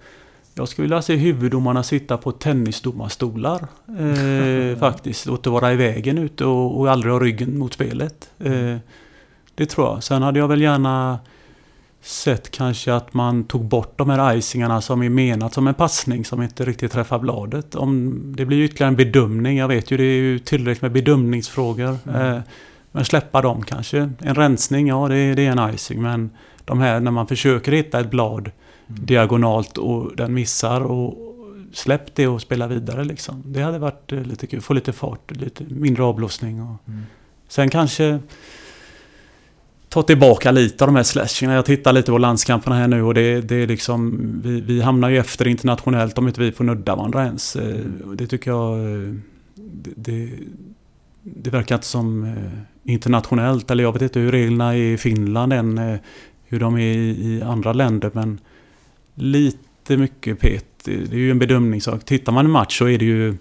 Jag 0.53 0.67
skulle 0.67 0.84
vilja 0.84 1.01
se 1.01 1.15
huvuddomarna 1.15 1.84
sitta 1.84 2.17
på 2.17 2.32
tennisdomarstolar. 2.32 3.67
Eh, 3.88 4.78
faktiskt. 4.80 5.28
Och 5.28 5.36
inte 5.36 5.49
vara 5.49 5.74
i 5.74 5.76
vägen 5.76 6.17
ute 6.17 6.45
och, 6.45 6.80
och 6.80 6.91
aldrig 6.91 7.13
ha 7.13 7.20
ryggen 7.20 7.57
mot 7.59 7.74
spelet. 7.74 8.30
Eh, 8.39 8.78
det 9.55 9.65
tror 9.65 9.88
jag. 9.88 10.03
Sen 10.03 10.22
hade 10.22 10.39
jag 10.39 10.47
väl 10.47 10.61
gärna 10.61 11.20
sett 12.01 12.51
kanske 12.51 12.93
att 12.93 13.13
man 13.13 13.43
tog 13.43 13.65
bort 13.65 13.97
de 13.97 14.09
här 14.09 14.35
icingarna 14.35 14.81
som 14.81 15.03
är 15.03 15.09
menat 15.09 15.53
som 15.53 15.67
en 15.67 15.73
passning 15.73 16.25
som 16.25 16.41
inte 16.41 16.65
riktigt 16.65 16.91
träffar 16.91 17.19
bladet. 17.19 17.75
Om, 17.75 18.21
det 18.37 18.45
blir 18.45 18.63
ytterligare 18.63 18.87
en 18.87 18.95
bedömning. 18.95 19.57
Jag 19.57 19.67
vet 19.67 19.91
ju 19.91 19.97
det 19.97 20.03
är 20.03 20.21
ju 20.21 20.39
tillräckligt 20.39 20.81
med 20.81 20.91
bedömningsfrågor. 20.91 21.97
Eh, 22.15 22.39
men 22.91 23.05
släppa 23.05 23.41
dem 23.41 23.63
kanske. 23.63 24.11
En 24.19 24.35
rensning, 24.35 24.87
ja 24.87 25.07
det, 25.07 25.35
det 25.35 25.45
är 25.45 25.51
en 25.51 25.75
icing. 25.75 26.01
Men 26.01 26.29
de 26.65 26.79
här 26.79 26.99
när 26.99 27.11
man 27.11 27.27
försöker 27.27 27.71
hitta 27.71 27.99
ett 27.99 28.09
blad 28.09 28.51
diagonalt 28.87 29.77
och 29.77 30.15
den 30.15 30.33
missar 30.33 30.81
och 30.81 31.17
släpp 31.73 32.15
det 32.15 32.27
och 32.27 32.41
spela 32.41 32.67
vidare 32.67 33.03
liksom. 33.03 33.43
Det 33.45 33.61
hade 33.61 33.79
varit 33.79 34.11
eh, 34.11 34.23
lite 34.23 34.47
kul. 34.47 34.61
Få 34.61 34.73
lite 34.73 34.93
fart, 34.93 35.31
lite 35.31 35.63
mindre 35.63 36.03
avblåsning. 36.03 36.61
Och 36.61 36.77
Sen 37.47 37.69
kanske 37.69 38.19
ta 39.89 40.03
tillbaka 40.03 40.51
lite 40.51 40.83
av 40.83 40.87
de 40.87 40.95
här 40.95 41.03
slashingarna. 41.03 41.55
Jag 41.55 41.65
tittar 41.65 41.93
lite 41.93 42.11
på 42.11 42.17
landskamperna 42.17 42.75
här 42.75 42.87
nu 42.87 43.03
och 43.03 43.13
det, 43.13 43.41
det 43.41 43.55
är 43.55 43.67
liksom... 43.67 44.17
Vi, 44.43 44.61
vi 44.61 44.81
hamnar 44.81 45.09
ju 45.09 45.17
efter 45.17 45.47
internationellt 45.47 46.17
om 46.17 46.27
inte 46.27 46.41
vi 46.41 46.51
får 46.51 46.63
nudda 46.63 46.95
varandra 46.95 47.25
ens. 47.25 47.55
Eh, 47.55 47.85
det 48.15 48.27
tycker 48.27 48.51
jag... 48.51 48.77
Eh, 48.79 49.13
det, 49.55 49.91
det, 49.95 50.29
det 51.23 51.49
verkar 51.49 51.75
inte 51.75 51.87
som 51.87 52.23
eh, 52.23 52.91
internationellt. 52.93 53.71
Eller 53.71 53.83
jag 53.83 53.93
vet 53.93 54.01
inte 54.01 54.19
hur 54.19 54.31
reglerna 54.31 54.75
är 54.75 54.93
i 54.93 54.97
Finland 54.97 55.53
än. 55.53 55.99
Hur 56.45 56.59
de 56.59 56.75
är 56.75 56.95
i, 56.95 57.41
andra 57.45 57.73
länder. 57.73 58.11
Men 58.13 58.39
lite 59.15 59.97
mycket 59.97 60.39
pet. 60.39 60.65
Det 60.83 60.95
det 60.95 61.15
är 61.15 61.19
ju 61.19 61.31
en 61.31 61.39
bedömningssak. 61.39 62.05
Tittar 62.05 62.31
man 62.31 62.45
en 62.45 62.51
match 62.51 62.77
så 62.77 62.87
är 62.87 62.97
det 62.97 63.05
ju 63.05 63.37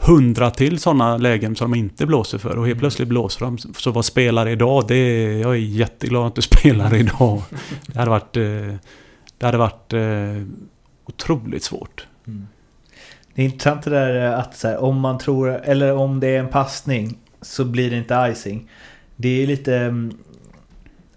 hundra 0.00 0.50
till 0.50 0.78
sådana 0.78 1.16
lägen 1.16 1.56
som 1.56 1.70
de 1.70 1.78
inte 1.78 2.06
blåser 2.06 2.38
för. 2.38 2.58
Och 2.58 2.66
helt 2.66 2.78
plötsligt 2.78 3.08
blåser 3.08 3.44
de. 3.44 3.58
Så 3.58 3.90
vad 3.90 4.04
spelar 4.04 4.48
idag? 4.48 4.84
Det 4.88 4.94
är, 4.94 5.40
jag 5.40 5.50
är 5.50 5.58
jätteglad 5.58 6.26
att 6.26 6.34
du 6.34 6.42
spelar 6.56 6.94
idag. 6.94 7.42
Det 7.86 7.98
hade 7.98 8.10
varit, 8.10 8.36
eh, 8.36 8.74
det 9.38 9.46
hade 9.46 9.58
varit 9.58 9.92
eh, 9.92 10.46
otroligt 11.06 11.62
svårt. 11.62 12.06
Det 13.34 13.42
är 13.42 13.46
intressant 13.46 13.82
det 13.82 13.90
där 13.90 14.26
eh, 14.26 14.38
att 14.38 14.62
här, 14.62 14.78
om 14.78 15.00
man 15.00 15.18
tror, 15.18 15.50
eller 15.50 15.94
om 15.96 16.20
det 16.20 16.28
är 16.28 16.38
en 16.38 16.48
passning 16.48 17.18
så 17.42 17.64
blir 17.64 17.90
det 17.90 17.96
inte 17.96 18.28
icing. 18.32 18.70
Det 19.16 19.42
är 19.42 19.46
lite, 19.46 19.76
mm, 19.76 20.16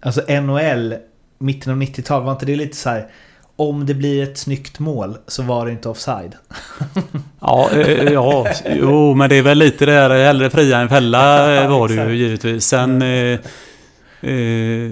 alltså 0.00 0.40
NHL, 0.40 0.94
mitten 1.38 1.72
av 1.72 1.82
90-talet, 1.82 2.24
var 2.24 2.32
inte 2.32 2.46
det 2.46 2.56
lite 2.56 2.76
så 2.76 2.90
här, 2.90 3.08
om 3.56 3.86
det 3.86 3.94
blir 3.94 4.22
ett 4.22 4.38
snyggt 4.38 4.78
mål 4.78 5.18
så 5.26 5.42
var 5.42 5.66
det 5.66 5.72
inte 5.72 5.88
offside. 5.88 6.36
Ja, 7.46 7.70
eh, 7.72 8.12
ja, 8.12 8.46
jo, 8.66 9.14
men 9.14 9.28
det 9.28 9.36
är 9.36 9.42
väl 9.42 9.58
lite 9.58 9.86
där, 9.86 10.24
hellre 10.24 10.50
fria 10.50 10.78
än 10.78 10.88
fälla 10.88 11.54
eh, 11.62 11.70
var 11.78 11.88
det 11.88 11.94
ju 11.94 12.16
givetvis. 12.16 12.64
Sen, 12.66 13.02
eh, 13.02 13.38
eh, 14.20 14.90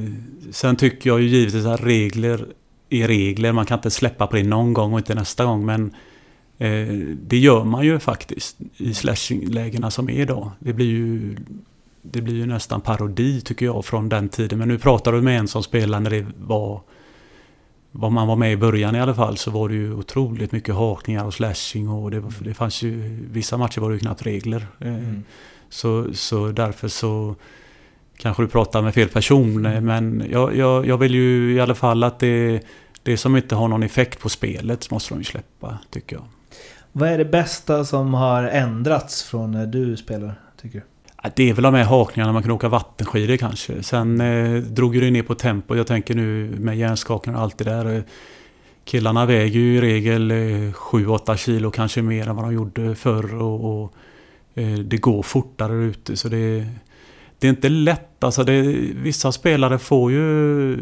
sen 0.51 0.77
tycker 0.77 1.11
jag 1.11 1.21
ju 1.21 1.29
givetvis 1.29 1.67
att 1.67 1.81
regler 1.81 2.47
är 2.91 3.09
regler. 3.09 3.53
Man 3.53 3.67
kan 3.67 3.79
inte 3.79 3.91
släppa 3.91 4.27
på 4.27 4.37
det 4.37 4.43
någon 4.43 4.73
gång 4.73 4.93
och 4.93 4.99
inte 4.99 5.15
nästa 5.15 5.45
gång. 5.45 5.67
Men 5.67 5.95
eh, 6.59 6.95
det 7.27 7.39
gör 7.39 7.65
man 7.65 7.85
ju 7.85 7.99
faktiskt 7.99 8.57
i 8.77 8.95
slashing-lägena 8.95 9.91
som 9.91 10.09
är 10.09 10.21
idag. 10.21 10.51
Det 10.59 10.73
blir 10.73 10.87
ju 10.87 11.37
det 12.03 12.21
blir 12.21 12.35
ju 12.35 12.47
nästan 12.47 12.81
parodi 12.81 13.41
tycker 13.41 13.67
jag 13.67 13.85
från 13.85 14.09
den 14.09 14.29
tiden. 14.29 14.59
Men 14.59 14.69
nu 14.69 14.79
pratar 14.79 15.13
du 15.13 15.23
med 15.23 15.39
en 15.39 15.49
som 15.49 15.63
spelar 15.63 16.01
när 16.01 16.11
det 16.11 16.27
var 16.39 16.81
vad 17.93 18.13
man 18.13 18.29
var 18.29 18.37
med 18.37 18.53
i 18.53 18.57
början 18.57 18.97
i 18.97 19.01
alla 19.01 19.15
fall 19.15 19.37
så 19.37 19.51
var 19.51 19.69
det 19.69 19.75
ju 19.75 19.95
otroligt 19.95 20.53
mycket 20.53 20.75
hakningar 20.75 21.25
och 21.25 21.35
slashing 21.35 21.89
och 21.89 22.11
det, 22.11 22.21
var, 22.21 22.33
det 22.41 22.55
fanns 22.55 22.83
ju 22.83 23.19
vissa 23.33 23.57
matcher 23.57 23.81
var 23.81 23.89
det 23.91 23.95
ju 23.95 24.01
knappt 24.01 24.27
regler. 24.27 24.67
Eh, 24.81 24.97
Så, 25.71 26.15
så 26.15 26.49
därför 26.53 26.89
så 26.89 27.35
kanske 28.17 28.43
du 28.43 28.49
pratar 28.49 28.83
med 28.83 28.95
fel 28.95 29.09
person 29.09 29.67
eh, 29.67 29.81
men 29.81 30.25
jag, 30.31 30.57
jag, 30.57 30.87
jag 30.87 30.99
vill 30.99 31.15
ju 31.15 31.55
i 31.55 31.61
alla 31.61 31.75
fall 31.75 32.05
att 32.05 32.19
det, 32.19 32.61
det 33.03 33.17
som 33.17 33.37
inte 33.37 33.55
har 33.55 33.69
någon 33.69 33.83
effekt 33.83 34.21
på 34.21 34.29
spelet 34.29 34.91
måste 34.91 35.15
de 35.15 35.19
ju 35.19 35.25
släppa 35.25 35.79
tycker 35.91 36.17
jag. 36.17 36.25
Vad 36.93 37.09
är 37.09 37.19
det 37.19 37.25
bästa 37.25 37.85
som 37.85 38.15
har 38.15 38.45
ändrats 38.45 39.23
från 39.23 39.53
när 39.53 39.67
du 39.67 39.97
spelar, 39.97 40.35
tycker 40.63 40.79
du? 40.79 40.85
Det 41.35 41.51
är 41.51 41.55
väl 41.55 41.63
de 41.63 41.75
här 41.75 41.85
hakningarna 41.85 42.33
man 42.33 42.43
kan 42.43 42.51
åka 42.51 42.69
vattenskidor 42.69 43.37
kanske. 43.37 43.83
Sen 43.83 44.21
eh, 44.21 44.63
drog 44.63 45.01
det 45.01 45.11
ner 45.11 45.23
på 45.23 45.35
tempo. 45.35 45.77
Jag 45.77 45.87
tänker 45.87 46.15
nu 46.15 46.57
med 46.59 46.77
hjärnskakningar 46.77 47.39
och 47.39 47.45
allt 47.45 47.59
det 47.59 47.65
där. 47.65 48.05
Killarna 48.85 49.27
väger 49.27 49.61
ju 49.61 49.77
i 49.77 49.81
regel 49.81 50.31
eh, 50.31 50.37
7-8 50.73 51.37
kilo 51.37 51.71
kanske 51.71 52.03
mer 52.03 52.29
än 52.29 52.37
vad 52.37 52.45
de 52.45 52.55
gjorde 52.55 52.95
förr. 52.95 53.35
Och, 53.43 53.83
och 53.83 53.95
eh, 54.55 54.79
det 54.79 54.97
går 54.97 55.23
fortare 55.23 55.75
ute 55.75 56.17
så 56.17 56.29
det, 56.29 56.67
det 57.43 57.49
är 57.49 57.51
inte 57.51 57.69
lätt. 57.69 58.25
Alltså 58.25 58.45
det, 58.45 58.63
vissa 59.03 59.33
spelare 59.33 59.79
får 59.79 60.13
ju 60.13 60.79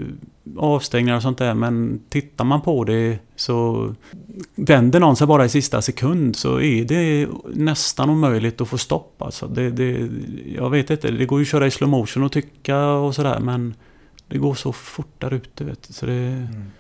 avstängningar 0.57 1.17
och 1.17 1.23
sånt 1.23 1.39
där 1.39 1.55
men 1.55 2.01
tittar 2.09 2.45
man 2.45 2.61
på 2.61 2.85
det 2.85 3.19
så 3.37 3.95
vänder 4.55 5.01
någon 5.01 5.17
sig 5.17 5.27
bara 5.27 5.45
i 5.45 5.49
sista 5.49 5.83
sekund 5.83 6.37
så 6.37 6.61
är 6.61 6.85
det 6.85 7.29
nästan 7.55 8.11
omöjligt 8.11 8.61
att 8.61 8.69
få 8.69 8.79
stopp. 8.79 9.23
Alltså 9.23 9.47
det, 9.47 9.71
det, 9.71 10.09
jag 10.57 10.71
vet 10.71 10.91
inte, 10.91 11.11
det 11.11 11.27
går 11.27 11.39
ju 11.39 11.43
att 11.43 11.49
köra 11.49 11.67
i 11.67 11.71
slow 11.71 11.91
motion 11.91 12.23
och 12.23 12.33
tycka 12.33 12.87
och 12.87 13.15
sådär 13.15 13.41
men 13.41 13.75
det 14.29 14.39
går 14.39 14.55
så 14.55 14.73
fort 14.73 15.15
där 15.19 15.35
ute. 15.35 15.65
Vet 15.65 15.89
du, 15.89 15.93
så 15.93 16.07
det, 16.07 16.13
mm. 16.13 16.71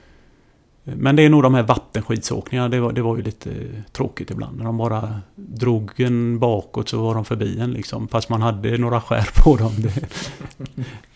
Men 0.84 1.16
det 1.16 1.22
är 1.22 1.28
nog 1.30 1.42
de 1.42 1.54
här 1.54 1.62
vattenskidsåkningarna, 1.62 2.68
det 2.68 2.80
var, 2.80 2.92
det 2.92 3.02
var 3.02 3.16
ju 3.16 3.22
lite 3.22 3.50
tråkigt 3.92 4.30
ibland. 4.30 4.58
När 4.58 4.64
de 4.64 4.76
bara 4.76 5.20
drog 5.34 6.00
en 6.00 6.38
bakåt 6.38 6.88
så 6.88 7.02
var 7.02 7.14
de 7.14 7.24
förbi 7.24 7.60
en 7.60 7.70
liksom. 7.72 8.08
Fast 8.08 8.28
man 8.28 8.42
hade 8.42 8.78
några 8.78 9.00
skär 9.00 9.28
på 9.44 9.56
dem. 9.56 9.72
Det, 9.78 9.92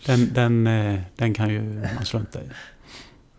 den, 0.05 0.33
den, 0.33 0.67
eh, 0.67 0.99
den 1.15 1.33
kan 1.33 1.49
ju 1.49 1.61
man 1.95 2.05
strunta 2.05 2.39
i. 2.39 2.43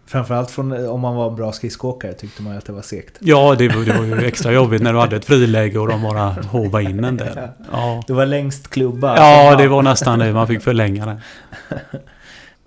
Framförallt 0.09 0.51
från, 0.51 0.87
om 0.89 1.01
man 1.01 1.17
var 1.17 1.31
en 1.31 1.37
bra 1.37 1.53
skridskoåkare 1.53 2.13
tyckte 2.13 2.43
man 2.43 2.57
att 2.57 2.67
det 2.67 2.73
var 2.73 2.83
segt. 2.83 3.17
Ja, 3.21 3.55
det 3.59 3.69
var, 3.69 3.85
det 3.85 3.93
var 3.99 4.05
ju 4.05 4.25
extra 4.27 4.53
jobbigt 4.53 4.83
när 4.83 4.93
du 4.93 4.99
hade 4.99 5.17
ett 5.17 5.25
friläge 5.25 5.79
och 5.79 5.89
de 5.89 6.03
bara 6.03 6.29
håva 6.31 6.83
in 6.83 7.05
en 7.05 7.17
där. 7.17 7.51
Ja, 7.73 8.03
Det 8.07 8.13
var 8.13 8.27
längst 8.27 8.69
klubba. 8.71 9.17
ja 9.17 9.57
det 9.57 9.69
var 9.69 9.83
nästan 9.83 10.19
det. 10.19 10.33
Man 10.33 10.47
fick 10.47 10.63
förlänga 10.63 11.07
det. 11.07 11.21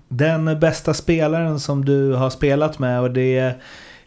Den 0.10 0.60
bästa 0.60 0.93
spelaren 0.93 1.60
som 1.60 1.86
du 1.86 2.14
har 2.14 2.30
spelat 2.30 2.80
med 2.80 3.01
och 3.01 3.12
det 3.12 3.53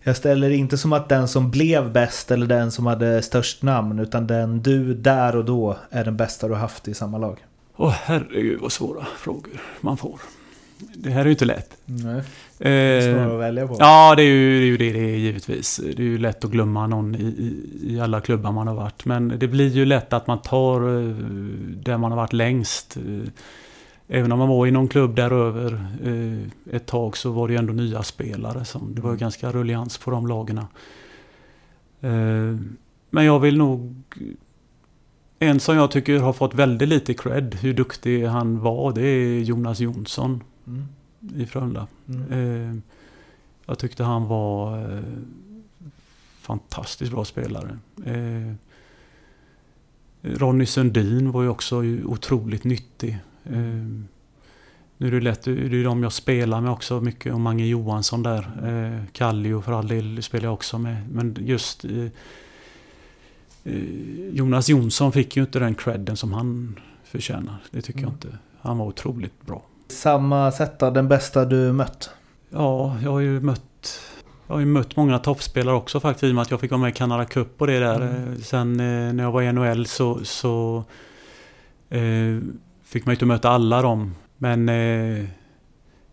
jag 0.04 0.16
ställer 0.16 0.50
inte 0.50 0.78
som 0.78 0.92
att 0.92 1.08
den 1.08 1.28
som 1.28 1.50
blev 1.50 1.92
bäst 1.92 2.30
eller 2.30 2.46
den 2.46 2.70
som 2.70 2.86
hade 2.86 3.22
störst 3.22 3.62
namn 3.62 3.98
utan 3.98 4.26
den 4.26 4.62
du 4.62 4.94
där 4.94 5.36
och 5.36 5.44
då 5.44 5.76
är 5.90 6.04
den 6.04 6.16
bästa 6.16 6.46
du 6.48 6.52
har 6.54 6.60
haft 6.60 6.88
i 6.88 6.94
samma 6.94 7.18
lag. 7.18 7.38
Åh 7.76 7.94
herregud 8.04 8.60
vad 8.60 8.72
svåra 8.72 9.06
frågor 9.18 9.52
man 9.80 9.96
får. 9.96 10.20
det 10.94 11.10
här 11.10 11.20
är 11.20 11.24
ju 11.24 11.30
inte 11.30 11.44
lätt. 11.44 11.70
Nej. 11.84 12.22
Det 12.58 12.68
är 12.68 13.08
Eh, 13.08 13.14
svårare 13.14 13.34
att 13.34 13.40
välja 13.40 13.66
på. 13.68 13.76
Ja, 13.78 14.14
det 14.16 14.22
är 14.22 14.26
ju 14.26 14.58
det 14.60 14.64
är 14.64 14.66
ju 14.66 14.76
det, 14.76 14.92
det 15.00 15.12
är 15.12 15.16
givetvis. 15.16 15.80
Det 15.96 16.02
är 16.02 16.06
ju 16.06 16.18
lätt 16.18 16.44
att 16.44 16.50
glömma 16.50 16.86
någon 16.86 17.14
i, 17.14 17.18
i, 17.18 17.94
i 17.94 18.00
alla 18.00 18.20
klubbar 18.20 18.52
man 18.52 18.66
har 18.66 18.74
varit. 18.74 19.04
Men 19.04 19.38
det 19.38 19.48
blir 19.48 19.68
ju 19.68 19.84
lätt 19.84 20.12
att 20.12 20.26
man 20.26 20.38
tar 20.42 20.80
eh, 20.80 21.04
där 21.84 21.96
man 21.98 22.12
har 22.12 22.16
varit 22.16 22.32
längst. 22.32 22.96
Även 24.08 24.32
om 24.32 24.38
man 24.38 24.48
var 24.48 24.66
i 24.66 24.70
någon 24.70 24.88
klubb 24.88 25.14
däröver 25.16 25.86
eh, 26.04 26.74
ett 26.76 26.86
tag 26.86 27.16
så 27.16 27.30
var 27.32 27.48
det 27.48 27.54
ju 27.54 27.58
ändå 27.58 27.72
nya 27.72 28.02
spelare. 28.02 28.64
Som, 28.64 28.94
det 28.94 29.00
var 29.00 29.10
ju 29.12 29.16
ganska 29.18 29.52
rullians 29.52 29.98
på 29.98 30.10
de 30.10 30.26
lagen. 30.26 30.58
Eh, 30.58 32.56
Men 33.10 33.24
jag 33.24 33.40
vill 33.40 33.58
nog... 33.58 33.94
En 35.38 35.60
som 35.60 35.76
jag 35.76 35.90
tycker 35.90 36.18
har 36.18 36.32
fått 36.32 36.54
väldigt 36.54 36.88
lite 36.88 37.14
cred, 37.14 37.54
hur 37.54 37.74
duktig 37.74 38.24
han 38.24 38.60
var, 38.60 38.92
det 38.92 39.02
är 39.06 39.40
Jonas 39.40 39.80
Jonsson 39.80 40.42
Mm. 40.66 40.84
i 41.36 41.46
Frölunda. 41.46 41.86
Mm. 42.08 42.32
Eh, 42.32 42.76
jag 43.66 43.78
tyckte 43.78 44.04
han 44.04 44.26
var 44.28 44.78
eh, 44.96 45.00
fantastiskt 46.40 47.12
bra 47.12 47.24
spelare. 47.24 47.78
Eh, 48.04 48.54
Ronny 50.22 50.66
Sundin 50.66 51.32
var 51.32 51.42
ju 51.42 51.48
också 51.48 51.76
otroligt 52.04 52.64
nyttig. 52.64 53.18
Eh, 53.44 53.52
nu 54.96 55.06
är 55.06 55.10
det 55.10 55.20
lätt, 55.20 55.42
det 55.42 55.50
är 55.80 55.84
de 55.84 56.02
jag 56.02 56.12
spelar 56.12 56.60
med 56.60 56.70
också 56.70 57.00
mycket 57.00 57.32
och 57.34 57.40
Mange 57.40 57.66
Johansson 57.66 58.22
där. 58.22 58.50
Eh, 58.64 59.04
Kallio 59.12 59.60
för 59.60 59.72
all 59.72 59.88
del 59.88 60.22
spelar 60.22 60.44
jag 60.44 60.54
också 60.54 60.78
med. 60.78 61.10
Men 61.10 61.36
just 61.40 61.84
eh, 61.84 62.04
eh, 63.64 63.74
Jonas 64.32 64.68
Jonsson 64.68 65.12
fick 65.12 65.36
ju 65.36 65.42
inte 65.42 65.58
den 65.58 65.74
credden 65.74 66.16
som 66.16 66.32
han 66.32 66.80
förtjänar. 67.04 67.56
Det 67.70 67.82
tycker 67.82 68.00
jag 68.00 68.08
Mm. 68.08 68.18
inte. 68.22 68.38
Han 68.60 68.78
var 68.78 68.86
otroligt 68.86 69.46
bra. 69.46 69.62
Samma 69.88 70.52
sätt 70.52 70.78
då, 70.78 70.90
den 70.90 71.08
bästa 71.08 71.44
du 71.44 71.72
mött? 71.72 72.10
Ja, 72.50 72.96
jag 73.02 73.10
har 73.10 73.20
ju 73.20 73.40
mött 73.40 74.00
jag 74.46 74.54
har 74.54 74.60
ju 74.60 74.66
mött 74.66 74.96
många 74.96 75.18
toppspelare 75.18 75.74
också 75.76 76.00
faktiskt 76.00 76.24
i 76.24 76.30
och 76.30 76.34
med 76.34 76.42
att 76.42 76.50
jag 76.50 76.60
fick 76.60 76.70
vara 76.70 76.80
med 76.80 76.88
i 76.90 76.92
Canada 76.92 77.24
Cup 77.24 77.60
och 77.60 77.66
det 77.66 77.78
där. 77.78 78.00
Mm. 78.00 78.32
Eh, 78.32 78.38
Sen 78.38 78.80
eh, 78.80 79.12
när 79.12 79.22
jag 79.24 79.32
var 79.32 79.42
i 79.42 79.52
NHL 79.52 79.86
så, 79.86 80.24
så 80.24 80.84
eh, 81.90 82.00
fick 82.92 83.06
man 83.06 83.12
ju 83.12 83.14
inte 83.16 83.26
möta 83.26 83.48
alla 83.50 83.82
dem. 83.82 84.14
Men 84.38 84.68
eh, 84.68 85.24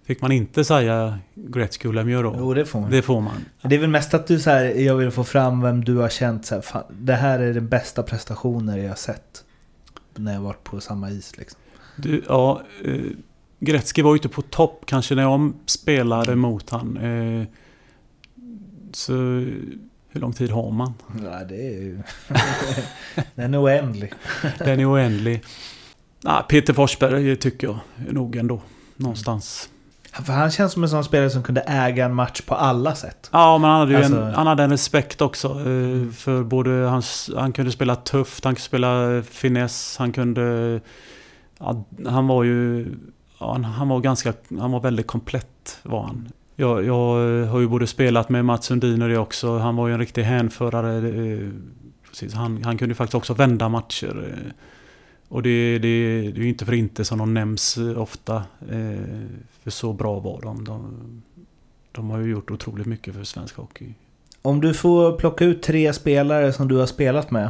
fick 0.05 0.21
man 0.21 0.31
inte 0.31 0.63
säga 0.63 1.19
Gretzky 1.35 1.87
och 1.87 1.93
Lemieux 1.93 2.23
då? 2.23 2.35
Jo, 2.39 2.53
det 2.53 2.65
får 2.65 2.79
man. 2.81 2.91
Det 2.91 3.01
får 3.01 3.21
man. 3.21 3.45
Det 3.61 3.75
är 3.75 3.79
väl 3.79 3.89
mest 3.89 4.13
att 4.13 4.27
du 4.27 4.39
så 4.39 4.49
här, 4.49 4.65
jag 4.65 4.95
vill 4.95 5.11
få 5.11 5.23
fram 5.23 5.61
vem 5.61 5.83
du 5.83 5.95
har 5.95 6.09
känt 6.09 6.45
så 6.45 6.55
här, 6.55 6.61
fan, 6.61 6.83
det 6.89 7.13
här 7.13 7.39
är 7.39 7.53
den 7.53 7.67
bästa 7.67 8.03
prestationen 8.03 8.81
jag 8.81 8.89
har 8.89 8.95
sett. 8.95 9.43
När 10.15 10.33
jag 10.33 10.41
varit 10.41 10.63
på 10.63 10.81
samma 10.81 11.09
is 11.11 11.37
liksom. 11.37 11.59
Du, 11.95 12.23
ja, 12.27 12.61
eh, 12.85 13.01
Gretzky 13.59 14.01
var 14.01 14.11
ju 14.11 14.17
inte 14.17 14.29
på 14.29 14.41
topp 14.41 14.83
kanske 14.85 15.15
när 15.15 15.23
jag 15.23 15.53
spelade 15.65 16.31
Mm. 16.31 16.39
mot 16.39 16.69
han. 16.69 16.97
Eh, 16.97 17.47
så 18.91 19.13
hur 20.11 20.19
lång 20.21 20.33
tid 20.33 20.49
har 20.51 20.71
man? 20.71 20.93
Ja, 21.23 21.43
det 21.49 21.67
är 21.67 21.81
ju... 21.81 21.99
den 23.35 23.53
är 23.53 23.63
oändlig. 23.63 24.13
Den 24.57 24.79
är 24.79 24.91
oändlig. 24.93 25.41
Ah, 26.23 26.41
Peter 26.41 26.73
Forsberg 26.73 27.35
tycker 27.35 27.67
jag 27.67 27.77
nog 28.13 28.35
ändå. 28.35 28.61
Någonstans. 28.95 29.69
För 30.25 30.33
han 30.33 30.51
känns 30.51 30.73
som 30.73 30.83
en 30.83 30.89
sån 30.89 31.03
spelare 31.03 31.29
som 31.29 31.43
kunde 31.43 31.61
äga 31.61 32.05
en 32.05 32.13
match 32.15 32.41
på 32.41 32.55
alla 32.55 32.95
sätt. 32.95 33.29
Ja, 33.33 33.57
men 33.57 33.69
han 33.69 33.79
hade 33.79 33.97
Alltså- 33.97 34.21
en, 34.21 34.33
han 34.33 34.47
hade 34.47 34.63
en 34.63 34.69
respekt 34.69 35.21
också. 35.21 35.47
Eh, 35.47 36.11
för 36.13 36.43
både 36.43 36.71
hans... 36.71 37.29
Han 37.37 37.51
kunde 37.53 37.71
spela 37.71 37.95
tufft, 37.95 38.43
han 38.43 38.53
kunde 38.55 38.61
spela 38.65 39.23
finess, 39.29 39.95
han 39.99 40.11
kunde... 40.11 40.79
Ja, 41.59 41.85
han 42.07 42.27
var 42.27 42.43
ju... 42.43 42.87
Ja, 43.39 43.57
han, 43.77 43.89
var 43.89 43.99
ganska... 43.99 44.33
Han 44.59 44.71
var 44.71 44.79
väldigt 44.79 45.07
komplett 45.07 45.79
var 45.83 46.03
han. 46.03 46.29
Jag, 46.55 46.85
jag 46.85 47.45
har 47.47 47.59
ju 47.59 47.67
både 47.67 47.87
spelat 47.87 48.29
med 48.29 48.45
Mats 48.45 48.65
Sundin 48.65 49.01
och 49.01 49.09
det 49.09 49.17
också. 49.17 49.57
Han 49.57 49.75
var 49.75 49.87
ju 49.87 49.93
en 49.93 49.99
riktig 49.99 50.23
hänförare. 50.23 50.97
eh, 51.09 51.49
Precis, 52.09 52.33
han, 52.33 52.63
han 52.63 52.77
kunde 52.77 52.95
faktiskt 52.95 53.15
också 53.15 53.33
vända 53.33 53.69
matcher. 53.69 54.35
Och 55.29 55.43
det, 55.43 55.79
det, 55.79 56.21
det 56.21 56.39
är 56.39 56.43
ju 56.43 56.49
inte 56.49 56.65
för 56.65 56.73
inte 56.73 57.05
som 57.05 57.17
de 57.19 57.33
nämns 57.33 57.77
ofta. 57.77 58.35
eh, 58.69 59.25
För 59.63 59.69
så 59.71 59.93
bra 59.93 60.19
var 60.19 60.41
de. 60.41 60.63
de. 60.63 61.21
De 61.91 62.09
har 62.09 62.19
ju 62.19 62.31
gjort 62.31 62.51
otroligt 62.51 62.87
mycket 62.87 63.13
för 63.15 63.23
svensk 63.23 63.55
hockey. 63.55 63.93
Om 64.41 64.61
du 64.61 64.73
får 64.73 65.17
plocka 65.17 65.45
ut 65.45 65.63
tre 65.63 65.93
spelare 65.93 66.53
som 66.53 66.67
du 66.67 66.75
har 66.77 66.85
spelat 66.85 67.31
med. 67.31 67.49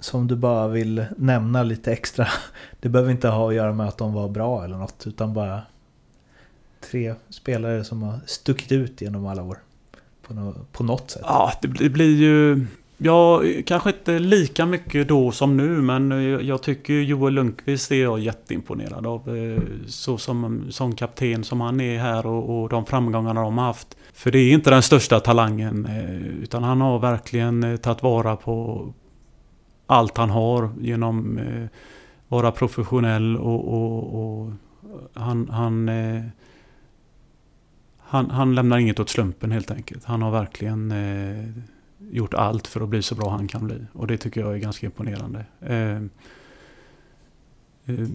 Som 0.00 0.26
du 0.28 0.36
bara 0.36 0.68
vill 0.68 1.04
nämna 1.16 1.62
lite 1.62 1.92
extra. 1.92 2.28
Det 2.80 2.88
behöver 2.88 3.10
inte 3.10 3.28
ha 3.28 3.48
att 3.48 3.54
göra 3.54 3.72
med 3.72 3.88
att 3.88 3.98
de 3.98 4.12
var 4.12 4.28
bra 4.28 4.64
eller 4.64 4.76
något. 4.76 5.04
Utan 5.06 5.34
bara 5.34 5.62
tre 6.90 7.14
spelare 7.28 7.84
som 7.84 8.02
har 8.02 8.20
stuckit 8.26 8.72
ut 8.72 9.00
genom 9.00 9.26
alla 9.26 9.42
år. 9.42 9.58
På, 10.26 10.34
nå- 10.34 10.54
på 10.72 10.84
något 10.84 11.10
sätt. 11.10 11.22
Ja, 11.24 11.52
det 11.62 11.88
blir 11.88 12.16
ju... 12.16 12.66
Ja, 13.00 13.42
kanske 13.66 13.90
inte 13.90 14.18
lika 14.18 14.66
mycket 14.66 15.08
då 15.08 15.32
som 15.32 15.56
nu, 15.56 15.68
men 15.68 16.10
jag 16.46 16.62
tycker 16.62 16.94
Joel 16.94 17.34
Lundqvist 17.34 17.92
är 17.92 18.02
jag 18.02 18.18
jätteimponerad 18.18 19.06
av. 19.06 19.36
Eh, 19.36 19.62
så 19.86 20.18
som, 20.18 20.66
som 20.70 20.94
kapten 20.94 21.44
som 21.44 21.60
han 21.60 21.80
är 21.80 21.98
här 21.98 22.26
och, 22.26 22.62
och 22.62 22.68
de 22.68 22.86
framgångarna 22.86 23.42
de 23.42 23.58
har 23.58 23.66
haft. 23.66 23.96
För 24.12 24.30
det 24.30 24.38
är 24.38 24.52
inte 24.52 24.70
den 24.70 24.82
största 24.82 25.20
talangen, 25.20 25.86
eh, 25.86 26.42
utan 26.42 26.62
han 26.62 26.80
har 26.80 26.98
verkligen 26.98 27.64
eh, 27.64 27.76
tagit 27.76 28.02
vara 28.02 28.36
på 28.36 28.86
allt 29.86 30.16
han 30.16 30.30
har 30.30 30.70
genom 30.80 31.38
att 31.38 31.70
vara 32.28 32.52
professionell 32.52 33.36
och, 33.36 33.74
och, 33.74 34.22
och 34.22 34.52
han, 35.14 35.48
han, 35.48 35.90
han, 37.98 38.30
han 38.30 38.54
lämnar 38.54 38.78
inget 38.78 39.00
åt 39.00 39.08
slumpen 39.08 39.50
helt 39.50 39.70
enkelt. 39.70 40.04
Han 40.04 40.22
har 40.22 40.30
verkligen 40.30 40.92
gjort 42.10 42.34
allt 42.34 42.66
för 42.66 42.80
att 42.80 42.88
bli 42.88 43.02
så 43.02 43.14
bra 43.14 43.30
han 43.30 43.48
kan 43.48 43.66
bli. 43.66 43.76
Och 43.92 44.06
det 44.06 44.16
tycker 44.16 44.40
jag 44.40 44.54
är 44.54 44.58
ganska 44.58 44.86
imponerande. 44.86 45.44
Eh, 45.60 45.96
eh, 47.94 48.08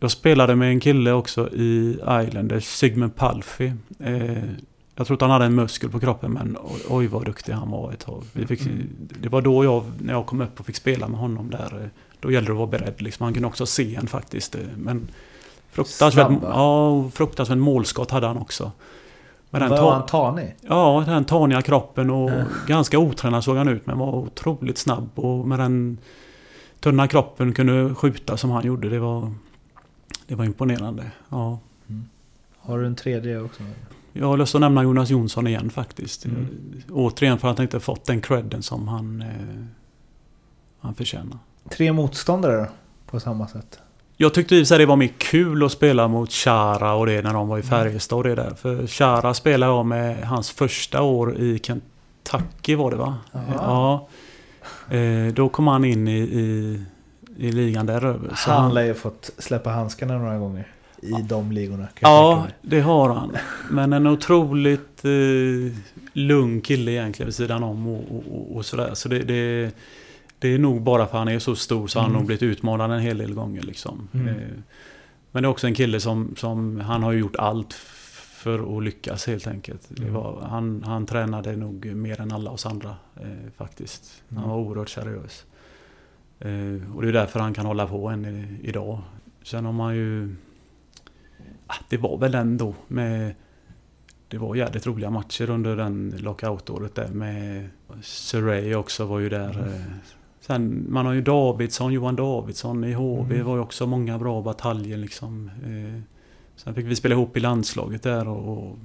jag 0.00 0.10
spelade 0.10 0.56
med 0.56 0.70
en 0.70 0.80
kille 0.80 1.12
också 1.12 1.48
i 1.52 1.98
Islanders, 2.26 2.64
Sigmund 2.64 3.16
Palfi. 3.16 3.72
Eh, 3.98 4.44
jag 4.96 5.06
tror 5.06 5.14
att 5.14 5.20
han 5.20 5.30
hade 5.30 5.44
en 5.44 5.54
muskel 5.54 5.90
på 5.90 6.00
kroppen 6.00 6.32
men 6.32 6.56
oj, 6.88 7.06
vad 7.06 7.24
duktig 7.24 7.52
han 7.52 7.70
var 7.70 7.92
ett 7.92 7.98
tag. 8.00 8.24
Fick, 8.46 8.62
det 9.22 9.28
var 9.28 9.42
då 9.42 9.64
jag, 9.64 9.84
när 9.98 10.12
jag 10.12 10.26
kom 10.26 10.40
upp 10.40 10.60
och 10.60 10.66
fick 10.66 10.76
spela 10.76 11.08
med 11.08 11.20
honom 11.20 11.50
där. 11.50 11.80
eh, 11.82 11.88
Då 12.20 12.30
gällde 12.30 12.48
det 12.48 12.52
att 12.52 12.58
vara 12.58 12.70
beredd. 12.70 13.02
Liksom. 13.02 13.24
Han 13.24 13.32
kunde 13.34 13.48
också 13.48 13.66
se 13.66 13.94
en 13.94 14.06
faktiskt. 14.06 14.54
eh, 14.54 14.60
Men 14.76 15.08
fruktansvärt, 15.70 16.32
ja, 16.42 17.10
fruktansvärt 17.14 17.58
målskott 17.58 18.10
hade 18.10 18.26
han 18.26 18.36
också. 18.38 18.72
Den 19.50 19.70
Var 19.70 19.92
han 19.92 20.06
tanig? 20.06 20.54
Ja, 20.60 21.04
den 21.06 21.24
taniga 21.24 21.62
kroppen 21.62 22.10
och 22.10 22.30
Ja. 22.30 22.44
ganska 22.66 22.98
otränad 22.98 23.44
såg 23.44 23.56
han 23.56 23.68
ut 23.68 23.86
men 23.86 23.98
var 23.98 24.14
otroligt 24.14 24.78
snabb 24.78 25.08
och 25.14 25.48
med 25.48 25.58
den 25.58 25.98
tunna 26.80 27.08
kroppen 27.08 27.52
kunde 27.52 27.94
skjuta 27.94 28.36
som 28.36 28.50
han 28.50 28.66
gjorde. 28.66 28.88
Det 28.88 28.98
var, 28.98 29.32
det 30.26 30.34
var 30.34 30.44
imponerande. 30.44 31.10
Ja. 31.28 31.58
Har 32.58 32.78
du 32.78 32.86
en 32.86 32.94
tredje 32.96 33.40
också? 33.40 33.62
Jag 34.12 34.26
har 34.26 34.36
lust 34.36 34.54
att 34.54 34.60
nämna 34.60 34.82
Jonas 34.82 35.10
Jonsson 35.10 35.46
igen 35.46 35.70
faktiskt. 35.70 36.24
Mm. 36.24 36.46
Återigen 36.90 37.38
för 37.38 37.48
att 37.48 37.58
han 37.58 37.64
inte 37.64 37.80
fått 37.80 38.04
den 38.04 38.20
credden 38.20 38.62
som 38.62 38.88
han, 38.88 39.22
eh, 39.22 39.64
han 40.80 40.94
förtjänar. 40.94 41.38
Tre 41.68 41.92
motståndare 41.92 42.56
då? 42.56 42.66
På 43.06 43.20
samma 43.20 43.48
sätt. 43.48 43.78
Jag 44.22 44.34
tyckte 44.34 44.56
i 44.56 44.66
sig 44.66 44.78
det 44.78 44.86
var 44.86 44.96
mer 44.96 45.12
kul 45.18 45.64
att 45.64 45.72
spela 45.72 46.08
mot 46.08 46.32
Chara 46.32 46.94
och 46.94 47.06
det 47.06 47.22
när 47.22 47.32
de 47.32 47.48
var 47.48 47.58
i 47.58 47.62
Färjestad 47.62 48.18
och 48.18 48.24
det 48.24 48.34
där. 48.34 48.54
För 48.54 48.86
Chara 48.86 49.34
spelade 49.34 49.72
jag 49.72 49.86
med 49.86 50.24
hans 50.24 50.50
första 50.50 51.02
år 51.02 51.36
i 51.36 51.58
Kentucky 51.58 52.74
var 52.74 52.90
det 52.90 52.96
va? 52.96 53.18
Ja. 53.54 54.08
Eh, 54.90 55.34
då 55.34 55.48
kom 55.48 55.66
han 55.66 55.84
in 55.84 56.08
i, 56.08 56.18
i, 56.18 56.80
i 57.36 57.52
ligan 57.52 57.86
däröver. 57.86 58.34
Så 58.36 58.50
Han 58.50 58.74
lär 58.74 58.82
ju 58.84 58.94
fått 58.94 59.30
släppa 59.38 59.70
handskarna 59.70 60.18
några 60.18 60.38
gånger. 60.38 60.66
I 61.02 61.22
de 61.22 61.52
ligorna. 61.52 61.88
ja, 62.00 62.46
det 62.62 62.80
har 62.80 63.08
han. 63.08 63.36
Men 63.70 63.92
en 63.92 64.06
otroligt 64.06 65.04
eh, 65.04 65.76
lugn 66.12 66.60
kille 66.60 66.90
egentligen 66.90 67.26
vid 67.26 67.34
sidan 67.34 67.62
om 67.62 67.86
och, 67.86 68.04
och, 68.10 68.24
och, 68.36 68.56
och 68.56 68.66
sådär. 68.66 68.90
Så 68.94 69.08
det, 69.08 69.18
det, 69.18 69.70
det 70.40 70.48
är 70.54 70.58
nog 70.58 70.82
bara 70.82 71.06
för 71.06 71.12
att 71.12 71.18
han 71.18 71.28
är 71.28 71.38
så 71.38 71.56
stor 71.56 71.86
så 71.86 71.98
har 71.98 72.02
han 72.02 72.10
Mm. 72.10 72.18
nog 72.18 72.26
blivit 72.26 72.42
utmanad 72.42 72.90
en 72.92 73.00
hel 73.00 73.18
del 73.18 73.34
gånger. 73.34 73.62
Liksom. 73.62 74.08
Mm. 74.12 74.28
Eh, 74.28 74.34
men 75.32 75.42
det 75.42 75.46
är 75.46 75.50
också 75.50 75.66
en 75.66 75.74
kille 75.74 76.00
som, 76.00 76.34
som 76.36 76.80
han 76.80 77.02
har 77.02 77.12
gjort 77.12 77.36
allt 77.36 77.72
för 78.34 78.76
att 78.78 78.84
lyckas 78.84 79.26
helt 79.26 79.46
enkelt. 79.46 79.98
Mm. 79.98 80.12
var, 80.14 80.40
han, 80.42 80.82
han 80.86 81.06
tränade 81.06 81.56
nog 81.56 81.86
mer 81.86 82.20
än 82.20 82.32
alla 82.32 82.50
oss 82.50 82.66
andra 82.66 82.96
eh, 83.16 83.50
faktiskt. 83.56 84.22
Han 84.28 84.38
Mm. 84.38 84.50
var 84.50 84.56
oerhört 84.58 84.88
seriös. 84.88 85.44
Eh, 86.38 86.94
och 86.96 87.02
det 87.02 87.08
är 87.08 87.12
därför 87.12 87.40
han 87.40 87.54
kan 87.54 87.66
hålla 87.66 87.86
på 87.86 88.08
än 88.08 88.24
i, 88.24 88.68
idag. 88.68 88.98
Sen 89.42 89.64
har 89.64 89.72
man 89.72 89.96
ju... 89.96 90.36
Ah, 91.66 91.74
det 91.88 91.96
var 91.96 92.18
väl 92.18 92.34
ändå 92.34 92.74
med... 92.88 93.34
Det 94.28 94.38
var 94.38 94.54
jävligt 94.54 94.86
roliga 94.86 95.10
matcher 95.10 95.50
under 95.50 95.76
den 95.76 96.14
lockoutåret 96.18 96.94
där 96.94 97.08
med... 97.08 97.68
Surrey 98.02 98.74
också 98.74 99.04
var 99.04 99.18
ju 99.18 99.28
där. 99.28 99.50
Mm. 99.58 99.64
eh. 99.74 99.80
Sen 100.40 100.86
man 100.88 101.06
har 101.06 101.12
ju 101.12 101.22
Davidsson, 101.22 101.92
Johan 101.92 102.16
Davidsson 102.16 102.84
i 102.84 102.92
HV. 102.92 103.34
Mm. 103.34 103.46
var 103.46 103.54
ju 103.54 103.62
också 103.62 103.86
många 103.86 104.18
bra 104.18 104.42
bataljer 104.42 104.96
liksom. 104.96 105.50
Eh, 105.64 106.02
Sen 106.64 106.74
fick 106.74 106.86
vi 106.86 106.96
spela 106.96 107.14
ihop 107.14 107.36
i 107.36 107.40
landslaget 107.40 108.02
där 108.02 108.28
och, 108.28 108.58
och 108.58 108.78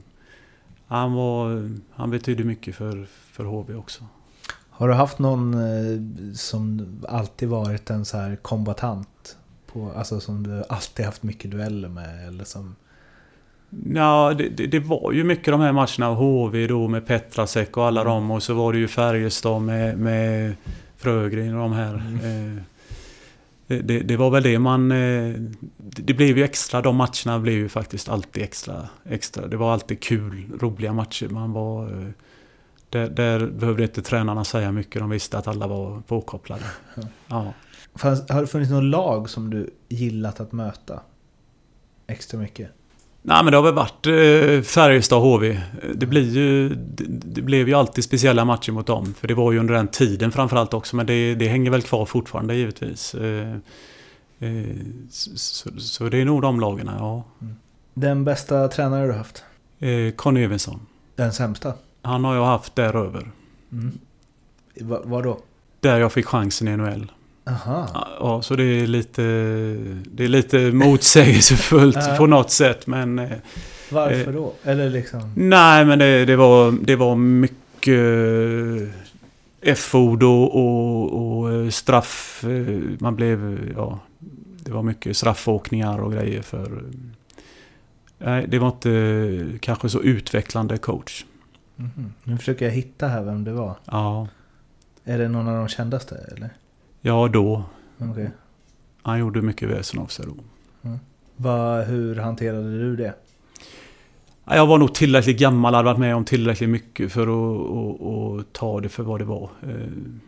han, 0.88 1.14
var, 1.14 1.70
han 1.92 2.12
betydde 2.12 2.44
mycket 2.44 2.76
för, 2.76 3.06
för 3.32 3.44
HV 3.44 3.76
också. 3.76 4.04
Har 4.70 4.88
du 4.88 4.94
haft 4.94 5.20
någon 5.20 5.54
eh, 5.54 6.34
som 6.34 6.88
alltid 7.10 7.50
varit 7.50 7.90
en 7.90 8.06
så 8.06 8.18
här 8.18 8.36
kombatant? 8.36 9.38
På, 9.66 9.92
alltså 9.96 10.20
som 10.20 10.44
du 10.44 10.64
alltid 10.70 11.06
haft 11.06 11.24
mycket 11.24 11.52
dueller 11.52 11.90
med 11.90 12.28
eller 12.28 12.44
som... 12.44 12.76
Ja, 13.94 14.34
det, 14.38 14.50
det, 14.50 14.68
det, 14.68 14.80
var 14.80 15.12
ju 15.12 15.24
mycket 15.24 15.46
de 15.46 15.62
här 15.62 15.72
matcherna. 15.72 16.16
HV 16.16 16.68
då 16.68 16.88
med 16.88 17.08
Petrasek 17.08 17.78
och 17.78 17.86
alla 17.86 18.02
mm. 18.02 18.14
dem. 18.14 18.32
Och 18.32 18.44
så 18.44 18.54
var 18.54 18.74
det 18.74 18.80
ju 18.80 18.88
Färjestad 18.88 19.62
med, 19.62 20.00
med 20.00 20.56
Frögren 21.06 21.56
och 21.56 21.62
de 21.62 21.74
här. 21.74 21.94
Mm. 21.94 22.62
Det, 23.68 23.82
det, 23.82 24.00
det, 24.00 24.18
var 24.18 24.30
väl 24.30 24.44
det 24.44 24.60
man... 24.60 24.92
Eh, 24.92 25.36
det 25.78 26.14
blev 26.14 26.38
ju 26.38 26.44
extra. 26.44 26.82
De 26.82 26.96
matcherna 26.96 27.40
blev 27.40 27.56
ju 27.56 27.70
faktiskt 27.70 28.10
alltid 28.10 28.44
extra. 28.44 28.90
extra. 29.04 29.48
Det 29.48 29.58
var 29.58 29.74
alltid 29.74 30.00
kul, 30.00 30.58
roliga 30.60 30.94
matcher. 30.94 31.28
Man 31.28 31.52
var... 31.52 32.14
Där, 32.90 33.10
där 33.10 33.48
behövde 33.48 33.84
inte 33.84 34.02
tränarna 34.02 34.44
säga 34.44 34.72
mycket. 34.72 35.02
De 35.02 35.10
visste 35.10 35.38
att 35.38 35.48
alla 35.48 35.68
var 35.68 36.02
påkopplade. 36.08 36.64
Ja. 37.28 37.54
Fanns, 37.96 38.30
har 38.30 38.42
det 38.42 38.48
funnits 38.48 38.72
något 38.72 38.84
lag 38.84 39.30
som 39.30 39.50
du 39.50 39.70
gillat 39.90 40.40
att 40.40 40.52
möta? 40.52 41.02
Extra 42.08 42.40
mycket? 42.40 42.70
Nej 43.28 43.44
men 43.44 43.52
det 43.52 43.58
har 43.58 43.64
väl 43.64 43.74
varit 43.74 44.08
eh, 44.08 44.62
Färjestad 44.62 45.22
HV. 45.22 45.62
Det, 45.96 46.06
blir 46.06 46.32
ju, 46.32 46.70
det, 46.70 47.04
det, 47.08 47.42
blev 47.42 47.68
ju 47.68 47.74
alltid 47.74 48.04
speciella 48.04 48.46
matcher 48.46 48.72
mot 48.72 48.88
dem. 48.88 49.14
För 49.20 49.28
det 49.28 49.34
var 49.34 49.52
ju 49.52 49.60
under 49.60 49.74
den 49.74 49.88
tiden 49.88 50.32
framförallt 50.32 50.74
också. 50.74 50.96
Men 50.96 51.06
det, 51.06 51.36
det 51.36 51.48
hänger 51.48 51.72
väl 51.72 51.82
kvar 51.82 52.06
fortfarande 52.06 52.56
givetvis. 52.56 53.16
Eh, 53.16 53.56
eh, 54.40 54.76
så, 55.10 55.70
så, 55.80 56.10
det 56.10 56.18
är 56.18 56.26
nog 56.26 56.42
de 56.42 56.60
lagen, 56.60 56.90
ja. 57.00 57.24
Mm. 57.42 57.56
Den 57.94 58.26
bästa 58.26 58.68
tränare 58.68 59.08
du 59.08 59.14
haft? 59.14 59.44
Eh, 59.80 60.12
Conny 60.16 60.44
Evensson. 60.44 60.80
Den 61.16 61.34
sämsta? 61.34 61.74
Han 62.02 62.24
har 62.24 62.36
jag 62.36 62.46
haft 62.46 62.76
däröver. 62.76 63.32
Mm. 63.72 64.00
Va, 64.82 65.02
vad 65.04 65.24
då? 65.24 65.40
Där 65.80 66.00
jag 66.00 66.12
fick 66.12 66.26
chansen 66.26 66.68
i 66.68 66.78
NHL. 66.78 67.12
Aha. 67.48 68.08
Ja, 68.20 68.42
så 68.42 68.56
det 68.56 68.64
är 68.64 68.88
lite, 68.88 69.22
det 70.06 70.24
är 70.24 70.28
lite 70.28 70.72
motsägelsefullt 70.72 71.98
på 72.18 72.28
något 72.28 72.52
sätt. 72.52 72.88
Men, 72.88 73.20
eh, 73.20 73.32
Varför 73.90 74.34
då? 74.34 74.54
Eller 74.64 74.90
liksom? 74.90 75.34
Nej, 75.36 75.86
men 75.86 76.00
det, 76.00 76.26
det, 76.26 76.36
var, 76.36 76.72
det 76.72 76.96
var 76.96 77.16
mycket 77.16 78.00
F-ord 79.62 80.24
och, 80.24 80.56
och, 80.56 81.38
och, 81.38 81.54
eh, 81.54 81.70
straff. 81.70 82.44
Eh, 82.44 82.82
man 83.00 83.16
blev, 83.16 83.72
ja, 83.76 84.00
det 84.60 84.72
var 84.72 84.84
mycket 84.84 85.18
straffåkningar 85.18 86.00
och 86.00 86.14
grejer 86.14 86.42
för... 86.42 86.84
Nej, 88.18 88.46
det 88.48 88.60
var 88.60 88.68
inte 88.68 89.60
kanske 89.62 89.90
så 89.90 90.02
utvecklande 90.02 90.78
coach. 90.78 91.26
Mm 91.78 91.92
-hmm. 91.98 92.10
Nu 92.24 92.38
försöker 92.38 92.66
jag 92.66 92.72
hitta 92.72 93.08
här 93.08 93.24
vem 93.24 93.44
det 93.44 93.52
var. 93.52 93.76
Ja. 93.86 94.28
Är 95.04 95.18
det 95.18 95.28
någon 95.28 95.48
av 95.48 95.56
de 95.56 95.68
kändaste 95.68 96.16
eller? 96.16 96.50
Ja, 97.08 97.28
då. 97.28 97.64
Okay. 98.12 98.28
Han 99.02 99.20
gjorde 99.20 99.42
mycket 99.42 99.70
väsen 99.70 100.00
av 100.00 100.08
sig 100.08 100.26
då. 100.26 100.36
Mm. 100.90 101.00
Va, 101.36 101.82
hur 101.82 102.16
hanterade 102.16 102.80
du 102.80 102.96
det? 102.96 103.14
Jag 104.46 104.68
var 104.68 104.78
nog 104.78 104.94
tillräckligt 104.94 105.40
gammal, 105.40 105.74
hade 105.74 105.86
varit 105.86 106.00
med 106.00 106.16
om 106.16 106.26
tillräckligt 106.26 106.70
mycket 106.70 107.12
för 107.12 107.22
att 107.22 107.60
och, 107.70 108.02
och 108.02 108.44
ta 108.52 108.82
det 108.82 108.90
för 108.90 109.04
vad 109.04 109.20
det 109.20 109.26
var. 109.26 109.50
Eh, 109.64 109.70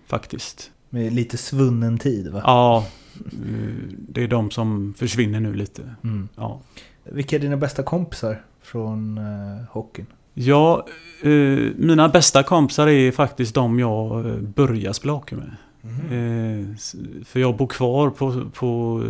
faktiskt. 0.08 0.72
Med 0.90 1.14
lite 1.14 1.38
svunnen 1.38 1.98
tid 1.98 2.32
va? 2.32 2.42
Ja. 2.44 2.86
Eh, 3.16 3.74
det 3.92 4.24
är 4.24 4.28
de 4.28 4.52
som 4.52 4.94
försvinner 4.98 5.40
nu 5.40 5.54
lite. 5.54 5.96
Mm. 6.04 6.30
Ja. 6.36 6.60
Vilka 7.04 7.36
är 7.36 7.40
dina 7.40 7.58
bästa 7.58 7.84
kompisar 7.84 8.42
från 8.62 9.18
eh, 9.18 9.66
hockeyn? 9.70 10.06
Ja, 10.34 10.86
eh, 11.24 11.30
mina 11.76 12.10
bästa 12.10 12.44
kompisar 12.44 12.88
är 12.88 13.12
faktiskt 13.12 13.56
de 13.56 13.80
jag 13.80 14.26
eh, 14.26 14.36
började 14.36 14.94
spela 14.94 15.14
hockey 15.14 15.36
med. 15.36 15.52
Mm. 15.84 16.76
för 17.26 17.40
jag 17.40 17.58
bor 17.58 17.68
kvar 17.68 18.10
på, 18.10 18.50
på 18.54 19.04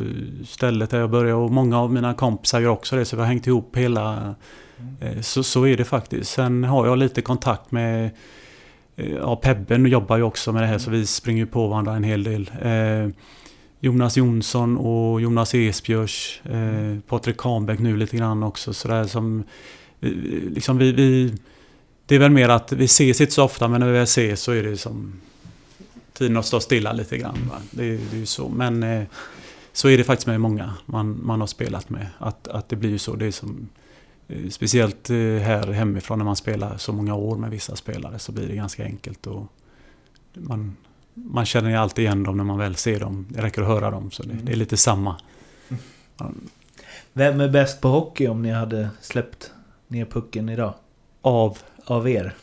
stället 0.46 0.90
där 0.90 1.00
jag 1.00 1.10
började 1.10 1.34
och 1.34 1.52
många 1.52 1.80
av 1.80 1.94
mina 1.94 2.14
kompisar 2.14 2.60
gör 2.60 2.70
också 2.70 2.96
det. 2.96 3.06
Så 3.06 3.16
vi 3.16 3.22
har 3.22 3.28
hängt 3.28 3.48
ihop 3.48 3.78
hela... 3.78 4.36
Mm. 5.02 5.24
så, 5.24 5.44
så 5.44 5.68
är 5.68 5.78
det 5.78 5.86
faktiskt. 5.86 6.32
Sen 6.32 6.64
har 6.64 6.88
jag 6.88 6.98
lite 6.98 7.22
kontakt 7.22 7.72
med... 7.72 8.10
ja, 8.96 9.36
Pebben 9.36 9.86
jobbar 9.86 10.18
ju 10.18 10.24
också 10.24 10.52
med 10.52 10.62
det 10.62 10.68
här 10.68 10.74
mm. 10.74 10.80
så 10.80 10.92
vi 10.92 11.06
springer 11.06 11.46
på 11.46 11.68
varandra 11.68 11.96
en 11.96 12.04
hel 12.04 12.24
del. 12.24 12.52
Jonas 13.80 14.18
Jonsson 14.18 14.78
och 14.78 15.22
Jonas 15.22 15.56
Esbjörs. 15.56 16.42
Eh, 16.44 17.00
Patrik 17.08 17.38
Kahnbäck 17.38 17.80
nu 17.80 17.98
lite 17.98 18.18
grann 18.18 18.44
också. 18.44 18.74
Sådär 18.74 19.06
som... 19.06 19.44
Liksom 20.00 20.78
vi, 20.78 20.92
vi... 20.92 21.34
Det 22.06 22.16
är 22.16 22.20
väl 22.20 22.32
mer 22.32 22.50
att 22.50 22.72
vi 22.72 22.86
ses 22.86 23.22
inte 23.22 23.34
så 23.34 23.44
ofta 23.44 23.68
men 23.68 23.80
när 23.80 23.88
vi 23.88 23.94
väl 23.94 24.04
ses 24.04 24.42
så 24.42 24.52
är 24.52 24.64
det 24.64 24.78
som 24.78 25.22
tiden 26.18 26.38
att 26.38 26.46
stå 26.46 26.60
stilla 26.60 26.94
lite 26.94 27.18
grann. 27.18 27.52
Det, 27.72 27.98
det, 27.98 28.16
är 28.16 28.20
ju 28.20 28.26
så. 28.26 28.50
Men 28.50 28.84
eh, 28.84 29.04
så 29.74 29.90
är 29.90 29.98
det 29.98 30.04
faktiskt 30.04 30.28
med 30.28 30.42
många 30.42 30.74
man, 30.86 31.20
man 31.24 31.40
har 31.40 31.48
spelat 31.48 31.90
med. 31.90 32.08
Att, 32.18 32.48
att 32.48 32.70
det 32.70 32.76
blir 32.76 32.90
ju 32.90 32.98
så. 32.98 33.16
Det 33.16 33.26
är 33.26 33.32
som, 33.32 33.70
eh, 34.28 34.50
speciellt 34.50 35.10
eh, 35.10 35.16
här 35.18 35.72
hemifrån 35.72 36.18
när 36.18 36.26
man 36.26 36.36
spelar 36.36 36.78
så 36.78 36.94
många 36.94 37.16
år 37.16 37.38
med 37.38 37.50
vissa 37.50 37.76
spelare 37.76 38.20
så 38.20 38.32
blir 38.32 38.48
det 38.48 38.56
ganska 38.56 38.84
enkelt. 38.84 39.28
Och 39.28 39.46
man, 40.34 40.76
man 41.14 41.46
känner 41.46 41.70
ju 41.70 41.76
alltid 41.76 42.06
igen 42.06 42.24
dem 42.24 42.38
när 42.38 42.44
man 42.44 42.58
väl 42.58 42.76
ser 42.76 43.00
dem. 43.00 43.26
Det 43.30 43.42
räcker 43.42 43.62
att 43.62 43.68
höra 43.68 43.92
dem. 43.92 44.12
Så 44.12 44.24
det, 44.24 44.34
det 44.34 44.52
är 44.52 44.56
lite 44.58 44.78
samma. 44.78 45.16
Vem 47.14 47.42
är 47.42 47.50
bäst 47.50 47.82
på 47.82 47.88
hockey 47.88 48.28
om 48.28 48.42
ni 48.42 48.52
hade 48.52 48.90
släppt 49.02 49.52
ner 49.88 50.06
pucken 50.06 50.50
idag? 50.50 50.74
Av? 51.22 51.58
Av 51.86 52.10
er. 52.10 52.36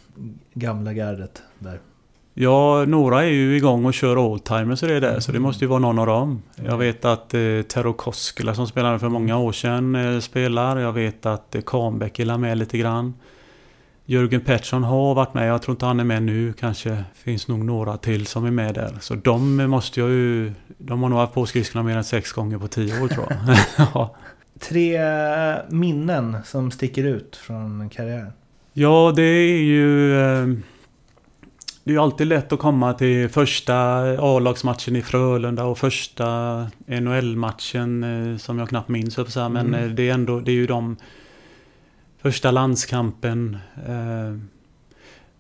Gamla 0.55 0.93
gardet 0.93 1.43
där. 1.59 1.81
Ja, 2.37 2.85
några 2.85 3.25
är 3.25 3.29
ju 3.29 3.57
igång 3.57 3.85
och 3.85 3.95
kör 3.95 4.19
oldtimers 4.19 4.83
och 4.83 4.89
det 4.89 5.01
där, 5.01 5.21
så 5.21 5.33
det 5.33 5.41
måste 5.41 5.65
ju 5.65 5.69
vara 5.69 5.79
någon 5.79 5.99
av 5.99 6.07
dem. 6.07 6.43
Jag 6.65 6.79
vet 6.79 7.05
att 7.05 7.35
eh, 7.35 7.41
Tero 7.69 7.93
Koskela 7.93 8.55
som 8.55 8.67
spelade 8.67 8.99
för 8.99 9.09
många 9.09 9.39
år 9.39 9.53
sedan 9.53 9.95
eh, 9.95 10.21
spelar. 10.21 10.79
Jag 10.79 10.93
vet 10.93 11.27
att 11.27 11.55
eh, 11.55 11.61
Kahnbäck 11.61 12.19
är 12.19 12.39
med 12.39 12.59
lite 12.59 12.79
grann. 12.79 13.15
Jörgen 14.05 14.41
Pettersson 14.41 14.85
har 14.85 15.15
varit 15.15 15.35
med, 15.35 15.49
jag 15.49 15.63
tror 15.63 15.75
inte 15.75 15.87
han 15.87 16.01
är 16.01 16.05
med 16.05 16.23
nu. 16.23 16.53
Kanske 16.53 17.05
finns 17.15 17.49
nog 17.49 17.65
några 17.65 17.97
till 17.97 18.27
som 18.27 18.45
är 18.45 18.51
med 18.51 18.75
där. 18.75 18.97
Så 19.01 19.15
de 19.15 19.57
måste 19.57 20.01
jag 20.01 20.11
ju... 20.11 20.53
De 20.79 21.03
har 21.03 21.09
nog 21.09 21.19
haft 21.19 21.35
på 21.35 21.47
skridskorna 21.47 21.83
mer 21.83 21.97
än 21.97 22.05
sex 22.05 22.33
gånger 22.33 22.59
på 22.59 22.69
tio 22.69 23.03
år 23.03 23.09
tror 23.09 23.27
jag. 23.31 23.57
ja. 23.95 24.17
Tre 24.61 24.99
minnen 25.69 26.37
som 26.45 26.71
sticker 26.71 27.05
ut 27.05 27.37
från 27.37 27.91
karriären? 27.91 28.33
Ja, 28.73 29.13
det 29.17 29.23
är 29.23 29.63
ju... 29.63 30.19
Eh, 30.21 30.47
det 31.85 31.91
är 31.91 31.93
ju 31.93 32.01
alltid 32.01 32.27
lätt 32.27 32.53
att 32.53 32.59
komma 32.59 32.93
till 32.93 33.29
första 33.29 33.75
A-lagsmatchen 34.19 34.97
i 34.97 35.03
Frölunda 35.03 35.65
och 35.65 35.79
första 35.79 36.67
NHL-matchen 36.87 38.05
eh, 38.05 38.37
som 38.37 38.59
jag 38.59 38.69
knappt 38.69 38.89
minns. 38.89 39.15
Så 39.15 39.49
men 39.49 39.57
mm. 39.57 39.75
Eh, 39.75 39.89
det 39.89 40.09
är 40.09 40.15
ändå, 40.15 40.41
det 40.41 40.51
är 40.51 40.55
ju 40.55 40.67
de 40.67 40.97
första 42.19 42.51
landskampen. 42.51 43.59
Eh, 43.87 44.39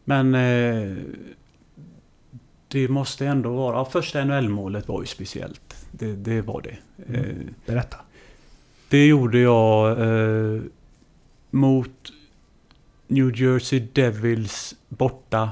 men 0.04 0.32
det 2.68 2.88
måste 2.88 3.26
ändå 3.26 3.52
vara, 3.52 3.84
första 3.84 4.24
NHL-målet 4.24 4.88
var 4.88 5.00
ju 5.00 5.06
speciellt. 5.06 5.86
Det, 5.90 6.12
det 6.12 6.40
var 6.40 6.62
det. 6.62 6.76
Mm. 7.08 7.54
Berätta. 7.66 7.96
Det 8.88 9.06
gjorde 9.06 9.38
jag 9.38 9.98
mot 11.50 12.12
New 13.06 13.40
Jersey 13.40 13.80
Devils 13.92 14.74
borta 14.88 15.50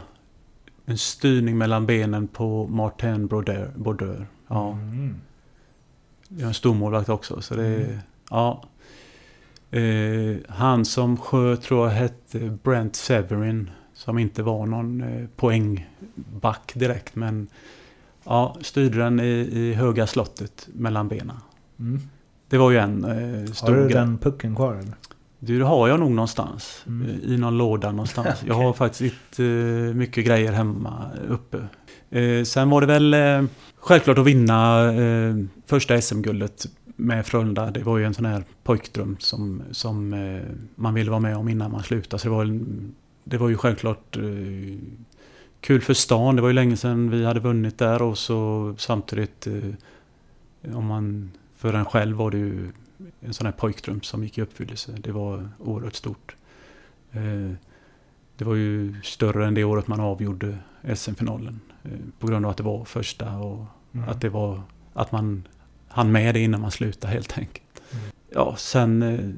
en 0.85 0.99
styrning 0.99 1.59
mellan 1.59 1.87
benen 1.87 2.29
på 2.29 2.67
Martin 2.67 3.27
Brodeur. 3.27 3.73
Brodeur. 3.77 4.27
Ja. 4.49 4.73
Mm. 4.73 5.15
Jag 6.29 6.41
är 6.41 6.47
en 6.47 6.55
stormålvakt 6.55 7.09
också. 7.09 7.41
Så 7.41 7.55
det, 7.55 7.77
mm. 7.77 7.99
ja. 8.31 8.65
Eh, 9.71 10.37
han 10.49 10.85
som 10.85 11.17
sköt 11.17 11.63
tror 11.63 11.89
jag 11.89 11.95
hette 11.95 12.59
Brent 12.63 12.97
Severin. 12.97 13.71
Som 13.95 14.19
inte 14.19 14.43
var 14.43 14.67
någon 14.67 15.01
eh, 15.01 15.27
poängback 15.37 16.73
direkt. 16.75 17.17
Men 17.17 17.49
ja, 18.25 18.57
styrde 18.61 18.99
den 18.99 19.21
i, 19.21 19.49
i 19.53 19.75
höga 19.75 20.07
slottet 20.07 20.69
mellan 20.73 21.09
benen. 21.09 21.37
Mm. 21.79 22.01
Det 22.49 22.59
var 22.59 22.71
ju 22.71 22.79
en 22.79 23.05
eh, 23.05 23.53
stor 23.53 23.69
Har 23.69 23.77
du 23.77 23.89
den 23.89 24.19
pucken 24.19 24.57
kvar? 24.57 24.75
Eller? 24.75 24.95
Du, 25.45 25.59
det 25.59 25.65
har 25.65 25.89
jag 25.89 26.01
nog 26.01 26.11
någonstans. 26.11 26.85
Mm. 26.87 27.21
I 27.23 27.37
någon 27.37 27.59
låda 27.59 27.91
någonstans. 27.91 28.27
okay. 28.27 28.49
Jag 28.49 28.55
har 28.55 28.73
faktiskt 28.73 29.01
inte 29.01 29.43
uh, 29.43 29.95
mycket 29.95 30.27
grejer 30.27 30.53
hemma 30.53 31.11
uppe. 31.29 31.59
Uh, 32.17 32.45
sen 32.45 32.71
var 32.71 32.81
det 32.81 32.87
väl 32.87 33.17
självklart 33.77 34.19
att 34.19 34.27
vinna 34.27 34.83
första 35.67 36.01
SM-guldet 36.01 36.67
med 36.97 37.27
Frölunda. 37.27 37.71
Det 37.71 37.83
var 37.83 37.99
ju 37.99 38.05
en 38.05 38.15
sån 38.15 38.25
här 38.25 38.45
pojkdröm 38.63 39.17
som, 39.21 39.63
som 39.71 40.11
man 40.75 40.95
ville 40.95 41.11
vara 41.11 41.21
med 41.21 41.37
om 41.37 41.49
innan 41.49 41.73
man 41.73 41.83
slutade. 41.83 42.21
Så 42.21 42.29
det 42.29 42.35
var, 42.35 42.61
det 43.25 43.39
var 43.39 43.49
ju 43.49 43.57
självklart 43.57 44.19
kul 45.61 45.81
för 45.81 45.95
stan. 45.95 46.37
Det 46.37 46.43
var 46.43 46.49
ju 46.49 46.55
länge 46.55 46.77
sedan 46.77 47.11
vi 47.11 47.25
hade 47.25 47.41
vunnit 47.41 47.79
där 47.79 48.03
och 48.03 48.19
så 48.19 48.75
samtidigt 48.79 49.47
om 50.75 50.87
man 50.87 51.31
för 51.57 51.75
en 51.75 51.85
själv 51.85 52.17
var 52.17 52.31
det 52.31 52.39
ju 52.39 52.73
en 53.21 53.35
sån 53.35 53.47
här 53.47 53.53
pojkdröm 53.53 54.01
som 54.03 54.23
gick 54.25 54.39
i 54.39 54.43
uppfyllelse. 54.43 54.93
Det 54.93 55.13
var 55.13 55.49
oerhört 55.59 55.95
stort. 55.95 56.37
Eh, 57.13 57.53
det 58.37 58.45
var 58.45 58.55
ju 58.55 58.95
större 59.03 59.47
än 59.47 59.55
det 59.55 59.65
året 59.65 59.89
man 59.89 60.01
avgjorde 60.01 60.59
SM-finalen. 60.95 61.61
Eh, 61.83 61.91
på 62.19 62.27
grund 62.27 62.45
av 62.45 62.51
att 62.51 62.57
det 62.57 62.63
var 62.63 62.85
första 62.85 63.37
och 63.37 63.65
Mm. 63.95 64.09
att 64.09 64.21
det 64.21 64.29
var 64.29 64.63
att 64.93 65.13
man 65.13 65.49
hann 65.89 66.13
med 66.13 66.35
det 66.35 66.41
innan 66.41 66.61
man 66.61 66.71
slutade 66.71 67.13
helt 67.13 67.39
enkelt. 67.39 67.83
Mm. 67.93 68.05
Ja, 68.31 68.55
sen, 68.59 69.03
eh, 69.03 69.31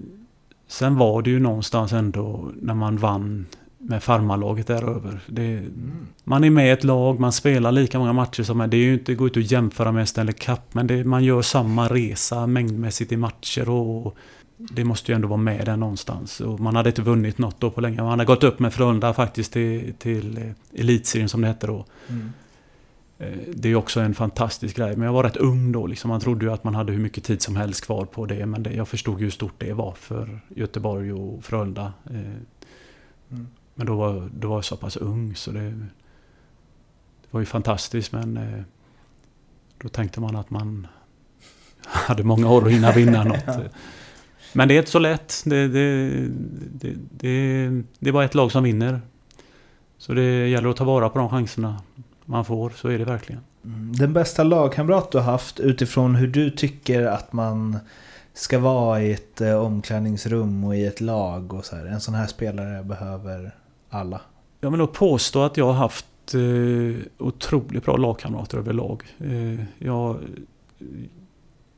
sen 0.67 0.97
var 0.97 1.23
det 1.23 1.31
ju 1.31 1.41
någonstans 1.41 1.93
ändå 1.93 2.51
när 2.61 2.75
man 2.75 2.97
vann 2.97 3.47
med 3.89 4.03
farmarlaget 4.03 4.67
där 4.67 4.91
över. 4.91 5.21
Mm. 5.29 6.07
man 6.25 6.45
är 6.45 6.51
med 6.51 6.67
i 6.67 6.71
ett 6.71 6.85
lag, 6.85 7.21
man 7.21 7.33
spelar 7.33 7.73
lika 7.73 7.99
många 7.99 8.13
matcher 8.13 8.43
som 8.43 8.61
är. 8.61 8.67
Det 8.67 8.77
är 8.77 8.85
ju 8.85 8.95
inte 8.95 9.15
gå 9.15 9.27
ut 9.27 9.37
och 9.37 9.43
jämföra 9.43 9.93
med 9.93 10.09
Stanley 10.09 10.33
Cup, 10.35 10.61
men 10.73 10.87
det, 10.87 11.05
man 11.05 11.25
gör 11.25 11.43
samma 11.43 11.89
resa 11.89 12.47
mängdmässigt 12.47 13.13
i 13.13 13.17
matcher 13.17 13.69
och 13.69 14.17
det 14.57 14.85
måste 14.85 15.13
ju 15.13 15.17
ändå 15.17 15.29
vara 15.29 15.41
med 15.41 15.67
där 15.67 15.77
någonstans. 15.77 16.41
Och 16.41 16.61
man 16.61 16.77
hade 16.77 16.89
inte 16.89 17.03
vunnit 17.03 17.39
något 17.39 17.61
då 17.61 17.71
på 17.71 17.81
länge. 17.81 17.97
Man 18.03 18.11
hade 18.11 18.25
gått 18.25 18.45
upp 18.45 18.59
med 18.59 18.75
Frölunda 18.75 19.15
faktiskt 19.15 19.53
till, 19.53 19.95
till 19.99 20.39
eh, 20.39 20.81
elitserien 20.81 21.29
som 21.29 21.41
det 21.41 21.47
hette 21.47 21.67
då. 21.67 21.85
Mm. 22.09 22.33
Eh, 23.19 23.39
Det 23.55 23.69
är 23.69 23.75
också 23.75 24.01
en 24.01 24.15
fantastisk 24.15 24.77
grej. 24.77 24.97
Men 24.97 25.07
jag 25.07 25.13
var 25.13 25.23
rätt 25.23 25.37
ung 25.37 25.73
då. 25.73 25.87
Liksom. 25.87 26.09
Man 26.09 26.21
trodde 26.21 26.45
ju 26.47 26.53
att 26.53 26.65
man 26.65 26.75
hade 26.75 26.93
hur 26.93 27.01
mycket 27.01 27.25
tid 27.25 27.43
som 27.43 27.57
helst 27.57 27.85
kvar 27.85 28.05
på 28.05 28.27
det. 28.27 28.47
Men 28.47 28.63
det, 28.63 28.73
jag 28.73 28.89
förstod 28.89 29.19
ju 29.21 29.25
hur 29.27 29.31
stort 29.31 29.55
det 29.59 29.73
var 29.73 29.93
för 29.93 30.41
Göteborg 30.49 31.13
och 31.13 31.45
Frölunda. 31.45 31.93
Eh, 32.11 32.17
Mm. 33.31 33.47
Men 33.75 33.87
då 33.87 33.97
var, 33.97 34.31
då 34.35 34.49
var 34.49 34.57
jag 34.57 34.65
så 34.65 34.77
pass 34.77 34.97
ung 34.97 35.35
så 35.37 35.51
det, 35.51 35.61
det 35.61 37.31
var 37.31 37.41
ju 37.41 37.47
fantastiskt. 37.47 38.13
Men 38.13 38.37
eh, 38.37 38.63
då 39.79 39.89
tänkte 39.89 40.21
man 40.21 40.37
att 40.37 40.51
man 40.51 40.87
hade 41.85 42.23
många 42.23 42.51
år 42.51 42.67
att 42.67 42.73
hinna 42.73 42.93
vinna 42.93 43.25
något. 43.25 43.73
Men 44.53 44.69
det 44.69 44.75
är 44.75 44.79
inte 44.79 44.91
så 44.91 44.99
lätt. 44.99 45.43
Det, 45.45 45.69
det, 45.69 46.11
det, 46.81 46.95
det, 47.99 48.09
är 48.09 48.13
bara 48.13 48.25
ett 48.25 48.35
lag 48.35 48.53
som 48.53 48.65
vinner. 48.65 49.01
Så 49.99 50.15
det 50.15 50.49
gäller 50.49 50.69
att 50.69 50.77
ta 50.77 50.85
vara 50.85 51.09
på 51.09 51.19
de 51.19 51.31
chanserna 51.31 51.83
man 52.25 52.45
får. 52.45 52.71
Så 52.71 52.89
är 52.89 52.99
det 52.99 53.05
verkligen. 53.05 53.41
Mm. 53.65 53.93
Den 53.93 54.13
bästa 54.13 54.43
lagkamrat 54.43 55.13
du 55.13 55.19
har 55.19 55.25
haft 55.25 55.61
utifrån 55.61 56.15
hur 56.15 56.27
du 56.27 56.51
tycker 56.51 57.07
att 57.07 57.33
man 57.33 57.79
ska 58.35 58.59
vara 58.59 59.03
i 59.03 59.13
ett 59.13 59.41
eh, 59.41 59.55
omklädningsrum 59.55 60.65
och 60.65 60.77
i 60.77 60.87
ett 60.87 61.01
lag 61.01 61.53
och 61.53 61.65
så 61.65 61.77
här. 61.77 61.87
En 61.87 62.01
sån 62.01 62.15
här 62.15 62.27
spelare 62.27 62.85
behöver 62.85 63.55
alla. 63.95 64.21
Jag 64.61 64.71
vill 64.71 64.79
nog 64.79 64.93
påstå 64.93 65.43
att 65.43 65.57
jag 65.57 65.67
har 65.67 65.73
haft 65.73 66.07
eh, 66.35 67.03
otroligt 67.19 67.85
bra 67.85 67.97
lagkamrater 67.97 68.59
överlag. 68.59 69.03
Eh, 69.19 69.65
jag, 69.79 70.17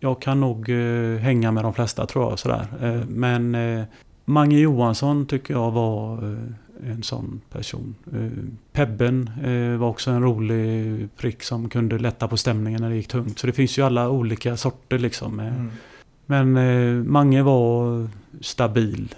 jag 0.01 0.23
kan 0.23 0.41
nog 0.41 0.69
eh, 0.69 1.19
hänga 1.19 1.53
med 1.53 1.65
de 1.65 1.75
flesta 1.75 2.07
tror 2.07 2.31
jag. 2.31 2.39
Sådär. 2.39 2.67
Men 3.09 3.57
Mange 4.25 4.59
Johansson 4.59 5.27
tycker 5.27 5.55
jag 5.55 5.71
var 5.71 6.37
en 6.85 7.03
sån 7.03 7.41
person. 7.53 7.95
Pebben 8.73 9.31
var 9.79 9.89
också 9.89 10.11
en 10.11 10.23
rolig 10.23 11.09
prick 11.17 11.43
som 11.43 11.69
kunde 11.69 11.99
lätta 11.99 12.29
på 12.29 12.37
stämningen 12.37 12.81
när 12.81 12.91
det 12.91 12.97
gick 12.97 13.09
tungt. 13.09 13.39
Så 13.39 13.47
det 13.47 13.53
finns 13.53 13.79
ju 13.79 13.83
alla 13.83 14.11
olika 14.11 14.57
sorter 14.57 14.99
liksom. 14.99 15.41
Mm. 15.41 15.71
Men 16.27 17.11
Mange 17.11 17.43
var 17.43 18.09
stabil. 18.41 19.15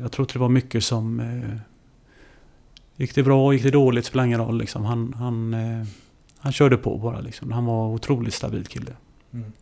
Jag 0.00 0.12
tror 0.12 0.26
att 0.26 0.32
det 0.32 0.38
var 0.38 0.48
mycket 0.48 0.84
som... 0.84 1.22
Eh, 2.96 3.00
gick 3.00 3.14
det 3.14 3.22
bra, 3.22 3.52
gick 3.52 3.62
det 3.62 3.70
dåligt, 3.70 4.04
spelar 4.06 4.24
ingen 4.24 4.40
roll. 4.40 4.58
Liksom. 4.58 4.84
Han, 4.84 5.14
han, 5.18 5.54
eh, 5.54 5.86
han 6.38 6.52
körde 6.52 6.76
på 6.76 6.98
bara. 6.98 7.20
Liksom. 7.20 7.52
Han 7.52 7.64
var 7.66 7.86
otroligt 7.86 8.34
stabil 8.34 8.66
kille. 8.66 8.90
Mm. 9.34 9.52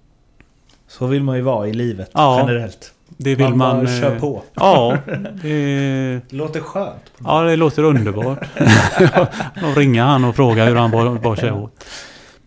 Så 0.89 1.07
vill 1.07 1.23
man 1.23 1.37
ju 1.37 1.43
vara 1.43 1.69
i 1.69 1.73
livet 1.73 2.11
Ja. 2.15 2.39
generellt. 2.41 2.93
Det 3.17 3.35
vill 3.35 3.49
man, 3.49 3.59
man... 3.59 3.77
bara 3.85 4.01
kör 4.01 4.15
eh, 4.15 4.21
på. 4.21 4.43
Ja, 4.55 4.99
det, 5.07 5.23
Det 5.43 6.23
låter 6.37 6.61
skönt. 6.61 7.13
ja, 7.25 7.43
det 7.43 7.57
låter 7.57 7.83
underbart. 7.85 8.39
Då 9.61 9.67
ringa 9.81 10.05
han 10.05 10.25
och 10.25 10.37
fråga 10.37 10.65
hur 10.65 10.77
han 10.77 10.91
bar, 10.91 11.19
bar 11.19 11.37
sig 11.37 11.53
åt. 11.53 11.85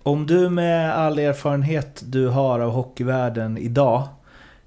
Om 0.03 0.28
du 0.28 0.49
med 0.49 0.94
all 0.95 1.20
erfarenhet 1.20 2.03
du 2.06 2.28
har 2.28 2.60
av 2.60 2.72
hockeyvärlden 2.72 3.57
idag 3.57 4.03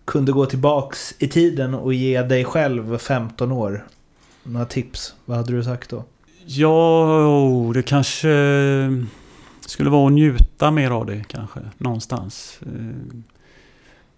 kunde 0.04 0.32
gå 0.32 0.46
tillbaks 0.46 1.14
i 1.18 1.28
tiden 1.28 1.74
och 1.74 1.94
ge 1.94 2.22
dig 2.22 2.44
själv 2.44 2.98
15 2.98 3.52
år 3.52 3.84
några 4.42 4.66
tips, 4.66 5.14
vad 5.24 5.36
hade 5.36 5.52
du 5.52 5.64
sagt 5.64 5.90
då? 5.90 6.04
Ja, 6.46 7.26
oh, 7.26 7.72
det 7.72 7.82
kanske 7.82 8.28
skulle 9.70 9.90
vara 9.90 10.06
att 10.06 10.12
njuta 10.12 10.70
mer 10.70 10.90
av 10.90 11.06
det 11.06 11.24
kanske. 11.28 11.60
Någonstans. 11.78 12.60
Eh, 12.62 13.16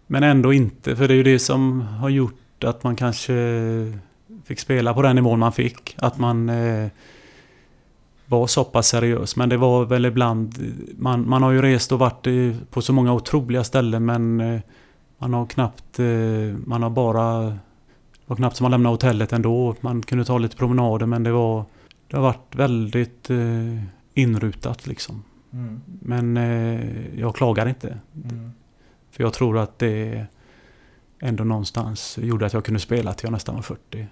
men 0.06 0.22
ändå 0.22 0.52
inte. 0.52 0.96
För 0.96 1.08
det 1.08 1.14
är 1.14 1.16
ju 1.16 1.22
det 1.22 1.38
som 1.38 1.80
har 1.80 2.08
gjort 2.08 2.64
att 2.64 2.84
man 2.84 2.96
kanske 2.96 3.34
fick 4.44 4.60
spela 4.60 4.94
på 4.94 5.02
den 5.02 5.16
nivån 5.16 5.38
man 5.38 5.52
fick. 5.52 5.94
Att 5.98 6.18
man 6.18 6.48
eh, 6.48 6.88
var 8.26 8.46
så 8.46 8.64
pass 8.64 8.88
seriös. 8.88 9.36
Men 9.36 9.48
det 9.48 9.56
var 9.56 9.84
väl 9.84 10.06
ibland... 10.06 10.74
Man, 10.98 11.28
man 11.28 11.42
har 11.42 11.50
ju 11.50 11.62
rest 11.62 11.92
och 11.92 11.98
varit 11.98 12.26
på 12.70 12.82
så 12.82 12.92
många 12.92 13.12
otroliga 13.12 13.64
ställen 13.64 14.04
men 14.04 14.40
eh, 14.40 14.60
man 15.18 15.34
har 15.34 15.46
knappt... 15.46 15.98
Man 16.66 16.82
har 16.82 16.90
bara... 16.90 17.58
Var 18.30 18.36
knappt 18.36 18.56
som 18.56 18.64
man 18.64 18.70
lämnade 18.70 18.92
hotellet 18.94 19.32
ändå. 19.32 19.74
Man 19.80 20.02
kunde 20.02 20.24
ta 20.24 20.38
lite 20.38 20.56
promenader 20.56 21.06
men 21.06 21.22
det 21.22 21.32
var... 21.32 21.64
Det 22.08 22.16
har 22.16 22.22
varit 22.22 22.54
väldigt 22.54 23.30
eh, 23.30 23.82
inrutat 24.14 24.86
liksom. 24.86 25.24
Mm. 25.52 25.80
Men 26.02 26.36
eh, 26.36 27.18
jag 27.20 27.34
klagar 27.36 27.68
inte. 27.68 27.98
Mm. 28.14 28.52
För 29.10 29.24
jag 29.24 29.32
tror 29.32 29.58
att 29.58 29.78
det 29.78 30.26
ändå 31.20 31.44
någonstans 31.44 32.18
gjorde 32.22 32.46
att 32.46 32.52
jag 32.52 32.64
kunde 32.64 32.80
spela 32.80 33.14
till 33.14 33.26
jag 33.26 33.32
nästan 33.32 33.54
var 33.54 33.62
40. 33.62 34.06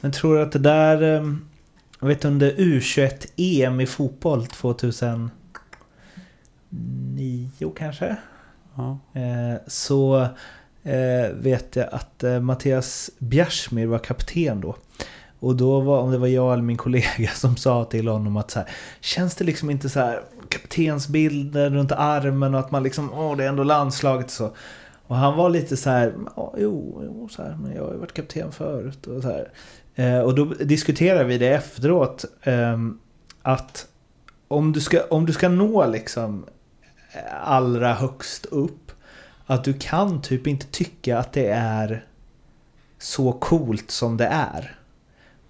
Men 0.00 0.12
tror 0.12 0.36
du 0.36 0.42
att 0.42 0.52
det 0.52 0.58
där... 0.58 1.02
eh, 1.16 1.32
Jag 2.00 2.08
vet 2.08 2.24
under 2.24 2.52
U21-EM 2.52 3.80
i 3.80 3.86
fotboll 3.86 4.46
2009 4.46 5.30
kanske? 7.76 8.16
Ja. 8.74 8.98
Eh, 9.20 9.56
så 9.66 10.28
Eh, 10.86 11.30
vet 11.32 11.76
jag 11.76 11.88
att 11.92 12.24
eh, 12.24 12.40
Mattias 12.40 13.10
Bjärsmyr 13.18 13.86
var 13.86 13.98
kapten 13.98 14.60
då. 14.60 14.76
Och 15.40 15.56
då 15.56 15.80
var, 15.80 16.00
om 16.00 16.10
det 16.10 16.18
var 16.18 16.26
jag 16.26 16.52
eller 16.52 16.62
min 16.62 16.76
kollega 16.76 17.28
som 17.34 17.56
sa 17.56 17.84
till 17.84 18.08
honom 18.08 18.36
att 18.36 18.50
så 18.50 18.58
här, 18.58 18.68
känns 19.00 19.34
det 19.34 19.44
liksom 19.44 19.70
inte 19.70 19.88
så 19.88 20.00
här 20.00 20.22
kaptensbilden 20.48 21.74
runt 21.74 21.92
armen 21.92 22.54
och 22.54 22.60
att 22.60 22.70
man 22.70 22.82
liksom, 22.82 23.12
åh 23.12 23.36
det 23.36 23.44
är 23.44 23.48
ändå 23.48 23.62
landslaget 23.62 24.26
och 24.26 24.30
så. 24.30 24.50
Och 25.06 25.16
han 25.16 25.36
var 25.36 25.50
lite 25.50 25.76
så 25.76 25.90
här, 25.90 26.14
ja, 26.36 26.54
jo, 26.58 27.02
jo 27.04 27.28
så 27.28 27.42
här, 27.42 27.56
men 27.60 27.72
jag 27.76 27.84
har 27.84 27.92
ju 27.92 27.98
varit 27.98 28.12
kapten 28.12 28.52
förut 28.52 29.06
och 29.06 29.22
så 29.22 29.28
här. 29.28 29.50
Eh, 29.94 30.20
och 30.20 30.34
då 30.34 30.44
diskuterade 30.44 31.24
vi 31.24 31.38
det 31.38 31.48
efteråt. 31.48 32.24
eh, 32.42 32.78
att 33.42 33.86
om 34.48 34.72
du, 34.72 34.80
ska, 34.80 35.00
om 35.10 35.26
du 35.26 35.32
ska 35.32 35.48
nå 35.48 35.86
liksom 35.86 36.46
eh, 37.12 37.50
allra 37.50 37.94
högst 37.94 38.46
upp. 38.46 38.85
Att 39.46 39.64
du 39.64 39.72
kan 39.72 40.22
typ 40.22 40.46
inte 40.46 40.66
tycka 40.66 41.18
att 41.18 41.32
det 41.32 41.48
är 41.50 42.04
så 42.98 43.32
coolt 43.32 43.90
som 43.90 44.16
det 44.16 44.26
är. 44.26 44.76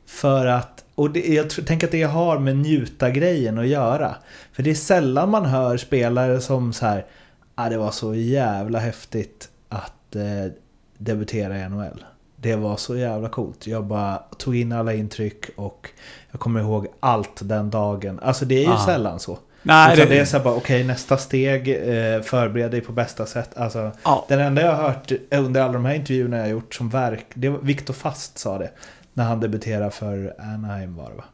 För 0.07 0.47
att, 0.47 0.85
och 0.95 1.11
det, 1.11 1.29
jag 1.35 1.51
tror, 1.51 1.65
tänker 1.65 1.87
att 1.87 1.93
det 1.93 2.03
har 2.03 2.39
med 2.39 2.57
njuta-grejen 2.57 3.59
att 3.59 3.67
göra. 3.67 4.17
För 4.53 4.63
det 4.63 4.71
är 4.71 4.75
sällan 4.75 5.31
man 5.31 5.45
hör 5.47 5.77
spelare 5.77 6.41
som 6.41 6.73
så 6.73 6.87
här, 6.87 7.07
ah, 7.55 7.69
det 7.69 7.79
var 7.79 7.91
så 7.91 8.15
jävla 8.15 8.79
häftigt 8.79 9.49
att 9.69 10.17
eh, 10.17 10.53
debutera 10.99 11.59
i 11.59 11.69
NHL. 11.69 12.05
Det 12.37 12.57
var 12.57 12.77
så 12.77 12.97
jävla 12.97 13.29
coolt. 13.29 13.67
Jag 13.67 13.85
bara 13.85 14.23
tog 14.39 14.57
in 14.57 14.73
alla 14.73 14.95
intryck 14.95 15.45
och 15.57 15.91
jag 16.31 16.41
kommer 16.41 16.61
ihåg 16.61 16.87
allt 17.01 17.41
den 17.49 17.71
dagen. 17.71 18.21
Alltså 18.23 18.45
det 18.45 18.55
är 18.55 18.67
ju 18.67 18.73
Ah. 18.73 18.87
sällan 18.87 19.21
så. 19.21 19.39
Nej, 19.67 19.95
Utan 19.95 20.09
det, 20.09 20.15
det 20.15 20.21
är 20.21 20.25
så 20.25 20.37
här 20.37 20.45
bara, 20.45 20.55
okej 20.55 20.85
nästa 20.85 21.17
steg, 21.17 21.69
eh, 21.69 22.21
förbered 22.23 22.71
dig 22.71 22.81
på 22.81 22.93
bästa 22.93 23.27
sätt. 23.27 23.51
Alltså, 23.57 23.91
ja, 24.05 24.25
den 24.29 24.41
enda 24.41 24.63
jag 24.63 24.75
har 24.75 24.83
hört 24.83 25.13
under 25.31 25.61
alla 25.63 25.73
de 25.73 25.85
här 25.85 25.95
intervjuerna 25.95 26.37
jag 26.39 26.49
gjort 26.49 26.75
som 26.75 26.89
verk, 26.89 27.27
det 27.35 27.49
var 27.49 27.59
Viktor 27.59 27.95
Fast 27.95 28.39
sa 28.39 28.59
det. 28.59 28.71
När 29.15 29.25
han 29.25 29.41
debuterade 29.41 29.91
för 29.91 30.35
Anaheim 30.39 30.97
var 30.97 31.11
det 31.11 31.17
va? 31.17 31.25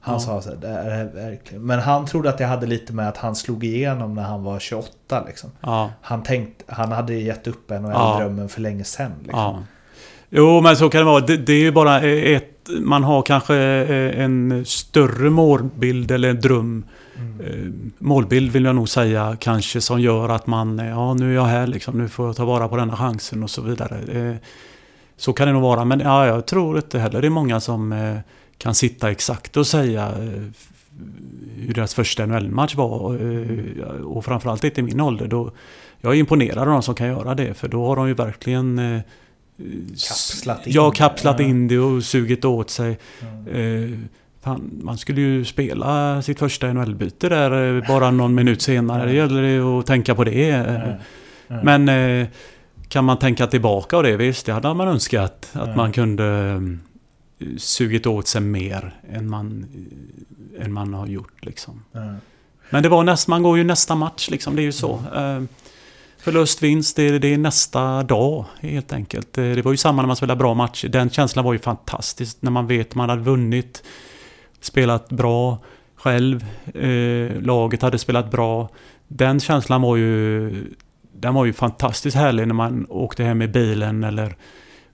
Han 0.00 0.14
Ja. 0.14 0.20
sa 0.20 0.42
så 0.42 0.48
här, 0.48 0.56
det 0.56 0.68
är 0.68 1.04
verkligen. 1.14 1.62
Men 1.66 1.78
han 1.80 2.06
trodde 2.06 2.28
att 2.28 2.38
det 2.38 2.44
hade 2.44 2.66
lite 2.66 2.92
med 2.92 3.08
att 3.08 3.16
han 3.16 3.36
slog 3.36 3.64
igenom 3.64 4.14
när 4.14 4.22
han 4.22 4.42
var 4.44 4.58
28 4.58 5.24
liksom. 5.26 5.50
ja, 5.60 5.90
Han 6.02 6.22
tänkte, 6.22 6.64
han 6.68 6.92
hade 6.92 7.14
gett 7.14 7.46
upp 7.46 7.64
Ja. 7.70 7.78
NHL-drömmen 7.78 8.48
för 8.48 8.60
länge 8.60 8.84
sedan. 8.84 9.12
Liksom. 9.22 9.38
ja. 9.40 9.62
Jo, 10.30 10.60
men 10.60 10.76
så 10.76 10.88
kan 10.90 10.98
det 10.98 11.04
vara. 11.04 11.20
Det, 11.20 11.36
det 11.36 11.52
är 11.52 11.60
ju 11.60 11.72
bara 11.72 12.00
ett... 12.00 12.54
Man 12.80 13.04
har 13.04 13.22
kanske 13.22 13.56
eh, 13.56 14.20
en 14.24 14.64
större 14.66 15.30
målbild 15.30 16.10
eller 16.10 16.28
en 16.30 16.40
dröm. 16.40 16.84
Mm. 17.18 17.40
Eh, 17.40 17.90
Målbild 17.98 18.52
vill 18.52 18.64
jag 18.64 18.74
nog 18.74 18.88
säga 18.88 19.36
kanske 19.40 19.80
som 19.80 20.00
gör 20.00 20.28
att 20.28 20.46
man... 20.46 20.78
eh, 20.80 20.88
Ja, 20.88 21.14
nu 21.14 21.30
är 21.30 21.34
jag 21.34 21.44
här 21.44 21.66
liksom. 21.66 21.98
Nu 21.98 22.08
får 22.08 22.26
jag 22.26 22.36
ta 22.36 22.44
vara 22.44 22.68
på 22.68 22.76
denna 22.76 22.96
chansen 22.96 23.42
och 23.42 23.50
så 23.50 23.62
vidare. 23.62 23.98
Eh, 24.28 24.36
Så 25.16 25.32
kan 25.32 25.46
det 25.46 25.52
nog 25.52 25.62
vara. 25.62 25.84
Men 25.84 26.00
ja, 26.00 26.26
jag 26.26 26.46
tror 26.46 26.76
inte 26.76 26.98
heller 26.98 27.20
det 27.20 27.28
är 27.28 27.30
många 27.30 27.60
som 27.60 28.14
kan 28.58 28.74
sitta 28.74 29.10
exakt 29.10 29.56
och 29.56 29.66
säga 29.66 30.12
hur 31.56 31.74
deras 31.74 31.94
första 31.94 32.26
NHL-match 32.26 32.74
var. 32.74 32.98
Och 34.04 34.24
framförallt 34.24 34.64
inte 34.64 34.80
i 34.80 34.84
min 34.84 35.00
ålder. 35.00 35.26
Då, 35.26 35.50
jag 36.00 36.14
är 36.14 36.18
imponerad 36.18 36.58
av 36.58 36.66
de 36.66 36.82
som 36.82 36.94
kan 36.94 37.06
göra 37.06 37.34
det. 37.34 37.54
För 37.54 37.68
då 37.68 37.86
har 37.86 37.96
de 37.96 38.08
ju 38.08 38.14
verkligen 38.14 39.00
Kapslat 40.08 40.66
in 40.66 40.72
Ja, 40.72 40.90
kapslat 40.90 41.40
in 41.40 41.68
det 41.68 41.78
och 41.78 42.04
sugit 42.04 42.44
åt 42.44 42.70
sig. 42.70 42.98
Eh, 43.52 43.98
fan, 44.42 44.70
man 44.82 44.98
skulle 44.98 45.20
ju 45.20 45.44
spela 45.44 46.22
sitt 46.22 46.38
första 46.38 46.72
NHL-byte 46.72 47.28
där 47.28 47.76
eh, 47.76 47.88
bara 47.88 48.10
någon 48.10 48.34
minut 48.34 48.62
senare. 48.62 49.06
Det 49.06 49.12
gäller 49.12 49.42
det 49.42 49.78
att 49.80 49.86
tänka 49.86 50.14
på 50.14 50.24
det. 50.24 50.98
Men 51.48 51.88
eh, 51.88 52.26
kan 52.88 53.04
man 53.04 53.18
tänka 53.18 53.46
tillbaka 53.46 53.96
och 53.96 54.02
det? 54.02 54.16
Visst, 54.16 54.46
det 54.46 54.52
hade 54.52 54.74
man 54.74 54.88
önskat. 54.88 55.50
Att 55.52 55.76
man 55.76 55.92
kunde 55.92 56.60
eh, 57.38 57.46
sugit 57.56 58.06
åt 58.06 58.26
sig 58.28 58.40
mer 58.40 58.94
än 59.12 59.30
man, 59.30 59.66
eh, 60.58 60.64
än 60.64 60.72
man 60.72 60.94
har 60.94 61.06
gjort. 61.06 61.44
Liksom. 61.44 61.84
Men 62.70 62.82
det 62.82 62.88
var 62.88 63.04
näst, 63.04 63.28
man 63.28 63.42
går 63.42 63.58
ju 63.58 63.64
nästa 63.64 63.94
match 63.94 64.30
liksom. 64.30 64.56
Det 64.56 64.62
är 64.62 64.64
ju 64.64 64.72
så. 64.72 65.02
Eh, 65.14 65.42
Förlust, 66.20 66.62
vinst, 66.62 66.96
det, 66.96 67.18
det 67.18 67.34
är 67.34 67.38
nästa 67.38 68.02
dag 68.02 68.44
helt 68.60 68.92
enkelt. 68.92 69.32
Det 69.32 69.64
var 69.64 69.72
ju 69.72 69.76
samma 69.76 70.02
när 70.02 70.06
man 70.06 70.16
spelade 70.16 70.38
bra 70.38 70.54
matcher. 70.54 70.88
Den 70.88 71.10
känslan 71.10 71.44
var 71.44 71.52
ju 71.52 71.58
fantastisk 71.58 72.36
när 72.40 72.50
man 72.50 72.66
vet 72.66 72.88
att 72.88 72.94
man 72.94 73.08
hade 73.08 73.22
vunnit. 73.22 73.82
Spelat 74.60 75.08
bra 75.08 75.58
själv. 75.96 76.44
Eh, 76.74 77.42
laget 77.42 77.82
hade 77.82 77.98
spelat 77.98 78.30
bra. 78.30 78.68
Den 79.08 79.40
känslan 79.40 79.82
var 79.82 79.96
ju... 79.96 80.50
Den 81.12 81.34
var 81.34 81.44
ju 81.44 81.52
fantastiskt 81.52 82.16
härlig 82.16 82.46
när 82.46 82.54
man 82.54 82.86
åkte 82.88 83.24
hem 83.24 83.42
i 83.42 83.48
bilen 83.48 84.04
eller 84.04 84.36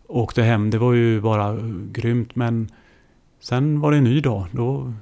åkte 0.07 0.43
hem. 0.43 0.71
Det 0.71 0.79
var 0.79 0.93
ju 0.93 1.21
bara 1.21 1.59
grymt 1.93 2.37
men 2.37 2.69
sen 3.41 3.81
var 3.81 3.91
det 3.91 3.97
en 3.97 4.05
ny 4.05 4.21
dag. 4.21 4.47
Då, 4.51 4.93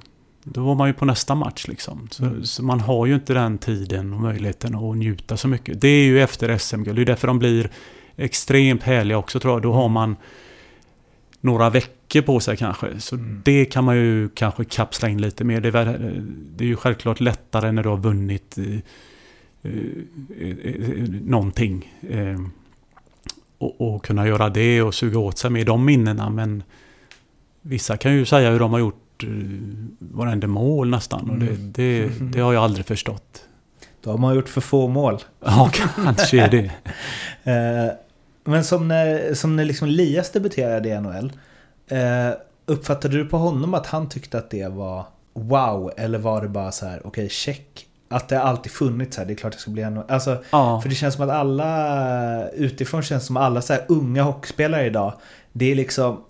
då 0.43 0.63
var 0.63 0.75
man 0.75 0.87
ju 0.87 0.93
på 0.93 1.05
nästa 1.05 1.35
match 1.35 1.67
liksom. 1.67 2.07
Så, 2.11 2.31
så 2.43 2.63
man 2.63 2.79
har 2.79 3.05
ju 3.05 3.15
inte 3.15 3.33
den 3.33 3.57
tiden 3.57 4.13
och 4.13 4.19
möjligheten 4.19 4.75
att 4.75 4.97
njuta 4.97 5.37
så 5.37 5.47
mycket. 5.47 5.81
Det 5.81 5.87
är 5.87 6.05
ju 6.05 6.21
efter 6.21 6.57
SM-guld. 6.57 6.97
Det 6.97 7.01
är 7.01 7.05
därför 7.05 7.27
de 7.27 7.39
blir 7.39 7.69
extremt 8.15 8.83
härliga 8.83 9.17
också 9.17 9.39
tror 9.39 9.53
jag. 9.53 9.61
Då 9.61 9.73
har 9.73 9.89
man 9.89 10.15
några 11.41 11.69
veckor 11.69 12.02
på 12.21 12.39
sig 12.39 12.57
kanske. 12.57 12.99
Så 12.99 13.15
det 13.43 13.65
kan 13.65 13.83
man 13.83 13.95
ju 13.97 14.29
kanske 14.29 14.65
kapsla 14.65 15.09
in 15.09 15.21
lite 15.21 15.43
mer. 15.43 15.61
Det 15.61 15.67
är, 15.67 15.71
väl- 15.71 16.21
det 16.55 16.63
är 16.63 16.67
ju 16.67 16.75
självklart 16.75 17.19
lättare 17.19 17.71
när 17.71 17.83
du 17.83 17.89
har 17.89 17.97
vunnit 17.97 18.57
eh, 18.57 18.73
eh, 19.63 20.49
eh, 20.49 21.09
någonting. 21.21 21.93
Eh, 22.09 22.41
och, 23.57 23.81
och 23.95 24.05
kunna 24.05 24.27
göra 24.27 24.49
det 24.49 24.81
och 24.81 24.95
suga 24.95 25.19
åt 25.19 25.37
sig 25.37 25.49
med 25.51 25.65
de 25.65 25.85
minnena. 25.85 26.29
Men 26.29 26.63
vissa 27.61 27.97
kan 27.97 28.13
ju 28.13 28.25
säga 28.25 28.51
hur 28.51 28.59
de 28.59 28.71
har 28.71 28.79
gjort 28.79 29.23
eh, 29.23 29.29
varenda 29.99 30.47
mål 30.47 30.89
nästan. 30.89 31.29
Och 31.29 31.37
det, 31.39 31.55
det, 31.57 32.09
det 32.33 32.39
har 32.39 32.53
jag 32.53 32.63
aldrig 32.63 32.85
förstått. 32.85 33.43
Då 34.01 34.11
har 34.11 34.17
man 34.17 34.35
gjort 34.35 34.49
för 34.49 34.61
få 34.61 34.87
mål. 34.87 35.17
Ja, 35.45 35.71
kanske 35.95 36.41
är 36.41 36.49
det. 36.49 36.71
Eh, 37.45 37.93
men 38.43 38.63
som 38.63 38.87
när, 38.87 39.33
som 39.33 39.55
när 39.55 39.65
liksom 39.65 39.87
Lias 39.87 40.31
debuterade 40.31 40.89
i 40.89 41.01
NHL. 41.01 41.31
Eh, 41.87 42.29
uppfattade 42.65 43.17
du 43.17 43.25
på 43.25 43.37
honom 43.37 43.73
att 43.73 43.87
han 43.87 44.09
tyckte 44.09 44.37
att 44.37 44.49
det 44.49 44.67
var 44.71 45.05
wow? 45.33 45.91
Eller 45.97 46.19
var 46.19 46.41
det 46.41 46.47
bara 46.49 46.71
så 46.71 46.85
här, 46.85 47.01
okej 47.07 47.29
check. 47.29 47.85
Att 48.09 48.29
det 48.29 48.41
alltid 48.41 48.71
funnits 48.71 49.17
här, 49.17 49.25
det 49.25 49.33
är 49.33 49.35
klart 49.35 49.53
det 49.53 49.59
ska 49.59 49.71
bli 49.71 49.89
NHL. 49.89 50.03
Alltså, 50.07 50.37
Ja. 50.51 50.81
för 50.81 50.89
det 50.89 50.95
känns 50.95 51.15
som 51.15 51.23
att 51.29 51.35
alla, 51.35 52.49
utifrån 52.49 53.01
känns 53.03 53.25
som 53.25 53.37
alla 53.37 53.61
så 53.61 53.73
här 53.73 53.81
unga 53.87 54.23
hockeyspelare 54.23 54.85
idag. 54.85 55.13
Det 55.53 55.71
är 55.71 55.75
liksom 55.75 56.23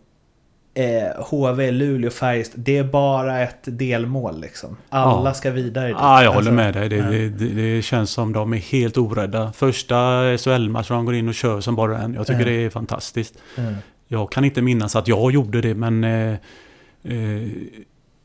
eh, 0.73 1.23
HV, 1.29 1.71
Luleå, 1.71 2.09
Färjestad. 2.11 2.59
Det 2.59 2.77
är 2.77 2.83
bara 2.83 3.39
ett 3.39 3.59
delmål 3.63 4.41
liksom. 4.41 4.77
Alla 4.89 5.29
Ja. 5.29 5.33
ska 5.33 5.51
vidare 5.51 5.87
dit. 5.87 5.95
Ja, 5.99 6.23
jag 6.23 6.35
Alltså, 6.35 6.49
håller 6.49 6.51
med 6.63 6.73
dig. 6.73 6.89
Det, 6.89 6.95
ja. 6.95 7.03
det, 7.05 7.29
det, 7.29 7.45
det 7.75 7.81
känns 7.81 8.11
som 8.11 8.33
de 8.33 8.53
är 8.53 8.57
helt 8.57 8.97
orädda. 8.97 9.51
Första 9.53 9.95
SHL-matchen 10.37 10.95
de 10.95 11.05
går 11.05 11.15
in 11.15 11.27
och 11.27 11.33
kör 11.35 11.61
som 11.61 11.75
bara 11.75 11.97
en. 11.97 12.13
Jag 12.13 12.27
tycker 12.27 12.39
Ja. 12.39 12.45
det 12.45 12.65
är 12.65 12.69
fantastiskt. 12.69 13.33
Mm. 14.09 14.21
Jag 14.21 14.31
kan 14.31 14.45
inte 14.45 14.61
minnas 14.61 14.95
att 14.95 15.07
jag 15.07 15.31
gjorde 15.31 15.61
det, 15.61 15.75
men... 15.75 16.03
Eh, 16.03 16.35
eh, 17.03 17.49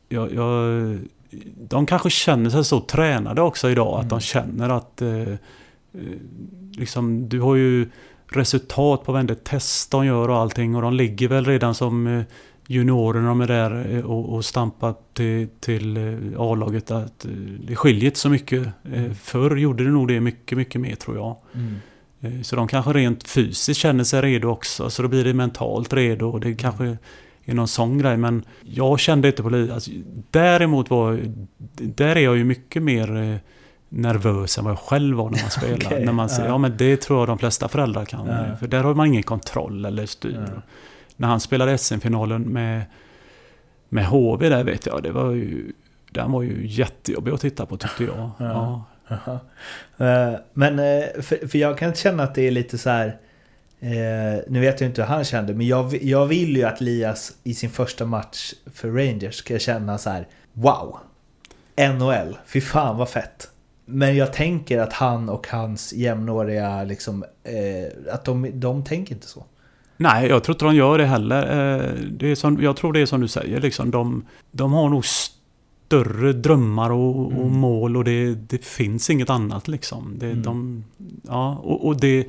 jag, 0.09 0.33
jag, 0.33 0.97
de 1.69 1.85
kanske 1.85 2.09
känner 2.09 2.49
sig 2.49 2.63
så 2.65 2.79
tränade 2.79 3.41
också 3.41 3.69
idag 3.69 3.93
att 3.93 3.99
Mm. 4.03 4.09
de 4.09 4.19
känner 4.19 4.69
att... 4.69 5.01
Eh, 5.01 5.19
eh, 5.19 5.37
liksom, 6.71 7.29
du 7.29 7.41
har 7.41 7.55
ju 7.55 7.89
resultat 8.27 9.03
på 9.03 9.11
varenda 9.11 9.35
test 9.35 9.91
de 9.91 10.05
gör 10.05 10.29
och 10.29 10.37
allting 10.37 10.75
och 10.75 10.81
de 10.81 10.93
ligger 10.93 11.27
väl 11.27 11.45
redan 11.45 11.75
som 11.75 12.07
eh, 12.07 12.23
juniorer 12.67 13.21
när 13.21 13.27
de 13.27 13.41
är 13.41 13.47
där 13.47 14.03
och, 14.05 14.33
och 14.33 14.45
stampar 14.45 14.95
till, 15.13 15.47
till 15.59 15.97
A-laget. 16.37 16.91
Att, 16.91 17.25
det 17.67 17.75
skiljer 17.75 18.05
inte 18.05 18.19
så 18.19 18.29
mycket. 18.29 18.67
Eh, 18.93 19.11
förr 19.13 19.55
gjorde 19.55 19.83
det 19.83 19.89
nog 19.89 20.07
det 20.07 20.19
mycket, 20.19 20.57
mycket 20.57 20.81
mer 20.81 20.95
tror 20.95 21.17
jag. 21.17 21.35
Mm. 21.53 21.75
Eh, 22.21 22.41
Så 22.41 22.55
de 22.55 22.67
kanske 22.67 22.93
rent 22.93 23.27
fysiskt 23.27 23.79
känner 23.79 24.03
sig 24.03 24.21
redo 24.21 24.47
också. 24.47 24.89
Så 24.89 25.01
då 25.01 25.07
blir 25.07 25.23
det 25.23 25.33
mentalt 25.33 25.93
redo. 25.93 26.29
Och 26.29 26.39
det 26.39 26.53
kanske 26.55 26.97
är 27.45 27.53
någon 27.53 27.67
sån 27.67 27.97
grej. 27.97 28.17
Men 28.17 28.45
jag 28.61 28.99
kände 28.99 29.27
inte 29.27 29.43
på 29.43 29.49
det. 29.49 29.73
Alltså, 29.73 29.91
däremot 30.31 30.89
var... 30.89 31.19
Där 31.77 32.15
är 32.15 32.19
jag 32.19 32.37
ju 32.37 32.43
mycket 32.43 32.83
mer 32.83 33.17
eh, 33.17 33.35
nervös 33.89 34.57
än 34.57 34.63
vad 34.63 34.71
jag 34.71 34.79
själv 34.79 35.17
var 35.17 35.29
när 35.29 35.41
man 35.41 35.51
spelar. 35.57 35.85
Okej, 35.85 36.05
när 36.05 36.13
man, 36.13 36.29
ser- 36.29 36.43
ja. 36.43 36.47
ja 36.49 36.57
men 36.57 36.77
det 36.77 36.97
tror 37.01 37.19
jag 37.19 37.27
de 37.27 37.37
flesta 37.37 37.67
föräldrar 37.67 38.05
kan. 38.05 38.27
Ja. 38.27 38.55
För 38.59 38.67
där 38.67 38.83
har 38.83 38.93
man 38.95 39.07
ingen 39.07 39.23
kontroll 39.23 39.85
eller 39.85 40.05
styr. 40.05 40.45
Ja. 40.55 40.61
När 41.15 41.27
han 41.27 41.39
spelade 41.39 41.77
SM-finalen 41.77 42.41
med, 42.41 42.81
med 43.89 44.05
HV 44.05 44.49
där 44.49 44.63
vet 44.63 44.85
jag. 44.85 45.03
Det 45.03 45.11
var 45.11 45.31
ju... 45.31 45.71
Den 46.11 46.31
var 46.31 46.41
ju 46.41 46.67
jättejobbig 46.67 47.31
att 47.31 47.41
titta 47.41 47.65
på 47.65 47.77
tyckte 47.77 48.03
jag. 48.03 48.31
Ja. 48.37 48.83
Eh, 49.97 50.33
men 50.53 50.79
eh, 50.79 51.21
för, 51.21 51.47
för 51.47 51.57
jag 51.57 51.77
kan 51.77 51.93
känna 51.93 52.23
att 52.23 52.35
det 52.35 52.47
är 52.47 52.51
lite 52.51 52.77
så 52.77 52.89
här. 52.89 53.07
Eh, 53.79 54.41
nu 54.47 54.59
vet 54.59 54.81
jag 54.81 54.89
inte 54.89 55.01
hur 55.01 55.07
han 55.07 55.23
kände, 55.23 55.53
men 55.53 55.67
jag, 55.67 56.03
jag 56.03 56.25
vill 56.25 56.57
ju 56.57 56.63
att 56.63 56.81
Lias 56.81 57.33
i 57.43 57.53
sin 57.53 57.69
första 57.69 58.05
match 58.05 58.53
för 58.73 58.87
Rangers 58.91 59.35
ska 59.35 59.59
känna 59.59 59.97
så 59.97 60.09
här. 60.09 60.27
Wow! 60.53 60.97
NHL, 61.77 62.37
fy 62.45 62.61
fan 62.61 62.97
vad 62.97 63.09
fett! 63.09 63.49
Men 63.85 64.15
jag 64.15 64.33
tänker 64.33 64.79
att 64.79 64.93
han 64.93 65.29
och 65.29 65.47
hans 65.47 65.93
jämnåriga 65.93 66.83
liksom, 66.83 67.23
eh, 67.43 68.13
att 68.13 68.25
de, 68.25 68.59
de 68.59 68.83
tänker 68.83 69.13
inte 69.15 69.27
så. 69.27 69.45
Nej, 69.97 70.27
jag 70.27 70.43
tror 70.43 70.55
inte 70.55 70.65
de 70.65 70.75
gör 70.75 70.97
det 70.97 71.05
heller. 71.05 71.41
Eh, 71.41 71.93
Det 72.11 72.31
är 72.31 72.35
som, 72.35 72.61
jag 72.61 72.77
tror 72.77 72.93
det 72.93 72.99
är 72.99 73.05
som 73.05 73.21
du 73.21 73.27
säger. 73.27 73.61
Liksom, 73.61 73.91
de, 73.91 74.25
de 74.51 74.73
har 74.73 74.89
nog 74.89 75.05
större 75.89 76.33
drömmar 76.33 76.89
och, 76.89 77.25
och 77.25 77.31
Mm. 77.31 77.53
mål 77.57 77.97
och 77.97 78.03
det, 78.03 78.35
det 78.35 78.65
finns 78.65 79.09
inget 79.09 79.29
annat. 79.29 79.67
Liksom. 79.67 80.13
Det, 80.17 80.25
Mm. 80.25 80.41
de, 80.43 80.83
ja, 81.27 81.55
och, 81.63 81.87
och 81.87 81.99
det... 81.99 82.27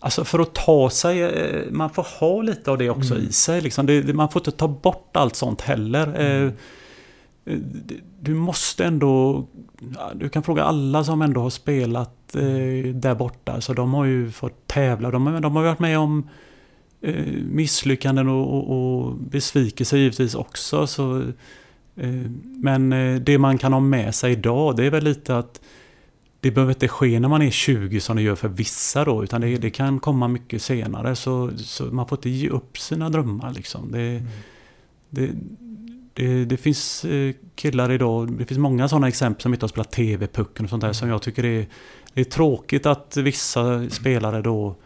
Alltså 0.00 0.24
för 0.24 0.38
att 0.38 0.54
ta 0.54 0.90
sig, 0.90 1.22
eh, 1.22 1.70
man 1.70 1.90
får 1.90 2.06
ha 2.20 2.42
lite 2.42 2.70
av 2.70 2.78
det 2.78 2.90
också 2.90 3.14
Mm. 3.14 3.26
i 3.26 3.32
sig. 3.32 3.60
Liksom. 3.60 3.86
Det, 3.86 4.14
man 4.14 4.28
får 4.28 4.40
inte 4.40 4.50
ta 4.50 4.68
bort 4.68 5.16
allt 5.16 5.36
sånt 5.36 5.60
heller. 5.60 6.06
Mm. 6.06 6.46
Eh, 6.46 6.52
eh, 7.54 7.58
Du 8.20 8.34
måste 8.34 8.84
ändå... 8.84 9.44
Du 10.14 10.28
kan 10.28 10.42
fråga 10.42 10.62
alla 10.64 11.04
som 11.04 11.22
ändå 11.22 11.40
har 11.40 11.50
spelat 11.50 12.34
eh, 12.36 12.94
där 12.94 13.14
borta. 13.14 13.60
Så 13.60 13.72
de 13.72 13.94
har 13.94 14.04
ju 14.04 14.30
fått 14.30 14.66
tävla. 14.66 15.10
De, 15.10 15.26
har- 15.26 15.40
de 15.40 15.56
har 15.56 15.62
varit 15.62 15.78
med 15.78 15.98
om 15.98 16.28
eh, 17.00 17.24
misslyckanden 17.50 18.28
och, 18.28 18.54
och, 18.54 18.70
och 19.04 19.14
besvikelser 19.16 19.96
givetvis 19.96 20.34
också. 20.34 20.86
Så, 20.86 21.22
men 22.42 22.92
eh, 22.92 23.20
det 23.20 23.38
man 23.38 23.58
kan 23.58 23.72
ha 23.72 23.80
med 23.80 24.14
sig 24.14 24.32
idag 24.32 24.76
det 24.76 24.84
är 24.84 24.90
väl 24.90 25.04
lite 25.04 25.38
att 25.38 25.60
det 26.40 26.50
behöver 26.50 26.72
inte 26.72 26.88
ske 26.88 27.20
när 27.20 27.28
man 27.28 27.42
är 27.42 27.50
20 27.50 28.00
som 28.00 28.16
det 28.16 28.22
gör 28.22 28.34
för 28.34 28.48
vissa 28.48 29.04
då. 29.04 29.24
Utan 29.24 29.40
det, 29.40 29.56
det 29.56 29.70
kan 29.70 30.00
komma 30.00 30.28
mycket 30.28 30.62
senare. 30.62 31.16
Så, 31.16 31.50
så 31.56 31.84
man 31.84 32.08
får 32.08 32.18
inte 32.18 32.30
ge 32.30 32.48
upp 32.48 32.78
sina 32.78 33.10
drömmar 33.10 33.52
liksom. 33.52 33.92
Det, 33.92 34.22
det, 35.10 35.30
det, 36.14 36.44
det 36.44 36.56
finns 36.56 37.04
eh, 37.04 37.34
killar 37.54 37.92
idag, 37.92 38.32
det 38.32 38.46
finns 38.46 38.58
många 38.58 38.88
sådana 38.88 39.08
exempel 39.08 39.42
som 39.42 39.54
inte 39.54 39.64
har 39.64 39.68
spelat 39.68 39.90
TV-pucken 39.92 40.64
och 40.64 40.70
sånt 40.70 40.82
där 40.82 40.92
som 40.92 41.08
jag 41.08 41.22
tycker 41.22 41.44
är, 41.44 41.66
det 42.14 42.20
är 42.20 42.24
tråkigt 42.24 42.86
att 42.86 43.16
vissa 43.16 43.90
spelare 43.90 44.42
då 44.42 44.76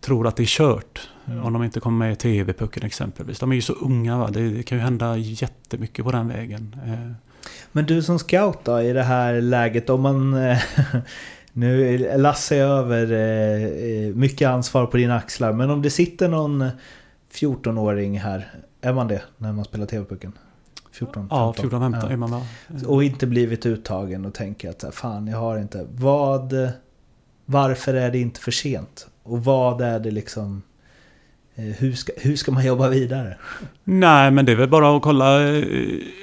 tror 0.00 0.26
att 0.26 0.36
det 0.36 0.42
är 0.42 0.46
kört. 0.46 1.08
Om 1.42 1.52
de 1.52 1.64
inte 1.64 1.80
kommer 1.80 2.06
med 2.06 2.12
i 2.12 2.16
TV-pucken 2.16 2.82
exempelvis. 2.86 3.38
De 3.38 3.50
är 3.50 3.54
ju 3.56 3.62
så 3.62 3.72
unga 3.72 4.18
va? 4.18 4.30
Det, 4.32 4.62
kan 4.62 4.78
ju 4.78 4.84
hända 4.84 5.16
jättemycket 5.16 6.04
på 6.04 6.12
den 6.12 6.28
vägen. 6.28 6.76
Eh, 6.86 7.12
Men 7.72 7.86
du 7.86 8.02
som 8.02 8.18
scout 8.18 8.58
då 8.64 8.80
i 8.82 8.92
det 8.92 9.02
här 9.02 9.40
läget 9.40 9.90
om 9.90 10.00
man... 10.00 10.34
eh, 10.34 10.58
Nu 11.56 11.98
lassar 12.18 12.56
jag 12.56 12.70
över 12.70 13.12
eh, 13.12 14.14
mycket 14.14 14.48
ansvar 14.48 14.86
på 14.86 14.96
dina 14.96 15.16
axlar 15.16 15.52
men 15.52 15.70
om 15.70 15.82
det 15.82 15.90
sitter 15.90 16.28
någon 16.28 16.64
14-åring 17.32 18.20
här, 18.20 18.48
är 18.80 18.92
man 18.92 19.08
det 19.08 19.22
när 19.38 19.52
man 19.52 19.64
spelar 19.64 19.86
TV-pucken? 19.86 20.32
14, 20.92 21.28
ja, 21.30 21.54
15? 21.56 21.80
14-15 21.94 21.98
Ja. 22.02 22.10
är 22.10 22.16
man 22.16 22.30
va? 22.30 22.42
Och 22.86 23.04
inte 23.04 23.26
blivit 23.26 23.66
uttagen 23.66 24.24
och 24.24 24.34
tänker 24.34 24.70
att 24.70 24.94
fan 24.94 25.26
jag 25.26 25.38
har 25.38 25.58
inte. 25.58 25.86
Vad... 25.90 26.54
Varför 27.46 27.94
är 27.94 28.10
det 28.10 28.18
inte 28.18 28.40
för 28.40 28.50
sent? 28.50 29.06
Och 29.22 29.44
vad 29.44 29.80
är 29.80 30.00
det 30.00 30.10
liksom... 30.10 30.62
Eh, 31.56 31.64
hur 31.64 31.92
ska, 31.92 32.12
hur 32.16 32.36
ska 32.36 32.52
man 32.52 32.66
jobba 32.66 32.88
vidare? 32.88 33.36
Nej, 33.84 34.30
men 34.30 34.46
det 34.46 34.52
är 34.52 34.56
väl 34.56 34.68
bara 34.68 34.96
att 34.96 35.02
kolla. 35.02 35.48
eh, 35.48 35.64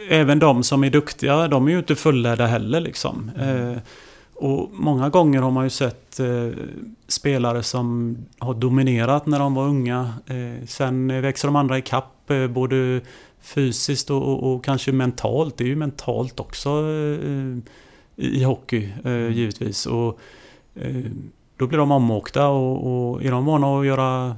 Även 0.10 0.40
de 0.40 0.64
som 0.64 0.84
är 0.84 0.90
duktiga, 0.90 1.48
de 1.48 1.68
är 1.68 1.72
ju 1.72 1.78
inte 1.80 1.96
fullärda 1.96 2.46
heller 2.46 2.80
liksom. 2.80 3.32
Eh, 3.40 3.78
Och 4.36 4.70
många 4.74 5.10
gånger 5.10 5.42
har 5.42 5.52
man 5.52 5.64
ju 5.64 5.70
sett 5.70 6.20
eh, 6.20 6.48
spelare 7.08 7.64
som 7.64 8.18
har 8.40 8.54
dominerat 8.54 9.26
när 9.26 9.40
de 9.40 9.54
var 9.54 9.64
unga. 9.68 10.14
Eh, 10.28 10.66
Sen 10.68 11.22
växer 11.22 11.48
de 11.48 11.56
andra 11.56 11.78
i 11.78 11.82
kapp 11.82 12.32
eh, 12.32 12.48
både 12.48 13.02
fysiskt 13.42 14.10
och, 14.12 14.24
och, 14.24 14.54
och 14.54 14.64
kanske 14.66 14.92
mentalt. 14.92 15.58
Det 15.58 15.64
är 15.64 15.68
ju 15.68 15.76
mentalt 15.76 16.40
också 16.40 16.70
i 18.16 18.44
hockey 18.44 18.90
eh, 19.06 19.28
givetvis. 19.32 19.86
Och, 19.86 20.20
då 21.58 21.68
blir 21.68 21.78
de 21.78 21.92
omåkta 21.92 22.48
och, 22.48 23.12
och 23.12 23.24
är 23.24 23.32
de 23.32 23.46
vana 23.46 23.80
att 23.80 23.86
göra 23.86 24.36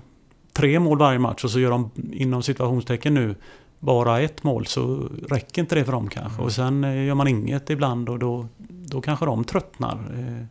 tre 0.53 0.79
mål 0.79 0.97
varje 0.97 1.19
match 1.19 1.43
och 1.43 1.51
så 1.51 1.59
gör 1.59 1.71
de 1.71 1.91
inom 2.13 2.43
situationstecken 2.43 3.13
nu 3.13 3.35
bara 3.79 4.21
ett 4.21 4.43
mål 4.43 4.65
så 4.65 5.09
räcker 5.29 5.61
inte 5.61 5.75
det 5.75 5.85
för 5.85 5.91
dem 5.91 6.09
kanske. 6.09 6.41
Och 6.41 6.51
sen 6.51 6.83
eh, 6.83 7.05
gör 7.05 7.15
man 7.15 7.27
inget 7.27 7.69
ibland 7.69 8.09
och 8.09 8.19
då, 8.19 8.47
då 8.67 9.01
kanske 9.01 9.25
de 9.25 9.43
tröttnar. 9.43 9.93
eh, 9.93 10.45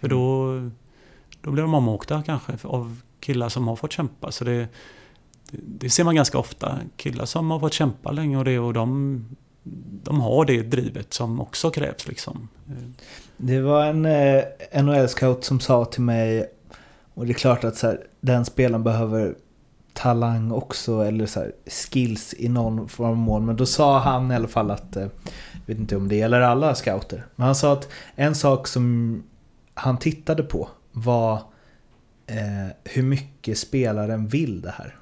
För 0.00 0.08
då, 0.08 0.52
då 1.40 1.50
blir 1.50 1.62
de 1.62 1.74
omåkta 1.74 2.22
kanske 2.26 2.52
av 2.64 3.00
killar 3.20 3.48
som 3.48 3.68
har 3.68 3.76
fått 3.76 3.92
kämpa. 3.92 4.32
Så 4.32 4.44
det, 4.44 4.68
det, 5.50 5.90
ser 5.90 6.04
man 6.04 6.14
ganska 6.14 6.38
ofta. 6.38 6.78
Killar 6.96 7.24
som 7.24 7.50
har 7.50 7.60
fått 7.60 7.72
kämpa 7.72 8.10
länge 8.12 8.38
och 8.38 8.44
det 8.44 8.58
och 8.58 8.72
de, 8.72 9.24
de 10.02 10.20
har 10.20 10.44
det 10.44 10.62
drivet 10.62 11.14
som 11.14 11.40
också 11.40 11.70
krävs 11.70 12.08
liksom. 12.08 12.48
Eh, 12.68 12.74
Det 13.36 13.60
var 13.60 13.84
en 13.86 14.04
eh, 14.06 14.42
NHL-scout 14.82 15.44
som 15.44 15.60
sa 15.60 15.84
till 15.84 16.02
mig, 16.02 16.46
och 17.14 17.26
det 17.26 17.32
är 17.32 17.34
klart 17.34 17.64
att 17.64 17.76
så 17.76 17.86
här, 17.86 18.00
den 18.28 18.44
spelaren 18.44 18.84
behöver 18.84 19.34
talang 19.92 20.52
också, 20.52 21.00
eller 21.00 21.26
så 21.26 21.40
här, 21.40 21.52
skills 21.66 22.34
i 22.38 22.48
någon 22.48 22.88
form 22.88 23.08
av 23.08 23.16
mål. 23.16 23.42
Men 23.42 23.56
då 23.56 23.66
sa 23.66 23.98
han 23.98 24.30
i 24.30 24.34
alla 24.34 24.48
fall 24.48 24.70
att, 24.70 24.96
jag 24.96 25.10
vet 25.66 25.78
inte 25.78 25.96
om 25.96 26.08
det 26.08 26.16
gäller 26.16 26.40
alla 26.40 26.74
scouter, 26.74 27.26
men 27.36 27.46
han 27.46 27.54
sa 27.54 27.72
att 27.72 27.88
en 28.14 28.34
sak 28.34 28.68
som 28.68 29.22
han 29.74 29.98
tittade 29.98 30.42
på 30.42 30.68
var 30.92 31.34
eh, 32.26 32.68
hur 32.84 33.02
mycket 33.02 33.58
spelaren 33.58 34.26
vill 34.26 34.60
det 34.60 34.70
här. 34.70 34.96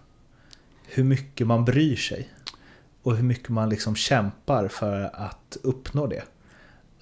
Hur 0.88 1.04
mycket 1.04 1.46
man 1.46 1.64
bryr 1.64 1.96
sig. 1.96 2.28
Och 3.02 3.16
hur 3.16 3.24
mycket 3.24 3.48
man 3.48 3.68
liksom 3.68 3.96
kämpar 3.96 4.68
för 4.68 5.10
att 5.12 5.56
uppnå 5.62 6.06
det 6.06 6.22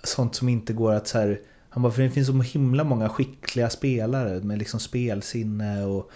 sånt 0.06 0.34
som 0.34 0.48
inte 0.48 0.72
går 0.72 0.92
att 0.92 1.08
så 1.08 1.18
här, 1.18 1.40
han 1.74 1.82
bara, 1.82 1.92
för 1.92 2.02
det 2.02 2.10
finns 2.10 2.26
så 2.26 2.40
himla 2.40 2.84
många 2.84 3.08
skickliga 3.08 3.70
spelare 3.70 4.40
med 4.40 4.58
liksom 4.58 4.80
spelsinne 4.80 5.84
och 5.84 6.10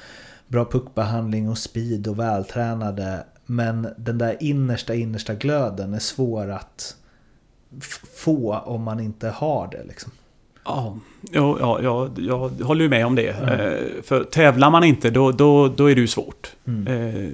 bra 0.49 0.65
puckbehandling 0.65 1.49
och 1.49 1.59
speed 1.59 2.09
och 2.09 2.19
vältränade. 2.19 3.25
Men 3.47 3.89
den 3.97 4.19
där 4.19 4.37
innersta, 4.41 4.95
innersta 4.95 5.35
glöden 5.35 5.95
är 5.95 5.99
svår 5.99 6.51
att 6.51 6.97
få 8.17 8.55
om 8.55 8.83
man 8.83 9.01
inte 9.01 9.29
har 9.29 9.69
det 9.73 9.85
liksom. 9.85 10.13
Ja, 10.65 10.99
ja, 11.33 11.57
ja, 11.61 11.81
ja 11.83 12.11
jag 12.19 12.49
håller 12.49 12.83
ju 12.83 12.89
med 12.89 13.07
om 13.07 13.15
det. 13.15 13.29
Eh, 13.29 14.03
för 14.03 14.25
tävlar 14.25 14.71
man 14.71 14.85
inte 14.85 15.11
då, 15.11 15.33
då, 15.33 15.69
då 15.69 15.91
är 15.91 15.95
det 15.95 16.01
ju 16.01 16.07
svårt. 16.07 16.53
Eh, 16.67 17.31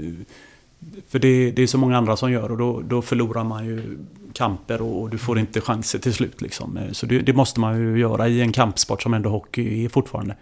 för 1.09 1.19
det, 1.19 1.51
det 1.51 1.63
är 1.63 1.67
så 1.67 1.79
många 1.79 1.99
andra 1.99 2.17
som 2.17 2.33
gör 2.33 2.51
och 2.51 2.59
då, 2.59 2.81
då 2.81 3.03
förlorar 3.03 3.45
man 3.45 3.67
ju 3.67 3.99
kamper 4.35 4.83
och, 4.83 5.03
och 5.03 5.11
du 5.11 5.19
får 5.19 5.39
inte 5.39 5.61
chanser 5.61 5.99
till 5.99 6.15
slut. 6.15 6.41
Liksom. 6.43 6.77
Eh, 6.77 6.93
Så 6.93 7.07
det, 7.07 7.19
det 7.19 7.33
måste 7.33 7.61
man 7.61 7.81
ju 7.81 7.99
göra 7.99 8.29
i 8.29 8.41
en 8.41 8.53
kampsport 8.53 9.03
som 9.03 9.15
ändå 9.15 9.31
hockey 9.31 9.85
är 9.85 9.89
fortfarande. 9.89 10.37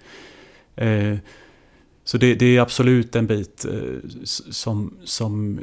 Eh, 0.76 1.16
Så 2.04 2.18
det, 2.18 2.34
det 2.34 2.56
är 2.56 2.60
absolut 2.60 3.16
en 3.16 3.26
bit 3.26 3.64
eh, 3.64 4.08
som, 4.50 4.94
som 5.04 5.60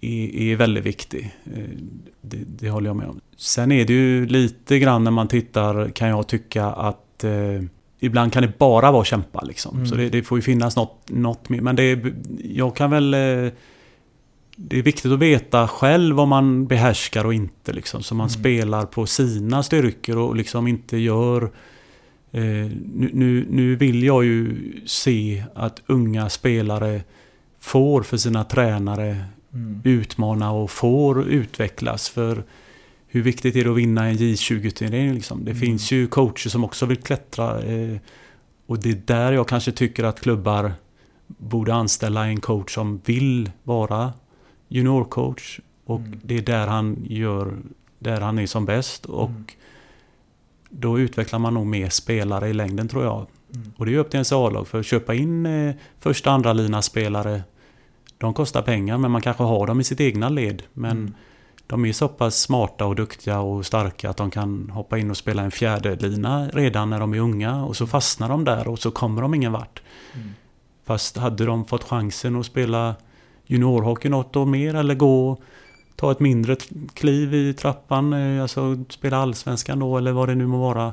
är, 0.00 0.34
är 0.34 0.56
väldigt 0.56 0.84
viktig. 0.84 1.34
Eh, 1.44 1.62
Det, 2.20 2.36
det 2.46 2.70
håller 2.70 2.88
jag 2.90 2.96
med 2.96 3.08
om. 3.08 3.20
Sen 3.36 3.72
är 3.72 3.84
det 3.84 3.92
ju 3.92 4.26
lite 4.26 4.78
grann 4.78 5.04
när 5.04 5.10
man 5.10 5.28
tittar 5.28 5.90
kan 5.90 6.08
jag 6.08 6.26
tycka 6.28 6.64
att 6.66 7.24
ibland 8.00 8.32
kan 8.32 8.42
det 8.42 8.58
bara 8.58 8.92
vara 8.92 9.04
kämpa 9.04 9.40
liksom. 9.40 9.86
Så 9.86 9.94
det, 9.94 10.08
det 10.08 10.22
får 10.22 10.38
ju 10.38 10.42
finnas 10.42 10.76
något, 10.76 11.10
något 11.10 11.48
mer. 11.48 11.60
Men 11.60 11.76
det 11.76 12.04
jag 12.44 12.76
kan 12.76 12.90
väl... 12.90 13.14
Det 14.62 14.78
är 14.78 14.82
viktigt 14.82 15.12
att 15.12 15.18
veta 15.18 15.68
själv 15.68 16.16
vad 16.16 16.28
man 16.28 16.66
behärskar 16.66 17.24
och 17.24 17.34
inte 17.34 17.72
liksom. 17.72 18.02
Så 18.02 18.14
man 18.14 18.30
spelar 18.30 18.86
på 18.86 19.06
sina 19.06 19.62
styrkor 19.62 20.18
och 20.18 20.36
liksom 20.36 20.66
inte 20.66 20.96
gör... 20.96 21.42
Eh, 22.32 22.42
nu, 22.42 23.10
nu, 23.12 23.46
nu 23.50 23.76
vill 23.76 24.02
jag 24.02 24.24
ju 24.24 24.72
se 24.86 25.44
att 25.54 25.82
unga 25.86 26.28
spelare 26.28 27.02
får 27.60 28.02
för 28.02 28.16
sina 28.16 28.44
tränare 28.44 29.24
utmana 29.84 30.50
och 30.50 30.70
får 30.70 31.22
utvecklas. 31.28 32.08
För 32.08 32.44
hur 33.06 33.22
viktigt 33.22 33.56
är 33.56 33.64
det 33.64 33.70
att 33.70 33.76
vinna 33.76 34.06
en 34.06 34.16
J20-turnering? 34.16 35.14
Liksom? 35.14 35.44
Det 35.44 35.54
finns 35.54 35.92
ju 35.92 36.06
coacher 36.06 36.48
som 36.48 36.64
också 36.64 36.86
vill 36.86 37.02
klättra. 37.02 37.62
Eh, 37.62 37.96
och 38.66 38.78
det 38.78 38.90
är 38.90 39.02
där 39.04 39.32
jag 39.32 39.48
kanske 39.48 39.72
tycker 39.72 40.04
att 40.04 40.20
klubbar 40.20 40.72
borde 41.26 41.74
anställa 41.74 42.26
en 42.26 42.40
coach 42.40 42.74
som 42.74 43.00
vill 43.04 43.50
vara 43.62 44.12
juniorcoach. 44.70 45.60
Och 45.84 46.00
det 46.00 46.38
är 46.38 46.42
där 46.42 46.66
han 46.66 47.06
gör, 47.08 47.56
där 47.98 48.20
han 48.20 48.38
är 48.38 48.46
som 48.46 48.66
bäst. 48.66 49.06
Och 49.06 49.30
då 50.68 50.98
utvecklar 50.98 51.38
man 51.38 51.54
nog 51.54 51.66
mer 51.66 51.88
spelare 51.88 52.48
i 52.48 52.52
längden 52.52 52.88
tror 52.88 53.04
jag. 53.04 53.26
Och 53.76 53.86
det 53.86 53.94
är 53.94 53.98
upp 53.98 54.10
till 54.10 54.16
ens 54.16 54.32
A-lag. 54.32 54.68
För 54.68 54.80
att 54.80 54.86
köpa 54.86 55.14
in 55.14 55.46
eh, 55.46 55.74
första 56.00 56.30
andra 56.30 56.52
lina 56.52 56.82
spelare 56.82 57.42
de 58.18 58.34
kostar 58.34 58.62
pengar 58.62 58.98
men 58.98 59.10
man 59.10 59.22
kanske 59.22 59.42
har 59.42 59.66
dem 59.66 59.80
i 59.80 59.84
sitt 59.84 60.00
egna 60.00 60.28
led. 60.28 60.62
Men 60.72 61.14
de 61.66 61.84
är 61.84 61.92
så 61.92 62.08
pass 62.08 62.40
smarta 62.40 62.86
och 62.86 62.96
duktiga 62.96 63.40
och 63.40 63.66
starka 63.66 64.10
att 64.10 64.16
de 64.16 64.30
kan 64.30 64.70
hoppa 64.70 64.98
in 64.98 65.10
och 65.10 65.16
spela 65.16 65.42
en 65.42 65.50
fjärde 65.50 65.96
lina 65.96 66.48
redan 66.48 66.90
när 66.90 67.00
de 67.00 67.14
är 67.14 67.18
unga. 67.18 67.64
Och 67.64 67.76
så 67.76 67.86
fastnar 67.86 68.28
de 68.28 68.44
där 68.44 68.68
och 68.68 68.78
så 68.78 68.90
kommer 68.90 69.22
de 69.22 69.34
ingen 69.34 69.52
vart. 69.52 69.82
Fast 70.84 71.16
hade 71.16 71.44
de 71.44 71.64
fått 71.64 71.84
chansen 71.84 72.36
att 72.36 72.46
spela 72.46 72.94
juniorhockey 73.50 74.08
något 74.08 74.36
år 74.36 74.46
mer 74.46 74.74
eller 74.74 74.94
gå 74.94 75.38
ta 76.00 76.12
ett 76.12 76.20
mindre 76.20 76.56
kliv 76.94 77.34
i 77.34 77.54
trappan, 77.54 78.12
eh, 78.12 78.42
alltså 78.42 78.84
spela 78.88 79.16
allsvenskan 79.16 79.78
då 79.78 79.98
eller 79.98 80.12
vad 80.12 80.28
det 80.28 80.34
nu 80.34 80.46
må 80.46 80.58
vara. 80.58 80.92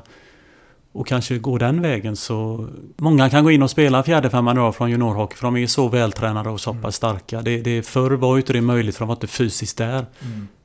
Och 0.92 1.06
kanske 1.06 1.38
gå 1.38 1.58
den 1.58 1.82
vägen 1.82 2.16
så... 2.16 2.68
Många 2.96 3.30
kan 3.30 3.44
gå 3.44 3.50
in 3.50 3.62
och 3.62 3.70
spela 3.70 4.02
fjärdefemman 4.02 4.56
idag 4.56 4.76
från 4.76 4.90
juniorhockey 4.90 5.36
för 5.36 5.46
de 5.46 5.56
är 5.56 5.66
så 5.66 5.88
vältränade 5.88 6.50
och 6.50 6.60
så 6.60 6.74
pass 6.74 6.96
starka. 6.96 7.42
Det, 7.42 7.62
det, 7.62 7.86
förr 7.86 8.10
var 8.10 8.36
ju 8.36 8.40
inte 8.40 8.52
det 8.52 8.60
möjligt 8.60 8.96
för 8.96 9.00
de 9.00 9.08
var 9.08 9.16
inte 9.16 9.26
fysiskt 9.26 9.78
där. 9.78 10.06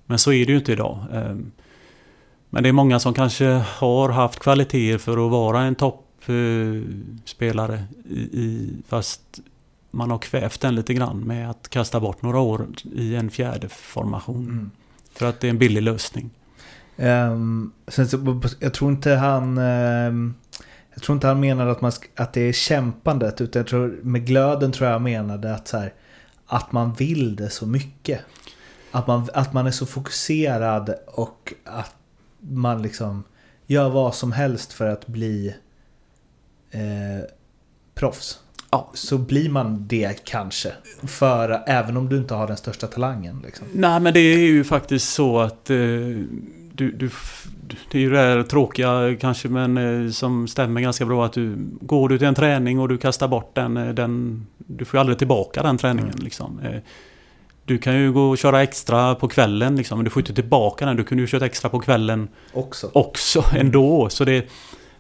Men 0.06 0.20
så 0.20 0.32
är 0.32 0.46
det 0.46 0.52
ju 0.52 0.58
inte 0.58 0.72
idag. 0.72 1.00
Ehm, 1.14 1.52
Men 2.50 2.64
det 2.64 2.70
är 2.70 2.74
många 2.74 3.00
som 3.00 3.14
kanske 3.14 3.46
har 3.78 4.10
haft 4.10 4.40
kvaliteter 4.40 4.98
för 4.98 5.26
att 5.26 5.32
vara 5.32 5.62
en 5.62 5.76
toppspelare 5.76 7.84
i, 8.10 8.20
i, 8.20 8.70
fast 8.88 9.22
man 9.94 10.12
har 10.12 10.18
kvävt 10.18 10.62
den 10.62 10.76
lite 10.76 10.94
grann 10.94 11.20
med 11.20 11.50
att 11.50 11.70
kasta 11.70 12.00
bort 12.00 12.22
några 12.22 12.40
år 12.40 12.68
i 12.96 13.16
en 13.16 13.30
fjärde 13.30 13.70
formation. 13.70 14.72
För 15.14 15.26
att 15.26 15.40
det 15.40 15.48
är 15.48 15.50
en 15.50 15.58
billig 15.58 15.82
lösning. 15.82 16.30
Ehm, 16.98 17.72
sen 17.88 18.08
så, 18.08 18.42
jag 18.60 18.74
tror 18.74 18.92
inte 18.92 19.12
han... 19.12 19.58
ehm, 19.58 20.34
jag 20.94 21.04
tror 21.04 21.16
inte 21.16 21.28
han 21.28 21.40
menade 21.40 21.72
att, 21.72 21.82
man, 21.82 21.92
att 22.16 22.34
det 22.34 22.42
är 22.42 22.54
kämpandet. 22.54 23.42
Utan 23.42 23.60
jag 23.60 23.68
tror, 23.68 24.00
med 24.02 24.26
glöden 24.28 24.72
tror 24.72 24.88
jag 24.88 24.94
han 24.94 25.04
menade 25.04 25.56
att, 25.56 25.68
så 25.68 25.78
här, 25.78 25.94
att 26.46 26.72
man 26.72 26.94
vill 26.94 27.36
det 27.36 27.50
så 27.50 27.66
mycket. 27.66 28.22
Att 28.92 29.08
man, 29.08 29.30
att 29.34 29.54
man 29.54 29.68
är 29.68 29.72
så 29.72 29.86
fokuserad 29.86 30.96
och 31.08 31.54
att 31.64 31.96
man 32.40 32.82
liksom 32.82 33.24
gör 33.68 33.90
vad 33.90 34.16
som 34.16 34.32
helst 34.32 34.74
för 34.74 34.88
att 34.88 35.08
bli 35.08 35.56
eh, 36.72 37.30
proffs. 37.96 38.43
Ja. 38.74 38.90
Så 38.94 39.18
blir 39.18 39.50
man 39.50 39.88
det 39.88 40.26
kanske. 40.26 40.72
För 41.04 41.64
även 41.68 41.98
om 41.98 42.10
du 42.10 42.18
inte 42.18 42.34
har 42.34 42.48
den 42.48 42.58
största 42.58 42.88
talangen. 42.88 43.42
Liksom. 43.46 43.68
Nej 43.74 44.00
men 44.00 44.14
det 44.14 44.20
är 44.20 44.38
ju 44.38 44.64
faktiskt 44.64 45.14
så 45.14 45.40
att 45.40 45.70
eh, 45.70 45.76
du, 46.74 46.92
du, 46.92 47.10
det 47.92 47.98
är 47.98 48.02
ju 48.02 48.10
det 48.10 48.18
här 48.18 48.44
tråkiga 48.44 49.16
kanske 49.20 49.50
men 49.50 49.78
eh, 49.78 50.12
som 50.12 50.48
stämmer 50.48 50.82
ganska 50.82 51.06
bra 51.06 51.26
att 51.26 51.34
du 51.34 51.56
går 51.82 52.10
du 52.10 52.18
till 52.18 52.28
en 52.28 52.36
träning 52.36 52.80
och 52.80 52.90
du 52.90 52.98
kastar 52.98 53.28
bort 53.28 53.56
den, 53.56 53.78
eh, 53.78 53.94
den 53.94 54.46
du 54.58 54.86
får 54.86 54.98
ju 54.98 55.00
aldrig 55.00 55.18
tillbaka 55.18 55.64
den 55.64 55.78
träningen 55.78 56.16
liksom. 56.20 56.60
Eh, 56.60 56.82
du 57.66 57.78
kan 57.78 58.00
ju 58.00 58.14
gå 58.14 58.30
och 58.30 58.38
köra 58.38 58.64
extra 58.64 59.16
på 59.16 59.28
kvällen 59.28 59.76
liksom, 59.76 59.98
men 59.98 60.06
du 60.06 60.10
får 60.10 60.22
inte 60.22 60.34
tillbaka 60.34 60.86
den. 60.86 60.96
Du 60.96 61.04
kunde 61.04 61.22
ju 61.22 61.28
kört 61.28 61.42
extra 61.42 61.70
på 61.70 61.80
kvällen 61.80 62.28
Också. 62.54 62.90
också 62.94 63.46
ändå. 63.56 64.10
Så 64.10 64.26
det, 64.26 64.50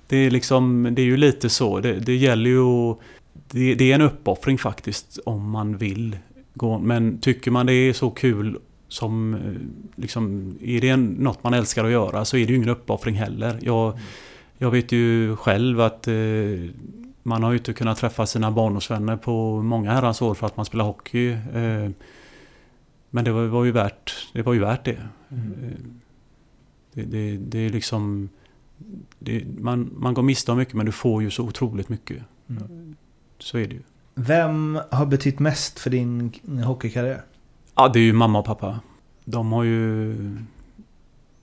det 0.07 0.17
är 0.17 0.31
liksom, 0.31 0.87
det 0.91 1.01
är 1.01 1.05
ju 1.05 1.17
lite 1.17 1.49
så. 1.49 1.79
Det, 1.79 1.93
det 1.93 2.15
gäller 2.15 2.49
ju 2.49 2.61
att, 2.61 2.99
det, 3.34 3.76
det 3.76 3.91
är 3.91 3.95
en 3.95 4.01
uppoffring 4.01 4.57
faktiskt 4.57 5.19
om 5.26 5.49
man 5.49 5.77
vill 5.77 6.18
gå. 6.53 6.80
Men 6.80 7.19
tycker 7.19 7.51
man 7.51 7.65
det 7.65 7.73
är 7.73 7.93
så 7.93 8.10
kul 8.10 8.60
som, 8.88 9.34
eh, 9.34 10.01
liksom, 10.01 10.55
är 10.61 10.81
det 10.81 10.89
en, 10.89 11.05
något 11.05 11.43
man 11.43 11.53
älskar 11.53 11.85
att 11.85 11.91
göra 11.91 12.26
så 12.26 12.38
är 12.38 12.45
det 12.45 12.51
ju 12.51 12.57
ingen 12.57 12.69
uppoffring 12.69 13.15
heller. 13.15 13.60
Jag, 13.61 13.99
jag 14.57 14.72
vet 14.72 14.91
ju 14.91 15.35
själv 15.35 15.81
att 15.81 16.07
eh, 16.07 16.14
man 17.23 17.43
har 17.43 17.51
ju 17.51 17.57
inte 17.57 17.73
kunnat 17.73 17.97
träffa 17.97 18.26
sina 18.26 18.51
barndomsvänner 18.51 19.18
på 19.18 19.61
många 19.61 19.91
herrans 19.91 20.22
år 20.22 20.34
för 20.34 20.47
att 20.47 20.57
man 20.57 20.65
spelar 20.65 20.85
hockey. 20.85 21.30
Eh, 21.30 21.89
men 23.10 23.26
det 23.26 23.31
var, 23.31 23.45
var, 23.45 23.65
ju 23.65 23.72
värt 23.72 24.30
det. 24.34 24.41
Var 24.41 24.53
ju 24.53 24.60
värt 24.60 24.85
det. 24.85 25.01
Mm. 25.30 25.53
det, 26.93 27.01
det, 27.01 27.38
det 27.38 27.60
är 27.60 27.69
liksom... 27.69 28.30
Det, 29.19 29.43
man, 29.60 29.93
man 29.97 30.14
går 30.14 30.23
miste 30.23 30.51
om 30.51 30.57
mycket 30.57 30.73
men 30.73 30.85
du 30.85 30.91
får 30.91 31.23
ju 31.23 31.30
så 31.30 31.43
otroligt 31.43 31.89
mycket. 31.89 32.23
Mm. 32.49 32.95
Så 33.43 33.57
är 33.57 33.67
det 33.67 33.73
ju. 33.73 33.81
Vem 34.15 34.79
har 34.91 35.05
betytt 35.05 35.39
mest 35.39 35.79
för 35.79 35.89
din 35.89 36.33
hockeykarriär? 36.65 37.21
Ja, 37.75 37.87
det 37.87 37.99
är 37.99 38.03
ju 38.03 38.13
mamma 38.13 38.39
och 38.39 38.45
pappa. 38.45 38.79
De 39.25 39.51
har 39.51 39.63
ju 39.63 40.15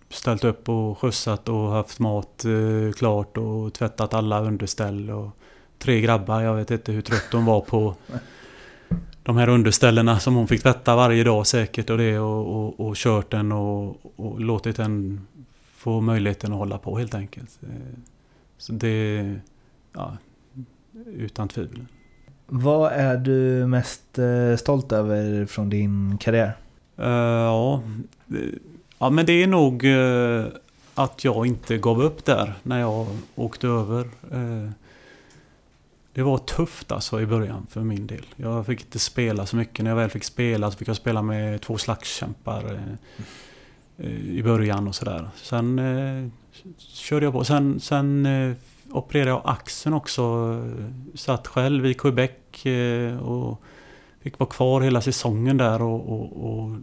ställt 0.08 0.44
upp 0.44 0.68
och 0.68 0.98
skjutsat 0.98 1.48
och 1.48 1.70
haft 1.70 1.98
mat 1.98 2.44
eh, 2.44 2.92
klart 2.92 3.36
och 3.36 3.72
tvättat 3.72 4.14
alla 4.14 4.40
underställ. 4.40 5.10
Och 5.10 5.30
tre 5.78 6.00
grabbar, 6.00 6.40
jag 6.40 6.54
vet 6.54 6.70
inte 6.70 6.92
hur 6.92 7.02
trött 7.02 7.28
de 7.30 7.44
var 7.44 7.60
på 7.60 7.94
de 9.22 9.36
här 9.36 9.48
underställena 9.48 10.18
som 10.18 10.34
hon 10.34 10.48
fick 10.48 10.62
tvätta 10.62 10.96
varje 10.96 11.24
dag 11.24 11.46
säkert 11.46 11.90
och 11.90 11.98
det 11.98 12.18
och, 12.18 12.56
och, 12.56 12.88
och 12.88 12.96
kört 12.96 13.30
den 13.30 13.52
och, 13.52 13.96
och 14.16 14.40
låtit 14.40 14.76
den 14.76 15.26
få 15.76 16.00
möjligheten 16.00 16.52
att 16.52 16.58
hålla 16.58 16.78
på 16.78 16.98
helt 16.98 17.14
enkelt. 17.14 17.58
Eh, 17.62 17.98
så 18.58 18.72
det, 18.72 19.34
ja, 19.92 20.16
utan 21.06 21.48
tvivel. 21.48 21.86
Vad 22.46 22.92
är 22.92 23.16
du 23.16 23.66
mest 23.66 24.18
eh, 24.18 24.56
stolt 24.56 24.92
över 24.92 25.46
från 25.46 25.70
din 25.70 26.18
karriär? 26.18 26.56
Uh, 26.98 27.06
ja, 27.06 27.82
ja, 28.98 29.10
men 29.10 29.26
det 29.26 29.32
är 29.32 29.46
nog 29.46 29.84
uh, 29.84 30.46
att 30.94 31.24
jag 31.24 31.46
inte 31.46 31.78
gav 31.78 32.02
upp 32.02 32.24
där 32.24 32.54
när 32.62 32.80
jag 32.80 33.06
åkte 33.34 33.68
över. 33.68 34.04
Uh, 34.34 34.70
det 36.12 36.22
var 36.22 36.38
tufft 36.38 36.92
alltså 36.92 37.20
i 37.20 37.26
början 37.26 37.66
för 37.70 37.80
min 37.80 38.06
del. 38.06 38.26
Jag 38.36 38.66
fick 38.66 38.80
inte 38.80 38.98
spela 38.98 39.46
så 39.46 39.56
mycket. 39.56 39.84
När 39.84 39.90
jag 39.90 39.96
väl 39.96 40.10
fick 40.10 40.24
spela 40.24 40.70
så 40.70 40.78
fick 40.78 40.88
jag 40.88 40.96
spela 40.96 41.22
med 41.22 41.60
två 41.60 41.78
slagskämpar 41.78 42.80
i 44.24 44.42
början 44.42 44.88
och 44.88 44.94
sådär. 44.94 45.28
Sen 45.36 46.32
körde 46.78 47.26
jag 47.26 47.32
på. 47.32 47.44
Sen, 47.44 47.80
sen 47.80 48.26
opererade 48.92 49.30
jag 49.30 49.42
axeln 49.44 49.94
också. 49.94 50.56
Satt 51.14 51.46
själv 51.46 51.86
i 51.86 51.94
Quebec 51.94 52.30
och 53.22 53.62
fick 54.20 54.38
vara 54.38 54.50
kvar 54.50 54.80
hela 54.80 55.00
säsongen 55.00 55.56
där 55.56 55.82
och, 55.82 56.12
och, 56.12 56.46
och 56.46 56.76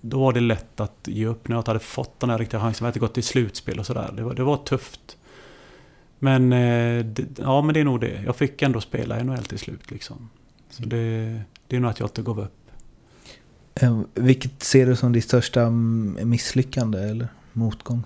då 0.00 0.20
var 0.20 0.32
det 0.32 0.40
lätt 0.40 0.80
att 0.80 0.98
ge 1.04 1.26
upp 1.26 1.48
när 1.48 1.56
jag 1.56 1.66
hade 1.66 1.78
fått 1.78 2.20
den 2.20 2.30
här 2.30 2.38
riktiga 2.38 2.60
chansen. 2.60 2.84
Jag 2.84 2.92
hade 2.92 3.00
gått 3.00 3.14
till 3.14 3.24
slutspel 3.24 3.78
och 3.78 3.86
sådär. 3.86 4.12
Det 4.16 4.22
var, 4.22 4.34
det 4.34 4.42
var 4.42 4.56
tufft. 4.56 5.18
Men, 6.18 6.50
det, 7.14 7.26
ja, 7.38 7.62
men 7.62 7.74
det 7.74 7.80
är 7.80 7.84
nog 7.84 8.00
det. 8.00 8.22
Jag 8.26 8.36
fick 8.36 8.62
ändå 8.62 8.80
spela 8.80 9.22
NHL 9.22 9.44
till 9.44 9.58
slut. 9.58 9.90
Liksom. 9.90 10.30
Så 10.70 10.82
det, 10.82 11.40
det 11.66 11.76
är 11.76 11.80
nog 11.80 11.90
att 11.90 12.00
jag 12.00 12.06
inte 12.06 12.22
gav 12.22 12.40
upp. 12.40 12.52
Vilket 14.14 14.62
ser 14.62 14.86
du 14.86 14.96
som 14.96 15.12
ditt 15.12 15.24
största 15.24 15.70
misslyckande 15.70 16.98
eller 16.98 17.28
motgång? 17.52 18.02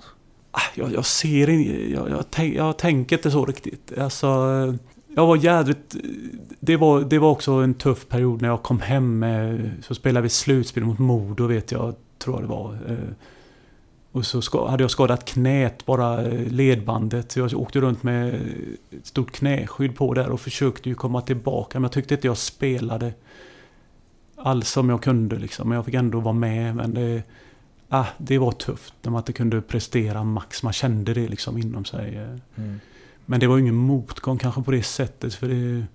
Ah, 0.51 0.61
jag, 0.75 0.93
jag 0.93 1.07
ser 1.07 1.51
inte, 1.51 1.93
jag, 1.93 2.11
jag, 2.11 2.25
tänk, 2.31 2.55
jag 2.55 2.79
tänker 2.79 3.17
inte 3.17 3.31
så 3.31 3.45
riktigt. 3.45 3.99
Alltså, 3.99 4.27
jag 5.15 5.27
var 5.27 5.37
jädrigt... 5.37 5.97
Det 6.61 6.77
var, 6.77 7.01
det 7.01 7.19
var 7.19 7.31
också 7.31 7.53
en 7.53 7.75
tuff 7.75 8.09
period 8.09 8.43
när 8.43 8.49
jag 8.49 8.63
kom 8.63 8.81
hem. 8.81 9.19
Med, 9.19 9.71
så 9.83 9.95
spelade 9.95 10.23
vi 10.23 10.29
slutspel 10.29 10.85
mot 10.85 10.99
Modo 10.99 11.47
vet 11.47 11.73
jag, 11.73 11.95
tror 12.19 12.37
jag 12.37 12.45
det 12.45 12.49
var. 12.49 12.79
Eh, 12.89 13.15
och 14.13 14.27
så 14.27 14.67
hade 14.69 14.85
jag 14.85 14.91
skadat 14.91 15.25
knät, 15.25 15.87
bara 15.87 16.23
eh, 16.23 16.47
ledbandet. 16.47 17.33
Så 17.33 17.39
jag 17.39 17.55
åkte 17.55 17.81
runt 17.81 18.03
med 18.03 18.35
ett 18.91 19.07
stort 19.07 19.33
knäskydd 19.33 19.97
på 19.97 20.15
där 20.15 20.31
och 20.31 20.41
försökte 20.41 20.89
ju 20.89 20.95
komma 20.95 21.21
tillbaka. 21.21 21.79
Men 21.79 21.83
jag 21.83 21.93
tyckte 21.93 22.15
inte 22.15 22.27
jag 22.27 22.39
spelade 22.39 23.13
alls 24.37 24.71
som 24.71 24.89
jag 24.89 25.03
kunde 25.03 25.37
liksom. 25.37 25.69
Men 25.69 25.77
jag 25.77 25.85
fick 25.85 25.95
ändå 25.95 26.21
vara 26.21 26.35
med. 26.35 26.77
Men 26.77 26.95
det, 26.95 27.23
ah, 27.91 28.07
det 28.19 28.39
var 28.39 28.53
tufft 28.53 28.95
när 29.03 29.11
man 29.11 29.21
inte 29.21 29.33
kunde 29.33 29.61
prestera 29.61 30.25
max. 30.25 30.63
Man 30.63 30.73
kände 30.73 31.15
det 31.15 31.29
liksom 31.29 31.59
inom 31.59 31.85
sig. 31.85 32.17
Mm. 32.57 32.81
Men 33.27 33.41
det 33.41 33.47
var 33.47 33.59
ingen 33.59 33.75
motgång 33.75 34.39
kanske 34.39 34.63
på 34.63 34.71
det 34.71 34.83
sättet. 34.83 35.35
För 35.35 35.49
det... 35.49 35.87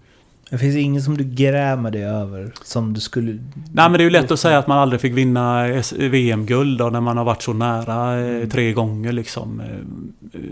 Det 0.49 0.57
finns 0.57 0.75
ingen 0.75 1.01
som 1.01 1.17
du 1.17 1.23
grämer 1.23 1.91
dig 1.91 2.03
över? 2.03 2.51
Som 2.63 2.93
du 2.93 2.99
skulle... 2.99 3.31
Nej 3.31 3.89
men 3.89 3.93
det 3.93 3.99
är 3.99 4.03
ju 4.03 4.09
lätt 4.09 4.31
att 4.31 4.39
säga 4.39 4.57
att 4.57 4.67
man 4.67 4.77
aldrig 4.77 5.01
fick 5.01 5.13
vinna 5.13 5.67
VM-guld 5.97 6.79
när 6.79 7.01
man 7.01 7.17
har 7.17 7.25
varit 7.25 7.41
så 7.41 7.53
nära 7.53 8.19
eh, 8.19 8.35
mm. 8.35 8.49
tre 8.49 8.73
gånger 8.73 9.11
liksom. 9.11 9.59
Eh, 9.59 9.69
eh, 10.33 10.49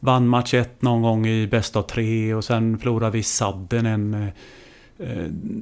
vann 0.00 0.28
match 0.28 0.54
ett 0.54 0.82
någon 0.82 1.02
gång 1.02 1.26
i 1.26 1.46
bäst 1.46 1.76
av 1.76 1.82
tre 1.82 2.34
och 2.34 2.44
sen 2.44 2.78
förlorade 2.78 3.12
vi 3.12 3.22
sadden 3.22 3.86
en... 3.86 4.30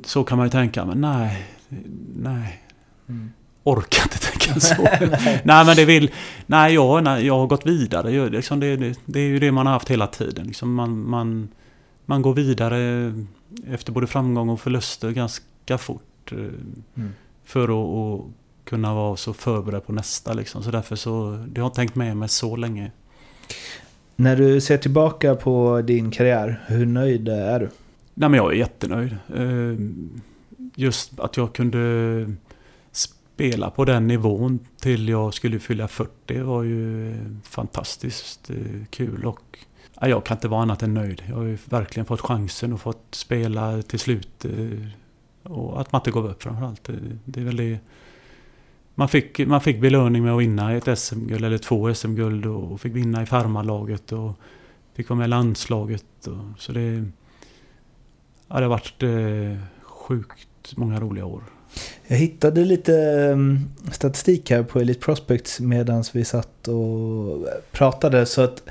Så 0.04 0.24
kan 0.24 0.38
man 0.38 0.46
ju 0.46 0.50
tänka, 0.50 0.84
men 0.84 1.00
nej. 1.00 1.46
Nej. 2.16 2.62
Mm 3.08 3.30
orkar 3.64 4.02
inte 4.02 4.18
tänka 4.18 4.60
så. 4.60 4.82
nej 5.44 5.64
men 5.66 5.76
det 5.76 5.84
vill... 5.84 6.10
Nej 6.46 6.74
jag, 6.74 7.04
nej, 7.04 7.26
jag 7.26 7.38
har 7.38 7.46
gått 7.46 7.66
vidare. 7.66 8.12
Jag, 8.12 8.30
liksom 8.30 8.60
det, 8.60 8.76
det, 8.76 8.98
det, 9.04 9.20
är 9.20 9.28
ju 9.28 9.38
det 9.38 9.52
man 9.52 9.66
har 9.66 9.72
haft 9.72 9.90
hela 9.90 10.06
tiden. 10.06 10.46
Liksom 10.46 10.74
man, 10.74 11.08
man, 11.08 11.48
man 12.06 12.22
går 12.22 12.34
vidare 12.34 13.12
efter 13.68 13.92
både 13.92 14.06
framgång 14.06 14.48
och 14.48 14.60
förluster 14.60 15.10
ganska 15.10 15.78
fort. 15.78 16.32
Eh, 16.32 16.38
mm. 16.38 17.10
För 17.44 17.62
att, 17.62 18.20
att, 18.20 18.26
kunna 18.64 18.94
vara 18.94 19.16
så 19.16 19.32
förberedd 19.32 19.86
på 19.86 19.92
nästa 19.92 20.32
liksom. 20.32 20.62
Så 20.62 20.70
därför 20.70 20.96
så... 20.96 21.44
Det 21.48 21.60
har 21.60 21.68
jag 21.68 21.74
tänkt 21.74 21.94
med 21.94 22.16
mig 22.16 22.28
så 22.28 22.56
länge. 22.56 22.90
När 24.16 24.36
du 24.36 24.60
ser 24.60 24.78
tillbaka 24.78 25.34
på 25.34 25.82
din 25.82 26.10
karriär, 26.10 26.64
hur 26.66 26.86
nöjd 26.86 27.28
är 27.28 27.60
du? 27.60 27.68
Nej 28.14 28.28
men 28.28 28.34
jag 28.34 28.52
är 28.52 28.56
jättenöjd. 28.56 29.16
Eh, 29.34 29.86
just 30.74 31.20
att 31.20 31.36
jag 31.36 31.52
kunde 31.52 31.78
spela 33.40 33.70
på 33.70 33.84
den 33.84 34.06
nivån 34.06 34.58
till 34.80 35.08
jag 35.08 35.34
skulle 35.34 35.58
fylla 35.58 35.88
40 35.88 36.40
var 36.40 36.62
ju 36.62 37.10
eh, 37.10 37.16
fantastiskt 37.42 38.50
eh, 38.50 38.84
kul 38.90 39.24
och 39.24 39.58
jag 40.00 40.24
kan 40.24 40.36
inte 40.36 40.48
vara 40.48 40.62
annat 40.62 40.82
än 40.82 40.94
nöjd. 40.94 41.22
Jag 41.28 41.36
har 41.36 41.44
ju 41.44 41.58
verkligen 41.64 42.06
fått 42.06 42.20
chansen 42.20 42.72
och 42.72 42.80
fått 42.80 43.06
spela 43.10 43.82
till 43.82 43.98
slut. 43.98 44.44
Eh, 44.44 45.52
och 45.52 45.80
att 45.80 45.92
man 45.92 46.00
inte 46.00 46.10
gav 46.10 46.26
upp 46.26 46.42
framförallt. 46.42 46.88
Det 47.24 47.40
är 47.40 47.44
väl 47.44 47.56
det. 47.56 47.78
Man 48.94 49.08
fick, 49.08 49.38
man 49.46 49.60
fick 49.60 49.80
belöning 49.80 50.22
med 50.22 50.32
att 50.32 50.40
vinna 50.40 50.72
ett 50.72 50.98
SM-guld 50.98 51.44
eller 51.44 51.58
två 51.58 51.94
SM-guld 51.94 52.46
och 52.46 52.80
fick 52.80 52.94
vinna 52.94 53.22
i 53.22 53.26
farmarlaget 53.26 54.12
och 54.12 54.32
fick 54.94 55.08
vara 55.08 55.18
med 55.18 55.26
i 55.26 55.28
landslaget. 55.28 56.26
Och, 56.26 56.60
så 56.60 56.72
det, 56.72 57.04
ja, 58.48 58.56
det 58.56 58.62
har 58.62 58.68
varit 58.68 59.02
sjukt 59.82 60.76
många 60.76 61.00
roliga 61.00 61.24
år. 61.24 61.42
Jag 62.06 62.16
hittade 62.16 62.64
lite 62.64 62.94
mm, 63.32 63.58
statistik 63.92 64.50
här 64.50 64.62
på 64.62 64.80
Elite 64.80 65.00
Prospects 65.00 65.60
medan 65.60 66.04
vi 66.12 66.24
satt 66.24 66.68
och 66.68 67.48
pratade. 67.72 68.26
Så 68.26 68.42
att 68.42 68.62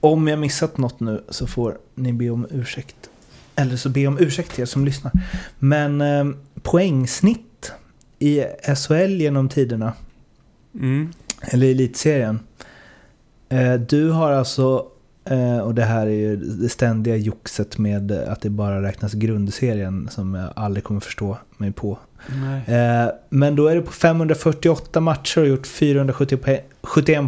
om 0.00 0.28
jag 0.28 0.38
missat 0.38 0.78
något 0.78 1.00
nu 1.00 1.24
så 1.28 1.46
får 1.46 1.78
ni 1.94 2.12
be 2.12 2.30
om 2.30 2.46
ursäkt. 2.50 3.10
Eller 3.54 3.76
så 3.76 3.88
be 3.88 4.06
om 4.06 4.18
ursäkt 4.18 4.52
till 4.52 4.62
er 4.62 4.66
som 4.66 4.84
lyssnar. 4.84 5.12
Men 5.58 6.00
eh, 6.00 6.24
poängsnitt 6.62 7.72
i 8.18 8.44
SHL 8.76 9.20
genom 9.20 9.48
tiderna. 9.48 9.92
Mm. 10.74 11.12
Eller 11.40 11.70
elitserien. 11.70 12.40
Eh, 13.48 13.74
du 13.74 14.10
har 14.10 14.32
alltså 14.32 14.86
och 15.64 15.74
det 15.74 15.84
här 15.84 16.06
är 16.06 16.10
ju 16.10 16.36
det 16.36 16.68
ständiga 16.68 17.16
joxet 17.16 17.78
med 17.78 18.12
att 18.12 18.40
det 18.40 18.50
bara 18.50 18.82
räknas 18.82 19.12
grundserien 19.12 20.08
som 20.10 20.34
jag 20.34 20.52
aldrig 20.56 20.84
kommer 20.84 21.00
förstå 21.00 21.36
mig 21.56 21.72
på. 21.72 21.98
Eh, 22.66 23.06
men 23.28 23.56
då 23.56 23.66
är 23.66 23.74
det 23.74 23.80
på 23.80 23.92
548 23.92 25.00
matcher 25.00 25.40
och 25.40 25.46
gjort 25.46 25.66
471 25.66 26.64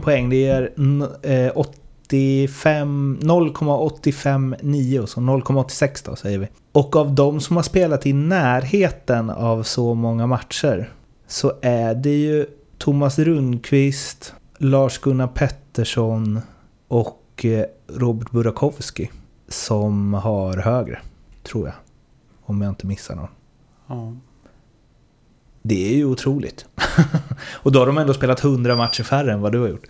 poäng. 0.03 0.31
Det 0.31 0.47
är 0.47 0.73
eh, 1.23 1.53
0,859 3.21 5.07
så 5.07 5.21
0,86 5.21 6.03
då 6.07 6.17
säger 6.17 6.39
vi. 6.39 6.49
Och 6.73 6.97
av 6.97 7.15
de 7.15 7.41
som 7.41 7.57
har 7.57 7.63
spelat 7.63 8.07
i 8.07 8.13
närheten 8.13 9.31
av 9.31 9.63
så 9.63 9.95
många 9.95 10.27
matcher 10.27 10.91
så 11.27 11.53
är 11.63 11.95
det 11.95 12.17
ju 12.17 12.47
Thomas 12.79 13.19
Rundqvist, 13.19 14.35
Lars-Gunnar 14.59 15.27
Pettersson 15.27 16.41
och 16.89 17.23
Eh, 17.45 17.65
Robert 17.87 18.31
Burakovsky 18.31 19.09
som 19.49 20.15
har 20.15 20.57
högre, 20.57 20.99
tror 21.43 21.67
jag. 21.67 21.75
Om 22.43 22.63
jag 22.63 22.71
inte 22.71 22.87
missar 22.87 23.15
någon. 23.15 23.29
Ja. 23.87 24.15
Det 25.63 25.93
är 25.93 25.97
ju 25.97 26.05
otroligt. 26.05 26.67
och 27.53 27.73
då 27.73 27.79
har 27.79 27.87
de 27.87 27.99
ändå 27.99 28.15
spelat 28.15 28.45
100 28.45 28.77
matcher 28.77 29.03
färre 29.03 29.33
än 29.33 29.41
vad 29.41 29.53
du 29.53 29.61
har 29.61 29.69
gjort. 29.69 29.87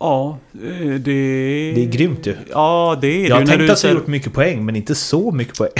Ja, 0.00 0.38
eh, 0.54 0.60
det... 0.78 1.72
Det 1.74 1.82
är 1.82 1.90
grymt 1.90 2.26
ju. 2.26 2.36
Ja, 2.50 2.98
det 3.00 3.06
är 3.06 3.28
Jag 3.28 3.36
har 3.36 3.46
tänkt 3.46 3.70
att 3.70 3.82
du 3.82 3.88
har 3.88 3.94
gjort 3.94 4.06
mycket 4.06 4.32
poäng, 4.32 4.64
men 4.64 4.76
inte 4.76 4.94
så 4.94 5.30
mycket 5.30 5.58
poäng. 5.58 5.72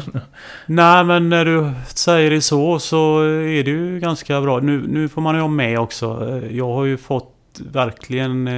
Nej, 0.66 1.04
men 1.04 1.28
när 1.28 1.44
du 1.44 1.70
säger 1.94 2.30
det 2.30 2.40
så, 2.40 2.78
så 2.78 3.20
är 3.22 3.64
det 3.64 3.70
ju 3.70 4.00
ganska 4.00 4.40
bra. 4.40 4.60
Nu, 4.60 4.86
nu 4.88 5.08
får 5.08 5.20
man 5.20 5.34
ju 5.34 5.40
ha 5.40 5.48
med 5.48 5.78
också. 5.78 6.40
Jag 6.50 6.72
har 6.74 6.84
ju 6.84 6.96
fått 6.96 7.60
verkligen 7.72 8.48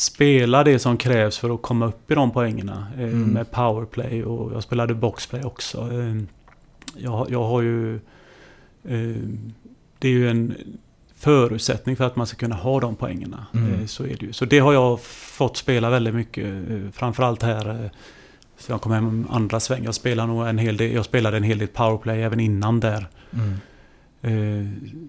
spela 0.00 0.64
det 0.64 0.78
som 0.78 0.96
krävs 0.96 1.38
för 1.38 1.54
att 1.54 1.62
komma 1.62 1.86
upp 1.86 2.10
i 2.10 2.14
de 2.14 2.30
poängerna. 2.30 2.86
Eh, 2.98 3.02
Mm. 3.04 3.22
Med 3.22 3.50
powerplay 3.50 4.24
och 4.24 4.52
jag 4.54 4.62
spelade 4.62 4.94
boxplay 4.94 5.42
också. 5.44 5.78
Eh, 5.92 6.16
jag, 6.96 7.26
jag 7.30 7.42
har 7.44 7.62
ju... 7.62 7.94
Eh, 8.84 9.16
det 9.98 10.08
är 10.08 10.12
ju 10.12 10.30
en 10.30 10.54
förutsättning 11.16 11.96
för 11.96 12.04
att 12.04 12.16
man 12.16 12.26
ska 12.26 12.36
kunna 12.36 12.54
ha 12.54 12.80
de 12.80 12.96
poängerna. 12.96 13.46
Mm. 13.54 13.72
Eh, 13.74 13.86
så 13.86 14.04
är 14.04 14.08
det 14.20 14.26
ju. 14.26 14.32
Så 14.32 14.44
det 14.44 14.58
har 14.58 14.72
jag 14.72 15.00
fått 15.00 15.56
spela 15.56 15.90
väldigt 15.90 16.14
mycket. 16.14 16.70
Eh, 16.70 16.90
framförallt 16.92 17.42
här. 17.42 17.68
Eh, 17.84 17.90
så 18.58 18.72
jag 18.72 18.80
kom 18.80 18.92
hem 18.92 19.26
andra 19.30 19.60
sväng. 19.60 19.84
Jag 19.84 19.94
spelar 19.94 20.26
nog 20.26 20.46
en 20.46 20.58
hel 20.58 20.76
del. 20.76 20.92
Jag 20.92 21.04
spelade 21.04 21.36
en 21.36 21.42
hel 21.42 21.58
del 21.58 21.68
powerplay 21.68 22.22
även 22.22 22.40
innan 22.40 22.80
där. 22.80 23.08
Mm. 23.32 23.54
Eh, 24.22 24.66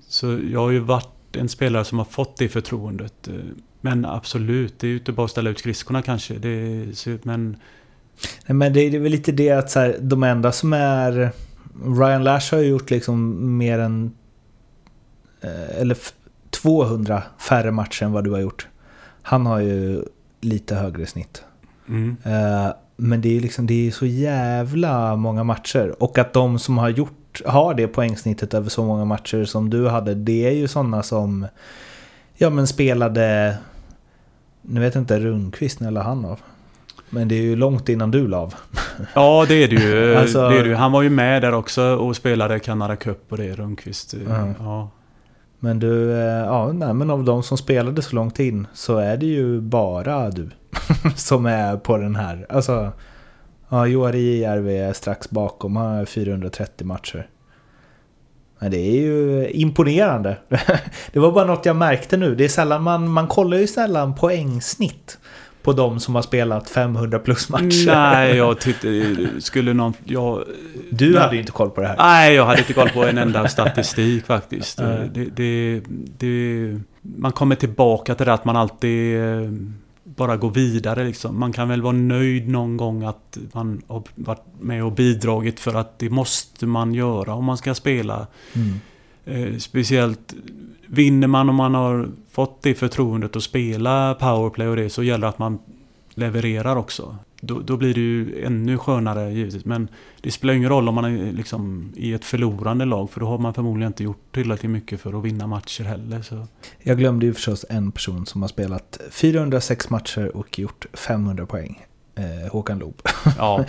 Så 0.07 0.39
jag 0.51 0.59
har 0.59 0.71
ju 0.71 0.79
varit 0.79 1.35
en 1.35 1.49
spelare 1.49 1.85
som 1.85 1.97
har 1.97 2.05
fått 2.05 2.37
det 2.37 2.49
förtroendet. 2.49 3.27
Men 3.81 4.05
absolut, 4.05 4.79
det 4.79 4.87
är 4.87 4.91
ju 4.91 4.97
inte 4.97 5.11
bara 5.11 5.25
att 5.25 5.31
ställa 5.31 5.49
ut 5.49 5.59
skridskorna 5.59 6.01
kanske. 6.01 6.33
Det 6.33 6.85
men 7.23 7.57
Nej, 8.47 8.55
men 8.55 8.73
det 8.73 8.81
är 8.81 8.99
väl 8.99 9.11
lite 9.11 9.31
det 9.31 9.51
att 9.51 9.71
så 9.71 9.79
här, 9.79 9.97
de 10.01 10.23
enda 10.23 10.51
som 10.51 10.73
är... 10.73 11.31
Ryan 11.99 12.23
Lash 12.23 12.53
har 12.55 12.61
ju 12.61 12.67
gjort 12.69 12.89
liksom 12.91 13.37
mer 13.57 13.79
än... 13.79 14.11
eh, 15.41 15.79
Eller 15.81 15.95
f- 15.95 16.13
200 16.49 17.23
färre 17.49 17.71
matcher 17.71 18.03
än 18.03 18.11
vad 18.11 18.23
du 18.23 18.31
har 18.31 18.39
gjort. 18.39 18.67
Han 19.21 19.45
har 19.45 19.59
ju 19.59 20.03
lite 20.41 20.75
högre 20.75 21.05
snitt. 21.05 21.43
mm, 21.87 22.15
Eh, 22.23 22.73
Men 22.95 23.21
det 23.21 23.29
är 23.29 23.33
ju 23.33 23.39
liksom, 23.39 23.67
det 23.67 23.87
är 23.87 23.91
så 23.91 24.05
jävla 24.05 25.15
många 25.15 25.43
matcher. 25.43 26.03
Och 26.03 26.17
att 26.17 26.33
de 26.33 26.59
som 26.59 26.77
har 26.77 26.89
gjort, 26.89 27.41
har 27.45 27.73
det 27.73 27.87
poängsnittet 27.87 28.53
över 28.53 28.69
så 28.69 28.85
många 28.85 29.05
matcher 29.05 29.45
som 29.45 29.69
du 29.69 29.87
hade, 29.87 30.13
det 30.15 30.47
är 30.47 30.51
ju 30.51 30.67
sådana 30.67 31.03
som... 31.03 31.47
Ja 32.37 32.49
men 32.49 32.67
spelade... 32.67 33.57
Nu 34.61 34.79
vet 34.79 34.95
inte 34.95 35.19
Rundqvist 35.19 35.79
när 35.79 35.91
la 35.91 36.01
han 36.01 36.25
av. 36.25 36.39
Men 37.09 37.27
det 37.27 37.35
är 37.35 37.41
ju 37.41 37.55
långt 37.55 37.89
innan 37.89 38.11
du 38.11 38.27
la 38.27 38.37
av. 38.37 38.53
Ja, 39.13 39.45
det 39.47 39.63
är 39.63 39.67
det 39.67 39.75
ju. 39.75 40.15
Alltså- 40.15 40.39
det 40.49 40.57
är 40.59 40.63
det 40.63 40.69
ju. 40.69 40.75
Han 40.75 40.91
var 40.91 41.01
ju 41.01 41.09
med 41.09 41.41
där 41.41 41.53
också 41.53 41.83
och 41.83 42.15
spelade 42.15 42.59
Canada 42.59 42.95
Cup 42.95 43.25
och 43.29 43.37
det, 43.37 43.55
Rundqvist. 43.55 44.13
Mm. 44.13 44.53
Ja. 44.59 44.89
Men 45.59 45.79
du, 45.79 46.11
eh, 46.11 46.19
ja, 46.45 46.71
nej, 46.71 46.93
men 46.93 47.09
av 47.09 47.23
de 47.23 47.43
som 47.43 47.57
spelade 47.57 48.01
så 48.01 48.15
långt 48.15 48.39
in 48.39 48.67
så 48.73 48.97
är 48.97 49.17
det 49.17 49.25
ju 49.25 49.61
bara 49.61 50.29
du 50.29 50.49
som 51.15 51.45
är 51.45 51.77
på 51.77 51.97
den 51.97 52.15
här. 52.15 52.45
Alltså, 52.49 52.91
ja, 53.69 53.87
Joari 53.87 54.43
är 54.43 54.93
strax 54.93 55.29
bakom, 55.29 55.75
han 55.75 55.95
har 55.97 56.05
430 56.05 56.87
matcher. 56.87 57.27
Men 58.61 58.71
det 58.71 58.77
är 58.77 59.01
ju 59.01 59.49
imponerande. 59.49 60.37
Det 61.11 61.19
var 61.19 61.31
bara 61.31 61.45
något 61.45 61.65
jag 61.65 61.75
märkte 61.75 62.17
nu. 62.17 62.35
Det 62.35 62.43
är 62.43 62.49
sällan 62.49 62.83
man, 62.83 63.09
man 63.09 63.27
kollar 63.27 63.57
ju 63.57 63.67
sällan 63.67 64.15
poängsnitt 64.15 65.17
på 65.63 65.73
de 65.73 65.99
som 65.99 66.15
har 66.15 66.21
spelat 66.21 66.69
500 66.69 67.19
plus 67.19 67.49
matcher. 67.49 67.85
Nej, 67.85 68.37
jag 68.37 68.59
tyckte... 68.59 69.27
Skulle 69.39 69.73
någon... 69.73 69.93
Jag, 70.03 70.43
Du 70.89 71.17
hade 71.17 71.35
ju 71.35 71.39
inte 71.39 71.51
koll 71.51 71.69
på 71.69 71.81
det 71.81 71.87
här. 71.87 71.97
Nej, 71.97 72.35
jag 72.35 72.45
hade 72.45 72.59
inte 72.59 72.73
koll 72.73 72.89
på 72.89 73.03
en 73.03 73.17
enda 73.17 73.47
statistik 73.47 74.25
faktiskt. 74.25 74.77
Det, 74.77 75.25
det, 75.35 75.81
det, 76.17 76.79
man 77.01 77.31
kommer 77.31 77.55
tillbaka 77.55 78.15
till 78.15 78.25
det 78.25 78.33
att 78.33 78.45
man 78.45 78.55
alltid 78.55 79.19
eh, 79.19 79.51
bara 80.15 80.37
går 80.37 80.51
vidare 80.51 81.03
liksom. 81.03 81.39
Man 81.39 81.53
kan 81.53 81.69
väl 81.69 81.81
vara 81.81 81.93
nöjd 81.93 82.49
någon 82.49 82.77
gång 82.77 83.03
att 83.03 83.37
man 83.53 83.81
har 83.87 84.03
varit 84.15 84.45
med 84.59 84.83
och 84.83 84.91
bidragit 84.91 85.59
för 85.59 85.73
att 85.73 85.99
det 85.99 86.09
måste 86.09 86.65
man 86.65 86.93
göra 86.93 87.33
om 87.33 87.45
man 87.45 87.57
ska 87.57 87.75
spela. 87.75 88.27
Mm. 88.53 88.79
Eh, 89.25 89.57
speciellt 89.57 90.33
vinner 90.87 91.27
man 91.27 91.49
om 91.49 91.55
man 91.55 91.75
har 91.75 92.09
fått 92.31 92.61
det 92.61 92.73
förtroendet 92.73 93.35
att 93.35 93.43
spela 93.43 94.13
powerplay 94.13 94.67
och 94.67 94.75
det 94.75 94.89
så 94.89 95.03
gäller 95.03 95.21
det 95.21 95.29
att 95.29 95.39
man 95.39 95.59
levererar 96.13 96.75
också. 96.75 97.15
Då, 97.43 97.59
då 97.59 97.77
blir 97.77 97.93
det 97.93 97.99
ju 97.99 98.43
ännu 98.45 98.77
skönare 98.77 99.31
givetvis. 99.33 99.65
Men 99.65 99.87
det 100.21 100.31
spelar 100.31 100.53
ingen 100.53 100.69
roll 100.69 100.89
om 100.89 100.95
man 100.95 101.05
är 101.05 101.31
liksom 101.31 101.93
i 101.95 102.13
ett 102.13 102.25
förlorande 102.25 102.85
lag 102.85 103.09
för 103.11 103.19
då 103.19 103.25
har 103.27 103.37
man 103.37 103.53
förmodligen 103.53 103.87
inte 103.89 104.03
gjort 104.03 104.21
tillräckligt 104.31 104.71
mycket 104.71 105.01
för 105.01 105.19
att 105.19 105.25
vinna 105.25 105.47
matcher 105.47 105.83
heller. 105.83 106.21
Så. 106.21 106.47
Jag 106.79 106.97
glömde 106.97 107.25
ju 107.25 107.33
förstås 107.33 107.65
en 107.69 107.91
person 107.91 108.25
som 108.25 108.41
har 108.41 108.49
spelat 108.49 108.99
406 109.11 109.89
matcher 109.89 110.37
och 110.37 110.59
gjort 110.59 110.85
500 110.93 111.45
poäng. 111.45 111.85
Eh, 112.15 112.51
Håkan 112.51 112.79
Loob. 112.79 113.01
Ja, 113.37 113.65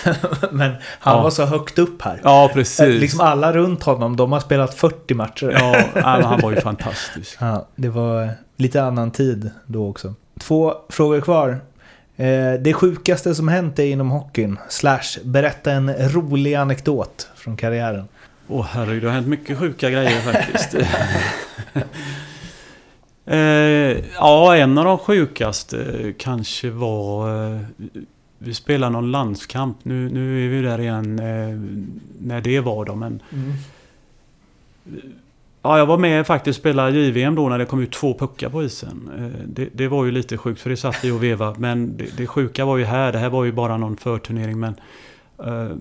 Men 0.50 0.70
han 1.00 1.16
Ja. 1.16 1.22
var 1.22 1.30
så 1.30 1.44
högt 1.44 1.78
upp 1.78 2.02
här. 2.02 2.20
ja 2.24 2.44
Eh, 2.48 2.54
precis. 2.54 3.00
Liksom 3.00 3.20
alla 3.20 3.52
runt 3.52 3.82
honom, 3.82 4.16
de 4.16 4.32
har 4.32 4.40
spelat 4.40 4.74
40 4.74 5.14
matcher. 5.14 5.50
Ja, 5.94 6.00
han 6.02 6.40
var 6.40 6.50
ju 6.50 6.60
fantastisk. 6.60 7.36
Ja, 7.40 7.68
det 7.76 7.88
var 7.88 8.28
lite 8.56 8.82
annan 8.84 9.10
tid 9.10 9.50
då 9.66 9.88
också. 9.88 10.14
Två 10.40 10.72
frågor 10.88 11.20
kvar. 11.20 11.60
Eh, 12.16 12.52
det 12.60 12.74
sjukaste 12.74 13.34
som 13.34 13.48
hänt 13.48 13.76
dig 13.76 13.90
inom 13.90 14.10
hockeyn? 14.10 14.58
Slash, 14.68 15.20
berätta 15.24 15.72
en 15.72 15.94
rolig 15.94 16.54
anekdot 16.54 17.28
från 17.36 17.56
karriären. 17.56 18.08
Åh 18.48 18.66
herregud, 18.70 19.02
det 19.02 19.08
har 19.08 19.14
hänt 19.14 19.26
mycket 19.26 19.58
sjuka 19.58 19.90
grejer 19.90 20.20
faktiskt. 20.20 20.74
eh, 23.24 24.04
ja, 24.14 24.56
en 24.56 24.78
av 24.78 24.84
de 24.84 24.98
sjukaste 24.98 26.12
kanske 26.18 26.70
var... 26.70 27.54
Eh, 27.54 27.60
vi 28.38 28.54
spelade 28.54 28.92
någon 28.92 29.10
landskamp. 29.10 29.76
Nu, 29.82 30.08
nu 30.08 30.44
är 30.44 30.48
vi 30.48 30.62
där 30.62 30.80
igen 30.80 31.18
eh, 31.18 31.58
när 32.20 32.40
det 32.40 32.60
var 32.60 32.84
då, 32.84 32.94
men... 32.94 33.22
Ja, 35.66 35.78
jag 35.78 35.86
var 35.86 35.98
med 35.98 36.26
faktiskt 36.26 36.58
och 36.58 36.60
spelade 36.62 36.90
JVM 36.98 37.34
då 37.34 37.48
när 37.48 37.58
det 37.58 37.64
kom 37.66 37.80
ut 37.80 37.92
två 37.92 38.14
puckar 38.18 38.48
på 38.48 38.64
isen. 38.64 39.10
Eh, 39.18 39.46
Det, 39.48 39.68
det 39.72 39.88
var 39.88 40.04
ju 40.04 40.10
lite 40.10 40.38
sjukt 40.38 40.60
för 40.60 40.70
det 40.70 40.76
satt 40.76 41.04
vi 41.04 41.10
och 41.10 41.22
vevade. 41.22 41.60
Men 41.60 41.96
det, 41.96 42.16
det 42.16 42.26
sjuka 42.26 42.64
var 42.64 42.76
ju 42.76 42.84
här, 42.84 43.12
det 43.12 43.18
här 43.18 43.30
var 43.30 43.44
ju 43.44 43.52
bara 43.52 43.76
någon 43.76 43.96
förturnering 43.96 44.60
men... 44.60 44.74
eh, 45.44 45.76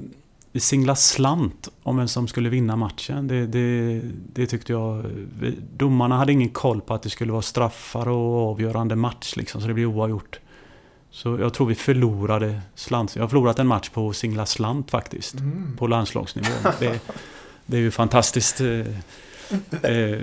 vi 0.52 0.60
singlade 0.62 0.99
slant 0.99 1.70
om 1.84 1.98
vem 1.98 2.07
som 2.07 2.28
skulle 2.28 2.49
vinna 2.49 2.76
matchen. 2.76 3.28
Det, 3.28 3.48
det, 3.48 4.02
det 4.34 4.45
tyckte 4.45 4.72
jag... 4.74 5.03
vi- 5.40 5.57
Domarna 5.78 6.18
hade 6.18 6.32
ingen 6.32 6.49
koll 6.49 6.82
på 6.82 6.94
att 6.94 7.03
det 7.03 7.10
skulle 7.10 7.32
vara 7.32 7.41
straffar 7.41 8.07
och 8.07 8.49
avgörande 8.52 8.95
match 8.95 9.34
liksom, 9.36 9.62
så 9.62 9.68
det 9.68 9.74
blev 9.74 9.88
oavgjort. 9.90 10.40
Så 11.12 11.38
jag 11.40 11.53
tror 11.53 11.68
vi 11.68 11.76
förlorade 11.76 12.60
slant. 12.76 13.16
Jag 13.16 13.24
har 13.24 13.28
förlorat 13.30 13.60
en 13.60 13.68
match 13.68 13.90
på 13.90 14.14
singla 14.14 14.45
slant 14.45 14.91
faktiskt. 14.91 15.36
På 15.78 15.88
landslagsnivå. 15.88 16.48
Det, 16.80 16.99
det 17.66 17.78
är 17.78 17.82
ju 17.82 17.91
fantastiskt. 17.91 18.62
Eh, 19.84 19.92
eh, 19.92 20.20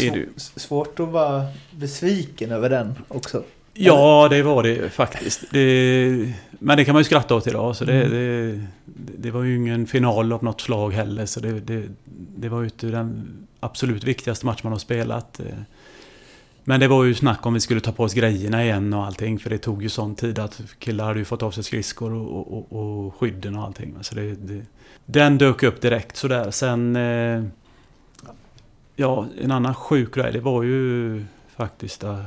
är 0.00 0.10
du. 0.10 0.28
Svårt 0.36 1.00
att 1.00 1.08
vara 1.08 1.46
besviken 1.70 2.50
över 2.52 2.70
den 2.70 2.94
också. 3.08 3.42
Ja, 3.78 4.28
det 4.30 4.42
var 4.42 4.62
det 4.62 4.90
faktiskt. 4.90 5.44
Det, 5.50 6.32
men 6.50 6.76
det 6.76 6.84
kan 6.84 6.92
man 6.92 7.00
ju 7.00 7.04
skratta 7.04 7.34
åt 7.34 7.46
idag. 7.46 7.76
Så 7.76 7.84
det, 7.84 8.08
det, 8.08 8.60
det 9.18 9.30
var 9.30 9.42
ju 9.42 9.56
ingen 9.56 9.86
final 9.86 10.32
av 10.32 10.44
något 10.44 10.60
slag 10.60 10.90
heller. 10.90 11.26
Så 11.26 11.40
det, 11.40 12.48
var 12.48 12.60
ju 12.60 12.64
inte 12.64 12.86
den 12.86 13.36
absolut 13.60 14.04
viktigaste 14.04 14.46
match 14.46 14.62
man 14.62 14.72
har 14.72 14.78
spelat. 14.78 15.40
eh. 15.40 15.46
Men 16.64 16.80
det 16.80 16.88
var 16.88 17.04
ju 17.04 17.14
snack 17.14 17.46
om 17.46 17.54
vi 17.54 17.60
skulle 17.60 17.80
ta 17.80 17.92
på 17.92 18.02
oss 18.02 18.14
grejerna 18.14 18.64
igen 18.64 18.94
och 18.94 19.04
allting. 19.04 19.38
För 19.38 19.50
det 19.50 19.58
tog 19.58 19.82
ju 19.82 19.88
sån 19.88 20.14
tid 20.14 20.38
att 20.38 20.62
killar 20.78 21.04
hade 21.04 21.18
ju 21.18 21.24
fått 21.24 21.42
av 21.42 21.50
sig 21.50 21.64
skridskor 21.64 22.12
och, 22.12 22.56
och, 22.56 22.72
och, 22.72 23.14
skydden 23.14 23.56
och 23.56 23.64
allting. 23.64 23.94
Så 24.00 24.14
det, 24.14 24.34
det, 24.34 24.62
den 25.06 25.38
dök 25.38 25.62
upp 25.62 25.80
direkt 25.80 26.16
sådär. 26.16 26.50
Sen... 26.50 26.96
Ja, 28.96 29.26
en 29.40 29.50
annan 29.50 29.74
sjuk 29.74 30.14
grej. 30.14 30.32
Det 30.32 30.40
var 30.40 30.62
ju 30.62 31.24
faktiskt... 31.56 32.04
Eh, 32.04 32.18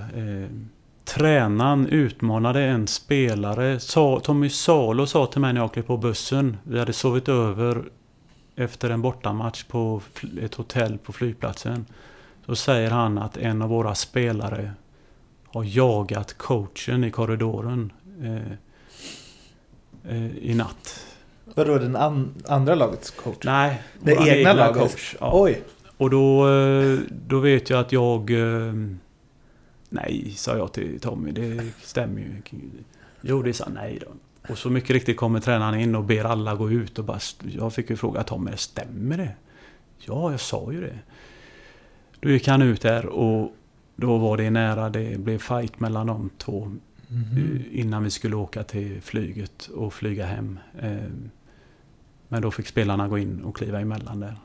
tränaren 1.06 1.88
utmanade 1.88 2.62
en 2.64 2.88
spelare. 2.88 3.80
Sa, 3.80 4.20
Tommy 4.20 4.50
Salo 4.50 5.06
sa 5.08 5.26
till 5.26 5.42
mig 5.42 5.54
när 5.54 5.62
jag 5.62 5.74
klev 5.74 5.84
på 5.84 5.98
bussen. 5.98 6.58
Vi 6.64 6.80
hade 6.80 6.94
sovit 6.94 7.30
över 7.30 7.84
efter 8.56 8.90
en 8.90 9.02
bortamatch 9.02 9.64
på 9.64 10.02
ett 10.42 10.56
hotell 10.56 10.98
på 10.98 11.14
flygplatsen. 11.14 11.86
Så 12.46 12.56
säger 12.56 12.92
han 12.92 13.18
att 13.18 13.38
en 13.38 13.62
av 13.62 13.70
våra 13.70 13.96
spelare 13.96 14.72
har 15.48 15.64
jagat 15.64 16.38
coachen 16.38 17.04
i 17.04 17.12
korridoren 17.12 17.92
eh, 18.24 18.52
eh, 20.16 20.38
i 20.38 20.54
natt. 20.56 21.06
Vadå, 21.56 21.78
den 21.78 21.96
an- 21.96 22.34
andra 22.48 22.76
lagets 22.76 23.12
coach? 23.12 23.38
Nej, 23.44 23.82
Det 24.00 24.16
vår 24.16 24.28
egna 24.30 24.54
laget? 24.54 24.82
coach. 24.82 25.16
Ja. 25.20 25.32
Oj! 25.34 25.62
Och 26.00 26.10
då, 26.10 26.50
eh, 26.50 27.00
då 27.28 27.40
vet 27.40 27.70
jag 27.70 27.80
att 27.80 27.92
jag... 27.92 28.32
eh, 28.32 28.74
Nej, 29.90 30.34
sa 30.36 30.58
jag 30.58 30.74
till 30.74 31.00
Tommy. 31.00 31.32
Det 31.32 31.72
stämmer 31.82 32.22
ju. 32.22 32.42
Jo, 33.22 33.42
det 33.42 33.54
sa 33.54 33.68
nej 33.74 34.00
då. 34.02 34.08
Och 34.52 34.58
så 34.58 34.70
mycket 34.70 34.90
riktigt 34.90 35.18
kommer 35.18 35.40
tränaren 35.40 35.80
in 35.80 35.96
och 35.96 36.04
ber 36.04 36.24
alla 36.24 36.56
gå 36.56 36.72
ut 36.72 37.00
och 37.00 37.06
bara... 37.06 37.20
Jag 37.44 37.74
fick 37.74 37.90
ju 37.90 37.96
fråga 37.96 38.24
Tommy, 38.24 38.52
stämmer 38.56 39.18
det? 39.18 39.32
Ja, 39.98 40.32
jag 40.32 40.40
sa 40.40 40.72
ju 40.72 40.82
det. 40.82 41.00
Då 42.20 42.30
gick 42.30 42.48
han 42.48 42.62
ut 42.62 42.82
där 42.82 43.06
och 43.06 43.56
då 43.96 44.18
var 44.18 44.38
det 44.38 44.50
nära. 44.50 44.90
Det 44.90 45.20
blev 45.20 45.38
fight 45.38 45.80
mellan 45.80 46.08
de 46.08 46.30
två. 46.38 46.72
eh, 47.10 47.80
Innan 47.80 48.04
vi 48.04 48.10
skulle 48.10 48.36
åka 48.36 48.64
till 48.64 49.02
flyget 49.02 49.68
och 49.76 49.94
flyga 49.94 50.26
hem. 50.26 50.60
Men 52.28 52.42
då 52.42 52.52
fick 52.52 52.68
spelarna 52.68 53.08
gå 53.08 53.18
in 53.18 53.42
och 53.44 53.56
kliva 53.58 53.80
emellan 53.80 54.20
där. 54.20 54.36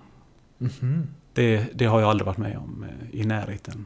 Mhm. 0.58 1.06
Det, 1.34 1.66
det 1.74 1.84
har 1.84 2.00
jag 2.00 2.10
aldrig 2.10 2.26
varit 2.26 2.38
med 2.38 2.56
om 2.56 2.86
eh, 2.88 3.20
i 3.20 3.24
närheten 3.24 3.84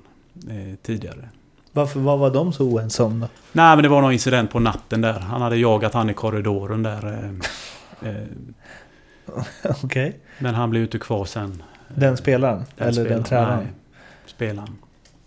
eh, 0.51 0.77
tidigare. 0.83 1.29
Varför, 1.73 2.01
vad 2.01 2.19
var 2.19 2.31
de 2.31 2.53
så 2.53 2.65
oense 2.65 3.03
om 3.03 3.21
då? 3.21 3.29
Nej 3.53 3.77
men 3.77 3.83
det 3.83 3.89
var 3.89 4.03
någon 4.03 4.13
incident 4.13 4.51
på 4.51 4.61
natten 4.61 5.01
där. 5.01 5.21
Han 5.21 5.43
hade 5.43 5.57
jagat 5.57 5.95
han 5.95 6.11
i 6.11 6.15
korridoren 6.15 6.83
där. 6.83 7.31
Eh, 8.03 8.13
Okej. 9.85 10.17
men 10.39 10.55
han 10.55 10.71
blev 10.71 10.81
ju 10.81 10.87
inte 10.87 10.99
kvar 10.99 11.25
sen. 11.25 11.63
Den 11.89 12.17
spelaren? 12.17 12.65
Den 12.77 12.89
eller 12.89 12.93
spelaren. 12.93 13.17
den 13.17 13.25
tränaren? 13.25 13.59
Nej, 13.59 13.73
spelaren. 14.27 14.77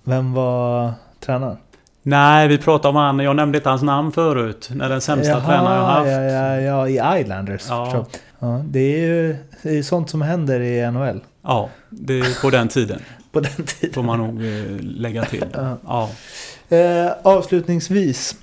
Vem 0.04 0.34
var 0.34 0.94
tränaren? 1.20 1.58
Nej, 2.04 2.48
vi 2.48 2.58
pratade 2.58 2.90
om 2.90 2.96
han. 2.96 3.20
Jag 3.20 3.36
nämnde 3.36 3.58
inte 3.58 3.70
hans 3.70 3.82
namn 3.82 4.12
förut. 4.12 4.70
När 4.74 4.90
den 4.90 5.02
sämsta 5.02 5.42
tränaren 5.42 5.78
jag 5.78 5.86
haft. 5.86 6.08
Ja, 6.08 6.22
ja, 6.22 6.88
ja, 6.88 7.16
i 7.16 7.22
Islanders. 7.22 7.66
Ja. 7.70 8.06
Ja, 8.40 8.62
det 8.66 8.80
är 8.80 9.08
ju 9.08 9.36
det 9.62 9.78
är 9.78 9.84
sånt 9.84 10.10
som 10.10 10.22
händer 10.22 10.60
i 10.60 10.92
NHL. 10.92 11.22
Ja, 11.42 11.70
det 11.90 12.20
är 12.20 12.42
på 12.42 12.50
den 12.50 12.68
tiden. 12.68 13.00
På 13.32 13.40
den 13.40 13.52
tiden. 13.66 13.94
Får 13.94 14.04
man 14.04 14.20
nog 14.20 14.46
eh, 14.46 14.80
lägga 14.80 15.26
till. 15.26 15.46
Ja. 15.86 16.10
Eh, 16.70 17.12
avslutningsvis. 17.24 18.36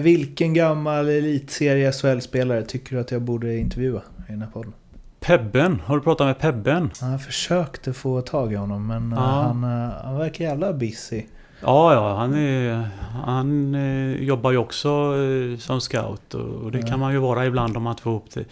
Vilken 0.00 0.54
gammal 0.54 1.08
elitserie 1.08 1.92
SHL-spelare 1.92 2.62
tycker 2.62 2.94
du 2.96 3.00
att 3.00 3.10
jag 3.10 3.22
borde 3.22 3.56
intervjua 3.56 4.02
i 4.28 4.32
den 4.32 4.42
här 4.42 4.48
podden? 4.50 4.72
Pebben, 5.20 5.80
har 5.84 5.96
du 5.96 6.02
pratat 6.02 6.26
med 6.26 6.38
Pebben? 6.38 6.90
Ja, 7.00 7.10
Jag 7.10 7.22
försökte 7.22 7.92
få 7.92 8.20
tag 8.20 8.52
i 8.52 8.56
honom 8.56 8.86
men 8.86 9.12
eh, 9.12 9.18
Ja. 9.18 9.24
han, 9.24 9.64
eh, 9.64 9.90
han 10.04 10.18
verkar 10.18 10.44
jävla 10.44 10.72
busy. 10.72 11.22
Ja, 11.64 11.94
ja, 11.94 12.14
han, 12.16 12.34
är, 12.34 12.88
han 13.24 13.74
eh, 13.74 14.22
jobbar 14.22 14.50
ju 14.50 14.56
också 14.58 14.88
eh, 14.88 15.58
som 15.58 15.80
scout 15.80 16.34
och, 16.34 16.72
det 16.72 16.78
Ja. 16.78 16.86
kan 16.86 17.00
man 17.00 17.12
ju 17.12 17.18
vara 17.18 17.46
ibland 17.46 17.76
om 17.76 17.82
man 17.82 17.96
får 17.96 18.12
ihop 18.12 18.26
det. 18.34 18.44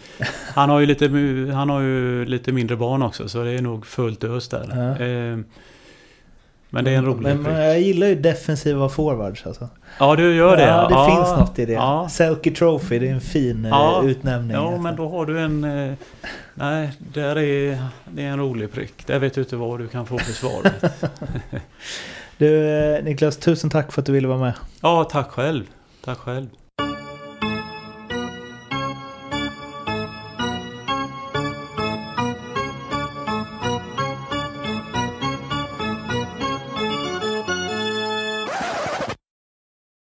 Han 0.55 0.69
har 0.69 0.79
ju 0.79 0.85
lite, 0.85 1.05
han 1.53 1.69
har 1.69 1.81
ju 1.81 2.25
lite 2.25 2.51
mindre 2.51 2.75
barn 2.75 3.01
också 3.01 3.29
så 3.29 3.43
det 3.43 3.51
är 3.51 3.61
nog 3.61 3.85
fullt 3.85 4.23
ös 4.23 4.47
där. 4.49 4.67
Ja. 4.99 5.05
Eh, 5.05 5.37
men 6.69 6.85
det 6.85 6.91
är 6.91 6.97
en 6.97 7.05
rolig 7.05 7.21
Men, 7.23 7.41
men 7.41 7.61
jag 7.61 7.81
gillar 7.81 8.07
ju 8.07 8.15
defensiva 8.15 8.89
forwards 8.89 9.45
alltså. 9.47 9.69
Ja, 9.99 10.15
du 10.15 10.35
gör 10.35 10.57
det? 10.57 10.63
Ja, 10.67 10.87
det 10.89 11.11
finns 11.15 11.39
något 11.39 11.59
i 11.59 11.65
det. 11.65 11.73
Ja, 11.73 12.07
Selke 12.09 12.51
Trophy, 12.51 12.99
det 12.99 13.07
är 13.09 13.13
en 13.13 13.21
fin 13.21 13.67
Ja. 13.71 14.01
utnämning. 14.05 14.51
ja 14.51 14.67
alltså. 14.67 14.81
men 14.81 14.95
då 14.95 15.09
har 15.09 15.25
du 15.25 15.39
en... 15.39 15.61
Nej, 16.55 16.91
där 17.13 17.37
är, 17.37 17.77
det 18.05 18.23
är 18.23 18.27
en 18.27 18.39
rolig 18.39 18.71
prick. 18.71 19.07
Där 19.07 19.19
vet 19.19 19.33
du 19.33 19.41
inte 19.41 19.55
vad 19.55 19.79
du 19.79 19.87
kan 19.87 20.05
få 20.05 20.17
för 20.17 20.31
svar. 20.33 20.61
Du 22.37 22.69
eh, 22.69 23.03
Niklas, 23.03 23.37
tusen 23.37 23.69
tack 23.69 23.91
för 23.91 24.01
att 24.01 24.05
du 24.05 24.11
ville 24.11 24.27
vara 24.27 24.39
med. 24.39 24.53
ja, 24.81 25.03
tack 25.03 25.31
själv. 25.31 25.63
Tack 26.05 26.17
själv. 26.17 26.47